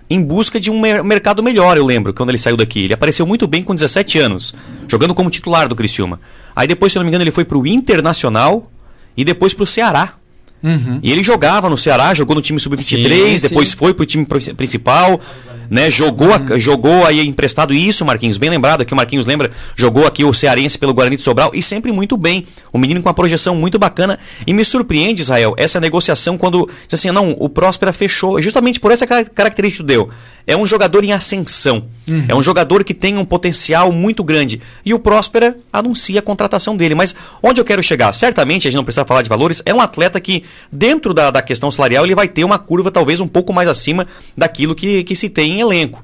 em 0.09 0.21
busca 0.21 0.59
de 0.59 0.71
um 0.71 0.79
mer 0.79 1.03
mercado 1.03 1.43
melhor, 1.43 1.77
eu 1.77 1.85
lembro, 1.85 2.13
quando 2.13 2.29
ele 2.29 2.38
saiu 2.38 2.55
daqui. 2.55 2.85
Ele 2.85 2.93
apareceu 2.93 3.25
muito 3.25 3.45
bem 3.47 3.63
com 3.63 3.75
17 3.75 4.19
anos, 4.19 4.53
jogando 4.88 5.13
como 5.13 5.29
titular 5.29 5.67
do 5.67 5.75
Criciúma. 5.75 6.19
Aí 6.55 6.67
depois, 6.67 6.91
se 6.91 6.97
eu 6.97 7.01
não 7.01 7.05
me 7.05 7.09
engano, 7.09 7.23
ele 7.23 7.31
foi 7.31 7.45
para 7.45 7.57
o 7.57 7.67
Internacional 7.67 8.71
e 9.15 9.25
depois 9.25 9.53
para 9.53 9.63
o 9.63 9.67
Ceará. 9.67 10.13
Uhum. 10.63 10.99
E 11.03 11.11
ele 11.11 11.23
jogava 11.23 11.69
no 11.69 11.77
Ceará, 11.77 12.13
jogou 12.13 12.35
no 12.35 12.41
time 12.41 12.59
sub-23, 12.59 13.41
depois 13.41 13.73
foi 13.73 13.93
para 13.93 14.03
o 14.03 14.05
time 14.05 14.25
principal 14.25 15.19
né? 15.69 15.89
Jogou, 15.89 16.30
uhum. 16.30 16.60
jogou 16.60 17.06
aí 17.06 17.26
emprestado 17.26 17.73
isso, 17.73 18.06
Marquinhos, 18.06 18.38
bem 18.38 18.49
lembrado 18.49 18.81
aqui, 18.81 18.94
o 18.94 18.95
Marquinhos 18.95 19.26
lembra, 19.26 19.52
jogou 19.76 20.06
aqui 20.06 20.23
o 20.23 20.34
Cearense 20.34 20.77
pelo 20.77 20.94
Guarani 20.94 21.15
de 21.15 21.22
Sobral 21.22 21.52
e 21.53 21.61
sempre 21.61 21.91
muito 21.91 22.18
bem. 22.18 22.45
O 22.72 22.77
menino 22.77 23.02
com 23.02 23.10
uma 23.10 23.14
projeção 23.14 23.56
muito 23.56 23.80
bacana 23.80 24.19
e 24.45 24.53
me 24.53 24.64
surpreende, 24.64 25.22
Israel, 25.22 25.53
essa 25.57 25.80
negociação 25.80 26.38
quando 26.38 26.69
diz 26.88 26.99
assim, 26.99 27.11
não, 27.11 27.35
o 27.39 27.49
Próspera 27.49 27.91
fechou, 27.94 28.41
justamente 28.41 28.80
por 28.80 28.91
essa 28.91 29.06
característica 29.07 29.84
que 29.84 29.88
deu. 29.88 30.10
É 30.45 30.56
um 30.56 30.65
jogador 30.65 31.03
em 31.03 31.11
ascensão. 31.11 31.84
Uhum. 32.07 32.26
É 32.30 32.34
um 32.34 32.41
jogador 32.41 32.85
que 32.85 32.94
tem 32.94 33.18
um 33.18 33.26
potencial 33.26 33.91
muito 33.91 34.23
grande. 34.23 34.61
E 34.85 34.94
o 34.94 34.99
Próspera 34.99 35.57
anuncia 35.73 36.19
a 36.19 36.22
contratação 36.22 36.77
dele. 36.77 36.95
Mas 36.95 37.14
onde 37.44 37.60
eu 37.60 37.65
quero 37.65 37.84
chegar? 37.84 38.14
Certamente, 38.14 38.65
a 38.65 38.72
gente 38.72 38.77
não 38.77 38.85
precisa 38.85 39.03
falar 39.03 39.22
de 39.23 39.27
valores, 39.30 39.61
é 39.65 39.73
um 39.73 39.81
atleta 39.81 40.22
que, 40.22 40.45
dentro 40.72 41.14
da, 41.14 41.30
da 41.31 41.41
questão 41.41 41.69
salarial, 41.69 42.06
ele 42.06 42.15
vai 42.15 42.30
ter 42.30 42.45
uma 42.45 42.57
curva 42.57 42.89
talvez 42.89 43.19
um 43.19 43.27
pouco 43.27 43.52
mais 43.52 43.68
acima 43.68 44.07
daquilo 44.38 44.73
que, 44.73 45.03
que 45.03 45.18
se 45.18 45.27
tem 45.27 45.56
em 45.57 45.61
elenco. 45.61 46.03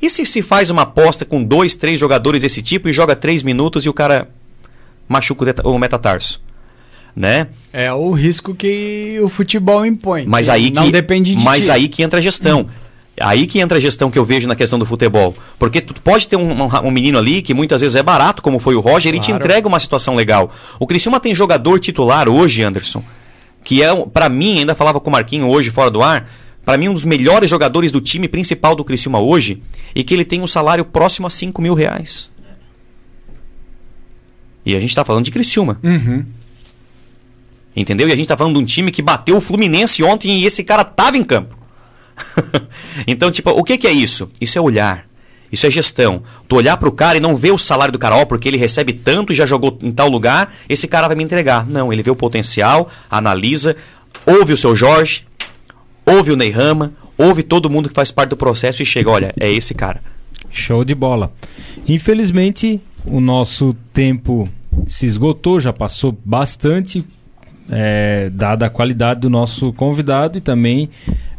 E 0.00 0.10
se 0.10 0.26
se 0.26 0.42
faz 0.42 0.70
uma 0.70 0.82
aposta 0.82 1.24
com 1.24 1.42
dois, 1.44 1.74
três 1.74 1.98
jogadores 1.98 2.42
desse 2.42 2.60
tipo 2.60 2.88
e 2.88 2.92
joga 2.92 3.14
três 3.14 3.42
minutos 3.42 3.86
e 3.86 3.88
o 3.88 3.92
cara 3.92 4.28
machuca 5.08 5.54
o 5.64 5.78
metatarso? 5.78 6.42
Né? 7.14 7.48
É 7.72 7.92
o 7.92 8.10
risco 8.10 8.54
que 8.54 9.20
o 9.22 9.28
futebol 9.28 9.84
impõe. 9.84 10.24
Mas 10.26 10.48
aí 10.48 10.70
que, 10.70 10.76
não 10.76 10.90
depende 10.90 11.34
de 11.34 11.42
Mas 11.42 11.66
ti. 11.66 11.70
aí 11.70 11.88
que 11.88 12.02
entra 12.02 12.18
a 12.18 12.22
gestão. 12.22 12.62
Hum. 12.62 12.66
Aí 13.20 13.46
que 13.46 13.60
entra 13.60 13.76
a 13.76 13.80
gestão 13.80 14.10
que 14.10 14.18
eu 14.18 14.24
vejo 14.24 14.48
na 14.48 14.56
questão 14.56 14.78
do 14.78 14.86
futebol. 14.86 15.34
Porque 15.58 15.80
tu 15.80 16.00
pode 16.00 16.26
ter 16.26 16.36
um, 16.36 16.64
um, 16.64 16.68
um 16.84 16.90
menino 16.90 17.18
ali 17.18 17.42
que 17.42 17.52
muitas 17.52 17.82
vezes 17.82 17.94
é 17.94 18.02
barato, 18.02 18.42
como 18.42 18.58
foi 18.58 18.74
o 18.74 18.80
Roger, 18.80 19.10
ele 19.10 19.18
claro. 19.18 19.38
te 19.38 19.44
entrega 19.44 19.68
uma 19.68 19.78
situação 19.78 20.16
legal. 20.16 20.50
O 20.80 20.86
Criciúma 20.86 21.20
tem 21.20 21.34
jogador 21.34 21.78
titular 21.78 22.28
hoje, 22.28 22.62
Anderson, 22.62 23.04
que 23.62 23.82
é, 23.82 23.94
para 24.06 24.28
mim, 24.30 24.60
ainda 24.60 24.74
falava 24.74 24.98
com 24.98 25.10
o 25.10 25.12
Marquinho 25.12 25.46
hoje 25.46 25.70
fora 25.70 25.90
do 25.90 26.02
ar, 26.02 26.28
para 26.64 26.78
mim 26.78 26.88
um 26.88 26.94
dos 26.94 27.04
melhores 27.04 27.50
jogadores 27.50 27.90
do 27.90 28.00
time 28.00 28.28
principal 28.28 28.74
do 28.74 28.84
Criciúma 28.84 29.20
hoje, 29.20 29.62
e 29.94 30.04
que 30.04 30.14
ele 30.14 30.24
tem 30.24 30.40
um 30.40 30.46
salário 30.46 30.84
próximo 30.84 31.26
a 31.26 31.30
5 31.30 31.60
mil 31.60 31.74
reais. 31.74 32.30
E 34.64 34.76
a 34.76 34.80
gente 34.80 34.90
está 34.90 35.04
falando 35.04 35.24
de 35.24 35.30
Criciúma. 35.30 35.78
Uhum. 35.82 36.24
Entendeu? 37.74 38.08
E 38.08 38.12
a 38.12 38.16
gente 38.16 38.24
está 38.24 38.36
falando 38.36 38.56
de 38.56 38.62
um 38.62 38.64
time 38.64 38.90
que 38.90 39.02
bateu 39.02 39.36
o 39.36 39.40
Fluminense 39.40 40.02
ontem 40.02 40.38
e 40.38 40.46
esse 40.46 40.62
cara 40.62 40.84
tava 40.84 41.16
em 41.16 41.24
campo. 41.24 41.56
então, 43.06 43.30
tipo, 43.30 43.50
o 43.50 43.64
que, 43.64 43.78
que, 43.78 43.86
é 43.86 43.92
isso? 43.92 44.30
Isso 44.40 44.58
é 44.58 44.60
olhar. 44.60 45.06
Isso 45.50 45.66
é 45.66 45.70
gestão. 45.70 46.22
Tu 46.48 46.56
olhar 46.56 46.76
para 46.76 46.88
o 46.88 46.92
cara 46.92 47.16
e 47.18 47.20
não 47.20 47.34
ver 47.34 47.50
o 47.50 47.58
salário 47.58 47.92
do 47.92 47.98
cara, 47.98 48.16
ó, 48.16 48.24
porque 48.24 48.48
ele 48.48 48.56
recebe 48.56 48.92
tanto 48.92 49.32
e 49.32 49.36
já 49.36 49.46
jogou 49.46 49.78
em 49.82 49.90
tal 49.90 50.08
lugar, 50.08 50.54
esse 50.68 50.86
cara 50.86 51.06
vai 51.06 51.16
me 51.16 51.24
entregar. 51.24 51.66
Não, 51.66 51.92
ele 51.92 52.02
vê 52.02 52.10
o 52.10 52.16
potencial, 52.16 52.88
analisa, 53.10 53.76
ouve 54.26 54.52
o 54.52 54.56
seu 54.56 54.74
Jorge, 54.74 55.26
ouve 56.12 56.32
o 56.32 56.36
Ney 56.36 56.50
Rama, 56.50 56.92
ouve 57.16 57.42
todo 57.42 57.70
mundo 57.70 57.88
que 57.88 57.94
faz 57.94 58.10
parte 58.10 58.30
do 58.30 58.36
processo 58.36 58.82
e 58.82 58.86
chega, 58.86 59.10
olha, 59.10 59.34
é 59.38 59.50
esse 59.50 59.74
cara. 59.74 60.00
Show 60.50 60.84
de 60.84 60.94
bola. 60.94 61.32
Infelizmente, 61.88 62.80
o 63.04 63.20
nosso 63.20 63.74
tempo 63.92 64.48
se 64.86 65.06
esgotou, 65.06 65.60
já 65.60 65.72
passou 65.72 66.16
bastante, 66.24 67.04
é, 67.70 68.30
dada 68.30 68.66
a 68.66 68.70
qualidade 68.70 69.20
do 69.20 69.30
nosso 69.30 69.72
convidado 69.72 70.38
e 70.38 70.40
também 70.40 70.90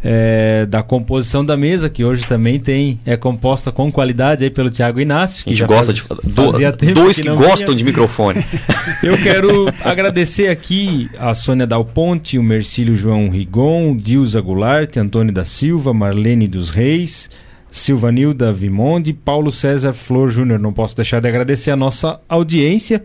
é, 0.04 0.66
da 0.66 0.84
composição 0.84 1.46
da 1.46 1.56
mesa, 1.56 1.90
que 1.90 2.04
hoje 2.04 2.26
também 2.26 2.60
tem 2.60 3.00
é 3.06 3.16
composta 3.16 3.72
com 3.72 3.90
qualidade 3.92 4.44
aí 4.44 4.50
pelo 4.50 4.70
Tiago 4.70 5.00
Inácio. 5.00 5.44
A 5.46 5.50
gente 5.50 5.64
gosta 5.66 5.94
faz, 5.94 6.08
de 6.22 6.88
do, 6.88 6.94
dois 6.94 7.16
que, 7.16 7.24
que 7.24 7.30
gostam 7.30 7.68
vinha. 7.68 7.78
de 7.78 7.84
microfone. 7.86 8.46
Eu 9.02 9.18
quero 9.18 9.74
agradecer 9.84 10.50
aqui 10.50 11.10
a 11.18 11.34
Sônia 11.34 11.66
Dal 11.66 11.86
Ponte, 11.86 12.38
o 12.38 12.44
Mercílio 12.44 12.96
João 12.96 13.30
Rigon, 13.30 13.96
Dilza 13.96 14.42
Goulart, 14.42 14.98
Antônio 14.98 15.34
da 15.34 15.46
Silva, 15.46 15.94
Marlene 15.94 16.48
dos 16.48 16.70
Reis, 16.70 17.30
Silvanilda 17.72 18.52
Vimonde, 18.52 19.14
Paulo 19.14 19.52
César 19.52 19.94
Flor 19.94 20.30
Júnior. 20.30 20.60
Não 20.60 20.74
posso 20.74 20.96
deixar 20.96 21.22
de 21.22 21.30
agradecer 21.30 21.72
a 21.72 21.76
nossa 21.78 22.20
audiência. 22.28 23.04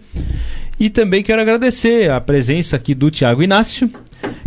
E 0.81 0.91
também 0.91 1.23
quero 1.23 1.41
agradecer 1.41 2.11
a 2.11 2.21
presença 2.21 2.77
aqui 2.77 2.95
do 2.95 3.11
Tiago 3.11 3.43
Inácio, 3.43 3.91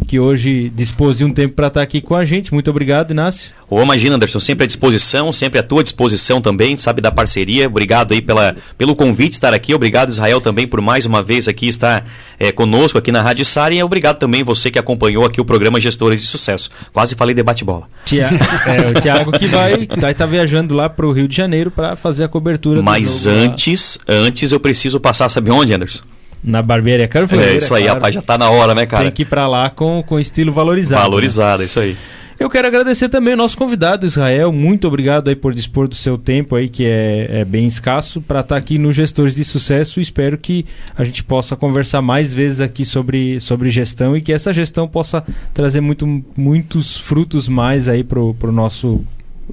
que 0.08 0.20
hoje 0.20 0.70
dispôs 0.76 1.20
de 1.20 1.26
um 1.26 1.32
tempo 1.32 1.56
para 1.56 1.68
estar 1.68 1.80
tá 1.80 1.84
aqui 1.84 2.02
com 2.02 2.16
a 2.16 2.26
gente. 2.26 2.54
Muito 2.54 2.70
obrigado, 2.70 3.12
Inácio. 3.12 3.54
Ô, 3.70 3.82
imagina, 3.82 4.16
Anderson, 4.16 4.42
sempre 4.42 4.66
à 4.66 4.68
disposição, 4.68 5.32
sempre 5.32 5.58
à 5.58 5.64
tua 5.64 5.82
disposição 5.82 6.42
também, 6.42 6.76
sabe, 6.76 7.02
da 7.02 7.10
parceria. 7.10 7.68
Obrigado 7.68 8.14
aí 8.14 8.22
pela, 8.22 8.54
pelo 8.78 8.94
convite 8.94 9.34
estar 9.34 9.54
aqui. 9.54 9.74
Obrigado, 9.74 10.10
Israel, 10.10 10.42
também 10.42 10.68
por 10.68 10.82
mais 10.82 11.06
uma 11.06 11.24
vez 11.24 11.48
aqui 11.48 11.68
estar 11.68 12.06
é, 12.38 12.52
conosco 12.52 12.98
aqui 12.98 13.10
na 13.10 13.22
Rádio 13.22 13.46
Sara. 13.46 13.74
E 13.74 13.82
obrigado 13.82 14.18
também 14.18 14.44
você 14.44 14.70
que 14.70 14.78
acompanhou 14.78 15.26
aqui 15.26 15.40
o 15.40 15.46
programa 15.46 15.80
Gestores 15.80 16.20
de 16.20 16.28
Sucesso. 16.28 16.70
Quase 16.92 17.16
falei 17.16 17.34
debate-bola. 17.34 17.88
Tia, 18.04 18.30
é, 18.68 18.90
o 18.90 19.00
Tiago 19.00 19.32
que 19.32 19.48
vai 19.48 19.84
estar 19.84 19.96
vai 19.96 20.14
tá 20.14 20.26
viajando 20.26 20.76
lá 20.76 20.90
para 20.90 21.06
o 21.06 21.14
Rio 21.14 21.30
de 21.30 21.38
Janeiro 21.38 21.72
para 21.72 21.96
fazer 21.96 22.26
a 22.26 22.28
cobertura. 22.28 22.82
Mas 22.82 23.28
antes, 23.28 23.98
lá. 24.06 24.16
antes 24.16 24.52
eu 24.52 24.60
preciso 24.60 25.00
passar, 25.00 25.30
sabe 25.30 25.50
onde, 25.50 25.74
Anderson? 25.74 26.04
Na 26.44 26.62
barbearia 26.62 27.08
Carvoeira. 27.08 27.52
É 27.52 27.58
isso 27.58 27.74
aí, 27.74 27.86
rapaz, 27.86 28.16
já 28.16 28.22
tá 28.22 28.38
na 28.38 28.50
hora, 28.50 28.74
né, 28.74 28.86
cara? 28.86 29.04
Tem 29.04 29.12
que 29.12 29.22
ir 29.22 29.26
pra 29.26 29.48
lá 29.48 29.70
com, 29.70 30.04
com 30.04 30.20
estilo 30.20 30.52
valorizado. 30.52 31.02
Valorizado, 31.02 31.60
né? 31.60 31.66
isso 31.66 31.80
aí. 31.80 31.96
Eu 32.42 32.50
quero 32.50 32.68
agradecer 32.68 33.08
também 33.08 33.36
o 33.36 33.38
nosso 33.38 33.56
convidado, 33.56 34.04
Israel. 34.04 34.52
Muito 34.52 34.88
obrigado 34.88 35.28
aí 35.28 35.36
por 35.36 35.54
dispor 35.54 35.88
do 35.88 35.94
seu 35.94 36.18
tempo 36.18 36.56
aí, 36.56 36.68
que 36.68 36.84
é, 36.84 37.42
é 37.42 37.46
bem 37.46 37.68
escasso, 37.68 38.20
para 38.20 38.40
estar 38.40 38.56
tá 38.56 38.60
aqui 38.60 38.80
no 38.80 38.92
Gestores 38.92 39.36
de 39.36 39.46
Sucesso. 39.46 40.02
Espero 40.02 40.40
que 40.40 40.66
a 40.98 41.04
gente 41.04 41.24
possa 41.24 41.56
conversar 41.56 42.02
mais 42.02 42.34
vezes 42.34 42.60
aqui 42.60 42.84
sobre, 42.84 43.40
sobre 43.40 43.70
gestão 43.70 44.18
e 44.18 44.22
que 44.22 44.34
essa 44.34 44.52
gestão 44.52 44.88
possa 44.88 45.24
trazer 45.54 45.82
muito, 45.82 46.24
muitos 46.36 46.98
frutos 46.98 47.48
mais 47.48 47.88
aí 47.88 48.04
pro, 48.04 48.34
pro 48.34 48.52
nosso 48.52 49.06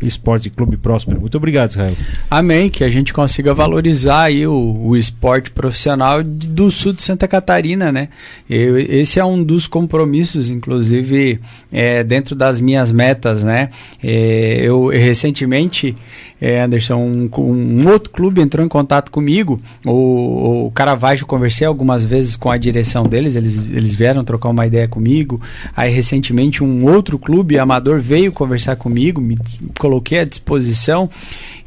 Esporte 0.03 0.51
Clube 0.51 0.77
Próspero. 0.77 1.21
Muito 1.21 1.37
obrigado, 1.37 1.71
Israel. 1.71 1.97
Amém, 2.31 2.71
que 2.71 2.85
a 2.85 2.89
gente 2.89 3.13
consiga 3.13 3.53
valorizar 3.53 4.25
aí 4.25 4.47
o, 4.47 4.53
o 4.53 4.97
esporte 4.97 5.51
profissional 5.51 6.23
do 6.23 6.71
sul 6.71 6.93
de 6.93 7.03
Santa 7.03 7.27
Catarina, 7.27 7.91
né? 7.91 8.09
Eu, 8.49 8.79
esse 8.79 9.19
é 9.19 9.25
um 9.25 9.43
dos 9.43 9.67
compromissos, 9.67 10.51
inclusive, 10.51 11.41
é, 11.73 12.05
dentro 12.05 12.35
das 12.35 12.61
minhas 12.61 12.93
metas, 12.93 13.43
né? 13.43 13.71
É, 14.03 14.61
eu 14.63 14.89
recentemente, 14.89 15.97
é, 16.41 16.61
Anderson, 16.61 16.97
um, 16.97 17.31
um, 17.39 17.89
outro 17.89 18.11
clube 18.11 18.41
entrou 18.41 18.65
em 18.65 18.69
contato 18.69 19.11
comigo, 19.11 19.61
o, 19.85 20.67
o 20.67 20.71
Caravaggio, 20.71 21.27
conversei 21.27 21.67
algumas 21.67 22.05
vezes 22.05 22.37
com 22.37 22.51
a 22.51 22.57
direção 22.57 23.05
deles, 23.05 23.35
eles, 23.35 23.69
eles 23.71 23.95
vieram 23.95 24.23
trocar 24.23 24.49
uma 24.49 24.67
ideia 24.67 24.87
comigo, 24.87 25.41
aí 25.77 25.91
recentemente 25.91 26.63
um 26.63 26.87
outro 26.87 27.19
clube 27.19 27.59
amador 27.59 27.99
veio 28.01 28.31
conversar 28.31 28.77
comigo, 28.77 29.21
me 29.21 29.37
coloquei 29.79 30.19
à 30.19 30.25
disposição 30.25 31.09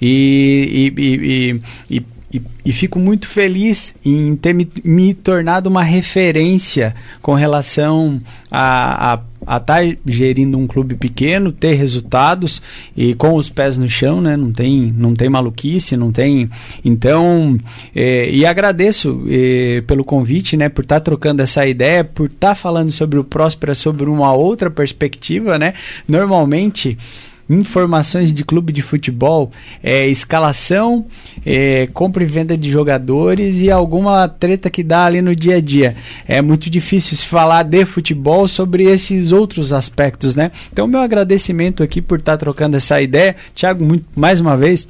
e, 0.02 0.94
e, 0.98 1.02
e, 1.02 1.98
e 1.98 2.06
e, 2.64 2.72
fico 2.72 2.98
muito 2.98 3.28
feliz 3.28 3.94
em 4.06 4.36
ter 4.38 4.54
me, 4.54 4.68
me, 4.84 5.14
tornado 5.14 5.68
uma 5.68 5.84
referência 5.84 6.96
com 7.22 7.34
relação 7.34 8.22
a 8.50 9.20
estar 9.42 9.60
tá 9.60 9.80
gerindo 10.06 10.58
um 10.58 10.66
clube 10.68 10.96
pequeno, 10.96 11.52
ter 11.52 11.74
resultados 11.74 12.62
e 12.96 13.14
com 13.16 13.36
os 13.36 13.50
pés 13.50 13.78
no 13.78 13.90
chão, 13.90 14.22
né? 14.22 14.38
Não 14.38 14.52
tem, 14.52 14.94
não 14.96 15.14
tem 15.14 15.28
maluquice, 15.28 15.98
não 15.98 16.12
tem. 16.12 16.50
Então, 16.86 17.58
é, 17.94 18.30
e 18.30 18.46
agradeço 18.46 19.26
é, 19.28 19.84
pelo 19.86 20.06
convite, 20.06 20.56
né? 20.56 20.70
Por 20.70 20.84
estar 20.84 21.00
tá 21.00 21.02
trocando 21.02 21.42
essa 21.42 21.68
ideia, 21.68 22.04
por 22.04 22.28
estar 22.28 22.50
tá 22.50 22.56
falando 22.56 22.92
sobre 22.92 23.20
o 23.20 23.24
Próspera 23.24 23.76
sobre 23.76 24.10
uma 24.10 24.32
outra 24.32 24.70
perspectiva, 24.70 25.60
né? 25.60 25.74
Normalmente 26.08 26.98
informações 27.52 28.34
de 28.34 28.44
clube 28.44 28.72
de 28.72 28.82
futebol, 28.82 29.52
é, 29.84 30.08
escalação, 30.08 31.06
é, 31.46 31.88
compra 31.94 32.24
e 32.24 32.26
venda 32.26 32.58
de 32.58 32.72
jogadores 32.72 33.60
e 33.60 33.70
alguma 33.70 34.28
treta 34.28 34.70
que 34.70 34.84
dá 34.84 35.06
ali 35.06 35.22
no 35.22 35.36
dia 35.36 35.58
a 35.58 35.62
dia. 35.62 35.96
É 36.28 36.42
muito 36.42 36.70
difícil 36.70 37.18
se 37.18 37.26
falar 37.26 37.64
de 37.64 37.86
futebol 37.86 38.48
sobre 38.48 38.84
esses 38.86 39.32
outros 39.32 39.74
aspectos, 39.74 40.36
né? 40.36 40.52
Então, 40.72 40.88
meu 40.88 41.00
agradecimento 41.00 41.84
aqui 41.84 42.02
por 42.02 42.20
estar 42.20 42.34
tá 42.34 42.38
trocando 42.38 42.78
essa 42.78 43.02
ideia. 43.02 43.36
Tiago, 43.54 43.86
mais 44.16 44.40
uma 44.40 44.56
vez, 44.56 44.88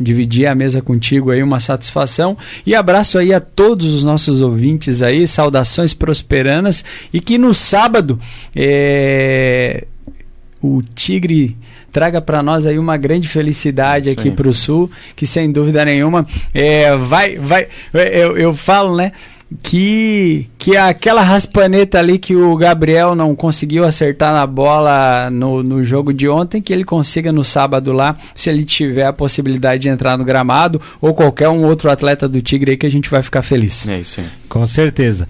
dividir 0.00 0.46
a 0.46 0.54
mesa 0.54 0.80
contigo 0.80 1.30
aí, 1.30 1.42
uma 1.42 1.60
satisfação. 1.60 2.36
E 2.64 2.74
abraço 2.74 3.18
aí 3.18 3.32
a 3.34 3.40
todos 3.40 3.94
os 3.94 4.04
nossos 4.04 4.40
ouvintes 4.40 5.02
aí, 5.02 5.26
saudações 5.26 5.94
prosperanas. 5.94 6.84
E 7.12 7.20
que 7.20 7.36
no 7.36 7.54
sábado 7.54 8.18
é, 8.54 9.86
o 10.62 10.82
Tigre 10.94 11.56
traga 11.92 12.20
para 12.20 12.42
nós 12.42 12.66
aí 12.66 12.78
uma 12.78 12.96
grande 12.96 13.28
felicidade 13.28 14.10
aqui 14.10 14.30
para 14.30 14.48
o 14.48 14.54
Sul, 14.54 14.90
que 15.16 15.26
sem 15.26 15.50
dúvida 15.50 15.84
nenhuma 15.84 16.26
é, 16.52 16.96
vai, 16.96 17.38
vai, 17.38 17.68
eu, 17.92 18.36
eu 18.36 18.54
falo, 18.54 18.96
né? 18.96 19.12
Que 19.62 20.46
que 20.58 20.76
aquela 20.76 21.22
raspaneta 21.22 21.98
ali 21.98 22.18
que 22.18 22.36
o 22.36 22.54
Gabriel 22.56 23.14
não 23.14 23.34
conseguiu 23.34 23.84
acertar 23.84 24.32
na 24.32 24.46
bola 24.46 25.30
no, 25.30 25.62
no 25.62 25.82
jogo 25.82 26.12
de 26.12 26.28
ontem, 26.28 26.60
que 26.60 26.72
ele 26.72 26.84
consiga 26.84 27.32
no 27.32 27.42
sábado 27.42 27.92
lá, 27.92 28.16
se 28.34 28.50
ele 28.50 28.64
tiver 28.64 29.06
a 29.06 29.12
possibilidade 29.12 29.82
de 29.82 29.88
entrar 29.88 30.18
no 30.18 30.24
gramado, 30.24 30.80
ou 31.00 31.14
qualquer 31.14 31.48
um 31.48 31.64
outro 31.64 31.90
atleta 31.90 32.28
do 32.28 32.42
Tigre 32.42 32.72
aí 32.72 32.76
que 32.76 32.86
a 32.86 32.90
gente 32.90 33.08
vai 33.08 33.22
ficar 33.22 33.42
feliz. 33.42 33.88
É 33.88 34.00
isso 34.00 34.20
aí. 34.20 34.26
Com 34.48 34.66
certeza. 34.66 35.28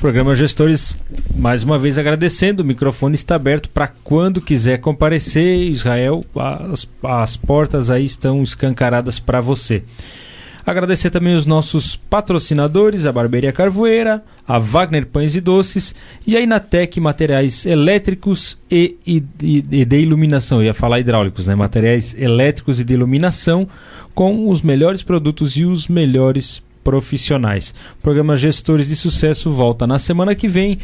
Programa 0.00 0.34
Gestores, 0.34 0.96
mais 1.36 1.62
uma 1.62 1.78
vez 1.78 1.98
agradecendo, 1.98 2.62
o 2.62 2.66
microfone 2.66 3.14
está 3.14 3.36
aberto 3.36 3.68
para 3.68 3.88
quando 4.02 4.40
quiser 4.40 4.78
comparecer, 4.78 5.70
Israel, 5.70 6.24
as, 6.72 6.88
as 7.04 7.36
portas 7.36 7.90
aí 7.90 8.04
estão 8.04 8.42
escancaradas 8.42 9.20
para 9.20 9.40
você. 9.40 9.84
Agradecer 10.64 11.10
também 11.10 11.34
os 11.34 11.44
nossos 11.44 11.96
patrocinadores, 11.96 13.04
a 13.04 13.12
Barbearia 13.12 13.52
Carvoeira, 13.52 14.22
a 14.46 14.58
Wagner 14.58 15.06
Pães 15.06 15.34
e 15.34 15.40
Doces 15.40 15.94
e 16.24 16.36
a 16.36 16.40
Inatec 16.40 17.00
Materiais 17.00 17.66
Elétricos 17.66 18.56
e, 18.70 18.96
e, 19.04 19.24
e, 19.40 19.84
de 19.84 20.00
Iluminação. 20.00 20.58
Eu 20.58 20.66
ia 20.66 20.74
falar 20.74 21.00
hidráulicos, 21.00 21.46
né? 21.48 21.54
Materiais 21.54 22.14
elétricos 22.14 22.78
e 22.78 22.84
de 22.84 22.94
iluminação 22.94 23.68
com 24.14 24.48
os 24.48 24.62
melhores 24.62 25.02
produtos 25.02 25.56
e 25.56 25.64
os 25.64 25.88
melhores 25.88 26.62
profissionais. 26.84 27.74
O 27.98 28.02
programa 28.02 28.36
Gestores 28.36 28.88
de 28.88 28.96
Sucesso 28.96 29.50
volta 29.50 29.86
na 29.86 29.98
semana 29.98 30.34
que 30.34 30.48
vem. 30.48 30.78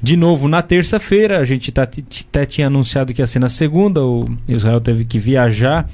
De 0.00 0.16
novo 0.16 0.46
na 0.46 0.62
terça-feira, 0.62 1.40
a 1.40 1.44
gente 1.44 1.72
tá, 1.72 1.82
até 1.82 2.46
tinha 2.46 2.68
anunciado 2.68 3.12
que 3.12 3.20
ia 3.20 3.26
ser 3.26 3.40
na 3.40 3.48
segunda, 3.48 4.00
o 4.04 4.30
Israel 4.48 4.80
teve 4.80 5.04
que 5.04 5.18
viajar 5.18 5.90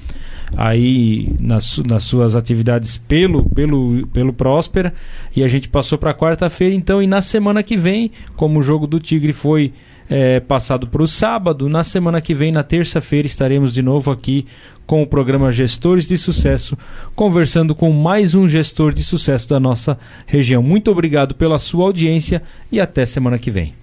aí 0.56 1.34
nas, 1.38 1.78
nas 1.78 2.04
suas 2.04 2.34
atividades 2.34 2.98
pelo, 2.98 3.44
pelo, 3.50 4.06
pelo 4.08 4.32
Próspera 4.32 4.92
e 5.34 5.42
a 5.42 5.48
gente 5.48 5.68
passou 5.68 5.98
para 5.98 6.14
quarta-feira 6.14 6.74
então 6.74 7.02
e 7.02 7.06
na 7.06 7.22
semana 7.22 7.62
que 7.62 7.76
vem, 7.76 8.10
como 8.36 8.60
o 8.60 8.62
jogo 8.62 8.86
do 8.86 9.00
Tigre 9.00 9.32
foi 9.32 9.72
é, 10.08 10.40
passado 10.40 10.86
para 10.86 11.02
o 11.02 11.08
sábado, 11.08 11.68
na 11.68 11.82
semana 11.82 12.20
que 12.20 12.34
vem, 12.34 12.52
na 12.52 12.62
terça-feira, 12.62 13.26
estaremos 13.26 13.72
de 13.72 13.82
novo 13.82 14.10
aqui 14.10 14.46
com 14.86 15.02
o 15.02 15.06
programa 15.06 15.50
Gestores 15.50 16.06
de 16.06 16.18
Sucesso, 16.18 16.76
conversando 17.14 17.74
com 17.74 17.90
mais 17.90 18.34
um 18.34 18.48
gestor 18.48 18.92
de 18.92 19.02
sucesso 19.02 19.48
da 19.48 19.58
nossa 19.58 19.98
região. 20.26 20.62
Muito 20.62 20.90
obrigado 20.90 21.34
pela 21.34 21.58
sua 21.58 21.84
audiência 21.84 22.42
e 22.70 22.80
até 22.80 23.06
semana 23.06 23.38
que 23.38 23.50
vem. 23.50 23.74